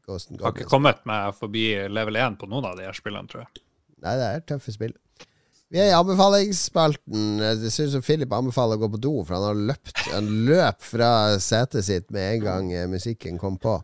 Ghost 0.06 0.30
and 0.30 0.42
Har 0.42 0.50
ikke 0.56 0.66
kommet 0.66 1.06
meg 1.06 1.30
forbi 1.38 1.68
level 1.88 2.18
1 2.18 2.40
på 2.42 2.50
noen 2.50 2.66
av 2.72 2.74
de 2.80 2.88
her 2.88 2.98
spillene, 2.98 3.30
tror 3.30 3.44
jeg. 3.44 3.62
Nei, 4.02 4.16
det 4.18 4.26
er 4.32 4.44
tøffe 4.54 4.74
spill. 4.74 4.96
Vi 5.70 5.78
er 5.78 5.92
i 5.92 5.96
anbefalingsspalten. 6.00 7.38
Det 7.62 7.70
ser 7.70 7.86
ut 7.86 7.94
som 7.94 8.02
Philip 8.02 8.34
anbefaler 8.34 8.80
å 8.80 8.82
gå 8.82 8.90
på 8.96 9.04
do, 9.06 9.14
for 9.22 9.38
han 9.38 9.46
har 9.46 9.62
løpt 9.70 10.04
Han 10.10 10.34
løp 10.50 10.82
fra 10.82 11.12
setet 11.38 11.86
sitt 11.86 12.10
med 12.10 12.34
en 12.34 12.44
gang 12.48 12.74
eh, 12.74 12.90
musikken 12.90 13.38
kom 13.38 13.62
på. 13.62 13.78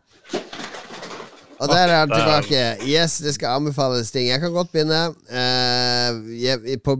Og 1.59 1.71
der 1.71 1.91
er 1.91 1.97
han 2.01 2.11
tilbake. 2.11 2.61
Yes, 2.87 3.17
det 3.23 3.33
skal 3.35 3.59
anbefales 3.59 4.11
ting. 4.15 4.29
Jeg 4.29 4.39
kan 4.39 4.53
godt 4.55 4.71
begynne. 4.71 5.09
Uh, 5.27 6.29
jeg, 6.39 6.79
på 6.85 6.95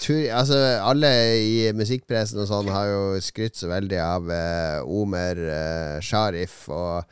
tur, 0.00 0.22
altså, 0.34 0.58
alle 0.82 1.12
i 1.38 1.54
musikkpressen 1.76 2.42
og 2.42 2.50
sånn 2.50 2.72
har 2.74 2.90
jo 2.90 3.04
skrytt 3.22 3.60
så 3.60 3.70
veldig 3.70 4.00
av 4.02 4.26
uh, 4.32 4.98
Omer 5.02 5.44
uh, 5.46 6.02
Sharif 6.02 6.64
og 6.72 7.06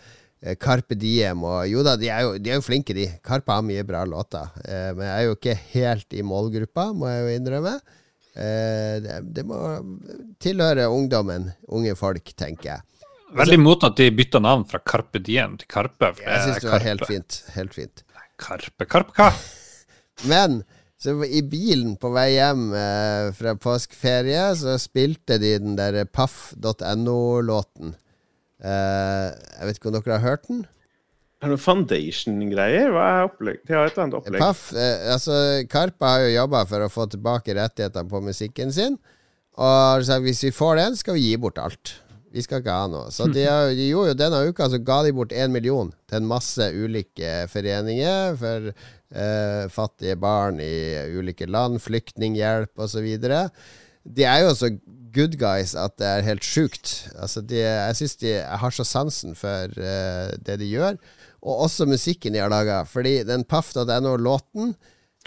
Carpe 0.59 0.97
Diem 0.99 1.45
og 1.47 1.68
Jo 1.70 1.84
da, 1.86 1.95
de 1.99 2.09
er 2.11 2.24
jo, 2.26 2.36
de 2.43 2.51
er 2.51 2.59
jo 2.59 2.66
flinke, 2.66 2.95
de. 2.97 3.07
Carpe 3.22 3.55
har 3.55 3.62
mye 3.66 3.84
bra 3.86 4.03
låter. 4.09 4.49
Eh, 4.66 4.90
men 4.97 5.07
jeg 5.07 5.14
er 5.14 5.26
jo 5.28 5.36
ikke 5.36 5.59
helt 5.76 6.16
i 6.18 6.24
målgruppa, 6.26 6.88
må 6.97 7.11
jeg 7.11 7.22
jo 7.22 7.36
innrømme. 7.36 7.74
Eh, 8.32 8.97
det, 9.05 9.20
det 9.36 9.45
må 9.47 9.61
tilhøre 10.43 10.88
ungdommen. 10.90 11.53
Unge 11.70 11.95
folk, 11.99 12.34
tenker 12.34 12.72
jeg. 12.72 12.88
Veldig 13.33 13.59
imot 13.59 13.85
at 13.89 13.97
de 13.97 14.11
bytta 14.12 14.41
navn 14.45 14.66
fra 14.68 14.80
Carpe 14.85 15.20
Diem 15.24 15.57
til 15.61 15.68
Karpe. 15.70 16.12
for 16.16 16.22
Jeg 16.26 16.45
syns 16.45 16.62
det 16.64 16.70
var 16.70 16.85
helt 16.85 17.07
fint. 17.09 17.39
Helt 17.57 17.74
fint. 17.76 18.05
Karpe, 18.43 18.87
Karpe, 18.91 19.14
hva? 19.16 19.30
Men 20.30 20.61
så 21.03 21.16
i 21.26 21.41
bilen 21.43 21.97
på 21.99 22.12
vei 22.14 22.28
hjem 22.37 22.68
eh, 22.78 23.30
fra 23.35 23.57
påskeferie, 23.59 24.45
så 24.59 24.76
spilte 24.78 25.41
de 25.43 25.57
den 25.64 25.74
der 25.78 26.05
paff.no-låten. 26.07 27.97
Eh, 28.62 29.26
jeg 29.33 29.66
vet 29.66 29.80
ikke 29.80 29.91
om 29.91 29.97
dere 29.97 30.14
har 30.14 30.22
hørt 30.22 30.47
den? 30.47 30.62
Er 31.43 31.51
det 31.51 31.57
noen 31.57 31.64
foundation-greier? 31.64 32.93
Hva 32.95 33.07
er 33.16 33.26
opplegg? 33.26 33.64
De 33.66 33.74
har 33.74 33.89
et 33.89 33.97
eller 33.97 34.05
annet 34.05 34.20
opplegg. 34.20 34.39
Paff, 34.45 34.68
eh, 34.78 35.09
altså 35.11 35.41
Karpe 35.72 36.07
har 36.07 36.22
jo 36.22 36.37
jobba 36.37 36.62
for 36.70 36.87
å 36.87 36.93
få 36.93 37.09
tilbake 37.11 37.57
rettighetene 37.59 38.12
på 38.12 38.22
musikken 38.22 38.70
sin. 38.74 39.01
Og 39.59 40.07
så 40.07 40.20
hvis 40.22 40.45
vi 40.47 40.55
får 40.55 40.78
den, 40.78 40.95
skal 41.01 41.18
vi 41.18 41.26
gi 41.33 41.41
bort 41.43 41.59
alt. 41.59 41.97
Vi 42.33 42.43
skal 42.45 42.62
ikke 42.62 42.74
ha 42.74 42.89
noe. 42.89 43.11
Så 43.12 43.26
de, 43.28 43.45
de 43.76 43.91
gjorde 43.91 44.14
jo 44.14 44.18
denne 44.18 44.41
uka 44.49 44.70
så 44.72 44.80
ga 44.80 45.03
de 45.05 45.12
bort 45.16 45.35
én 45.37 45.53
million 45.53 45.91
til 46.09 46.20
en 46.20 46.30
masse 46.30 46.68
ulike 46.72 47.33
foreninger 47.53 48.39
for 48.41 48.70
eh, 48.72 49.64
fattige 49.72 50.16
barn 50.20 50.61
i 50.64 50.72
ulike 51.12 51.49
land, 51.51 51.80
flyktninghjelp 51.85 52.72
osv. 52.80 53.11
De 53.22 54.24
er 54.24 54.47
jo 54.47 54.55
så 54.57 54.72
good 55.12 55.37
guys 55.41 55.74
at 55.76 55.99
det 56.01 56.09
er 56.09 56.26
helt 56.26 56.47
sjukt. 56.47 56.95
Altså 57.20 57.43
de, 57.45 57.61
jeg 57.61 57.99
syns 58.01 58.16
de 58.22 58.33
har 58.41 58.74
så 58.74 58.87
sansen 58.89 59.37
for 59.39 59.76
eh, 59.76 60.33
det 60.41 60.57
de 60.62 60.70
gjør. 60.72 60.97
Og 61.43 61.66
også 61.66 61.89
musikken 61.91 62.33
de 62.33 62.41
har 62.41 62.53
laga. 62.53 62.83
Fordi 62.89 63.18
den 63.28 63.45
paff.no-låten 63.45 64.72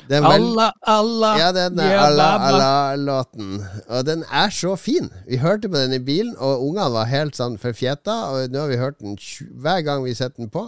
den 0.09 0.23
vel- 0.23 0.31
Allah, 0.31 0.71
Allah, 0.85 1.37
ja, 1.39 1.51
den 1.55 1.79
er 1.79 1.97
Allah, 1.97 2.33
Allah-låten. 2.49 3.63
Og 3.87 4.05
den 4.05 4.23
er 4.31 4.49
så 4.49 4.75
fin. 4.75 5.09
Vi 5.27 5.37
hørte 5.37 5.69
på 5.69 5.77
den 5.77 5.93
i 5.93 5.99
bilen, 6.03 6.35
og 6.37 6.61
ungene 6.67 6.91
var 6.93 7.05
helt 7.09 7.35
sånn 7.35 7.57
forfjetta. 7.61 8.15
Og 8.31 8.49
nå 8.53 8.59
har 8.59 8.67
vi 8.67 8.77
hørt 8.77 8.99
den 8.99 9.17
hver 9.61 9.81
gang 9.87 10.03
vi 10.05 10.13
setter 10.13 10.43
den 10.43 10.49
på. 10.53 10.67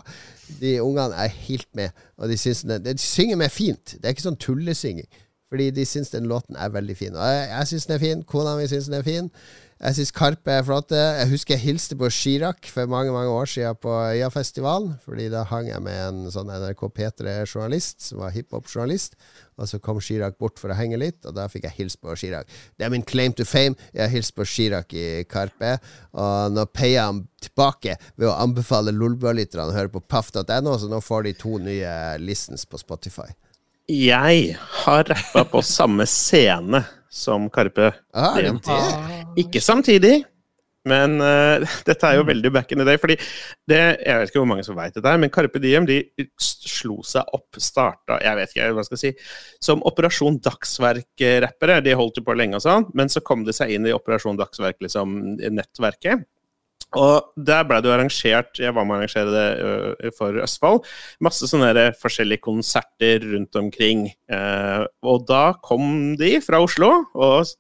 De 0.62 0.78
ungene 0.82 1.14
er 1.16 1.28
helt 1.28 1.68
med, 1.76 1.90
og 2.18 2.30
de, 2.30 2.38
syns 2.38 2.62
den, 2.64 2.84
de 2.84 2.98
synger 2.98 3.36
med 3.38 3.52
fint. 3.52 3.96
Det 4.00 4.06
er 4.06 4.16
ikke 4.16 4.28
sånn 4.30 4.40
tullesynging. 4.40 5.08
Fordi 5.50 5.70
de 5.72 5.86
syns 5.88 6.10
den 6.12 6.26
låten 6.28 6.58
er 6.60 6.70
veldig 6.70 6.98
fin. 6.98 7.16
Og 7.16 7.24
jeg, 7.24 7.50
jeg 7.54 7.68
syns 7.68 7.86
den 7.88 7.96
er 7.96 8.00
fin. 8.04 8.24
Kona 8.28 8.56
mi 8.58 8.66
syns 8.68 8.86
den 8.90 8.98
er 9.00 9.06
fin. 9.08 9.30
Jeg 9.78 9.94
syns 9.94 10.12
Karpe 10.16 10.50
er 10.50 10.64
flotte. 10.66 10.98
Jeg 10.98 11.30
husker 11.30 11.54
jeg 11.54 11.62
hilste 11.68 11.96
på 12.00 12.08
Chirac 12.10 12.66
for 12.74 12.90
mange 12.90 13.12
mange 13.14 13.30
år 13.30 13.46
siden 13.46 13.78
på 13.78 13.92
Øyafestivalen. 13.94 14.96
Fordi 15.06 15.28
da 15.30 15.44
hang 15.46 15.70
jeg 15.70 15.84
med 15.86 16.00
en 16.02 16.32
sånn 16.34 16.50
NRK 16.50 16.82
P3-journalist 16.96 18.02
som 18.08 18.24
var 18.24 18.34
hiphop-journalist. 18.34 19.14
Og 19.62 19.70
så 19.70 19.78
kom 19.82 20.02
Chirac 20.02 20.40
bort 20.42 20.58
for 20.58 20.74
å 20.74 20.78
henge 20.78 20.98
litt, 20.98 21.20
og 21.30 21.38
da 21.38 21.46
fikk 21.50 21.70
jeg 21.70 21.78
hilse 21.78 22.02
på 22.02 22.18
Chirac. 22.18 22.50
Det 22.78 22.88
er 22.88 22.94
min 22.94 23.06
claim 23.06 23.38
to 23.38 23.46
fame. 23.46 23.78
Jeg 23.94 24.08
har 24.08 24.14
hilst 24.14 24.34
på 24.38 24.50
Chirac 24.50 24.98
i 24.98 25.08
Karpe. 25.30 25.78
Og 26.18 26.58
nå 26.58 26.66
peier 26.74 27.12
han 27.12 27.28
tilbake 27.46 28.00
ved 28.16 28.32
å 28.32 28.38
anbefale 28.42 28.96
Lolbua-lytterne 28.98 29.70
å 29.70 29.78
høre 29.78 29.94
på 29.94 30.02
paff.no, 30.02 30.74
så 30.74 30.90
nå 30.90 31.06
får 31.06 31.30
de 31.30 31.38
to 31.38 31.62
nye 31.62 31.92
listens 32.18 32.66
på 32.66 32.82
Spotify. 32.82 33.30
Jeg 33.88 34.58
har 34.82 35.06
rappa 35.08 35.46
på 35.48 35.62
samme 35.64 36.10
scene 36.10 36.82
som 37.10 37.50
Karpe. 37.54 37.92
Ah, 38.14 38.36
det 38.38 38.54
det? 38.66 39.22
Ikke 39.44 39.62
samtidig, 39.64 40.22
men 40.88 41.18
uh, 41.22 41.64
dette 41.88 42.08
er 42.10 42.20
jo 42.20 42.28
veldig 42.28 42.52
back 42.56 42.72
in 42.72 42.82
the 42.82 42.88
day. 42.88 43.00
Fordi 43.02 43.18
det, 43.70 43.82
jeg 44.04 44.22
vet 44.22 44.32
ikke 44.32 44.42
hvor 44.42 44.50
mange 44.50 44.66
som 44.68 44.78
vet 44.80 44.96
dette, 44.96 45.16
men 45.22 45.34
Carpe 45.34 45.62
Diem 45.64 45.88
de 45.90 46.00
slo 46.42 47.00
seg 47.06 47.28
opp, 47.36 47.60
starta 47.62 48.20
Jeg 48.24 48.40
vet 48.40 48.54
ikke 48.54 48.72
hva 48.72 48.84
jeg 48.84 48.90
skal 48.92 49.04
si. 49.04 49.14
Som 49.64 49.84
Operasjon 49.88 50.40
Dagsverk-rappere. 50.46 51.82
De 51.86 51.98
holdt 51.98 52.22
jo 52.22 52.26
på 52.28 52.38
lenge 52.38 52.60
og 52.60 52.66
sånn, 52.66 52.90
men 52.98 53.12
så 53.12 53.24
kom 53.26 53.46
de 53.48 53.56
seg 53.56 53.76
inn 53.76 53.88
i 53.90 53.96
Operasjon 53.96 54.40
Dagsverk, 54.40 54.80
liksom, 54.86 55.38
nettverket. 55.58 56.28
Og 56.96 57.34
der 57.36 57.66
ble 57.68 57.82
det 57.84 57.90
jo 57.90 57.94
arrangert 57.98 58.60
Jeg 58.62 58.72
var 58.76 58.86
med 58.88 58.96
å 58.96 59.00
arrangere 59.02 59.34
det 59.34 60.12
for 60.16 60.40
Østfold. 60.40 60.86
Masse 61.24 61.50
sånne 61.50 61.90
forskjellige 62.00 62.46
konserter 62.48 63.26
rundt 63.34 63.58
omkring. 63.60 64.08
Eh, 64.32 64.84
og 65.04 65.26
da 65.28 65.52
kom 65.64 66.16
de 66.20 66.38
fra 66.44 66.62
Oslo 66.64 66.92
og 67.12 67.52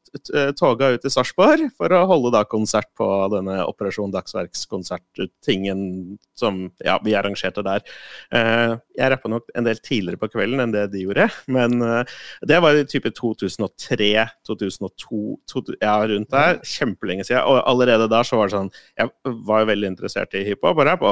toga 0.59 0.91
ut 0.95 1.03
til 1.03 1.13
Sarpsborg 1.13 1.69
for 1.77 1.93
å 1.93 2.05
holde 2.09 2.33
da 2.35 2.43
konsert 2.49 2.89
på 2.97 3.07
denne 3.33 3.59
Operasjon 3.67 4.13
Dagsverkskonsert-tingen 4.13 6.17
som 6.37 6.67
ja, 6.85 6.97
vi 7.03 7.15
arrangerte 7.17 7.63
der. 7.65 7.85
Eh, 8.33 8.75
jeg 8.97 9.11
rappa 9.13 9.31
nok 9.31 9.49
en 9.57 9.67
del 9.67 9.79
tidligere 9.81 10.21
på 10.21 10.29
kvelden 10.33 10.63
enn 10.63 10.75
det 10.75 10.87
de 10.93 11.03
gjorde, 11.05 11.27
men 11.53 11.81
eh, 11.83 12.17
det 12.49 12.61
var 12.63 12.77
i 12.77 12.85
type 12.89 13.11
2003, 13.17 14.11
2002, 14.47 15.21
to, 15.49 15.63
ja, 15.81 15.97
rundt 16.09 16.33
der. 16.33 16.61
Kjempelenge 16.67 17.27
siden. 17.27 17.43
Og 17.47 17.61
allerede 17.63 18.09
da 18.11 18.23
så 18.27 18.39
var 18.39 18.49
det 18.49 18.57
sånn 18.57 18.73
Jeg 18.97 19.11
var 19.47 19.63
jo 19.63 19.71
veldig 19.71 19.91
interessert 19.93 20.35
i 20.37 20.45
hiphop 20.47 20.77
og 20.77 20.87
rap, 20.87 21.05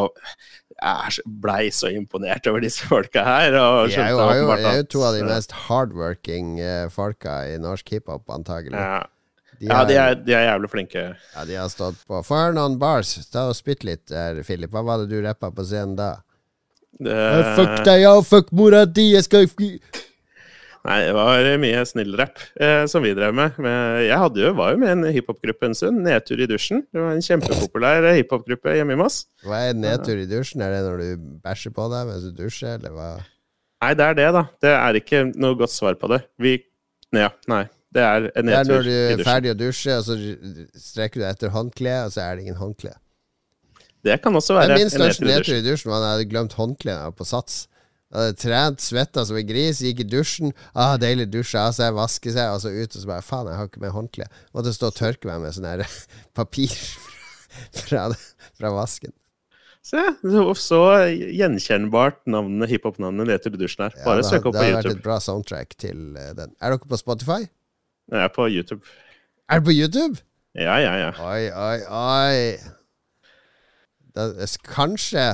jeg 0.75 1.25
blei 1.41 1.69
så 1.73 1.89
imponert 1.93 2.47
over 2.51 2.63
disse 2.65 2.85
folka 2.89 3.23
her. 3.25 3.55
Og 3.55 3.85
er 3.85 3.89
jo, 3.89 3.91
skjønte 3.95 4.29
er 4.29 4.39
jo, 4.39 4.47
er 4.55 4.79
jo 4.81 4.87
to 4.91 5.03
av 5.07 5.17
de 5.17 5.25
mest 5.27 5.55
hardworking 5.65 6.55
eh, 6.59 6.87
folka 6.93 7.41
i 7.49 7.59
norsk 7.61 7.95
hiphop, 7.97 8.25
antagelig. 8.33 8.79
ja. 8.79 9.03
De 9.55 9.69
ja, 9.69 9.77
er, 9.81 9.85
de 9.87 9.95
er, 9.95 10.15
de 10.19 10.33
er 10.35 10.41
jævlig 10.49 10.67
flinke. 10.67 11.01
Ja, 11.31 11.43
de 11.47 11.55
har 11.55 11.69
stått 11.71 12.01
på. 12.09 12.19
Få 12.27 12.39
høre 12.41 12.55
noen 12.57 12.73
bars. 12.75 13.13
Ta 13.31 13.45
og 13.47 13.55
Spytt 13.55 13.85
litt 13.87 14.03
der, 14.11 14.41
Philip. 14.43 14.67
Hva 14.73 14.83
var 14.83 14.99
det 14.99 15.07
du 15.13 15.21
rappa 15.23 15.47
på 15.55 15.63
scenen 15.63 15.95
da? 15.95 16.09
Det, 16.99 17.15
fuck 17.55 17.85
deg, 17.87 18.01
ja, 18.03 18.11
fuck 18.23 18.51
mora 18.55 18.85
di, 18.87 19.09
jeg 19.13 19.25
skal 19.27 19.47
fly 19.51 19.73
Nei, 20.85 20.97
det 21.07 21.13
var 21.17 21.47
mye 21.61 21.81
snillrapp 21.89 22.41
eh, 22.61 22.83
som 22.89 23.03
vi 23.05 23.13
drev 23.17 23.33
med. 23.37 23.55
Men 23.61 24.03
jeg 24.05 24.41
jo, 24.43 24.51
var 24.57 24.73
jo 24.73 24.81
med 24.81 24.91
i 24.91 24.93
en 24.93 25.15
hiphopgruppe 25.15 25.69
en 25.69 25.77
stund. 25.77 26.03
Nedtur 26.05 26.41
i 26.43 26.47
dusjen. 26.49 26.83
Det 26.93 27.01
var 27.01 27.15
en 27.15 27.25
kjempepopulær 27.25 28.09
hiphopgruppe 28.13 28.75
hjemme 28.77 28.93
i 28.93 28.99
Moss. 28.99 29.23
Hva 29.45 29.63
er 29.69 29.79
nedtur 29.79 30.21
i 30.21 30.27
dusjen? 30.29 30.61
Er 30.65 30.75
det 30.75 30.83
når 30.85 31.01
du 31.01 31.31
bæsjer 31.45 31.73
på 31.75 31.87
deg 31.93 32.11
mens 32.11 32.27
du 32.27 32.35
dusjer, 32.37 32.77
eller 32.77 32.93
hva? 32.93 33.13
Nei, 33.83 33.93
det 33.97 34.05
er 34.05 34.19
det, 34.19 34.27
da. 34.37 34.43
Det 34.65 34.75
er 34.75 34.99
ikke 35.01 35.23
noe 35.33 35.57
godt 35.59 35.73
svar 35.73 35.97
på 36.01 36.11
det. 36.13 36.21
Vi 36.41 36.59
Ja, 37.15 37.31
nei. 37.51 37.65
Det 37.95 38.03
er 38.03 38.29
en 38.35 38.49
nedtur 38.49 38.51
i 38.51 38.51
dusjen. 38.51 38.51
Det 38.51 38.59
er 38.59 38.69
når 38.75 38.85
du 38.91 39.21
er 39.23 39.25
ferdig 39.29 39.53
å 39.53 39.57
dusje, 39.59 39.97
og 39.97 40.05
så 40.05 40.19
strekker 40.89 41.21
du 41.21 41.27
etter 41.29 41.53
håndkleet, 41.53 42.09
og 42.09 42.15
så 42.15 42.25
er 42.25 42.35
det 42.35 42.45
ingen 42.45 42.59
håndkle. 42.59 42.93
Det 44.05 44.19
kan 44.21 44.35
også 44.37 44.53
være 44.53 44.75
en 44.75 44.83
nedtur 44.85 45.05
i 45.07 45.29
nedtur 45.31 45.55
i 45.55 45.63
dusjen 45.65 45.89
var 45.89 46.03
da 46.03 46.11
jeg 46.11 46.19
hadde 46.19 46.29
glemt 46.33 46.53
håndkleet 46.59 47.15
på 47.17 47.25
sats. 47.25 47.63
Jeg 48.13 48.21
hadde 48.21 48.37
trent, 48.39 48.83
svetta 48.85 49.25
som 49.27 49.37
en 49.39 49.47
gris, 49.49 49.81
gikk 49.83 50.03
i 50.03 50.07
dusjen. 50.07 50.53
Ah, 50.77 50.93
deilig 51.01 51.25
dusje 51.33 51.59
av 51.59 51.73
seg, 51.75 51.95
vaske 51.97 52.31
seg, 52.31 52.53
og 52.53 52.61
så 52.63 52.71
ut, 52.71 52.93
og 52.93 53.01
så 53.01 53.09
bare 53.09 53.25
Faen, 53.25 53.49
jeg 53.49 53.59
har 53.59 53.69
ikke 53.71 53.81
med 53.83 53.95
håndkle. 53.95 54.27
Måtte 54.55 54.73
stå 54.75 54.91
og 54.91 54.97
tørke 54.99 55.29
meg 55.29 55.41
med 55.43 55.55
sånn 55.57 55.67
her 55.67 55.83
papir 56.37 56.73
fra, 57.81 58.07
fra 58.55 58.71
vasken. 58.77 59.15
Se, 59.85 60.01
så, 60.21 60.45
så 60.57 60.79
gjenkjennbart 61.13 62.23
navnet, 62.29 62.71
hiphop-navnet 62.71 63.29
Nedtur 63.29 63.53
i 63.53 63.59
dusjen 63.61 63.83
her. 63.85 63.97
Bare 64.05 64.23
ja, 64.23 64.29
søk 64.31 64.47
opp 64.49 64.55
det 64.55 64.63
på 64.63 64.65
har 64.65 64.77
vært 64.79 64.87
YouTube. 64.87 65.01
et 65.01 65.05
bra 65.05 65.17
soundtrack 65.21 65.75
til 65.81 65.99
eh, 66.17 66.31
den. 66.37 66.55
Er 66.57 66.73
dere 66.73 66.89
på 66.89 66.97
Spotify? 66.97 67.43
Jeg 68.09 68.23
er 68.23 68.31
på 68.33 68.47
YouTube. 68.49 68.81
Er 69.49 69.61
du 69.61 69.67
på 69.67 69.75
YouTube? 69.75 70.23
Ja, 70.57 70.79
ja, 70.81 70.95
ja. 71.03 71.11
Oi, 71.21 71.51
oi, 71.51 71.79
oi. 71.85 73.35
Da, 74.15 74.29
kanskje 74.71 75.27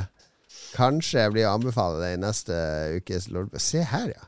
Kanskje 0.76 1.26
jeg 1.26 1.34
blir 1.36 1.48
å 1.50 1.56
anbefale 1.58 2.02
det 2.04 2.12
i 2.16 2.20
neste 2.22 2.58
ukes 3.00 3.30
Lord... 3.34 3.56
Se 3.62 3.84
her, 3.88 4.14
ja. 4.16 4.28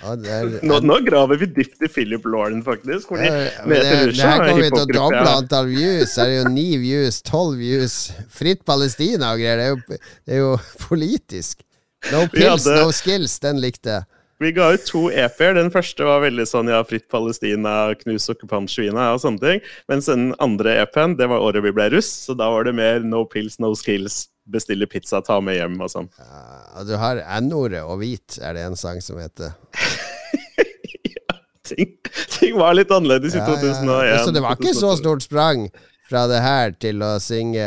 Ja, 0.00 0.14
er, 0.16 0.54
Nå, 0.68 0.78
nå 0.84 0.98
graver 1.04 1.40
vi 1.42 1.48
dypt 1.58 1.82
i 1.84 1.88
Philip 1.92 2.24
Lauren, 2.24 2.62
faktisk. 2.64 3.10
Fordi 3.12 3.26
Ja, 3.28 3.64
men 3.66 3.74
det, 3.76 3.80
det 3.84 3.98
Rusha 4.10 4.28
her 4.30 4.44
er 4.44 4.52
kommer 4.52 4.64
vi 4.64 4.70
til 4.72 4.84
å 4.84 4.92
doble 4.94 5.34
antall 5.34 5.68
views. 5.72 6.14
Her 6.16 6.30
er 6.30 6.38
jo 6.38 6.52
ni 6.54 6.68
views, 6.80 7.20
tolv 7.26 7.58
views. 7.60 7.98
Fritt 8.32 8.64
Palestina 8.68 9.34
og 9.34 9.42
greier. 9.42 9.76
Det 9.90 10.00
det 10.00 10.38
er 10.38 10.42
jo 10.44 10.54
politisk. 10.86 11.60
No 12.08 12.24
pills, 12.32 12.64
hadde- 12.64 12.80
no 12.80 12.96
skills. 12.96 13.36
Den 13.44 13.60
likte 13.60 13.98
jeg. 13.98 14.08
Vi 14.40 14.54
ga 14.56 14.70
ut 14.72 14.86
to 14.88 15.10
EP-er. 15.12 15.52
Den 15.58 15.68
første 15.68 16.06
var 16.08 16.22
veldig 16.24 16.46
sånn 16.48 16.70
ja, 16.72 16.78
fritt 16.88 17.10
Palestina, 17.12 17.92
knus 18.00 18.24
okkupantsvina 18.32 19.10
og 19.12 19.20
sånne 19.20 19.42
ting. 19.42 19.60
Mens 19.92 20.08
den 20.08 20.30
andre 20.40 20.78
EP-en, 20.80 21.18
det 21.18 21.28
var 21.28 21.44
året 21.44 21.66
vi 21.66 21.74
ble 21.76 21.90
russ, 21.92 22.08
så 22.24 22.32
da 22.32 22.48
var 22.48 22.64
det 22.64 22.72
mer 22.78 23.04
no 23.04 23.26
pills, 23.28 23.58
no 23.60 23.74
skills 23.76 24.29
bestille 24.48 24.86
pizza, 24.90 25.20
ta 25.24 25.40
med 25.44 25.58
hjem 25.58 25.76
og 25.80 25.90
sånn. 25.92 26.08
Ja, 26.18 26.84
du 26.86 26.94
har 27.00 27.20
N-ordet 27.40 27.82
og 27.84 28.00
hvit, 28.02 28.38
er 28.42 28.56
det 28.56 28.64
en 28.68 28.78
sang 28.78 29.02
som 29.04 29.20
heter. 29.20 29.52
ja, 31.14 31.38
ting, 31.68 31.94
ting, 32.36 32.56
var 32.58 32.74
litt 32.78 32.92
annerledes 32.94 33.36
ja, 33.36 33.44
i 33.44 33.60
2001. 33.60 34.08
Ja. 34.10 34.18
Så 34.24 34.34
det 34.34 34.44
var 34.44 34.58
ikke 34.58 34.76
så 34.76 34.96
stort 35.00 35.26
sprang? 35.26 35.68
Fra 36.10 36.24
det 36.26 36.40
her 36.42 36.72
til 36.74 37.04
å 37.06 37.12
synge 37.22 37.62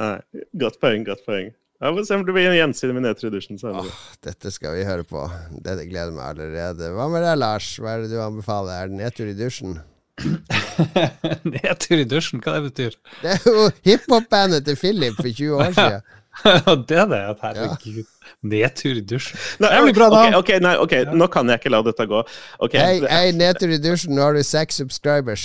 Nei. 0.00 0.14
Godt 0.56 0.80
poeng, 0.80 1.04
godt 1.04 1.20
poeng. 1.26 1.52
Jeg 1.84 1.96
får 1.98 2.06
se 2.08 2.16
om 2.16 2.22
du 2.24 2.30
blir 2.32 2.48
en 2.48 2.56
gjensyn 2.56 2.94
med 2.96 3.04
Netroduction 3.04 3.58
senere. 3.60 3.90
Oh, 3.90 4.04
dette 4.24 4.48
skal 4.54 4.78
vi 4.78 4.86
høre 4.88 5.04
på. 5.04 5.26
Dette 5.52 5.84
gleder 5.90 6.14
meg 6.16 6.30
allerede. 6.30 6.88
Hva 6.96 7.10
med 7.12 7.26
deg, 7.26 7.36
Lars? 7.42 7.74
Hva 7.76 7.98
er 7.98 8.06
det 8.06 8.14
du 8.14 8.22
anbefaler? 8.24 8.78
Er 8.78 8.88
det 8.88 9.02
nedtur 9.02 9.28
i 9.28 9.36
dusjen? 9.36 9.76
Nedtur 11.54 11.98
i 12.00 12.04
dusjen, 12.08 12.40
hva 12.44 12.58
det 12.58 12.68
betyr? 12.70 12.98
Det 13.22 13.32
er 13.34 13.48
jo 13.48 13.64
hiphop-bandet 13.86 14.64
til 14.68 14.76
Philip 14.78 15.16
for 15.18 15.30
20 15.30 15.56
år 15.58 15.72
siden. 15.78 16.04
det 16.88 16.96
er 16.98 17.06
det, 17.10 17.20
at 17.30 17.42
herregud. 17.42 18.06
Nedtur 18.42 18.98
i 18.98 19.04
dusjen. 19.06 19.38
Nei, 19.62 19.70
Det 19.74 19.82
blir 19.86 19.96
bra 20.00 20.08
navn. 20.14 20.34
Okay, 20.40 20.58
nei, 20.62 20.74
ok, 20.82 20.94
nå 21.14 21.28
kan 21.30 21.50
jeg 21.50 21.62
ikke 21.62 21.72
la 21.74 21.82
dette 21.86 22.06
gå. 22.10 22.22
Okay. 22.66 22.80
Hei, 22.80 23.00
det- 23.04 23.10
hei, 23.12 23.30
nedtur 23.38 23.74
i 23.74 23.78
dusjen, 23.82 24.14
nå 24.18 24.22
har 24.26 24.34
du 24.38 24.42
seks 24.46 24.80
subscribers. 24.82 25.44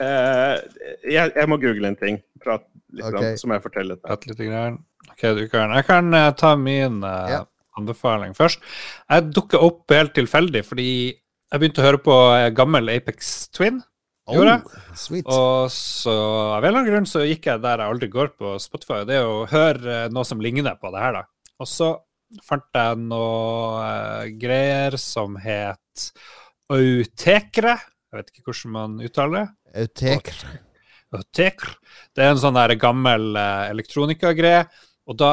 uh, 0.00 0.56
jeg, 1.06 1.30
jeg 1.36 1.46
må 1.50 1.58
google 1.62 1.92
en 1.92 1.98
ting. 2.00 2.18
Prat 2.42 2.64
litt, 2.90 3.04
okay. 3.06 3.18
grann, 3.20 3.38
så 3.38 3.50
må 3.50 3.58
jeg 3.58 3.66
fortelle 3.68 3.96
dette. 3.98 4.32
Litt. 4.32 4.42
Grann. 4.50 4.80
Ok, 5.12 5.22
du 5.38 5.44
kan, 5.52 5.74
jeg 5.76 5.86
kan 5.88 6.14
uh, 6.14 6.28
ta 6.38 6.54
min 6.58 7.02
uh, 7.04 7.26
Ja. 7.30 7.40
Anbefaling 7.80 8.36
først. 8.38 8.62
Jeg 9.10 9.32
dukka 9.34 9.60
opp 9.66 9.96
helt 9.96 10.14
tilfeldig 10.16 10.62
fordi 10.68 10.90
jeg 11.50 11.58
begynte 11.58 11.82
å 11.82 11.86
høre 11.88 11.98
på 12.02 12.16
eh, 12.36 12.52
gammel 12.54 12.92
Apex 12.92 13.48
Twin. 13.54 13.80
Oh. 14.30 14.38
Og 14.38 15.72
så 15.74 16.12
av 16.14 16.62
en 16.62 16.68
eller 16.68 16.76
annen 16.78 16.90
grunn 16.92 17.08
så 17.10 17.24
gikk 17.26 17.48
jeg 17.50 17.62
der 17.64 17.82
jeg 17.82 17.90
aldri 17.90 18.08
går 18.12 18.30
på 18.38 18.52
Spotify, 18.62 19.00
og 19.02 19.08
det 19.08 19.16
er 19.18 19.26
å 19.26 19.48
høre 19.50 19.96
eh, 20.04 20.12
noe 20.14 20.26
som 20.28 20.42
ligner 20.42 20.78
på 20.78 20.92
det 20.94 21.02
her, 21.02 21.18
da. 21.18 21.24
Og 21.58 21.66
så 21.66 21.88
fant 22.46 22.78
jeg 22.78 23.00
noe 23.10 23.82
eh, 23.82 24.30
greier 24.38 24.94
som 25.02 25.34
het 25.42 26.06
Autekre. 26.70 27.74
Jeg 28.10 28.20
vet 28.20 28.30
ikke 28.30 28.46
hvordan 28.46 28.76
man 28.76 28.94
uttaler 29.02 29.40
det. 29.40 29.46
Autekr. 29.82 30.44
Autekre. 31.18 31.74
Det 32.14 32.22
er 32.22 32.30
en 32.30 32.38
sånn 32.38 32.54
der 32.54 32.76
gammel 32.78 33.34
elektronikagreie. 33.34 34.68
Og 35.10 35.18
da 35.18 35.32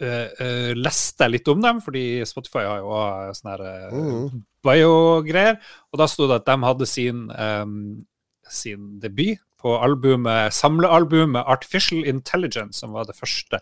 eh, 0.00 0.72
leste 0.74 1.28
litt 1.30 1.48
om 1.48 1.60
dem, 1.62 1.80
fordi 1.84 2.22
Spotify 2.28 2.64
har 2.66 2.82
jo 2.82 2.96
sånne 3.38 3.54
her, 3.54 3.92
Mm. 3.92 4.42
bio-greier. 4.64 5.58
Og 5.92 5.98
da 5.98 6.06
sto 6.06 6.26
det 6.28 6.40
at 6.42 6.46
de 6.46 6.56
hadde 6.66 6.86
sin, 6.86 7.30
um, 7.30 8.06
sin 8.48 8.98
debut 9.00 9.38
på 9.62 9.76
albumet, 9.78 10.52
samlealbumet 10.52 11.46
Artificial 11.46 12.04
Intelligence, 12.04 12.80
som 12.80 12.92
var 12.92 13.06
det 13.06 13.14
første 13.14 13.60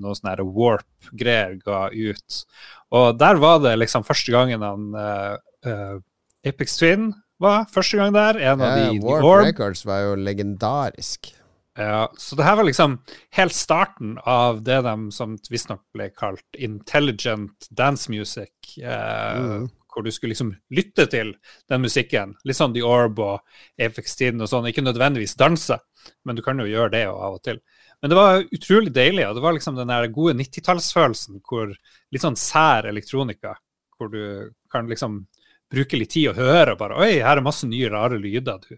noe 0.00 0.16
sånn 0.16 0.40
Warp-greier 0.54 1.58
ga 1.62 1.90
ut. 1.92 2.44
Og 2.92 3.18
der 3.18 3.36
var 3.36 3.60
det 3.60 3.76
liksom 3.78 4.04
første 4.04 4.32
gangen 4.32 4.64
han 4.64 4.94
uh, 4.96 5.36
uh, 5.66 5.98
Apex 6.44 6.78
Twin 6.80 7.12
var 7.42 7.66
første 7.72 7.98
gang 8.00 8.14
der. 8.14 8.38
En 8.40 8.60
av 8.62 8.78
de, 8.78 8.98
Warp 9.04 9.24
Orb. 9.28 9.46
Records 9.50 9.84
var 9.86 10.06
jo 10.06 10.16
legendarisk. 10.16 11.32
Ja, 11.78 12.12
så 12.18 12.36
det 12.36 12.44
her 12.44 12.56
var 12.56 12.64
liksom 12.68 12.98
helt 13.30 13.54
starten 13.56 14.18
av 14.18 14.62
det 14.62 14.82
de 14.84 14.96
som 15.12 15.38
visstnok 15.50 15.80
ble 15.94 16.10
kalt 16.12 16.58
intelligent 16.58 17.68
dance 17.70 18.12
music. 18.12 18.52
Uh, 18.78 19.38
Mm. 19.38 19.70
Hvor 19.92 20.02
du 20.02 20.12
skulle 20.12 20.32
liksom 20.32 20.54
lytte 20.72 21.04
til 21.12 21.34
den 21.68 21.82
musikken. 21.84 22.30
Litt 22.48 22.56
sånn 22.56 22.72
The 22.72 22.80
Orb 22.80 23.18
og 23.20 23.42
Apex 23.76 24.14
Tiden 24.16 24.40
og 24.40 24.48
sånn. 24.48 24.64
Ikke 24.70 24.84
nødvendigvis 24.84 25.34
danse, 25.36 25.76
men 26.24 26.36
du 26.36 26.40
kan 26.42 26.56
jo 26.56 26.64
gjøre 26.64 26.94
det 26.94 27.02
av 27.10 27.36
og 27.36 27.42
til. 27.44 27.60
Men 28.00 28.08
det 28.08 28.16
var 28.16 28.40
utrolig 28.40 28.92
deilig, 28.96 29.26
og 29.28 29.36
det 29.36 29.42
var 29.44 29.52
liksom 29.52 29.76
den 29.76 29.92
gode 30.14 30.32
90-tallsfølelsen 30.40 31.42
hvor 31.44 31.74
litt 31.74 32.24
sånn 32.24 32.40
sær 32.40 32.88
elektronika, 32.88 33.52
hvor 33.98 34.08
du 34.08 34.48
kan 34.72 34.88
liksom 34.88 35.26
bruke 35.72 36.00
litt 36.00 36.14
tid 36.16 36.32
og 36.32 36.40
høre 36.40 36.72
og 36.72 36.80
bare 36.80 36.96
Oi, 37.04 37.12
her 37.20 37.36
er 37.36 37.44
masse 37.44 37.68
nye, 37.68 37.92
rare 37.92 38.16
lyder 38.20 38.64
du 38.64 38.72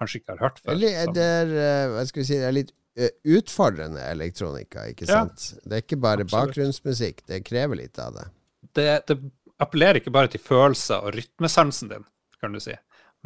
kanskje 0.00 0.22
ikke 0.22 0.34
har 0.34 0.42
hørt 0.48 0.60
før. 0.62 0.72
Eller 0.74 1.12
det 1.14 1.26
er, 1.36 1.54
eh, 1.62 1.88
hva 1.94 2.04
skal 2.08 2.22
vi 2.22 2.28
si, 2.30 2.38
det 2.40 2.48
er 2.50 2.56
litt 2.56 2.72
eh, 2.98 3.12
utfordrende 3.36 4.02
elektronika, 4.10 4.88
ikke 4.90 5.06
Ja. 5.06 5.20
sant? 5.22 5.60
Det 5.64 5.76
er 5.78 5.84
ikke 5.84 6.00
bare 6.00 6.24
Absolutt. 6.26 6.50
bakgrunnsmusikk, 6.54 7.22
det 7.30 7.44
krever 7.46 7.76
litt 7.84 7.98
av 8.02 8.14
det. 8.18 8.26
det, 8.74 8.88
det 9.06 9.18
appellerer 9.60 10.00
ikke 10.00 10.12
bare 10.14 10.28
til 10.32 10.40
følelser 10.40 11.04
og 11.04 11.14
rytmesansen 11.14 11.88
din, 11.92 12.04
kan 12.40 12.52
du 12.52 12.60
si, 12.60 12.74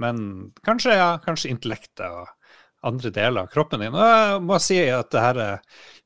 men 0.02 0.52
kanskje, 0.66 0.96
ja, 0.98 1.12
kanskje 1.22 1.50
intellektet 1.54 2.04
og 2.10 2.28
andre 2.84 3.10
deler 3.14 3.44
av 3.46 3.52
kroppen 3.52 3.80
din. 3.80 3.94
Og 3.94 4.02
jeg 4.04 4.40
må 4.44 4.58
si 4.60 4.78
at 4.92 5.10
det 5.14 5.20
her 5.22 5.38
er 5.40 5.60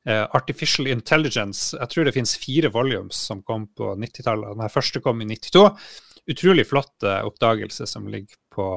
eh, 0.06 0.26
Artificial 0.36 0.86
Intelligence 0.86 1.72
Jeg 1.74 1.88
tror 1.90 2.04
det 2.06 2.12
finnes 2.14 2.36
fire 2.38 2.70
volumes 2.70 3.16
som 3.16 3.40
kom 3.42 3.64
på 3.74 3.96
90-tallet. 3.98 4.54
Den 4.60 4.70
første 4.70 5.00
kom 5.02 5.20
i 5.24 5.26
92. 5.26 5.64
Utrolig 6.30 6.66
flott 6.70 7.02
eh, 7.08 7.24
oppdagelse 7.26 7.86
som 7.90 8.06
ligger 8.06 8.36
på, 8.54 8.68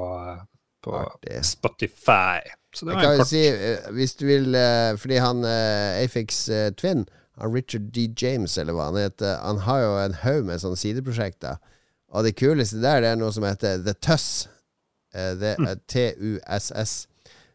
på 0.84 0.96
Artig. 0.98 1.40
Spotify. 1.46 2.42
Så 2.76 2.86
det 2.86 2.96
var 2.96 3.02
kan 3.02 3.12
en 3.12 3.18
kort 3.20 3.28
si, 3.28 3.42
eh, 3.48 3.90
hvis 3.92 4.16
du 4.16 4.26
vil 4.26 4.56
eh, 4.56 4.94
Fordi 4.98 5.18
han 5.20 5.44
eh, 5.44 6.04
Afix 6.04 6.46
Twin, 6.80 7.06
han 7.38 7.56
Richard 7.56 7.92
D. 7.92 8.08
James, 8.22 8.58
eller 8.58 8.74
hva 8.74 8.90
han 8.92 9.00
heter, 9.02 9.38
han 9.44 9.62
har 9.66 9.84
jo 9.84 9.92
en 10.00 10.18
haug 10.24 10.48
med 10.48 10.62
sånne 10.62 10.80
sideprosjekter. 10.80 11.60
Og 12.12 12.26
det 12.28 12.36
kuleste 12.40 12.82
der, 12.84 13.02
det 13.02 13.12
er 13.12 13.20
noe 13.20 13.32
som 13.34 13.48
heter 13.48 13.82
The 13.86 13.96
Tuss. 14.04 14.50
Det 15.12 15.56
er 15.60 15.80
T-U-S-S. 15.92 16.94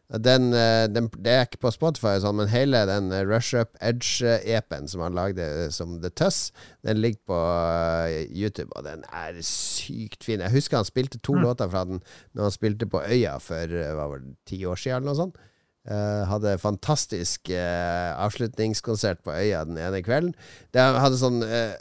Den, 0.07 0.53
eh, 0.53 0.87
den, 0.87 1.09
det 1.19 1.31
er 1.31 1.41
ikke 1.43 1.59
på 1.65 1.71
Spotify, 1.75 2.13
sånn, 2.23 2.37
men 2.39 2.47
hele 2.47 2.85
den 2.87 3.09
eh, 3.11 3.25
Rush 3.27 3.57
Up 3.59 3.73
Edge-epen 3.83 4.87
som 4.87 5.03
han 5.03 5.17
lagde 5.17 5.43
eh, 5.43 5.67
som 5.73 5.97
The 5.99 6.11
Tuss, 6.15 6.53
den 6.87 7.01
ligger 7.03 7.19
på 7.27 7.39
YouTube, 8.31 8.71
og 8.79 8.87
den 8.87 9.03
er 9.11 9.41
sykt 9.43 10.23
fin. 10.23 10.39
Jeg 10.45 10.55
husker 10.55 10.79
han 10.79 10.87
spilte 10.87 11.19
to 11.19 11.35
låter 11.35 11.67
fra 11.73 11.83
den 11.89 11.99
når 12.31 12.47
han 12.47 12.55
spilte 12.55 12.87
på 12.87 13.03
Øya 13.03 13.35
for 13.43 13.67
hva 13.67 14.07
var 14.13 14.23
det, 14.23 14.37
ti 14.47 14.61
år 14.63 14.79
siden, 14.79 15.01
eller 15.01 15.11
noe 15.11 15.19
sånt. 15.19 15.43
Eh, 15.87 16.23
hadde 16.27 16.57
fantastisk 16.59 17.47
eh, 17.47 18.09
avslutningskonsert 18.19 19.21
på 19.23 19.31
Øya 19.31 19.61
den 19.69 19.77
ene 19.79 20.01
kvelden. 20.03 20.33
Det 20.75 20.83
hadde 20.83 21.19
sånn 21.19 21.39
eh, 21.47 21.77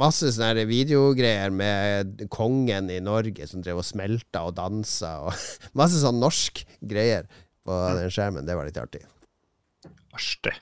masse 0.00 0.30
sånne 0.32 0.64
videogreier 0.70 1.52
med 1.52 2.24
kongen 2.32 2.88
i 2.88 3.02
Norge 3.04 3.48
som 3.50 3.60
drev 3.64 3.82
og 3.82 3.84
smelta 3.84 4.46
og 4.48 4.56
dansa, 4.56 5.10
og 5.26 5.36
masse 5.80 6.00
sånn 6.00 6.22
norsk 6.22 6.62
greier 6.80 7.28
på 7.66 7.82
den 7.98 8.08
skjermen. 8.14 8.48
Det 8.48 8.56
var 8.56 8.70
litt 8.70 8.80
artig. 8.80 9.04
artig. 10.16 10.56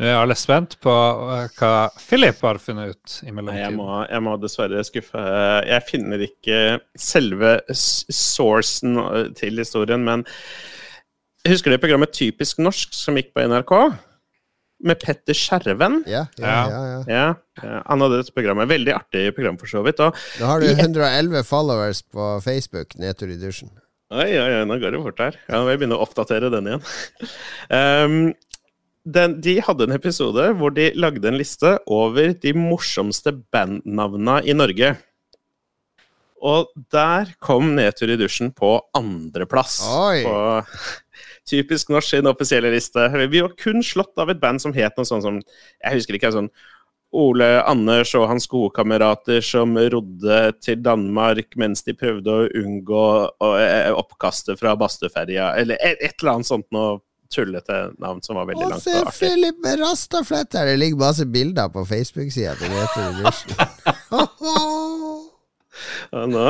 Nå 0.00 0.08
er 0.08 0.18
alle 0.18 0.34
spent 0.38 0.74
på 0.82 0.90
hva 0.90 1.72
Philip 2.00 2.42
har 2.46 2.58
funnet 2.62 2.96
ut 2.96 3.16
i 3.28 3.30
mellomtiden. 3.30 3.62
jeg 3.62 3.76
må, 3.78 3.88
jeg 4.08 4.26
må 4.26 4.34
dessverre 4.42 4.82
skuffe. 4.86 5.22
Jeg 5.70 5.86
finner 5.86 6.26
ikke 6.26 6.60
selve 6.98 7.54
sourcen 7.70 8.98
til 9.38 9.62
historien, 9.62 10.02
men 10.02 10.26
Husker 11.48 11.72
du 11.72 11.78
programmet 11.80 12.12
Typisk 12.12 12.58
norsk 12.60 12.92
som 12.96 13.16
gikk 13.18 13.30
på 13.36 13.44
NRK? 13.48 13.72
Med 14.84 14.96
Petter 15.00 15.36
Skjerven? 15.36 16.00
Ja, 16.08 16.24
ja, 16.40 16.54
Ja. 16.72 17.02
ja, 17.08 17.26
ja. 17.62 17.80
Han 17.88 18.00
hadde 18.04 18.20
dette 18.22 18.32
programmet. 18.36 18.68
Veldig 18.70 18.94
artig 18.96 19.26
program, 19.36 19.58
for 19.60 19.68
så 19.68 19.82
vidt. 19.84 20.00
Og, 20.00 20.16
Nå 20.40 20.46
har 20.48 20.60
du 20.60 20.68
I 20.70 20.74
111 20.76 21.44
followers 21.48 22.00
på 22.02 22.30
Facebook, 22.44 22.96
nedtur 23.00 23.28
i 23.32 23.36
dusjen. 23.40 23.68
oi, 24.10 24.26
oi, 24.40 24.46
oi, 24.60 24.64
nå 24.66 24.78
går 24.80 24.96
det 24.96 25.02
fort 25.04 25.20
her. 25.20 25.36
Ja, 25.48 25.58
nå 25.58 25.66
må 25.66 25.74
jeg 25.74 25.82
begynne 25.82 25.98
å 26.00 26.04
oppdatere 26.06 26.48
den 26.52 26.70
igjen. 26.70 26.86
um, 27.68 28.16
den, 29.16 29.36
de 29.44 29.58
hadde 29.64 29.84
en 29.88 29.96
episode 29.96 30.48
hvor 30.60 30.72
de 30.76 30.90
lagde 30.96 31.28
en 31.28 31.38
liste 31.40 31.76
over 31.88 32.32
de 32.40 32.52
morsomste 32.56 33.32
bandnavna 33.52 34.40
i 34.44 34.56
Norge. 34.56 34.94
Og 36.40 36.70
der 36.92 37.34
kom 37.42 37.74
Nedtur 37.76 38.12
i 38.12 38.18
dusjen 38.20 38.52
på 38.56 38.78
andreplass. 38.96 39.80
På 40.24 40.62
typisk 41.50 41.90
norsk 41.92 42.16
sin 42.16 42.30
offisielle 42.30 42.70
liste. 42.72 43.08
Vi 43.28 43.42
var 43.42 43.56
kun 43.60 43.84
slått 43.84 44.18
av 44.20 44.32
et 44.32 44.40
band 44.40 44.62
som 44.62 44.74
het 44.76 44.96
noe 44.96 45.08
sånt 45.08 45.26
som 45.26 45.40
Jeg 45.40 45.98
husker 45.98 46.16
ikke. 46.16 46.32
sånn 46.32 46.52
Ole 47.10 47.46
Anders 47.66 48.12
og 48.14 48.28
hans 48.30 48.46
gode 48.46 48.70
kamerater 48.76 49.42
som 49.42 49.74
rodde 49.74 50.38
til 50.62 50.78
Danmark 50.78 51.56
mens 51.58 51.82
de 51.82 51.94
prøvde 51.98 52.30
å 52.30 52.48
unngå 52.60 53.06
eh, 53.58 53.90
oppkastet 53.90 54.60
fra 54.60 54.76
Bastøferja, 54.78 55.56
eller 55.58 55.80
et, 55.82 56.14
eller 56.20 56.36
annet 56.36 56.50
sånt 56.52 56.68
noe 56.70 57.00
tullete 57.34 57.80
navn 57.98 58.22
som 58.22 58.38
var 58.38 58.46
veldig 58.50 58.68
langt 58.72 58.82
se 58.86 58.94
og 58.94 59.10
artig. 59.10 59.26
Philip 59.26 59.58
med 59.62 59.82
rastafletter! 59.82 60.70
Det 60.70 60.78
ligger 60.78 61.02
masse 61.02 61.26
bilder 61.26 61.70
på 61.74 61.84
Facebook-sida 61.86 62.54
til 62.58 62.74
Meter 62.74 63.10
Edition. 63.10 63.58
Og 66.16 66.28
nå 66.32 66.44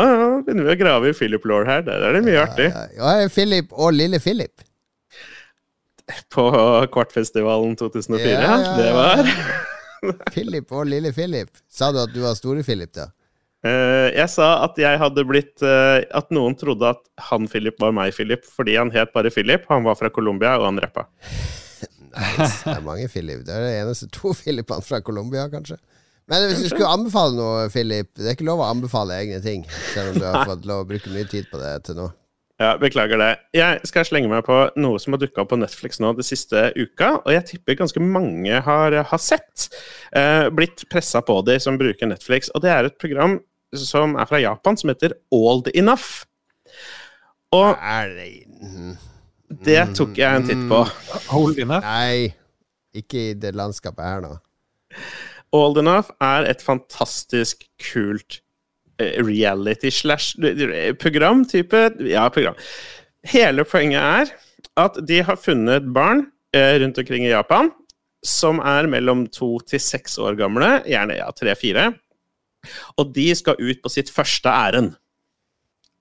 begynner 0.46 0.66
vi 0.68 0.74
å 0.74 0.80
grave 0.80 1.12
i 1.12 1.16
Philip 1.16 1.44
Law 1.48 1.64
her. 1.68 1.84
Der 1.86 2.06
er 2.08 2.16
det 2.16 2.24
mye 2.26 2.40
artig. 2.42 2.68
Ja, 2.72 2.86
ja, 2.96 3.14
ja, 3.22 3.30
Philip 3.32 3.72
og 3.72 3.94
lille 3.96 4.20
Philip. 4.22 4.64
På 6.34 6.48
Kvartfestivalen 6.90 7.76
2004. 7.78 8.26
Ja, 8.34 8.40
ja, 8.40 8.58
ja. 8.58 8.76
Det 8.80 8.92
var 8.96 10.20
Philip 10.34 10.72
og 10.74 10.86
lille 10.90 11.12
Philip. 11.14 11.50
Sa 11.70 11.92
du 11.94 12.00
at 12.02 12.12
du 12.14 12.22
var 12.24 12.34
store 12.38 12.64
Philip, 12.66 12.92
da? 12.96 13.10
Uh, 13.60 14.08
Jeg 14.16 14.24
sa 14.32 14.46
at 14.64 14.78
jeg 14.80 14.96
hadde 14.96 15.20
blitt 15.28 15.60
uh, 15.60 16.00
At 16.16 16.30
noen 16.32 16.54
trodde 16.56 16.94
at 16.94 17.02
han 17.26 17.44
Philip 17.52 17.76
var 17.82 17.92
meg, 17.92 18.14
Philip, 18.16 18.46
fordi 18.48 18.78
han 18.80 18.88
het 18.94 19.12
bare 19.12 19.32
Philip. 19.34 19.66
Han 19.68 19.84
var 19.84 19.98
fra 20.00 20.08
Colombia, 20.10 20.56
og 20.58 20.70
han 20.70 20.80
rappa. 20.82 21.06
Nice. 22.10 22.64
Det 22.64 22.72
er 22.74 22.80
mange 22.82 23.04
Philip. 23.06 23.44
Det 23.46 23.54
er 23.54 23.62
det 23.62 23.74
eneste 23.84 24.08
to 24.10 24.32
Philipene 24.34 24.82
fra 24.82 24.98
Colombia, 25.06 25.44
kanskje. 25.52 25.76
Men 26.30 26.46
hvis 26.46 26.62
du 26.62 26.68
skulle 26.70 26.90
anbefale 26.94 27.34
noe, 27.34 27.66
Philip 27.74 28.12
Det 28.14 28.28
er 28.28 28.36
ikke 28.36 28.46
lov 28.46 28.62
å 28.62 28.70
anbefale 28.70 29.16
egne 29.18 29.40
ting, 29.42 29.64
selv 29.90 30.12
om 30.14 30.20
du 30.22 30.26
har 30.28 30.46
fått 30.46 30.68
lov 30.68 30.84
å 30.84 30.88
bruke 30.92 31.10
mye 31.12 31.26
tid 31.30 31.48
på 31.50 31.58
det 31.58 31.72
til 31.88 31.98
nå. 31.98 32.08
Ja, 32.60 32.74
Beklager 32.76 33.16
det. 33.16 33.30
Jeg 33.56 33.88
skal 33.88 34.04
slenge 34.04 34.28
meg 34.28 34.44
på 34.44 34.56
noe 34.76 35.00
som 35.00 35.14
har 35.16 35.22
dukka 35.22 35.42
opp 35.42 35.50
på 35.54 35.58
Netflix 35.58 35.96
nå 36.02 36.12
de 36.18 36.26
siste 36.26 36.66
uka, 36.76 37.14
og 37.22 37.30
jeg 37.32 37.46
tipper 37.54 37.78
ganske 37.78 38.02
mange 38.04 38.60
har, 38.66 38.96
har 39.10 39.22
sett. 39.22 39.70
Eh, 40.12 40.46
blitt 40.52 40.84
pressa 40.92 41.22
på 41.24 41.38
de 41.46 41.56
som 41.62 41.80
bruker 41.80 42.10
Netflix. 42.10 42.52
Og 42.52 42.60
det 42.62 42.74
er 42.74 42.90
et 42.90 42.98
program 43.00 43.38
som 43.72 44.12
er 44.20 44.28
fra 44.28 44.42
Japan, 44.42 44.76
som 44.76 44.92
heter 44.92 45.16
Old 45.32 45.72
Enough. 45.72 46.26
Og 47.56 47.72
Er 47.80 48.12
det 49.64 49.80
tok 49.98 50.20
jeg 50.20 50.28
en 50.28 50.46
titt 50.46 50.68
på. 50.70 50.84
Old 51.34 51.58
enough. 51.58 51.82
Nei, 51.82 52.30
ikke 52.94 53.30
i 53.30 53.34
det 53.40 53.56
landskapet 53.58 54.04
her 54.04 54.22
nå. 54.22 54.36
Old 55.56 55.78
Enough 55.82 56.08
er 56.22 56.46
et 56.50 56.62
fantastisk 56.62 57.64
kult 57.90 58.40
eh, 59.00 59.18
reality-slash-program. 59.24 61.44
type 61.50 61.80
Ja, 62.06 62.28
program. 62.30 62.54
Hele 63.26 63.64
poenget 63.68 64.00
er 64.00 64.26
at 64.80 64.94
de 65.06 65.22
har 65.26 65.36
funnet 65.40 65.90
barn 65.92 66.26
eh, 66.56 66.78
rundt 66.80 66.98
omkring 67.02 67.24
i 67.26 67.34
Japan 67.34 67.70
som 68.26 68.58
er 68.60 68.88
mellom 68.90 69.26
to 69.32 69.58
til 69.68 69.80
seks 69.80 70.18
år 70.20 70.34
gamle, 70.38 70.82
gjerne 70.88 71.16
ja, 71.16 71.30
tre-fire. 71.32 71.92
Og 73.00 73.14
de 73.16 73.30
skal 73.36 73.60
ut 73.60 73.80
på 73.80 73.88
sitt 73.92 74.10
første 74.12 74.48
ærend. 74.52 74.94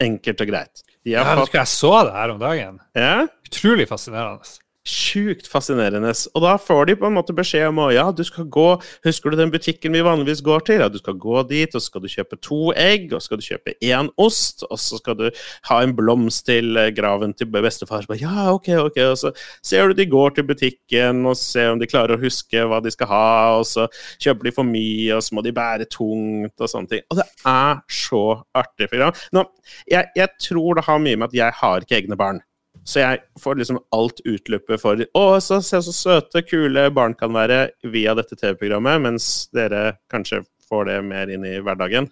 Enkelt 0.04 0.42
og 0.44 0.48
greit. 0.52 0.82
De 1.08 1.16
fått 1.16 1.56
jeg 1.56 1.68
så 1.72 1.94
det 2.08 2.16
her 2.16 2.30
om 2.34 2.40
dagen. 2.42 2.80
ja, 2.96 3.28
Utrolig 3.50 3.88
fascinerende. 3.90 4.46
Sjukt 4.90 5.46
fascinerende. 5.50 6.12
Og 6.34 6.42
da 6.42 6.56
får 6.58 6.90
de 6.90 6.96
på 6.98 7.08
en 7.10 7.16
måte 7.18 7.34
beskjed 7.36 7.68
om 7.70 7.82
å 7.84 7.90
ja, 7.94 8.08
du 8.16 8.24
skal 8.26 8.48
gå 8.50 8.68
Husker 9.06 9.32
du 9.32 9.38
den 9.38 9.52
butikken 9.54 9.94
vi 9.94 10.02
vanligvis 10.06 10.42
går 10.46 10.64
til? 10.66 10.82
Ja, 10.82 10.88
du 10.90 10.98
skal 11.02 11.18
gå 11.20 11.44
dit, 11.50 11.76
og 11.76 11.82
så 11.82 11.92
skal 11.92 12.04
du 12.04 12.10
kjøpe 12.10 12.40
to 12.46 12.72
egg, 12.74 13.10
og 13.14 13.22
så 13.22 13.30
skal 13.30 13.42
du 13.42 13.46
kjøpe 13.46 13.76
én 13.86 14.10
ost, 14.22 14.66
og 14.68 14.80
så 14.82 15.00
skal 15.00 15.18
du 15.20 15.26
ha 15.70 15.80
en 15.84 15.94
blomst 15.98 16.48
til 16.50 16.80
eh, 16.80 16.90
graven 16.96 17.36
til 17.38 17.52
bestefar. 17.54 18.08
Så 18.08 18.18
ja, 18.20 18.50
ok, 18.54 18.72
ok. 18.88 19.00
Og 19.12 19.18
så 19.22 19.34
ser 19.66 19.90
du 19.90 20.00
de 20.00 20.10
går 20.10 20.38
til 20.38 20.50
butikken 20.50 21.22
og 21.30 21.38
ser 21.38 21.74
om 21.74 21.82
de 21.82 21.90
klarer 21.90 22.18
å 22.18 22.24
huske 22.24 22.66
hva 22.66 22.82
de 22.84 22.94
skal 22.96 23.12
ha, 23.12 23.30
og 23.60 23.68
så 23.70 23.88
kjøper 24.18 24.50
de 24.50 24.56
for 24.58 24.68
mye, 24.68 25.14
og 25.18 25.26
så 25.26 25.38
må 25.38 25.46
de 25.46 25.56
bære 25.56 25.90
tungt 25.94 26.66
og 26.66 26.72
sånne 26.72 26.96
ting. 26.96 27.06
Og 27.10 27.22
det 27.22 27.30
er 27.48 27.82
så 27.94 28.26
artig 28.58 28.90
program. 28.90 29.18
Nå, 29.36 29.46
jeg, 29.90 30.10
jeg 30.18 30.34
tror 30.50 30.80
det 30.80 30.88
har 30.90 31.04
mye 31.04 31.20
med 31.20 31.30
at 31.30 31.42
jeg 31.44 31.60
har 31.62 31.86
ikke 31.86 32.02
egne 32.02 32.20
barn. 32.20 32.42
Så 32.90 33.04
jeg 33.04 33.20
får 33.38 33.60
liksom 33.60 33.78
alt 33.94 34.22
utløpet 34.26 34.82
for 34.82 34.98
Å, 34.98 35.26
så, 35.44 35.60
se 35.62 35.82
så 35.86 35.94
søte, 35.94 36.42
kule 36.48 36.88
barn 36.96 37.14
kan 37.18 37.36
være 37.36 37.68
via 37.86 38.16
dette 38.18 38.38
TV-programmet, 38.40 39.04
mens 39.04 39.28
dere 39.54 40.00
kanskje 40.10 40.42
får 40.70 40.90
det 40.90 41.02
mer 41.06 41.30
inn 41.34 41.46
i 41.46 41.60
hverdagen. 41.62 42.10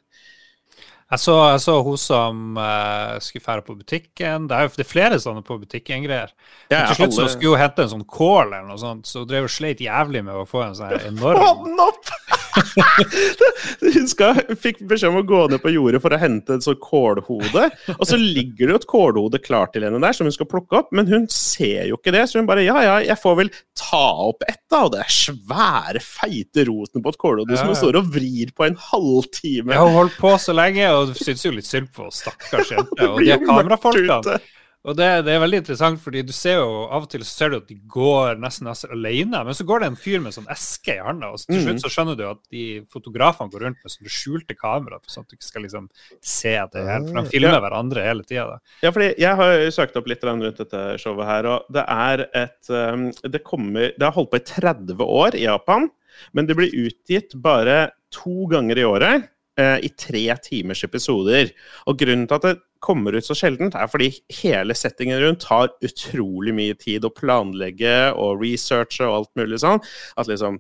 Jeg 1.08 1.22
så, 1.24 1.34
jeg 1.54 1.60
så 1.64 1.74
hun 1.88 2.00
som 2.02 2.58
uh, 2.60 3.16
skulle 3.24 3.44
fære 3.46 3.64
på 3.64 3.78
butikken. 3.80 4.50
Det 4.50 4.56
er 4.58 4.66
jo 4.66 4.74
det 4.76 4.84
er 4.84 4.90
flere 4.90 5.20
sånne 5.24 5.44
på 5.48 5.56
butikken-greier. 5.62 6.34
Ja, 6.68 6.82
til 6.90 6.98
slutt 7.00 7.16
så 7.16 7.28
skulle 7.32 7.54
hun 7.54 7.64
hente 7.64 7.86
en 7.86 7.94
sånn 7.94 8.04
kål 8.04 8.50
eller 8.50 8.66
noe 8.68 8.82
sånt, 8.82 9.08
så 9.08 9.24
hun 9.24 9.30
drev 9.30 9.48
og 9.48 9.54
sleit 9.54 9.80
jævlig 9.84 10.26
med 10.28 10.36
å 10.36 10.44
få 10.50 10.66
en 10.66 10.76
sånn 10.76 10.98
enorm 11.14 11.40
enorm 11.40 11.64
den 11.70 11.86
opp! 11.86 12.12
Hun 13.98 14.08
skal, 14.10 14.42
fikk 14.60 14.82
beskjed 14.90 15.12
om 15.12 15.20
å 15.22 15.26
gå 15.28 15.42
ned 15.52 15.62
på 15.64 15.74
jordet 15.74 16.02
for 16.04 16.14
å 16.14 16.20
hente 16.22 16.58
en 16.58 16.64
sånn 16.64 16.80
kålhode. 16.82 17.68
Og 17.98 18.04
så 18.08 18.20
ligger 18.20 18.68
det 18.68 18.76
jo 18.76 18.80
et 18.82 18.90
kålhode 18.90 19.42
klart 19.44 19.74
til 19.76 19.86
henne 19.88 20.02
der 20.04 20.18
som 20.18 20.28
hun 20.28 20.36
skal 20.36 20.50
plukke 20.50 20.82
opp, 20.82 20.92
men 20.96 21.10
hun 21.10 21.28
ser 21.34 21.88
jo 21.92 22.00
ikke 22.00 22.14
det. 22.16 22.26
Så 22.30 22.42
hun 22.42 22.50
bare 22.50 22.66
ja, 22.66 22.78
ja, 22.86 22.98
jeg 23.06 23.20
får 23.22 23.40
vel 23.42 23.54
ta 23.78 24.04
opp 24.28 24.46
et, 24.48 24.62
da. 24.72 24.84
Og 24.88 24.94
det 24.96 25.04
er 25.06 25.14
svære, 25.14 26.04
feite 26.04 26.68
roten 26.70 27.06
på 27.06 27.14
et 27.14 27.22
kålhode 27.22 27.56
Ja, 27.56 27.62
som 27.62 27.72
hun 27.74 27.80
står 27.80 28.02
og 28.02 28.12
vrir 28.16 28.54
på 28.58 28.68
en 28.68 28.78
halvtime. 28.90 29.78
Ja, 29.78 29.86
hun 29.88 29.98
holdt 30.02 30.20
på 30.22 30.34
så 30.42 30.56
lenge, 30.58 30.90
og 30.94 31.16
syntes 31.18 31.46
jo 31.46 31.56
litt 31.56 31.70
synd 31.70 31.92
på 31.96 32.10
stakkars 32.14 32.74
jente. 32.74 33.10
Og 33.12 33.22
de 33.24 33.36
kamerafolkene. 33.42 34.40
Og 34.86 34.96
det, 34.96 35.08
det 35.26 35.34
er 35.34 35.42
veldig 35.42 35.58
interessant, 35.64 36.00
fordi 36.00 36.22
du 36.24 36.32
ser 36.32 36.60
jo 36.62 36.86
av 36.94 37.04
og 37.04 37.10
til 37.12 37.24
så 37.26 37.32
ser 37.34 37.50
du 37.52 37.56
at 37.58 37.68
de 37.68 37.76
går 37.92 38.38
nesten, 38.40 38.68
nesten 38.70 38.94
alene, 38.96 39.42
men 39.44 39.56
så 39.58 39.66
går 39.68 39.82
det 39.84 39.88
en 39.90 39.98
fyr 40.00 40.22
med 40.24 40.32
sånn 40.36 40.48
eske 40.54 40.94
i 40.96 41.02
hånda, 41.04 41.32
og 41.34 41.42
til 41.44 41.60
slutt 41.66 41.82
så 41.84 41.90
skjønner 41.92 42.16
du 42.16 42.24
at 42.30 42.40
de 42.54 42.64
fotografene 42.94 43.52
går 43.52 43.66
rundt 43.66 43.82
med 43.84 43.92
sånne 43.92 44.14
skjulte 44.14 44.56
kamera, 44.56 45.02
sånn 45.12 45.26
at 45.26 45.34
du 45.34 45.36
ikke 45.36 45.50
skal 45.50 45.66
liksom 45.66 45.90
se 46.24 46.54
det 46.72 46.86
hele, 46.88 47.04
for 47.10 47.20
de 47.20 47.34
filmer 47.34 47.58
Ja. 47.58 47.64
hverandre 47.66 48.06
hele 48.06 48.24
tida. 48.24 48.60
Ja, 48.86 48.94
fordi 48.96 49.10
jeg 49.20 49.36
har 49.42 49.66
søkt 49.76 49.98
opp 50.00 50.08
litt 50.08 50.24
rundt 50.24 50.62
dette 50.64 50.86
showet 51.04 51.26
her, 51.34 51.50
og 51.58 51.68
det 51.74 51.84
er 51.84 52.26
et 52.46 52.70
um, 52.72 53.10
Det 53.28 53.44
kommer 53.44 53.92
Det 53.98 54.06
har 54.08 54.16
holdt 54.16 54.32
på 54.32 54.40
i 54.40 54.46
30 54.54 55.04
år 55.04 55.36
i 55.36 55.44
Japan, 55.50 55.90
men 56.32 56.46
det 56.48 56.56
blir 56.56 56.72
utgitt 56.88 57.36
bare 57.44 57.90
to 58.14 58.48
ganger 58.48 58.78
i 58.80 58.84
året. 58.88 59.28
Eh, 59.60 59.78
I 59.86 59.92
tre 59.98 60.24
timers 60.44 60.84
episoder. 60.88 61.52
Og 61.88 62.00
grunnen 62.00 62.28
til 62.30 62.40
at 62.40 62.48
det 62.48 62.56
kommer 62.84 63.16
ut 63.18 63.26
så 63.26 63.36
sjeldent, 63.38 63.76
er 63.76 63.90
fordi 63.90 64.12
hele 64.42 64.76
settingen 64.78 65.20
rundt 65.24 65.46
tar 65.48 65.72
utrolig 65.86 66.54
mye 66.54 66.78
tid 66.78 67.06
å 67.08 67.14
planlegge 67.14 67.98
og 68.14 68.44
researche 68.44 69.06
og 69.08 69.16
alt 69.16 69.32
mulig 69.40 69.62
sånn. 69.64 69.82
At 70.18 70.30
liksom 70.30 70.60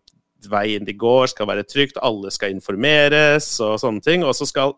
veien 0.49 0.85
de 0.85 0.93
går 0.97 1.27
skal 1.31 1.49
være 1.49 1.65
trygt, 1.67 1.99
alle 2.05 2.31
skal 2.33 2.53
informeres 2.53 3.49
og 3.63 3.77
sånne 3.81 4.03
ting. 4.05 4.25
Og 4.25 4.35
så 4.37 4.49
skal 4.49 4.75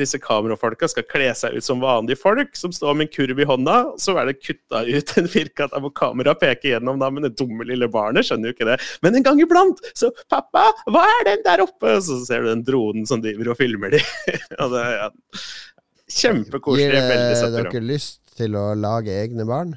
disse 0.00 0.20
kamerafolka 0.22 0.88
skal 0.90 1.06
kle 1.08 1.30
seg 1.36 1.56
ut 1.58 1.66
som 1.66 1.82
vanlige 1.82 2.20
folk, 2.20 2.54
som 2.58 2.72
står 2.74 2.96
med 2.96 3.08
en 3.08 3.12
kurv 3.14 3.40
i 3.40 3.48
hånda. 3.48 3.76
Så 4.00 4.16
er 4.20 4.30
det 4.30 4.40
kutta 4.40 4.82
ut 4.88 5.14
en 5.20 5.30
firkant 5.30 5.76
hvor 5.76 5.94
kameraet 5.96 6.42
peker 6.42 6.74
gjennom, 6.74 7.00
da, 7.02 7.10
men 7.12 7.28
det 7.28 7.36
dumme 7.38 7.66
lille 7.68 7.88
barnet 7.92 8.28
skjønner 8.28 8.50
jo 8.50 8.56
ikke 8.56 8.68
det. 8.72 8.78
Men 9.04 9.18
en 9.18 9.26
gang 9.26 9.42
iblant 9.42 9.80
så 9.94 10.10
'Pappa, 10.30 10.70
hva 10.90 11.04
er 11.18 11.26
den 11.32 11.44
der 11.46 11.64
oppe?' 11.64 11.98
Så 12.00 12.20
ser 12.24 12.42
du 12.42 12.50
den 12.50 12.64
dronen 12.66 13.06
som 13.06 13.22
driver 13.22 13.52
og 13.52 13.60
filmer 13.60 13.92
de. 13.94 14.00
og 14.62 14.72
det 14.74 14.82
er 14.86 14.96
ja, 14.96 15.08
Gir 16.10 16.34
Kjempekoselig. 16.34 17.00
Veldig 17.06 17.36
søtt 17.38 17.54
program. 17.54 17.72
dere 17.72 17.86
lyst 17.86 18.20
til 18.40 18.56
å 18.58 18.74
lage 18.74 19.14
egne 19.14 19.46
barn? 19.46 19.76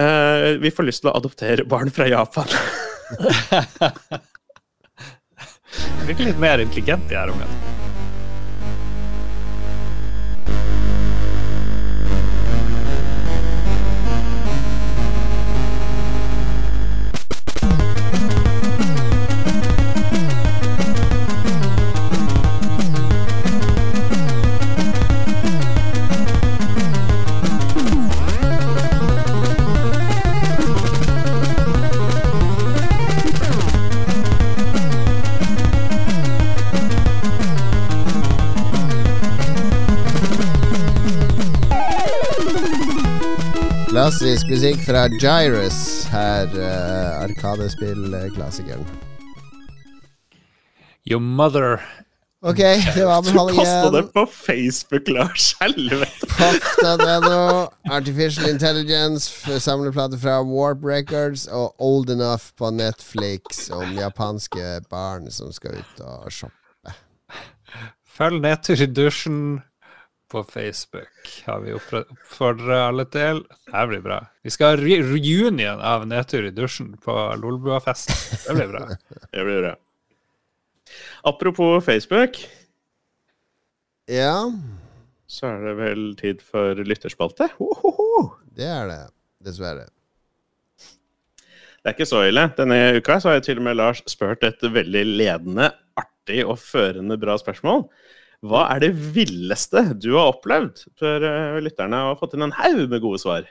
Uh, 0.00 0.56
vi 0.62 0.72
får 0.72 0.88
lyst 0.88 1.04
til 1.04 1.10
å 1.12 1.16
adoptere 1.18 1.66
barn 1.68 1.90
fra 1.94 2.08
Japan. 2.10 2.48
Virker 6.08 6.24
litt 6.26 6.40
mer 6.42 6.58
intelligent, 6.64 7.04
de 7.08 7.14
her 7.16 7.30
ungene. 7.30 7.56
Klassisk 44.02 44.48
musikk 44.50 44.80
fra 44.82 45.04
Gyrus, 45.22 45.76
her 46.10 46.48
uh, 46.58 47.22
Arkadespill-klassikeren. 47.22 48.82
Your 51.06 51.20
mother 51.20 51.78
Ok, 52.42 52.58
det 52.96 53.04
var 53.06 53.22
Du 53.22 53.30
posta 53.54 53.90
det 53.94 54.02
på 54.12 54.26
Facebook, 54.26 55.06
Lars. 55.08 55.54
Helvete. 55.60 56.26
Pop.no, 56.26 57.68
Artificial 57.94 58.50
Intelligence, 58.50 59.30
samleplate 59.60 60.18
fra 60.18 60.42
Warp 60.42 60.82
Records 60.82 61.46
og 61.46 61.74
Old 61.78 62.10
Enough 62.10 62.50
på 62.58 62.70
Netflix 62.70 63.70
om 63.70 63.94
japanske 63.94 64.80
barn 64.90 65.30
som 65.30 65.52
skal 65.52 65.78
ut 65.78 66.02
og 66.02 66.32
shoppe. 66.32 66.98
følg 68.18 68.42
nedtur 68.42 68.82
i 68.82 68.90
dusjen 68.90 69.60
på 70.32 70.42
Facebook 70.48 71.30
har 71.46 71.60
vi 71.60 71.74
oppfordra 71.76 72.78
alle 72.88 73.04
til. 73.12 73.42
Det 73.68 73.84
blir 73.90 74.02
bra. 74.04 74.18
Vi 74.44 74.52
skal 74.54 74.72
ha 74.74 74.80
re 74.80 74.98
reunion 75.04 75.80
av 75.84 76.06
Nedtur 76.08 76.48
i 76.48 76.52
dusjen 76.56 76.94
på 77.04 77.14
Lolbua-fest. 77.42 78.12
Det 78.46 78.56
blir 78.56 78.70
bra. 78.72 78.84
Det 79.32 79.44
blir 79.44 79.60
bra. 79.66 79.74
Apropos 81.28 81.84
Facebook, 81.84 82.40
Ja, 84.10 84.50
så 85.30 85.46
er 85.46 85.60
det 85.62 85.72
vel 85.78 86.00
tid 86.18 86.40
for 86.44 86.76
lytterspalte. 86.84 87.46
Ohoho! 87.62 88.32
det 88.56 88.66
er 88.68 88.88
det. 88.90 89.02
Dessverre. 89.46 89.86
Det 91.82 91.90
er 91.90 91.94
ikke 91.96 92.06
så 92.06 92.24
ille. 92.28 92.44
Denne 92.58 92.78
uka 92.98 93.16
så 93.18 93.30
har 93.30 93.38
jeg 93.38 93.46
til 93.46 93.60
og 93.62 93.66
med 93.66 93.78
Lars 93.78 94.02
spurt 94.10 94.44
et 94.46 94.60
veldig 94.62 95.04
ledende, 95.18 95.70
artig 95.98 96.42
og 96.44 96.58
førende 96.62 97.16
bra 97.18 97.38
spørsmål. 97.40 97.86
Hva 98.42 98.64
er 98.74 98.82
det 98.82 98.92
villeste 99.14 99.84
du 100.02 100.12
har 100.16 100.32
opplevd? 100.32 100.86
For 100.98 101.26
eh, 101.28 101.60
lytterne 101.62 102.06
har 102.08 102.18
fått 102.18 102.34
inn 102.34 102.48
en 102.48 102.56
haug 102.58 102.88
med 102.88 103.02
gode 103.04 103.20
svar. 103.22 103.46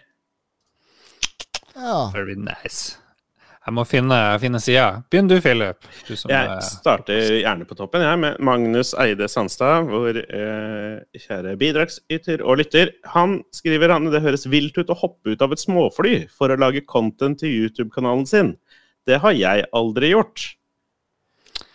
Ja. 1.78 2.10
Very 2.12 2.36
nice. 2.36 2.98
Jeg 3.62 3.76
må 3.78 3.84
finne, 3.86 4.18
finne 4.42 4.60
sida. 4.60 5.04
Begynn 5.14 5.28
du, 5.30 5.36
Philip. 5.40 5.86
Du 6.08 6.16
som, 6.18 6.32
Jeg 6.34 6.50
eh, 6.50 6.64
starter 6.66 7.36
gjerne 7.38 7.68
på 7.70 7.78
toppen, 7.78 8.02
jeg, 8.04 8.20
med 8.20 8.40
Magnus 8.42 8.96
Eide 9.00 9.28
Sandstad, 9.30 9.86
vår 9.92 10.18
eh, 10.24 11.20
kjære 11.22 11.54
bidragsyter 11.62 12.42
og 12.42 12.58
lytter. 12.64 12.96
Han 13.14 13.40
skriver 13.54 13.94
han 13.94 14.10
det 14.10 14.24
høres 14.26 14.48
vilt 14.50 14.80
ut 14.82 14.90
å 14.90 14.98
hoppe 14.98 15.36
ut 15.36 15.46
av 15.46 15.54
et 15.54 15.62
småfly 15.62 16.16
for 16.34 16.50
å 16.50 16.58
lage 16.58 16.84
content 16.90 17.38
til 17.44 17.54
YouTube-kanalen 17.62 18.26
sin. 18.28 18.56
Det 19.08 19.22
har 19.22 19.38
jeg 19.38 19.70
aldri 19.78 20.12
gjort. 20.16 20.50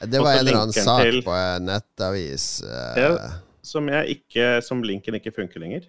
Det 0.01 0.21
var 0.21 0.33
en 0.35 0.39
eller 0.45 0.59
annen 0.61 0.73
sak 0.77 1.03
til- 1.07 1.23
på 1.25 1.33
en 1.33 1.67
nettavis. 1.71 2.63
eh, 2.63 3.03
Ja. 3.03 3.31
Som, 3.67 3.89
jeg 3.89 4.21
ikke, 4.21 4.63
som 4.63 4.83
linken 4.83 5.15
ikke 5.15 5.33
funker 5.35 5.59
lenger. 5.61 5.83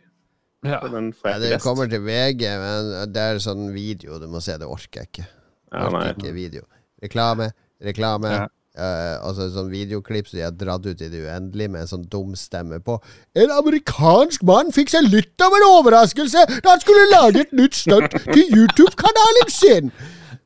ja. 0.65 0.79
Jeg 0.81 1.41
det 1.41 1.61
kommer 1.61 1.85
til 1.89 2.01
VG, 2.01 2.41
men 2.57 3.11
det 3.13 3.21
er 3.21 3.37
sånn 3.37 3.71
video 3.73 4.17
du 4.19 4.27
må 4.27 4.41
se. 4.41 4.57
Det 4.57 4.65
orker 4.67 5.01
jeg 5.03 5.07
ikke. 5.11 5.27
Ja, 5.73 5.87
orker 5.89 6.15
ikke 6.15 6.33
video. 6.33 6.61
Reklame, 7.03 7.51
reklame. 7.83 8.31
Ja. 8.31 8.47
eh, 8.77 9.19
altså 9.25 9.49
sånn 9.53 9.69
videoklipp 9.69 10.27
som 10.27 10.37
de 10.37 10.43
har 10.43 10.51
dratt 10.51 10.85
ut 10.85 11.01
i 11.01 11.09
det 11.09 11.21
uendelige 11.25 11.69
med 11.69 11.81
en 11.81 11.87
sånn 11.87 12.07
dum 12.09 12.33
stemme 12.35 12.79
på 12.79 12.99
En 13.35 13.49
amerikansk 13.49 14.43
mann 14.43 14.71
fikk 14.71 14.89
seg 14.89 15.03
litt 15.11 15.39
av 15.41 15.51
en 15.53 15.65
overraskelse 15.67 16.43
da 16.61 16.69
han 16.69 16.79
skulle 16.79 17.07
lage 17.11 17.41
et 17.41 17.53
nytt 17.53 17.73
stunt 17.73 18.11
til 18.33 18.45
YouTube-kanalen 18.53 19.49
sin! 19.49 19.91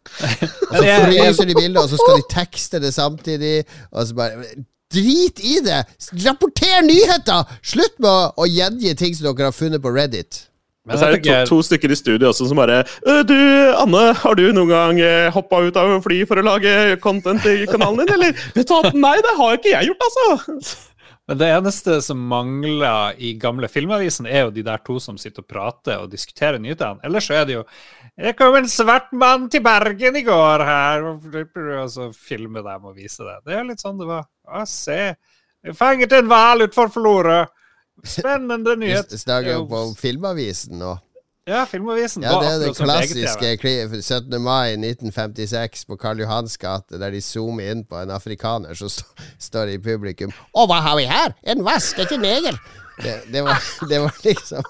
Og 0.01 0.77
så 0.81 0.97
fryser 1.05 1.47
de 1.49 1.55
bildet, 1.55 1.79
og 1.81 1.89
så 1.89 1.99
skal 2.01 2.19
de 2.19 2.27
tekste 2.33 2.81
det 2.83 2.93
samtidig. 2.95 3.55
Og 3.91 4.07
så 4.07 4.17
bare 4.17 4.51
Drit 4.91 5.39
i 5.39 5.59
det! 5.63 5.85
Rapporter 6.25 6.81
nyheter! 6.83 7.47
Slutt 7.63 7.95
med 8.01 8.09
å, 8.11 8.31
å 8.43 8.47
gjengi 8.49 8.91
ting 8.99 9.13
som 9.15 9.29
dere 9.29 9.47
har 9.47 9.55
funnet 9.55 9.83
på 9.83 9.93
Reddit. 9.95 10.47
Men 10.89 10.97
så 10.97 11.07
er 11.07 11.15
det 11.15 11.21
to, 11.23 11.35
to 11.47 11.63
stykker 11.63 11.93
i 11.93 11.95
studio 11.95 12.31
også 12.31 12.47
som 12.49 12.57
bare 12.57 12.81
«Øh, 13.05 13.21
Du, 13.29 13.37
Anne, 13.77 14.01
har 14.17 14.37
du 14.37 14.47
noen 14.49 14.71
gang 14.71 14.99
eh, 14.99 15.29
hoppa 15.31 15.61
ut 15.61 15.77
av 15.77 15.93
fly 16.01 16.23
for 16.27 16.41
å 16.41 16.45
lage 16.45 16.97
content 17.03 17.45
i 17.47 17.67
kanalen 17.69 18.01
din, 18.01 18.15
eller? 18.17 18.33
Vet 18.57 18.67
du 18.67 18.73
hva, 18.73 18.91
nei, 18.97 19.17
det 19.21 19.35
har 19.37 19.59
ikke 19.59 19.75
jeg 19.75 19.91
gjort, 19.91 20.07
altså! 20.09 20.71
men 21.29 21.37
det 21.39 21.47
eneste 21.53 21.99
som 22.03 22.23
mangler 22.27 23.13
i 23.21 23.35
gamle 23.39 23.69
filmavisen, 23.71 24.25
er 24.27 24.47
jo 24.47 24.55
de 24.57 24.65
der 24.67 24.81
to 24.83 24.97
som 24.99 25.15
sitter 25.21 25.45
og 25.45 25.47
prater 25.47 26.01
og 26.01 26.09
diskuterer 26.11 26.59
nyhetene. 26.59 26.99
Ellers 27.07 27.29
så 27.29 27.37
er 27.39 27.45
det 27.47 27.55
jo 27.55 27.61
Det 28.21 28.33
kom 28.37 28.55
en 28.55 28.67
svart 28.69 29.09
mann 29.17 29.47
til 29.49 29.63
Bergen 29.65 30.17
i 30.19 30.21
går 30.21 30.61
her, 30.61 31.05
og 31.09 31.87
så 31.89 32.11
filme 32.13 32.61
dem 32.61 32.83
og 32.85 32.93
vise 32.93 33.25
det. 33.25 33.37
Det 33.47 33.55
er 33.57 33.63
litt 33.65 33.81
sånn 33.81 33.97
det 33.97 34.05
var. 34.05 34.27
Å, 34.45 34.61
se. 34.69 35.15
Jeg 35.65 35.77
fanget 35.77 36.13
en 36.13 36.29
hval 36.29 36.61
utenfor 36.61 36.91
Florø. 36.93 37.39
Spennende 38.05 38.75
nyhet. 38.77 39.09
Vi 39.09 39.17
snakker 39.23 39.55
jo 39.55 39.63
på 39.69 39.81
Filmavisen 39.97 40.77
nå. 40.81 40.99
Ja, 41.49 41.63
Filmavisen 41.65 42.21
Ja, 42.21 42.35
det 42.37 42.51
er 42.51 42.59
det 42.61 42.75
klassiske 42.77 43.55
VGTV. 43.55 43.97
17. 44.05 44.37
mai 44.37 44.75
1956 44.77 45.87
på 45.89 45.97
Karl 45.97 46.21
Johans 46.21 46.59
gate, 46.61 46.99
der 47.01 47.17
de 47.17 47.23
zoomer 47.25 47.73
inn 47.73 47.81
på 47.89 47.97
en 48.03 48.13
afrikaner 48.13 48.77
som 48.77 48.91
st 48.93 49.09
står 49.41 49.73
i 49.73 49.81
publikum. 49.81 50.29
Å, 50.53 50.67
hva 50.69 50.77
har 50.85 51.01
vi 51.01 51.09
her? 51.09 51.33
En 51.41 51.65
vaskete 51.65 52.19
er 52.19 52.21
neger! 52.21 52.61
Det, 53.03 53.15
det, 53.33 53.41
var, 53.45 53.57
det 53.89 53.99
var 54.03 54.17
liksom 54.23 54.63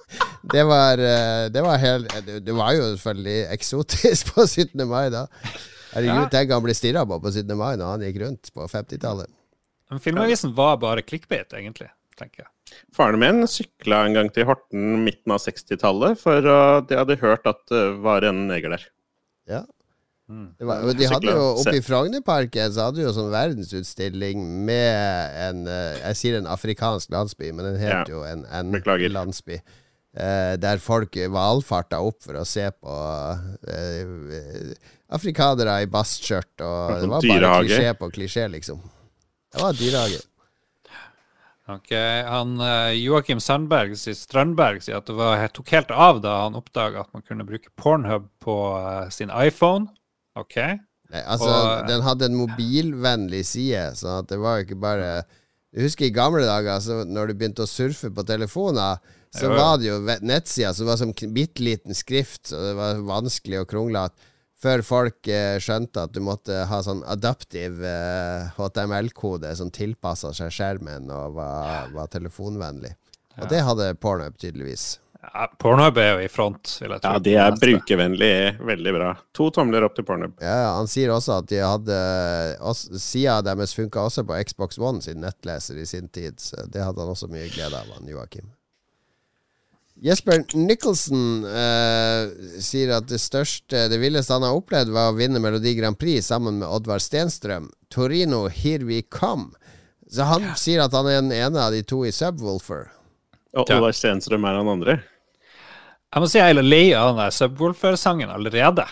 Det 0.53 0.63
var, 0.67 1.01
eh, 1.03 1.49
det 1.51 1.61
var 1.65 1.77
helt 1.81 2.13
det, 2.25 2.39
det 2.45 2.55
var 2.55 2.73
jo 2.77 2.85
selvfølgelig 2.93 3.37
eksotisk 3.57 4.33
på 4.35 4.45
17. 4.47 4.85
mai 4.87 5.09
da. 5.13 5.25
Herregud, 5.91 6.21
Ja. 6.23 6.29
tenk 6.31 6.53
han 6.55 6.63
ble 6.63 6.75
stirra 6.77 7.03
på 7.07 7.17
på 7.23 7.31
17. 7.33 7.51
mai 7.59 7.73
når 7.79 7.95
han 7.97 8.05
gikk 8.07 8.21
rundt 8.23 8.51
på 8.55 8.67
50-tallet. 8.71 9.27
Men 9.91 9.99
Filmavisen 9.99 10.53
var 10.55 10.77
bare 10.79 11.03
clickbait, 11.03 11.51
egentlig, 11.51 11.89
tenker 12.15 12.45
jeg. 12.45 12.49
Faren 12.95 13.19
min 13.19 13.43
sykla 13.51 14.05
en 14.07 14.15
gang 14.15 14.29
til 14.31 14.45
Horten 14.47 15.01
midten 15.03 15.33
av 15.35 15.41
60-tallet, 15.43 16.15
for 16.21 16.47
uh, 16.47 16.79
de 16.87 16.95
hadde 16.95 17.17
hørt 17.19 17.43
at 17.51 17.59
det 17.67 17.81
var 18.05 18.23
en 18.23 18.45
neger 18.47 18.71
der. 18.77 18.85
Ja. 19.51 19.61
Mm. 20.31 20.45
Var, 20.63 20.93
de 20.95 21.07
hadde 21.11 21.31
jo 21.33 21.45
Oppe 21.59 21.73
i 21.75 21.81
Frognerparken 21.83 22.71
så 22.71 22.85
hadde 22.87 23.01
de 23.01 23.03
jo 23.03 23.11
sånn 23.17 23.31
verdensutstilling 23.33 24.45
med 24.63 25.35
en 25.43 25.65
eh, 25.67 25.97
Jeg 26.05 26.19
sier 26.21 26.37
en 26.39 26.47
afrikansk 26.47 27.11
landsby, 27.11 27.49
men 27.51 27.67
den 27.67 27.79
het 27.81 27.91
Ja. 27.97 28.03
jo 28.07 28.21
en, 28.23 28.45
en 28.47 28.71
landsby. 29.11 29.57
eh, 30.15 30.55
der 30.61 30.79
folk 30.83 31.15
valfarta 31.35 31.99
opp 32.03 32.23
for 32.23 32.39
å 32.39 32.45
se 32.47 32.69
på 32.71 32.95
eh, 33.67 34.73
afrikanere 35.11 35.81
i 35.83 35.87
bastskjørt. 35.91 36.53
Og 36.63 37.01
det 37.01 37.09
var 37.11 37.27
bare 37.27 37.53
klisjé 37.65 37.93
på 37.99 38.09
klisjé, 38.15 38.47
liksom. 38.55 38.81
Det 39.51 39.61
var 39.61 39.73
dyrehage. 39.75 40.21
Okay. 41.71 42.23
han 42.27 42.57
eh, 42.59 42.97
Joakim 42.99 43.39
Sandberg, 43.39 43.93
sier- 43.95 44.17
Strandberg 44.17 44.81
sier 44.83 44.97
at 44.99 45.07
det 45.07 45.15
var, 45.15 45.43
tok 45.55 45.69
helt 45.71 45.91
av 45.93 46.19
da 46.23 46.33
han 46.43 46.57
oppdaga 46.59 47.05
at 47.05 47.11
man 47.15 47.23
kunne 47.23 47.45
bruke 47.47 47.69
Pornhub 47.79 48.25
på 48.43 48.55
sin 49.13 49.31
iPhone. 49.31 49.87
Ok. 50.39 50.55
Nei, 51.11 51.21
altså, 51.27 51.49
Og- 51.51 51.87
den 51.89 52.01
hadde 52.05 52.25
en 52.29 52.37
mobilvennlig 52.39 53.43
side, 53.45 53.95
så 53.99 54.21
det 54.27 54.39
var 54.39 54.59
jo 54.59 54.65
ikke 54.65 54.79
bare 54.79 55.23
Du 55.73 55.79
husker 55.81 56.05
i 56.05 56.11
gamle 56.11 56.43
dager, 56.43 56.73
altså, 56.75 57.05
når 57.07 57.27
du 57.27 57.33
begynte 57.39 57.63
å 57.63 57.67
surfe 57.69 58.09
på 58.11 58.25
telefoner, 58.27 58.99
så 59.31 59.47
Jo, 59.47 59.55
var 59.55 59.77
det 59.77 59.85
jo 59.87 59.99
nettsider 60.27 60.73
som 60.75 60.85
var 60.85 60.97
som 60.97 61.13
bitte 61.13 61.63
liten 61.63 61.95
skrift, 61.95 62.47
så 62.51 62.59
det 62.59 62.75
var 62.75 62.95
vanskelig 63.07 63.61
og 63.61 63.67
kronglete. 63.71 64.11
Før 64.61 64.83
folk 64.83 65.27
eh, 65.31 65.57
skjønte 65.63 66.03
at 66.03 66.11
du 66.11 66.19
måtte 66.19 66.65
ha 66.67 66.81
sånn 66.83 67.01
adaptiv 67.07 67.79
eh, 67.81 68.49
HTML-kode 68.57 69.55
som 69.55 69.71
tilpassa 69.71 70.33
seg 70.35 70.51
skjermen 70.51 71.09
og 71.09 71.33
var, 71.39 71.87
var 71.95 72.11
telefonvennlig. 72.11 72.91
Og 73.39 73.47
det 73.49 73.63
hadde 73.63 73.95
Pornhub 73.95 74.35
tydeligvis. 74.37 74.99
Ja, 75.21 75.45
Pornhub 75.61 75.97
er 76.01 76.15
jo 76.15 76.21
i 76.25 76.29
front, 76.33 76.71
vil 76.81 76.95
jeg 76.95 77.01
tro. 77.03 77.11
Ja, 77.13 77.21
de 77.21 77.33
er 77.37 77.57
brukervennlige. 77.61 78.55
Veldig 78.65 78.93
bra. 78.95 79.09
To 79.37 79.51
tomler 79.53 79.85
opp 79.85 79.93
til 79.97 80.05
Pornhub. 80.07 80.33
Ja, 80.41 80.73
Han 80.79 80.89
sier 80.89 81.13
også 81.13 81.35
at 81.43 81.49
de 81.51 81.59
hadde 81.61 81.97
Sida 82.97 83.37
deres 83.45 83.75
funka 83.77 84.07
også 84.07 84.25
på 84.25 84.39
Xbox 84.49 84.81
One 84.81 85.03
sin 85.05 85.21
nettleser 85.21 85.77
i 85.77 85.85
sin 85.85 86.09
tid. 86.09 86.39
Så 86.41 86.65
det 86.73 86.81
hadde 86.81 87.03
han 87.03 87.13
også 87.13 87.29
mye 87.29 87.51
glede 87.53 87.77
av, 87.77 87.93
han 87.99 88.09
Joakim. 88.09 88.49
Jesper 90.01 90.41
Nicholson 90.57 91.45
eh, 91.45 92.31
sier 92.63 92.95
at 92.95 93.05
det 93.11 93.19
største, 93.21 93.83
det 93.91 93.99
villeste 94.01 94.33
han 94.33 94.47
har 94.47 94.57
opplevd, 94.57 94.89
var 94.95 95.11
å 95.11 95.17
vinne 95.19 95.37
Melodi 95.43 95.75
Grand 95.77 95.99
Prix 96.01 96.31
sammen 96.31 96.57
med 96.63 96.65
Oddvar 96.65 97.03
Stenstrøm. 97.03 97.69
Torino, 97.93 98.47
here 98.49 98.81
we 98.87 99.03
come. 99.13 99.51
Så 100.09 100.25
han 100.25 100.49
sier 100.57 100.81
at 100.81 100.97
han 100.97 101.05
er 101.05 101.21
den 101.21 101.35
ene 101.35 101.61
av 101.61 101.75
de 101.75 101.83
to 101.85 102.01
i 102.09 102.15
Subwoolfer. 102.15 102.89
Og 103.53 103.67
Oddvar 103.67 103.93
Stenstrøm 103.93 104.49
er 104.49 104.57
han 104.57 104.73
andre. 104.73 104.97
Jeg 106.11 106.21
må 106.23 106.27
si 106.27 106.39
jeg 106.41 106.55
er 106.57 106.63
lei 106.65 106.85
av 106.97 107.13
den 107.13 107.21
der 107.23 107.31
Subwoolfer-sangen 107.35 108.31
allerede. 108.33 108.83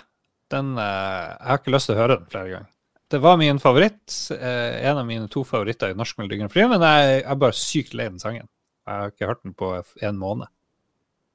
Den, 0.50 0.76
eh, 0.80 1.26
jeg 1.36 1.48
har 1.50 1.60
ikke 1.60 1.74
lyst 1.76 1.90
til 1.90 1.98
å 1.98 2.00
høre 2.00 2.18
den 2.22 2.30
flere 2.32 2.52
ganger. 2.54 2.70
Det 3.10 3.20
var 3.22 3.38
min 3.42 3.60
favoritt. 3.60 4.32
eh, 4.32 4.80
en 4.90 4.98
av 5.02 5.06
mine 5.06 5.28
to 5.28 5.44
favoritter 5.44 5.92
i 5.92 5.98
Norsk 5.98 6.18
Melodi 6.18 6.38
Grand 6.38 6.52
Prix, 6.54 6.70
men 6.70 6.82
jeg, 6.82 7.24
jeg 7.24 7.32
er 7.32 7.36
bare 7.42 7.58
sykt 7.58 7.94
lei 7.98 8.08
den 8.08 8.20
sangen. 8.22 8.48
Jeg 8.88 8.96
har 9.02 9.12
ikke 9.12 9.28
hørt 9.30 9.44
den 9.44 9.54
på 9.54 9.72
en 10.02 10.18
måned. 10.18 10.48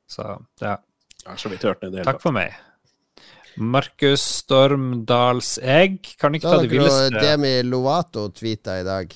Så 0.08 0.22
ja, 0.60 0.76
Jeg 1.24 1.30
har 1.30 1.36
så 1.36 1.50
vidt 1.52 1.62
hørt 1.62 1.80
den 1.80 1.90
i 1.92 1.96
det 1.96 2.00
hele 2.02 2.12
takk 2.12 2.22
for 2.22 2.32
meg. 2.32 2.54
Markus 3.56 4.22
Stormdalsegg, 4.42 6.00
kan 6.18 6.34
ikke 6.34 6.48
ta 6.48 6.58
dere 6.58 6.72
villeste 6.72 7.20
Demi 7.22 7.52
Lovato 7.62 8.26
tweeta 8.34 8.80
i 8.80 8.86
dag. 8.86 9.14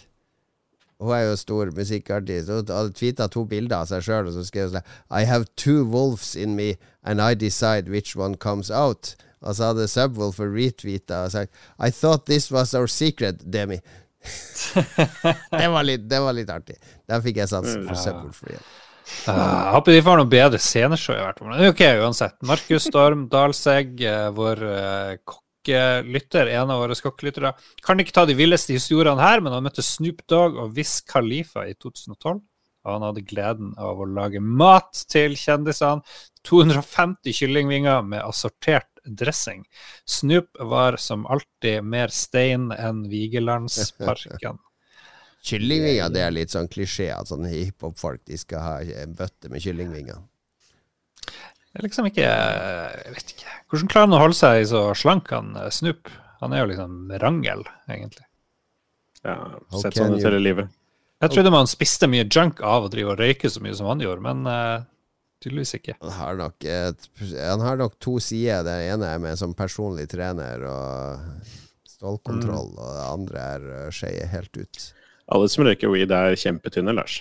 Hun 0.99 1.15
er 1.15 1.29
jo 1.29 1.37
stor 1.39 1.71
musikkartist. 1.77 2.51
Hun 2.51 2.67
hadde 2.67 2.97
tweeta 2.99 3.29
to 3.31 3.45
bilder 3.47 3.85
av 3.85 3.91
seg 3.91 4.03
sjøl, 4.03 4.27
og 4.31 4.35
så 4.35 4.43
skrev 4.49 4.69
hun 4.69 4.79
sånn 4.79 5.21
I 5.21 5.29
have 5.31 5.47
two 5.57 5.85
wolves 5.87 6.35
in 6.35 6.57
me, 6.59 6.75
and 7.05 7.23
I 7.23 7.35
decide 7.39 7.89
which 7.93 8.17
one 8.19 8.35
comes 8.37 8.71
out. 8.71 9.15
Og 9.39 9.55
så 9.55 9.71
hadde 9.71 9.87
Subwoolfer 9.87 10.51
retweeta 10.51 11.23
og 11.27 11.31
sagt 11.35 11.55
I 11.79 11.93
thought 11.95 12.27
this 12.27 12.51
was 12.51 12.75
our 12.75 12.91
secret, 12.91 13.45
Demi. 13.47 13.79
det, 15.55 15.69
var 15.71 15.87
litt, 15.87 16.09
det 16.11 16.21
var 16.21 16.35
litt 16.35 16.51
artig. 16.51 16.77
Der 17.09 17.23
fikk 17.23 17.39
jeg 17.45 17.51
sansen 17.53 17.87
for 17.87 17.99
Subwoolfer 17.99 18.57
igjen. 18.57 18.69
Uh, 19.25 19.33
Jeg 19.33 19.73
håper 19.73 19.95
de 19.95 20.01
får 20.05 20.19
noe 20.21 20.29
bedre 20.29 20.59
sceneshow, 20.61 21.17
i 21.17 21.23
hvert 21.23 21.39
fall. 21.41 21.69
Ok, 21.71 21.85
uansett. 22.03 22.35
Markus 22.45 22.89
Storm 22.91 23.29
Dalsegg, 23.33 23.95
uh, 24.03 24.27
vår 24.37 24.65
eh, 25.73 26.03
kokkelytter, 26.03 26.51
en 26.59 26.71
av 26.71 26.83
våre 26.83 26.97
skokklyttere. 26.99 27.55
kan 27.85 28.01
ikke 28.01 28.13
ta 28.13 28.27
de 28.27 28.35
villeste 28.35 28.73
historiene 28.73 29.21
her, 29.21 29.41
men 29.41 29.53
han 29.53 29.65
møtte 29.65 29.83
Snoop 29.83 30.27
Dogg 30.29 30.57
og 30.57 30.77
Wiz 30.77 31.01
Khalifa 31.01 31.67
i 31.69 31.75
2012. 31.75 32.41
og 32.85 32.93
han 32.95 33.03
hadde 33.03 33.27
gleden 33.27 33.75
av 33.77 33.99
å 34.01 34.07
lage 34.07 34.41
mat 34.41 35.05
til 35.11 35.35
kjendisene. 35.37 36.01
250 36.45 37.35
kyllingvinger 37.35 38.03
med 38.03 38.23
assortert 38.23 38.89
dressing. 39.05 39.67
Snoop 40.07 40.57
var 40.61 40.97
som 40.97 41.27
alltid 41.27 41.85
mer 41.85 42.09
stein 42.09 42.71
enn 42.73 43.09
Vigelandsparken. 43.11 44.59
Kyllingvinger, 45.49 46.09
det 46.11 46.23
er 46.23 46.35
litt 46.35 46.55
sånn 46.55 46.69
klisjé 46.69 47.11
at 47.15 47.29
sånne 47.31 47.51
hiphop-folk 47.53 48.25
de 48.27 48.39
skal 48.41 48.65
ha 48.65 49.03
en 49.03 49.15
bøtte 49.19 49.51
med 49.53 49.63
kyllingvinger. 49.63 50.19
Det 51.69 51.81
er 51.81 51.85
liksom 51.85 52.07
ikke 52.09 52.25
Jeg 52.25 53.13
vet 53.15 53.35
ikke. 53.35 53.53
Hvordan 53.69 53.91
klarer 53.93 54.09
han 54.09 54.17
å 54.17 54.23
holde 54.23 54.39
seg 54.39 54.63
så 54.71 54.89
slank, 54.97 55.31
han 55.35 55.53
snup. 55.69 55.75
Snoop? 55.79 56.17
Han 56.39 56.55
er 56.55 56.63
jo 56.63 56.69
liksom 56.71 56.99
rangel, 57.19 57.65
egentlig. 57.91 58.25
Ja, 59.27 59.35
sett 59.83 59.99
sånn 59.99 60.15
ut 60.15 60.23
hele 60.23 60.39
livet. 60.39 60.71
Jeg 61.19 61.33
trodde 61.33 61.51
man 61.51 61.67
spiste 61.67 62.07
mye 62.11 62.29
junk 62.31 62.61
av 62.63 62.87
å 62.87 62.91
drive 62.93 63.17
og 63.17 63.19
røyke 63.19 63.51
så 63.51 63.63
mye 63.63 63.75
som 63.75 63.89
han 63.91 64.03
gjorde, 64.05 64.23
men 64.23 64.47
uh, 64.47 64.85
tydeligvis 65.43 65.75
ikke. 65.81 65.97
Han 66.05 66.15
har 66.15 66.39
nok, 66.39 66.63
et, 66.63 67.09
han 67.35 67.65
har 67.65 67.81
nok 67.81 67.97
to 68.03 68.19
sider. 68.23 68.63
Det 68.67 68.77
ene 68.93 69.11
er 69.11 69.25
med 69.25 69.41
som 69.41 69.57
personlig 69.59 70.07
trener 70.13 70.63
og 70.71 71.51
stålkontroll, 71.91 72.71
og 72.79 72.95
det 73.01 73.09
andre 73.09 73.49
er 73.57 73.67
uh, 73.73 73.81
skeier 73.95 74.31
helt 74.31 74.55
ut. 74.55 74.85
Alle 75.35 75.51
som 75.51 75.67
røyker 75.67 75.91
weed, 75.91 76.15
er 76.15 76.39
kjempetynne, 76.39 76.95
Lars. 76.95 77.19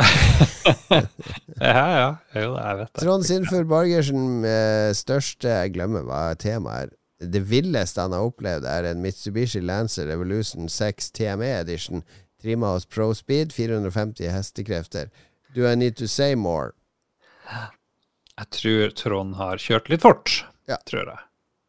Ja, 1.60 1.84
ja. 1.92 2.08
Jo, 2.34 2.54
jeg 2.56 2.76
vet 2.78 2.92
det. 2.94 3.02
Trond 3.02 3.26
Sinfjord 3.28 3.66
Borgersen, 3.68 4.22
med 4.44 4.96
største 4.96 5.50
Jeg 5.52 5.74
glemmer 5.74 6.06
hva 6.08 6.22
temaet 6.40 6.88
er. 6.88 6.96
Det 7.20 7.42
villeste 7.50 8.00
han 8.00 8.14
har 8.16 8.24
opplevd, 8.30 8.64
er 8.64 8.86
en 8.88 9.02
Mitsubishi 9.04 9.60
Lancer 9.60 10.06
Revolution 10.08 10.70
6 10.72 11.10
TME 11.18 11.50
Edition. 11.58 12.00
Trimma 12.40 12.70
hos 12.72 12.86
Pro 12.88 13.10
Speed, 13.12 13.52
450 13.52 14.30
hestekrefter. 14.32 15.10
Do 15.54 15.66
I 15.68 15.74
need 15.76 15.98
to 16.00 16.08
say 16.08 16.32
more? 16.34 16.72
Jeg 17.50 18.48
tror 18.56 18.94
Trond 18.96 19.36
har 19.36 19.60
kjørt 19.60 19.90
litt 19.92 20.00
fort, 20.06 20.38
Ja. 20.70 20.78
tror 20.88 21.10
jeg. 21.12 21.20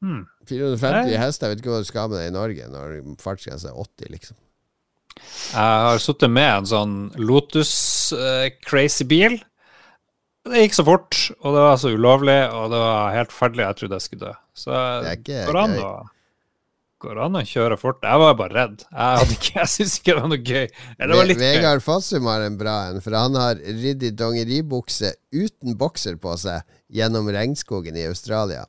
Hmm. 0.02 0.24
450 0.48 1.18
hester, 1.20 1.48
jeg 1.50 1.58
vet 1.58 1.66
ikke 1.66 1.74
hva 1.76 1.82
du 1.84 1.90
skal 1.90 2.08
med 2.10 2.22
det 2.22 2.30
i 2.32 2.34
Norge 2.38 2.70
når 2.72 2.96
fartsgrensa 3.22 3.74
er 3.74 3.82
80, 3.84 4.08
liksom. 4.16 4.38
Jeg 5.20 5.86
har 5.88 6.00
sittet 6.02 6.32
med 6.32 6.50
en 6.62 6.70
sånn 6.70 6.94
Lotus 7.20 7.74
eh, 8.16 8.50
crazy 8.66 9.06
bil. 9.10 9.40
Det 10.48 10.64
gikk 10.64 10.74
så 10.80 10.86
fort, 10.88 11.18
og 11.44 11.54
det 11.54 11.66
var 11.68 11.76
så 11.78 11.92
ulovlig, 11.94 12.40
og 12.50 12.72
det 12.74 12.80
var 12.82 13.12
helt 13.14 13.34
forferdelig. 13.36 13.68
Jeg 13.68 13.78
trodde 13.82 14.00
jeg 14.00 14.06
skulle 14.08 14.32
dø. 14.32 14.34
Så 14.58 14.72
Det 15.06 15.20
går 15.52 15.62
an 15.66 15.78
å 15.86 15.92
Går 17.02 17.18
an 17.18 17.34
å 17.40 17.42
kjøre 17.42 17.80
fort. 17.82 18.04
Jeg 18.06 18.20
var 18.22 18.36
bare 18.38 18.54
redd. 18.54 18.84
Jeg, 18.86 19.18
hadde 19.18 19.34
ikke- 19.34 19.56
jeg 19.64 19.70
syns 19.72 19.94
ikke 19.98 20.12
det 20.14 20.22
var 20.22 20.30
noe 20.30 20.38
gøy. 20.38 20.68
Det 21.00 21.16
var 21.18 21.26
litt. 21.26 21.40
Vegard 21.42 21.82
Fossum 21.82 22.28
har 22.30 22.44
en 22.46 22.58
bra 22.60 22.76
en, 22.92 23.00
for 23.02 23.16
han 23.18 23.38
har 23.42 23.56
ridd 23.58 24.04
i 24.06 24.12
dongeribukse 24.14 25.10
uten 25.34 25.74
bokser 25.82 26.20
på 26.22 26.36
seg 26.38 26.62
gjennom 26.94 27.26
regnskogen 27.34 27.98
i 27.98 28.06
Australia. 28.06 28.68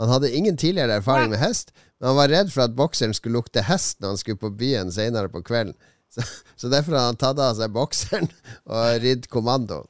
Han 0.00 0.08
hadde 0.08 0.32
ingen 0.32 0.56
tidligere 0.56 0.96
erfaring 1.02 1.28
med 1.34 1.42
hest, 1.44 1.74
han 2.10 2.16
var 2.18 2.28
redd 2.32 2.52
for 2.52 2.66
at 2.66 2.74
bokseren 2.76 3.14
skulle 3.16 3.38
lukte 3.40 3.62
hest 3.64 4.00
når 4.00 4.14
han 4.14 4.20
skulle 4.20 4.40
på 4.42 4.50
byen 4.60 4.92
senere 4.94 5.30
på 5.32 5.42
kvelden. 5.46 5.74
Så, 6.14 6.22
så 6.60 6.68
derfor 6.70 6.94
har 6.94 7.08
han 7.08 7.16
tatt 7.18 7.40
av 7.42 7.56
seg 7.58 7.72
bokseren 7.74 8.28
og 8.70 9.00
ridd 9.02 9.24
kommando. 9.32 9.80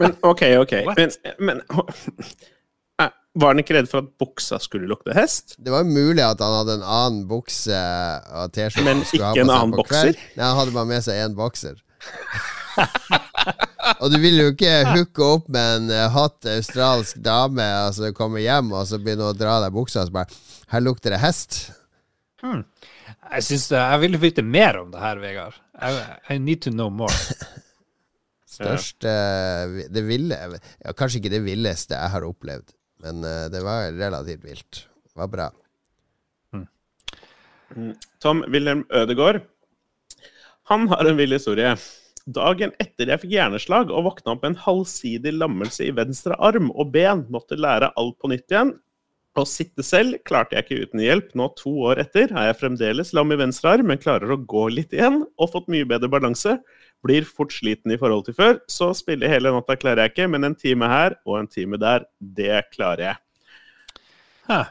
Men 0.00 0.14
OK, 0.24 0.42
OK. 0.62 0.72
What? 0.86 0.96
Men, 0.96 1.12
men 1.38 1.60
Eh, 2.96 3.10
Var 3.36 3.50
han 3.52 3.60
ikke 3.60 3.74
redd 3.76 3.88
for 3.90 4.00
at 4.00 4.06
buksa 4.16 4.56
skulle 4.64 4.88
lukte 4.88 5.12
hest? 5.12 5.52
Det 5.60 5.68
var 5.74 5.82
jo 5.84 5.90
mulig 5.92 6.22
at 6.24 6.40
han 6.40 6.54
hadde 6.62 6.78
en 6.78 6.86
annen 6.88 7.26
bukse 7.28 7.76
og 8.32 8.54
T-skjorte 8.56 8.86
Men 8.86 9.02
ikke 9.04 9.20
en 9.20 9.34
på 9.36 9.52
seg 9.52 9.58
annen 9.58 9.74
kveld. 9.76 9.82
bokser? 9.82 10.22
Nei, 10.38 10.46
han 10.48 10.56
hadde 10.62 10.72
bare 10.78 10.90
med 10.94 11.04
seg 11.04 11.20
én 11.26 11.34
bokser. 11.36 11.82
og 14.00 14.10
du 14.12 14.16
vil 14.22 14.40
jo 14.40 14.50
ikke 14.52 14.72
hooke 14.90 15.26
opp 15.26 15.50
med 15.52 15.80
en 15.80 15.92
eh, 15.94 16.08
hot 16.12 16.48
australsk 16.50 17.20
dame 17.24 17.66
og 17.86 17.96
så 17.96 18.12
komme 18.16 18.42
hjem 18.44 18.72
og 18.74 18.86
så 18.88 19.00
begynne 19.02 19.30
å 19.30 19.36
dra 19.36 19.58
deg 19.64 19.74
buksa 19.76 20.02
og 20.04 20.10
så 20.10 20.16
bare 20.20 20.42
Her 20.72 20.82
lukter 20.82 21.14
det 21.14 21.20
hest. 21.22 21.58
Jeg, 22.42 23.42
synes 23.46 23.68
jeg 23.70 24.00
vil 24.02 24.18
vite 24.18 24.42
mer 24.42 24.80
om 24.80 24.90
det 24.90 24.98
her, 24.98 25.20
Vegard. 25.22 25.54
I, 25.78 25.92
I 26.34 26.38
need 26.42 26.64
to 26.64 26.72
know 26.74 26.90
more. 26.90 27.14
Største 28.56 29.12
Det 29.92 30.02
ville 30.06 30.38
ja, 30.38 30.94
Kanskje 30.96 31.20
ikke 31.20 31.34
det 31.34 31.44
villeste 31.44 31.94
jeg 31.98 32.12
har 32.14 32.26
opplevd, 32.26 32.74
men 33.04 33.22
eh, 33.26 33.46
det 33.52 33.62
var 33.62 33.92
relativt 33.94 34.46
vilt. 34.46 34.82
Det 35.06 35.22
var 35.22 35.30
bra. 35.32 35.50
Tom 38.22 38.44
Wilhelm 38.48 38.84
Ødegaard. 38.94 39.42
Han 40.70 40.88
har 40.88 41.04
en 41.04 41.18
vill 41.18 41.34
historie. 41.34 41.76
Dagen 42.26 42.72
etter 42.82 43.12
jeg 43.12 43.22
fikk 43.22 43.36
hjerneslag 43.36 43.92
og 43.94 44.08
våkna 44.08 44.32
opp 44.34 44.42
med 44.42 44.54
en 44.56 44.62
halvsidig 44.64 45.30
lammelse 45.36 45.84
i 45.86 45.92
venstre 45.94 46.34
arm 46.42 46.72
og 46.74 46.90
ben, 46.96 47.22
måtte 47.30 47.58
lære 47.58 47.92
alt 47.94 48.16
på 48.18 48.30
nytt 48.32 48.50
igjen. 48.50 48.72
Å 49.36 49.44
sitte 49.46 49.84
selv 49.84 50.16
klarte 50.26 50.56
jeg 50.56 50.64
ikke 50.64 50.86
uten 50.88 51.02
hjelp. 51.04 51.28
Nå 51.38 51.50
to 51.58 51.70
år 51.86 52.00
etter 52.02 52.32
er 52.32 52.48
jeg 52.48 52.58
fremdeles 52.62 53.12
lam 53.14 53.30
i 53.30 53.38
venstre 53.38 53.76
arm, 53.76 53.86
men 53.92 54.00
klarer 54.02 54.32
å 54.32 54.40
gå 54.40 54.64
litt 54.72 54.96
igjen 54.96 55.20
og 55.36 55.52
fått 55.52 55.70
mye 55.70 55.86
bedre 55.86 56.10
balanse. 56.10 56.56
Blir 57.06 57.28
fort 57.28 57.54
sliten 57.54 57.94
i 57.94 58.00
forhold 58.00 58.26
til 58.26 58.38
før, 58.38 58.58
så 58.66 58.90
spille 58.96 59.30
hele 59.30 59.52
natta 59.54 59.76
klarer 59.78 60.06
jeg 60.06 60.16
ikke, 60.16 60.30
men 60.32 60.48
en 60.48 60.58
time 60.58 60.88
her 60.90 61.18
og 61.28 61.42
en 61.42 61.52
time 61.52 61.78
der, 61.78 62.08
det 62.18 62.64
klarer 62.72 63.10
jeg. 63.12 63.22
Hæ. 64.50 64.62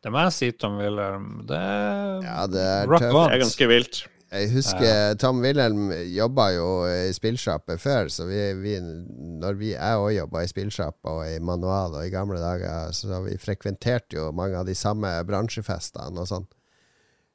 Det 0.00 0.12
må 0.12 0.20
jeg 0.26 0.36
si, 0.36 0.52
Tom 0.56 0.78
Wilhelm. 0.80 1.44
Det 1.48 1.56
er 1.56 2.24
Ja, 2.24 2.40
det 2.48 2.64
er 2.66 2.88
rock 2.90 3.04
tøft. 3.04 3.20
Det 3.20 3.36
er 3.36 3.44
ganske 3.46 3.70
vilt. 3.72 4.06
Jeg 4.30 4.50
husker 4.52 5.16
Tom 5.18 5.40
Wilhelm 5.42 5.88
jobba 6.14 6.44
jo 6.54 6.66
i 6.86 7.10
spillsjappe 7.14 7.74
før, 7.82 8.10
så 8.14 8.28
vi, 8.28 8.38
vi 8.62 8.76
når 8.80 9.56
vi 9.58 9.72
jeg 9.72 9.98
òg 9.98 10.12
jobba 10.14 10.44
i 10.44 10.50
spillsjappe 10.50 11.10
og 11.10 11.24
i 11.26 11.40
manual 11.42 11.96
og 11.98 12.06
i 12.06 12.12
gamle 12.12 12.38
dager, 12.38 12.94
så 12.94 13.24
vi 13.24 13.34
frekventerte 13.42 14.20
jo 14.20 14.28
mange 14.36 14.60
av 14.60 14.68
de 14.68 14.76
samme 14.78 15.10
bransjefestene 15.26 16.22
og 16.22 16.30
sånn. 16.30 16.46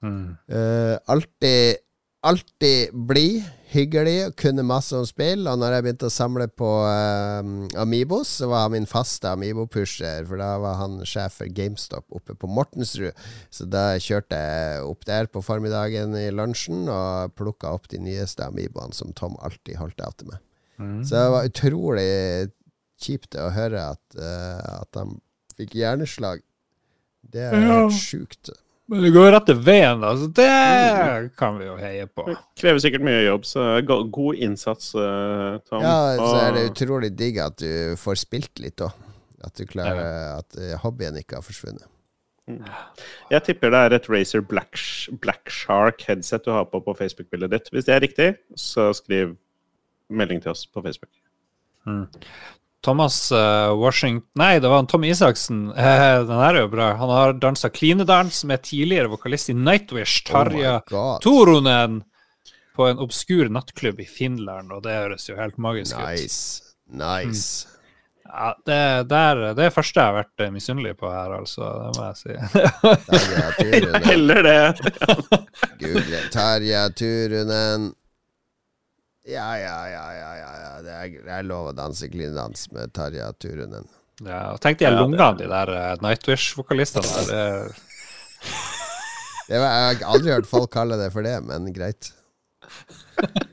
Mm. 0.05 0.37
Uh, 0.51 0.95
alltid 1.11 1.83
Alltid 2.25 2.95
blid, 3.05 3.43
hyggelig, 3.69 4.31
kunne 4.39 4.63
masse 4.65 4.97
om 4.97 5.05
spill. 5.05 5.45
Og 5.45 5.59
når 5.61 5.75
jeg 5.75 5.85
begynte 5.85 6.09
å 6.09 6.13
samle 6.13 6.47
på 6.49 6.69
eh, 6.89 7.49
Amibos, 7.81 8.31
så 8.39 8.49
var 8.49 8.65
han 8.65 8.73
min 8.73 8.87
faste 8.89 9.29
Amibo-pusher. 9.29 10.25
For 10.25 10.41
da 10.41 10.55
var 10.63 10.79
han 10.79 10.97
sjef 11.05 11.37
for 11.41 11.51
GameStop 11.53 12.17
oppe 12.17 12.33
på 12.39 12.49
Mortensrud. 12.49 13.13
Så 13.53 13.69
da 13.69 13.91
kjørte 14.01 14.39
jeg 14.41 14.81
opp 14.89 15.05
der 15.05 15.29
på 15.29 15.43
formiddagen 15.45 16.17
i 16.17 16.31
lunsjen 16.33 16.89
og 16.89 17.37
plukka 17.37 17.75
opp 17.77 17.85
de 17.93 18.01
nyeste 18.01 18.47
Amiboene 18.47 18.97
som 18.97 19.13
Tom 19.13 19.37
alltid 19.45 19.77
holdt 19.81 20.01
av 20.01 20.17
til 20.17 20.33
meg. 20.33 20.41
Mm. 20.81 20.99
Så 21.05 21.15
det 21.15 21.29
var 21.35 21.53
utrolig 21.53 22.09
kjipt 23.05 23.37
å 23.37 23.51
høre 23.53 23.85
at, 23.93 24.03
uh, 24.17 24.81
at 24.81 24.97
han 24.97 25.17
fikk 25.59 25.77
hjerneslag. 25.77 26.41
Det 27.21 27.51
er 27.51 27.67
helt 27.69 27.95
sjukt. 27.95 28.49
Men 28.87 29.01
det 29.01 29.09
går 29.15 29.31
rett 29.33 29.47
til 29.49 29.57
veien, 29.65 30.03
da. 30.03 30.11
Så 30.19 30.27
det 30.37 31.31
kan 31.39 31.57
vi 31.57 31.65
jo 31.65 31.75
heie 31.79 32.05
på. 32.05 32.27
Det 32.29 32.37
krever 32.61 32.83
sikkert 32.83 33.05
mye 33.07 33.23
jobb, 33.25 33.47
så 33.49 33.65
god 33.87 34.43
innsats, 34.45 34.91
eh, 34.93 35.57
Tom. 35.65 35.81
Ja, 35.81 35.95
så 36.19 36.35
er 36.43 36.53
det 36.53 36.67
utrolig 36.69 37.09
digg 37.17 37.39
at 37.41 37.57
du 37.61 37.95
får 37.97 38.21
spilt 38.21 38.61
litt 38.61 38.83
òg. 38.85 38.93
At 39.45 39.57
du 39.57 39.65
klarer 39.69 40.39
At 40.39 40.57
eh, 40.57 40.77
hobbyen 40.81 41.17
ikke 41.21 41.39
har 41.39 41.45
forsvunnet. 41.45 41.89
Jeg 43.31 43.41
tipper 43.47 43.71
det 43.73 43.79
er 43.87 43.95
et 43.97 44.07
Razer 44.09 44.43
Black, 44.45 44.77
Black 45.21 45.49
Shark 45.49 46.03
headset 46.05 46.45
du 46.45 46.51
har 46.53 46.67
på 46.69 46.81
på 46.85 46.93
Facebook-bildet 46.93 47.49
ditt. 47.55 47.71
Hvis 47.73 47.87
det 47.87 47.95
er 47.95 48.03
riktig, 48.05 48.27
så 48.53 48.91
skriv 48.93 49.33
melding 50.13 50.43
til 50.43 50.53
oss 50.53 50.67
på 50.69 50.83
Facebook. 50.85 51.09
Thomas 52.85 53.31
eh, 53.33 53.71
Washington 53.73 54.29
Nei, 54.37 54.59
det 54.61 54.69
var 54.69 54.83
han 54.83 54.87
Tom 54.87 55.03
Isaksen. 55.07 55.69
Eh, 55.73 56.19
den 56.29 56.37
her 56.37 56.53
er 56.53 56.61
jo 56.65 56.71
bra. 56.73 56.91
Han 56.99 57.09
har 57.09 57.33
dansa 57.41 57.69
klinedans 57.73 58.43
med 58.45 58.61
tidligere 58.67 59.09
vokalist 59.09 59.49
i 59.49 59.57
Nightwish, 59.57 60.23
Tarja 60.29 60.75
Oh. 60.91 61.15
Toronen, 61.23 62.03
på 62.75 62.85
en 62.87 62.99
obskur 63.01 63.49
nattklubb 63.49 63.99
i 64.03 64.05
Finland, 64.05 64.71
og 64.71 64.83
det 64.85 64.93
høres 64.99 65.29
jo 65.29 65.37
helt 65.39 65.57
magisk 65.57 65.95
ut. 65.97 66.03
Nice. 66.05 66.75
Nice. 66.91 67.67
Ja, 68.25 68.51
det, 68.65 68.79
der, 69.09 69.35
det 69.35 69.49
er 69.49 69.59
det 69.63 69.73
første 69.73 70.01
jeg 70.01 70.11
har 70.11 70.17
vært 70.19 70.43
eh, 70.43 70.53
misunnelig 70.53 70.95
på 70.99 71.09
her, 71.09 71.35
altså. 71.39 71.69
Det 71.81 71.91
må 71.95 72.07
jeg 72.09 72.17
si. 72.21 72.33
Tarja 73.09 73.51
Turunen. 73.59 74.07
Heller 74.09 74.49
det. 74.49 74.63
Google 75.81 76.23
Tarja 76.33 76.87
Turunen. 76.91 77.93
Ja, 79.25 79.47
ja, 79.57 79.77
ja, 79.89 80.03
ja, 80.13 80.31
ja, 80.37 80.49
ja. 80.61 80.71
Det 80.85 80.91
er, 80.95 81.05
det 81.25 81.31
er 81.39 81.45
lov 81.49 81.71
å 81.71 81.73
danse 81.75 82.05
klinedans 82.11 82.67
med 82.75 82.91
Tarja 82.93 83.31
Turunen. 83.41 83.87
ja, 84.21 84.51
og 84.53 84.59
tenk 84.61 84.77
de 84.79 84.85
Ja, 84.85 84.91
det- 84.93 85.01
lungene, 85.01 85.31
de 85.39 85.47
der 85.49 85.69
uh, 85.73 85.95
Nightwish-vokalistene 86.05 87.09
der. 87.09 87.25
Det, 87.31 87.43
Det 89.49 89.57
var, 89.61 89.69
jeg 89.69 89.97
har 90.01 90.13
aldri 90.15 90.31
hørt 90.33 90.47
folk 90.49 90.71
kalle 90.73 90.95
det 90.97 91.11
for 91.13 91.21
det, 91.25 91.35
men 91.45 91.67
greit. 91.73 92.07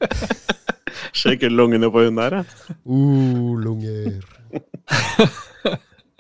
Sjekke 1.13 1.51
lungene 1.53 1.91
på 1.93 2.07
hun 2.07 2.17
der, 2.21 2.39
ja. 2.41 2.45
Uh, 2.89 3.53
lunger. 3.61 4.23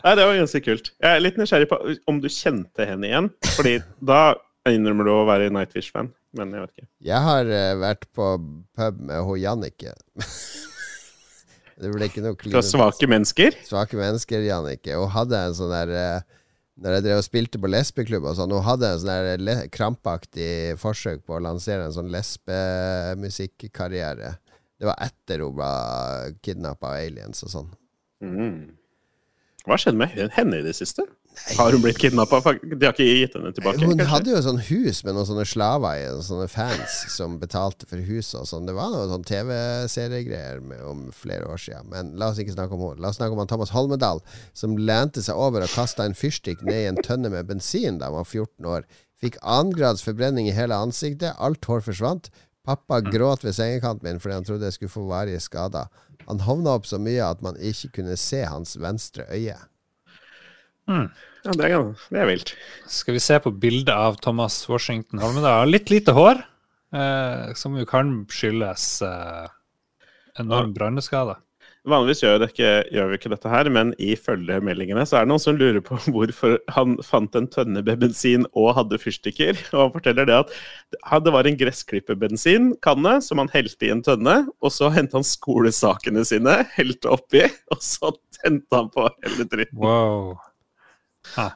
Nei, 0.03 0.13
det 0.19 0.25
var 0.27 0.35
ganske 0.37 0.61
kult. 0.65 0.91
Jeg 1.01 1.15
er 1.17 1.23
litt 1.23 1.37
nysgjerrig 1.41 1.69
på 1.71 1.79
om 2.11 2.19
du 2.21 2.27
kjente 2.33 2.85
henne 2.89 3.07
igjen. 3.09 3.29
Fordi 3.55 3.77
da 4.03 4.35
innrømmer 4.69 5.07
du 5.09 5.13
å 5.15 5.25
være 5.29 5.49
Nightwish-fan. 5.55 6.11
Men 6.37 6.53
jeg 6.55 6.61
vet 6.65 6.73
ikke. 6.75 6.87
Jeg 7.05 7.21
har 7.27 7.45
uh, 7.53 7.81
vært 7.83 8.05
på 8.17 8.25
pub 8.79 8.95
med 9.09 9.19
ho 9.27 9.33
Jannicke. 9.37 9.93
Det 11.83 11.91
ble 11.91 12.07
ikke 12.07 12.23
noe 12.23 12.37
Fra 12.39 12.61
svake 12.63 13.07
mennesker. 13.11 13.51
svake 13.67 13.97
mennesker, 13.99 14.39
Jannicke. 14.47 14.95
Hun 15.01 15.11
hadde 15.13 15.37
en 15.49 15.55
sånn 15.57 15.73
der 15.73 15.91
uh, 15.91 16.21
Når 16.83 16.91
jeg 16.97 17.05
drev 17.07 17.19
og 17.19 17.25
spilte 17.27 17.59
på 17.61 17.71
lesbeklubb 17.73 18.25
og 18.31 18.37
sånn, 18.39 18.55
hun 18.55 18.69
hadde 18.69 18.87
en 18.89 19.01
sånn 19.03 19.13
der 19.13 19.43
le 19.43 19.55
krampaktig 19.73 20.53
forsøk 20.81 21.19
på 21.27 21.33
å 21.37 21.45
lansere 21.45 21.83
en 21.87 21.97
sånn 21.97 22.13
lesbemusikkarriere. 22.15 24.31
Det 24.81 24.87
var 24.89 24.97
etter 25.05 25.37
hun 25.45 25.57
ble 25.59 25.73
kidnappa 26.43 26.87
av 26.95 26.99
aliens 27.03 27.39
og 27.47 27.51
sånn. 27.53 27.71
Mm. 28.25 28.59
Hva 29.67 29.77
skjedde 29.79 29.99
med 30.01 30.09
henne 30.35 30.57
i 30.59 30.65
det 30.65 30.75
siste? 30.79 31.03
Har 31.57 31.73
hun 31.73 31.83
blitt 31.83 31.99
kidnappa? 31.99 32.39
De 32.61 32.87
har 32.87 32.93
ikke 32.93 33.07
gitt 33.07 33.35
henne 33.37 33.51
tilbake? 33.57 33.81
Hun 33.81 33.97
kanskje? 33.97 34.09
hadde 34.11 34.31
jo 34.33 34.39
et 34.39 34.47
sånt 34.47 34.65
hus 34.69 35.01
med 35.07 35.17
noen 35.17 35.29
sånne 35.29 35.47
slaver 35.49 35.99
i, 35.99 36.05
sånne 36.27 36.49
fans 36.53 36.97
som 37.15 37.39
betalte 37.41 37.89
for 37.89 38.05
huset 38.05 38.37
og 38.43 38.49
sånn. 38.51 38.69
Det 38.69 38.75
var 38.77 38.93
noe 38.93 39.09
sånn 39.11 39.27
TV-seriegreier 39.27 40.61
om 40.89 41.07
flere 41.17 41.49
år 41.51 41.61
siden. 41.65 41.89
Men 41.93 42.13
la 42.21 42.31
oss 42.33 42.41
ikke 42.43 42.55
snakke 42.55 42.77
om 42.77 42.85
henne. 42.85 43.03
La 43.03 43.11
oss 43.11 43.19
snakke 43.21 43.37
om 43.37 43.43
han 43.43 43.51
Thomas 43.51 43.73
Holmedal, 43.75 44.23
som 44.57 44.77
lente 44.79 45.25
seg 45.25 45.41
over 45.41 45.65
og 45.65 45.75
kasta 45.75 46.07
en 46.07 46.17
fyrstikk 46.19 46.63
ned 46.69 46.85
i 46.85 46.91
en 46.93 47.03
tønne 47.03 47.33
med 47.33 47.49
bensin 47.51 47.99
da 48.01 48.11
han 48.11 48.21
var 48.21 48.29
14 48.29 48.71
år. 48.77 48.87
Fikk 49.23 49.41
annengrads 49.41 50.05
forbrenning 50.05 50.49
i 50.51 50.57
hele 50.57 50.77
ansiktet. 50.77 51.37
Alt 51.39 51.65
hår 51.71 51.85
forsvant. 51.89 52.31
Pappa 52.67 53.01
gråt 53.03 53.43
ved 53.43 53.57
sengekanten 53.57 54.07
min 54.07 54.23
fordi 54.23 54.37
han 54.37 54.47
trodde 54.47 54.69
jeg 54.69 54.77
skulle 54.79 54.95
få 54.95 55.09
varige 55.09 55.43
skader. 55.43 55.91
Han 56.29 56.45
hovna 56.47 56.77
opp 56.79 56.87
så 56.87 57.01
mye 57.03 57.25
at 57.27 57.43
man 57.43 57.59
ikke 57.59 57.97
kunne 57.99 58.17
se 58.21 58.45
hans 58.47 58.77
venstre 58.79 59.27
øye. 59.33 59.59
Ja, 60.89 61.55
det 61.59 61.69
er, 61.69 61.87
det 62.15 62.23
er 62.23 62.29
vilt. 62.31 62.55
Skal 62.91 63.17
vi 63.17 63.23
se 63.23 63.39
på 63.43 63.51
bildet 63.51 63.95
av 63.95 64.19
Thomas 64.23 64.61
Washington 64.71 65.23
Holmedal. 65.23 65.71
Litt 65.71 65.91
lite 65.91 66.15
hår, 66.15 66.43
eh, 66.95 67.49
som 67.59 67.79
jo 67.79 67.87
kan 67.89 68.21
skyldes 68.31 68.87
eh, 69.07 69.49
enorm 70.43 70.75
branneskade. 70.77 71.39
Vanligvis 71.83 72.21
gjør, 72.23 72.37
det 72.39 72.47
ikke, 72.53 72.69
gjør 72.95 73.09
vi 73.11 73.17
ikke 73.19 73.31
dette 73.33 73.51
her, 73.51 73.69
men 73.75 73.89
i 73.99 74.13
følgemeldingene 74.15 75.03
så 75.03 75.17
er 75.19 75.25
det 75.25 75.33
noen 75.33 75.43
som 75.43 75.57
lurer 75.59 75.83
på 75.83 75.97
hvorfor 76.15 76.55
han 76.77 76.95
fant 77.03 77.35
en 77.35 77.49
tønne 77.51 77.83
med 77.83 77.99
bensin 78.05 78.47
og 78.53 78.77
hadde 78.77 79.01
fyrstikker. 79.03 79.59
Og 79.73 79.81
han 79.81 79.91
forteller 79.97 80.31
det 80.31 80.37
at 80.39 81.27
det 81.27 81.35
var 81.35 81.49
en 81.49 81.59
gressklipperbensinkanne 81.59 83.17
som 83.27 83.43
han 83.43 83.51
helte 83.51 83.89
i 83.89 83.91
en 83.97 84.05
tønne, 84.07 84.37
og 84.63 84.75
så 84.75 84.93
hentet 84.95 85.19
han 85.19 85.27
skolesakene 85.27 86.23
sine, 86.29 86.61
helte 86.77 87.11
oppi, 87.19 87.49
og 87.75 87.83
så 87.83 88.15
tente 88.39 88.79
han 88.79 88.95
på 88.95 89.09
hele 89.19 89.51
dritten. 89.51 89.83
Wow. 89.83 90.39
Ja. 91.37 91.49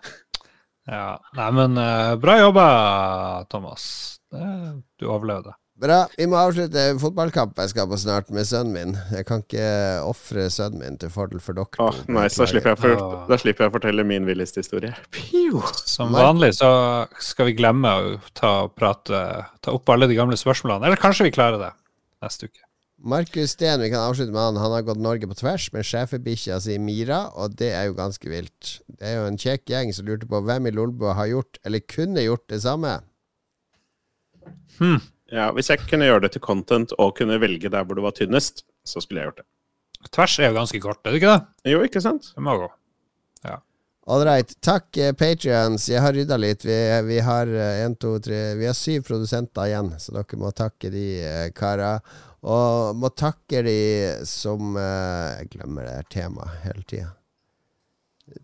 Nei, 1.35 1.51
men 1.51 1.79
eh, 1.83 2.15
bra 2.23 2.39
jobba, 2.39 2.67
Thomas. 3.51 3.87
Du 4.31 5.09
overlevde. 5.11 5.57
Bra. 5.77 6.07
Vi 6.17 6.25
må 6.25 6.39
avslutte 6.41 6.83
fotballkamp 7.03 7.59
jeg 7.61 7.75
skal 7.75 7.89
på 7.91 7.99
snart 8.01 8.31
med 8.33 8.47
sønnen 8.49 8.73
min. 8.73 8.95
Jeg 9.13 9.27
kan 9.29 9.43
ikke 9.43 9.67
ofre 10.09 10.47
sønnen 10.53 10.81
min 10.81 10.97
til 11.01 11.11
fordel 11.13 11.43
for 11.45 11.59
dere. 11.59 11.85
Oh, 11.85 11.99
nice, 12.09 12.39
da 12.41 12.47
slipper, 12.49 12.73
jeg 12.73 12.81
for, 12.81 13.03
da 13.29 13.37
slipper 13.43 13.67
jeg 13.67 13.73
å 13.73 13.75
fortelle 13.75 14.07
min 14.09 14.25
villeste 14.29 14.65
historie. 14.65 14.95
Pew! 15.13 15.61
Som 15.85 16.17
vanlig 16.17 16.55
så 16.57 16.71
skal 17.21 17.51
vi 17.51 17.59
glemme 17.59 17.93
å 17.93 18.15
ta, 18.33 18.55
prate, 18.73 19.21
ta 19.61 19.77
opp 19.77 19.93
alle 19.93 20.09
de 20.09 20.17
gamle 20.17 20.39
spørsmålene. 20.41 20.89
Eller 20.89 21.03
kanskje 21.03 21.29
vi 21.29 21.35
klarer 21.37 21.61
det 21.61 21.75
neste 22.25 22.49
uke. 22.49 22.65
Markus 22.97 23.51
Steen, 23.53 23.81
vi 23.81 23.91
kan 23.91 24.01
avslutte 24.01 24.33
med 24.33 24.41
han. 24.41 24.57
Han 24.57 24.73
har 24.73 24.85
gått 24.87 25.01
Norge 25.01 25.29
på 25.29 25.37
tvers 25.37 25.69
med 25.75 25.85
schæferbikkja 25.85 26.57
si 26.65 26.79
Mira, 26.81 27.27
og 27.37 27.57
det 27.61 27.69
er 27.77 27.91
jo 27.91 27.97
ganske 27.99 28.31
vilt. 28.31 28.79
Det 28.89 29.05
er 29.05 29.19
jo 29.19 29.27
en 29.29 29.37
kjekk 29.41 29.67
gjeng 29.69 29.93
som 29.95 30.09
lurte 30.09 30.29
på 30.31 30.41
hvem 30.47 30.71
i 30.71 30.73
Lolbua 30.75 31.13
har 31.19 31.29
gjort, 31.31 31.61
eller 31.65 31.85
kunne 31.85 32.25
gjort, 32.25 32.47
det 32.49 32.63
samme. 32.65 32.95
Ja, 35.33 35.51
hvis 35.53 35.71
jeg 35.73 35.85
kunne 35.91 36.09
gjøre 36.09 36.25
det 36.27 36.33
til 36.37 36.45
content 36.45 36.93
og 37.03 37.17
kunne 37.19 37.41
velge 37.43 37.71
der 37.73 37.85
hvor 37.85 37.99
det 37.99 38.05
var 38.07 38.17
tynnest, 38.17 38.65
så 38.87 39.03
skulle 39.03 39.21
jeg 39.23 39.31
gjort 39.31 39.45
det. 39.45 39.49
Tvers 40.15 40.39
er 40.39 40.51
jo 40.51 40.59
ganske 40.61 40.81
kort, 40.81 41.01
er 41.05 41.13
det 41.13 41.21
ikke 41.21 41.33
det? 41.35 41.73
Jo, 41.73 41.83
ikke 41.85 42.03
sant? 42.05 42.33
Det 42.33 42.45
må 42.47 42.57
gå. 42.61 42.69
All 43.47 43.63
right. 44.07 44.61
Takk, 44.61 44.97
eh, 44.97 45.13
Patrions. 45.13 45.89
Jeg 45.89 46.01
har 46.01 46.13
rydda 46.13 46.37
litt. 46.37 46.65
Vi, 46.65 46.77
vi 47.05 47.19
har 47.21 47.47
eh, 47.47 47.85
en, 47.85 47.97
to, 47.97 48.19
tre 48.23 48.55
Vi 48.55 48.67
har 48.67 48.75
syv 48.75 49.03
produsenter 49.03 49.67
igjen, 49.67 49.93
så 49.99 50.15
dere 50.15 50.39
må 50.39 50.53
takke 50.55 50.91
de 50.91 51.07
eh, 51.25 51.51
kara. 51.55 51.99
Og 52.47 52.95
må 52.95 53.11
takke 53.11 53.63
de 53.67 53.79
som 54.29 54.77
eh, 54.79 55.41
Jeg 55.41 55.51
glemmer 55.57 55.89
det 55.89 55.97
her 55.97 56.11
temaet 56.11 56.63
hele 56.65 56.85
tida. 56.87 57.11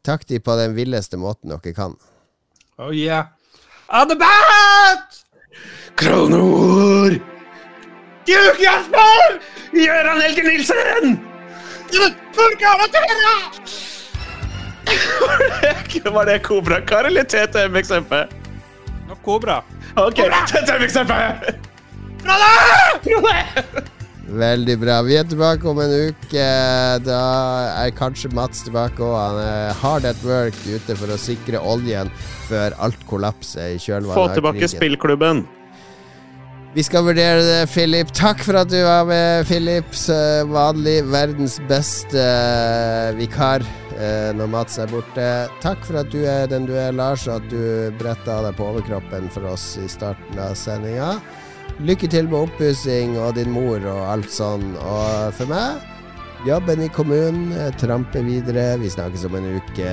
Takk 0.03 0.27
de 0.27 0.41
på 0.43 0.57
den 0.59 0.75
villeste 0.75 1.19
måten 1.19 1.51
dere 1.55 1.75
kan. 1.75 1.95
Oh 2.79 2.91
yeah. 2.91 3.31
On 3.93 4.09
the 4.09 4.17
bat! 4.17 5.23
Kronor! 5.95 7.19
Duke 8.27 8.63
Jasper! 8.63 9.39
Gøran 9.75 10.23
Helge 10.23 10.43
Nilsen! 10.47 11.21
Var 16.17 16.25
det 16.29 16.39
Kobrakar 16.43 17.05
eller 17.05 17.25
TTM-XMP? 17.25 18.13
No, 19.09 19.15
Kobra. 19.25 19.63
Ok, 19.97 20.23
TTM-XMP! 20.53 21.13
Veldig 24.33 24.79
bra. 24.81 25.01
Vi 25.05 25.17
er 25.19 25.27
tilbake 25.29 25.69
om 25.69 25.81
en 25.83 25.93
uke. 26.09 26.45
Da 27.05 27.23
er 27.83 27.91
kanskje 27.97 28.31
Mats 28.33 28.63
tilbake 28.65 29.03
òg. 29.05 29.17
Han 29.19 29.41
er 29.43 29.81
hard 29.83 30.07
at 30.09 30.23
work 30.25 30.57
ute 30.65 30.97
for 30.97 31.13
å 31.13 31.19
sikre 31.21 31.61
oljen 31.61 32.13
før 32.49 32.77
alt 32.81 33.03
kollapser 33.11 33.75
i 33.75 33.83
kjølvannet 33.83 34.17
Få 34.17 34.29
tilbake 34.37 34.71
spillklubben. 34.73 35.45
Vi 36.73 36.81
skal 36.81 37.05
vurdere 37.05 37.43
det, 37.45 37.67
Philip. 37.69 38.09
Takk 38.17 38.41
for 38.47 38.57
at 38.57 38.71
du 38.73 38.79
var 38.81 39.05
med, 39.05 39.45
Philip. 39.45 39.91
Vanlig 40.49 41.03
verdens 41.13 41.59
beste 41.69 42.17
eh, 42.17 43.13
vikar 43.19 43.61
eh, 43.99 44.31
når 44.33 44.49
Mats 44.55 44.79
er 44.81 44.89
borte. 44.89 45.27
Takk 45.61 45.85
for 45.85 46.01
at 46.01 46.09
du 46.15 46.23
er 46.25 46.49
den 46.49 46.65
du 46.65 46.73
er, 46.73 46.95
Lars, 46.97 47.27
og 47.29 47.43
at 47.43 47.51
du 47.53 47.93
bretta 48.01 48.39
deg 48.47 48.57
på 48.57 48.71
overkroppen 48.73 49.29
for 49.35 49.53
oss 49.53 49.75
i 49.83 49.85
starten 49.93 50.41
av 50.41 50.57
sendinga. 50.57 51.19
Lykke 51.85 52.09
til 52.09 52.33
med 52.33 52.47
oppussing 52.47 53.19
og 53.21 53.37
din 53.37 53.53
mor 53.53 53.85
og 53.85 54.03
alt 54.09 54.33
sånn. 54.33 54.65
Og 54.81 55.37
for 55.37 55.53
meg, 55.53 55.77
jobben 56.49 56.87
i 56.87 56.89
kommunen, 56.97 57.53
eh, 57.53 57.69
trampe 57.85 58.25
videre. 58.25 58.79
Vi 58.81 58.97
snakkes 58.97 59.29
om 59.29 59.37
en 59.37 59.61
uke. 59.61 59.93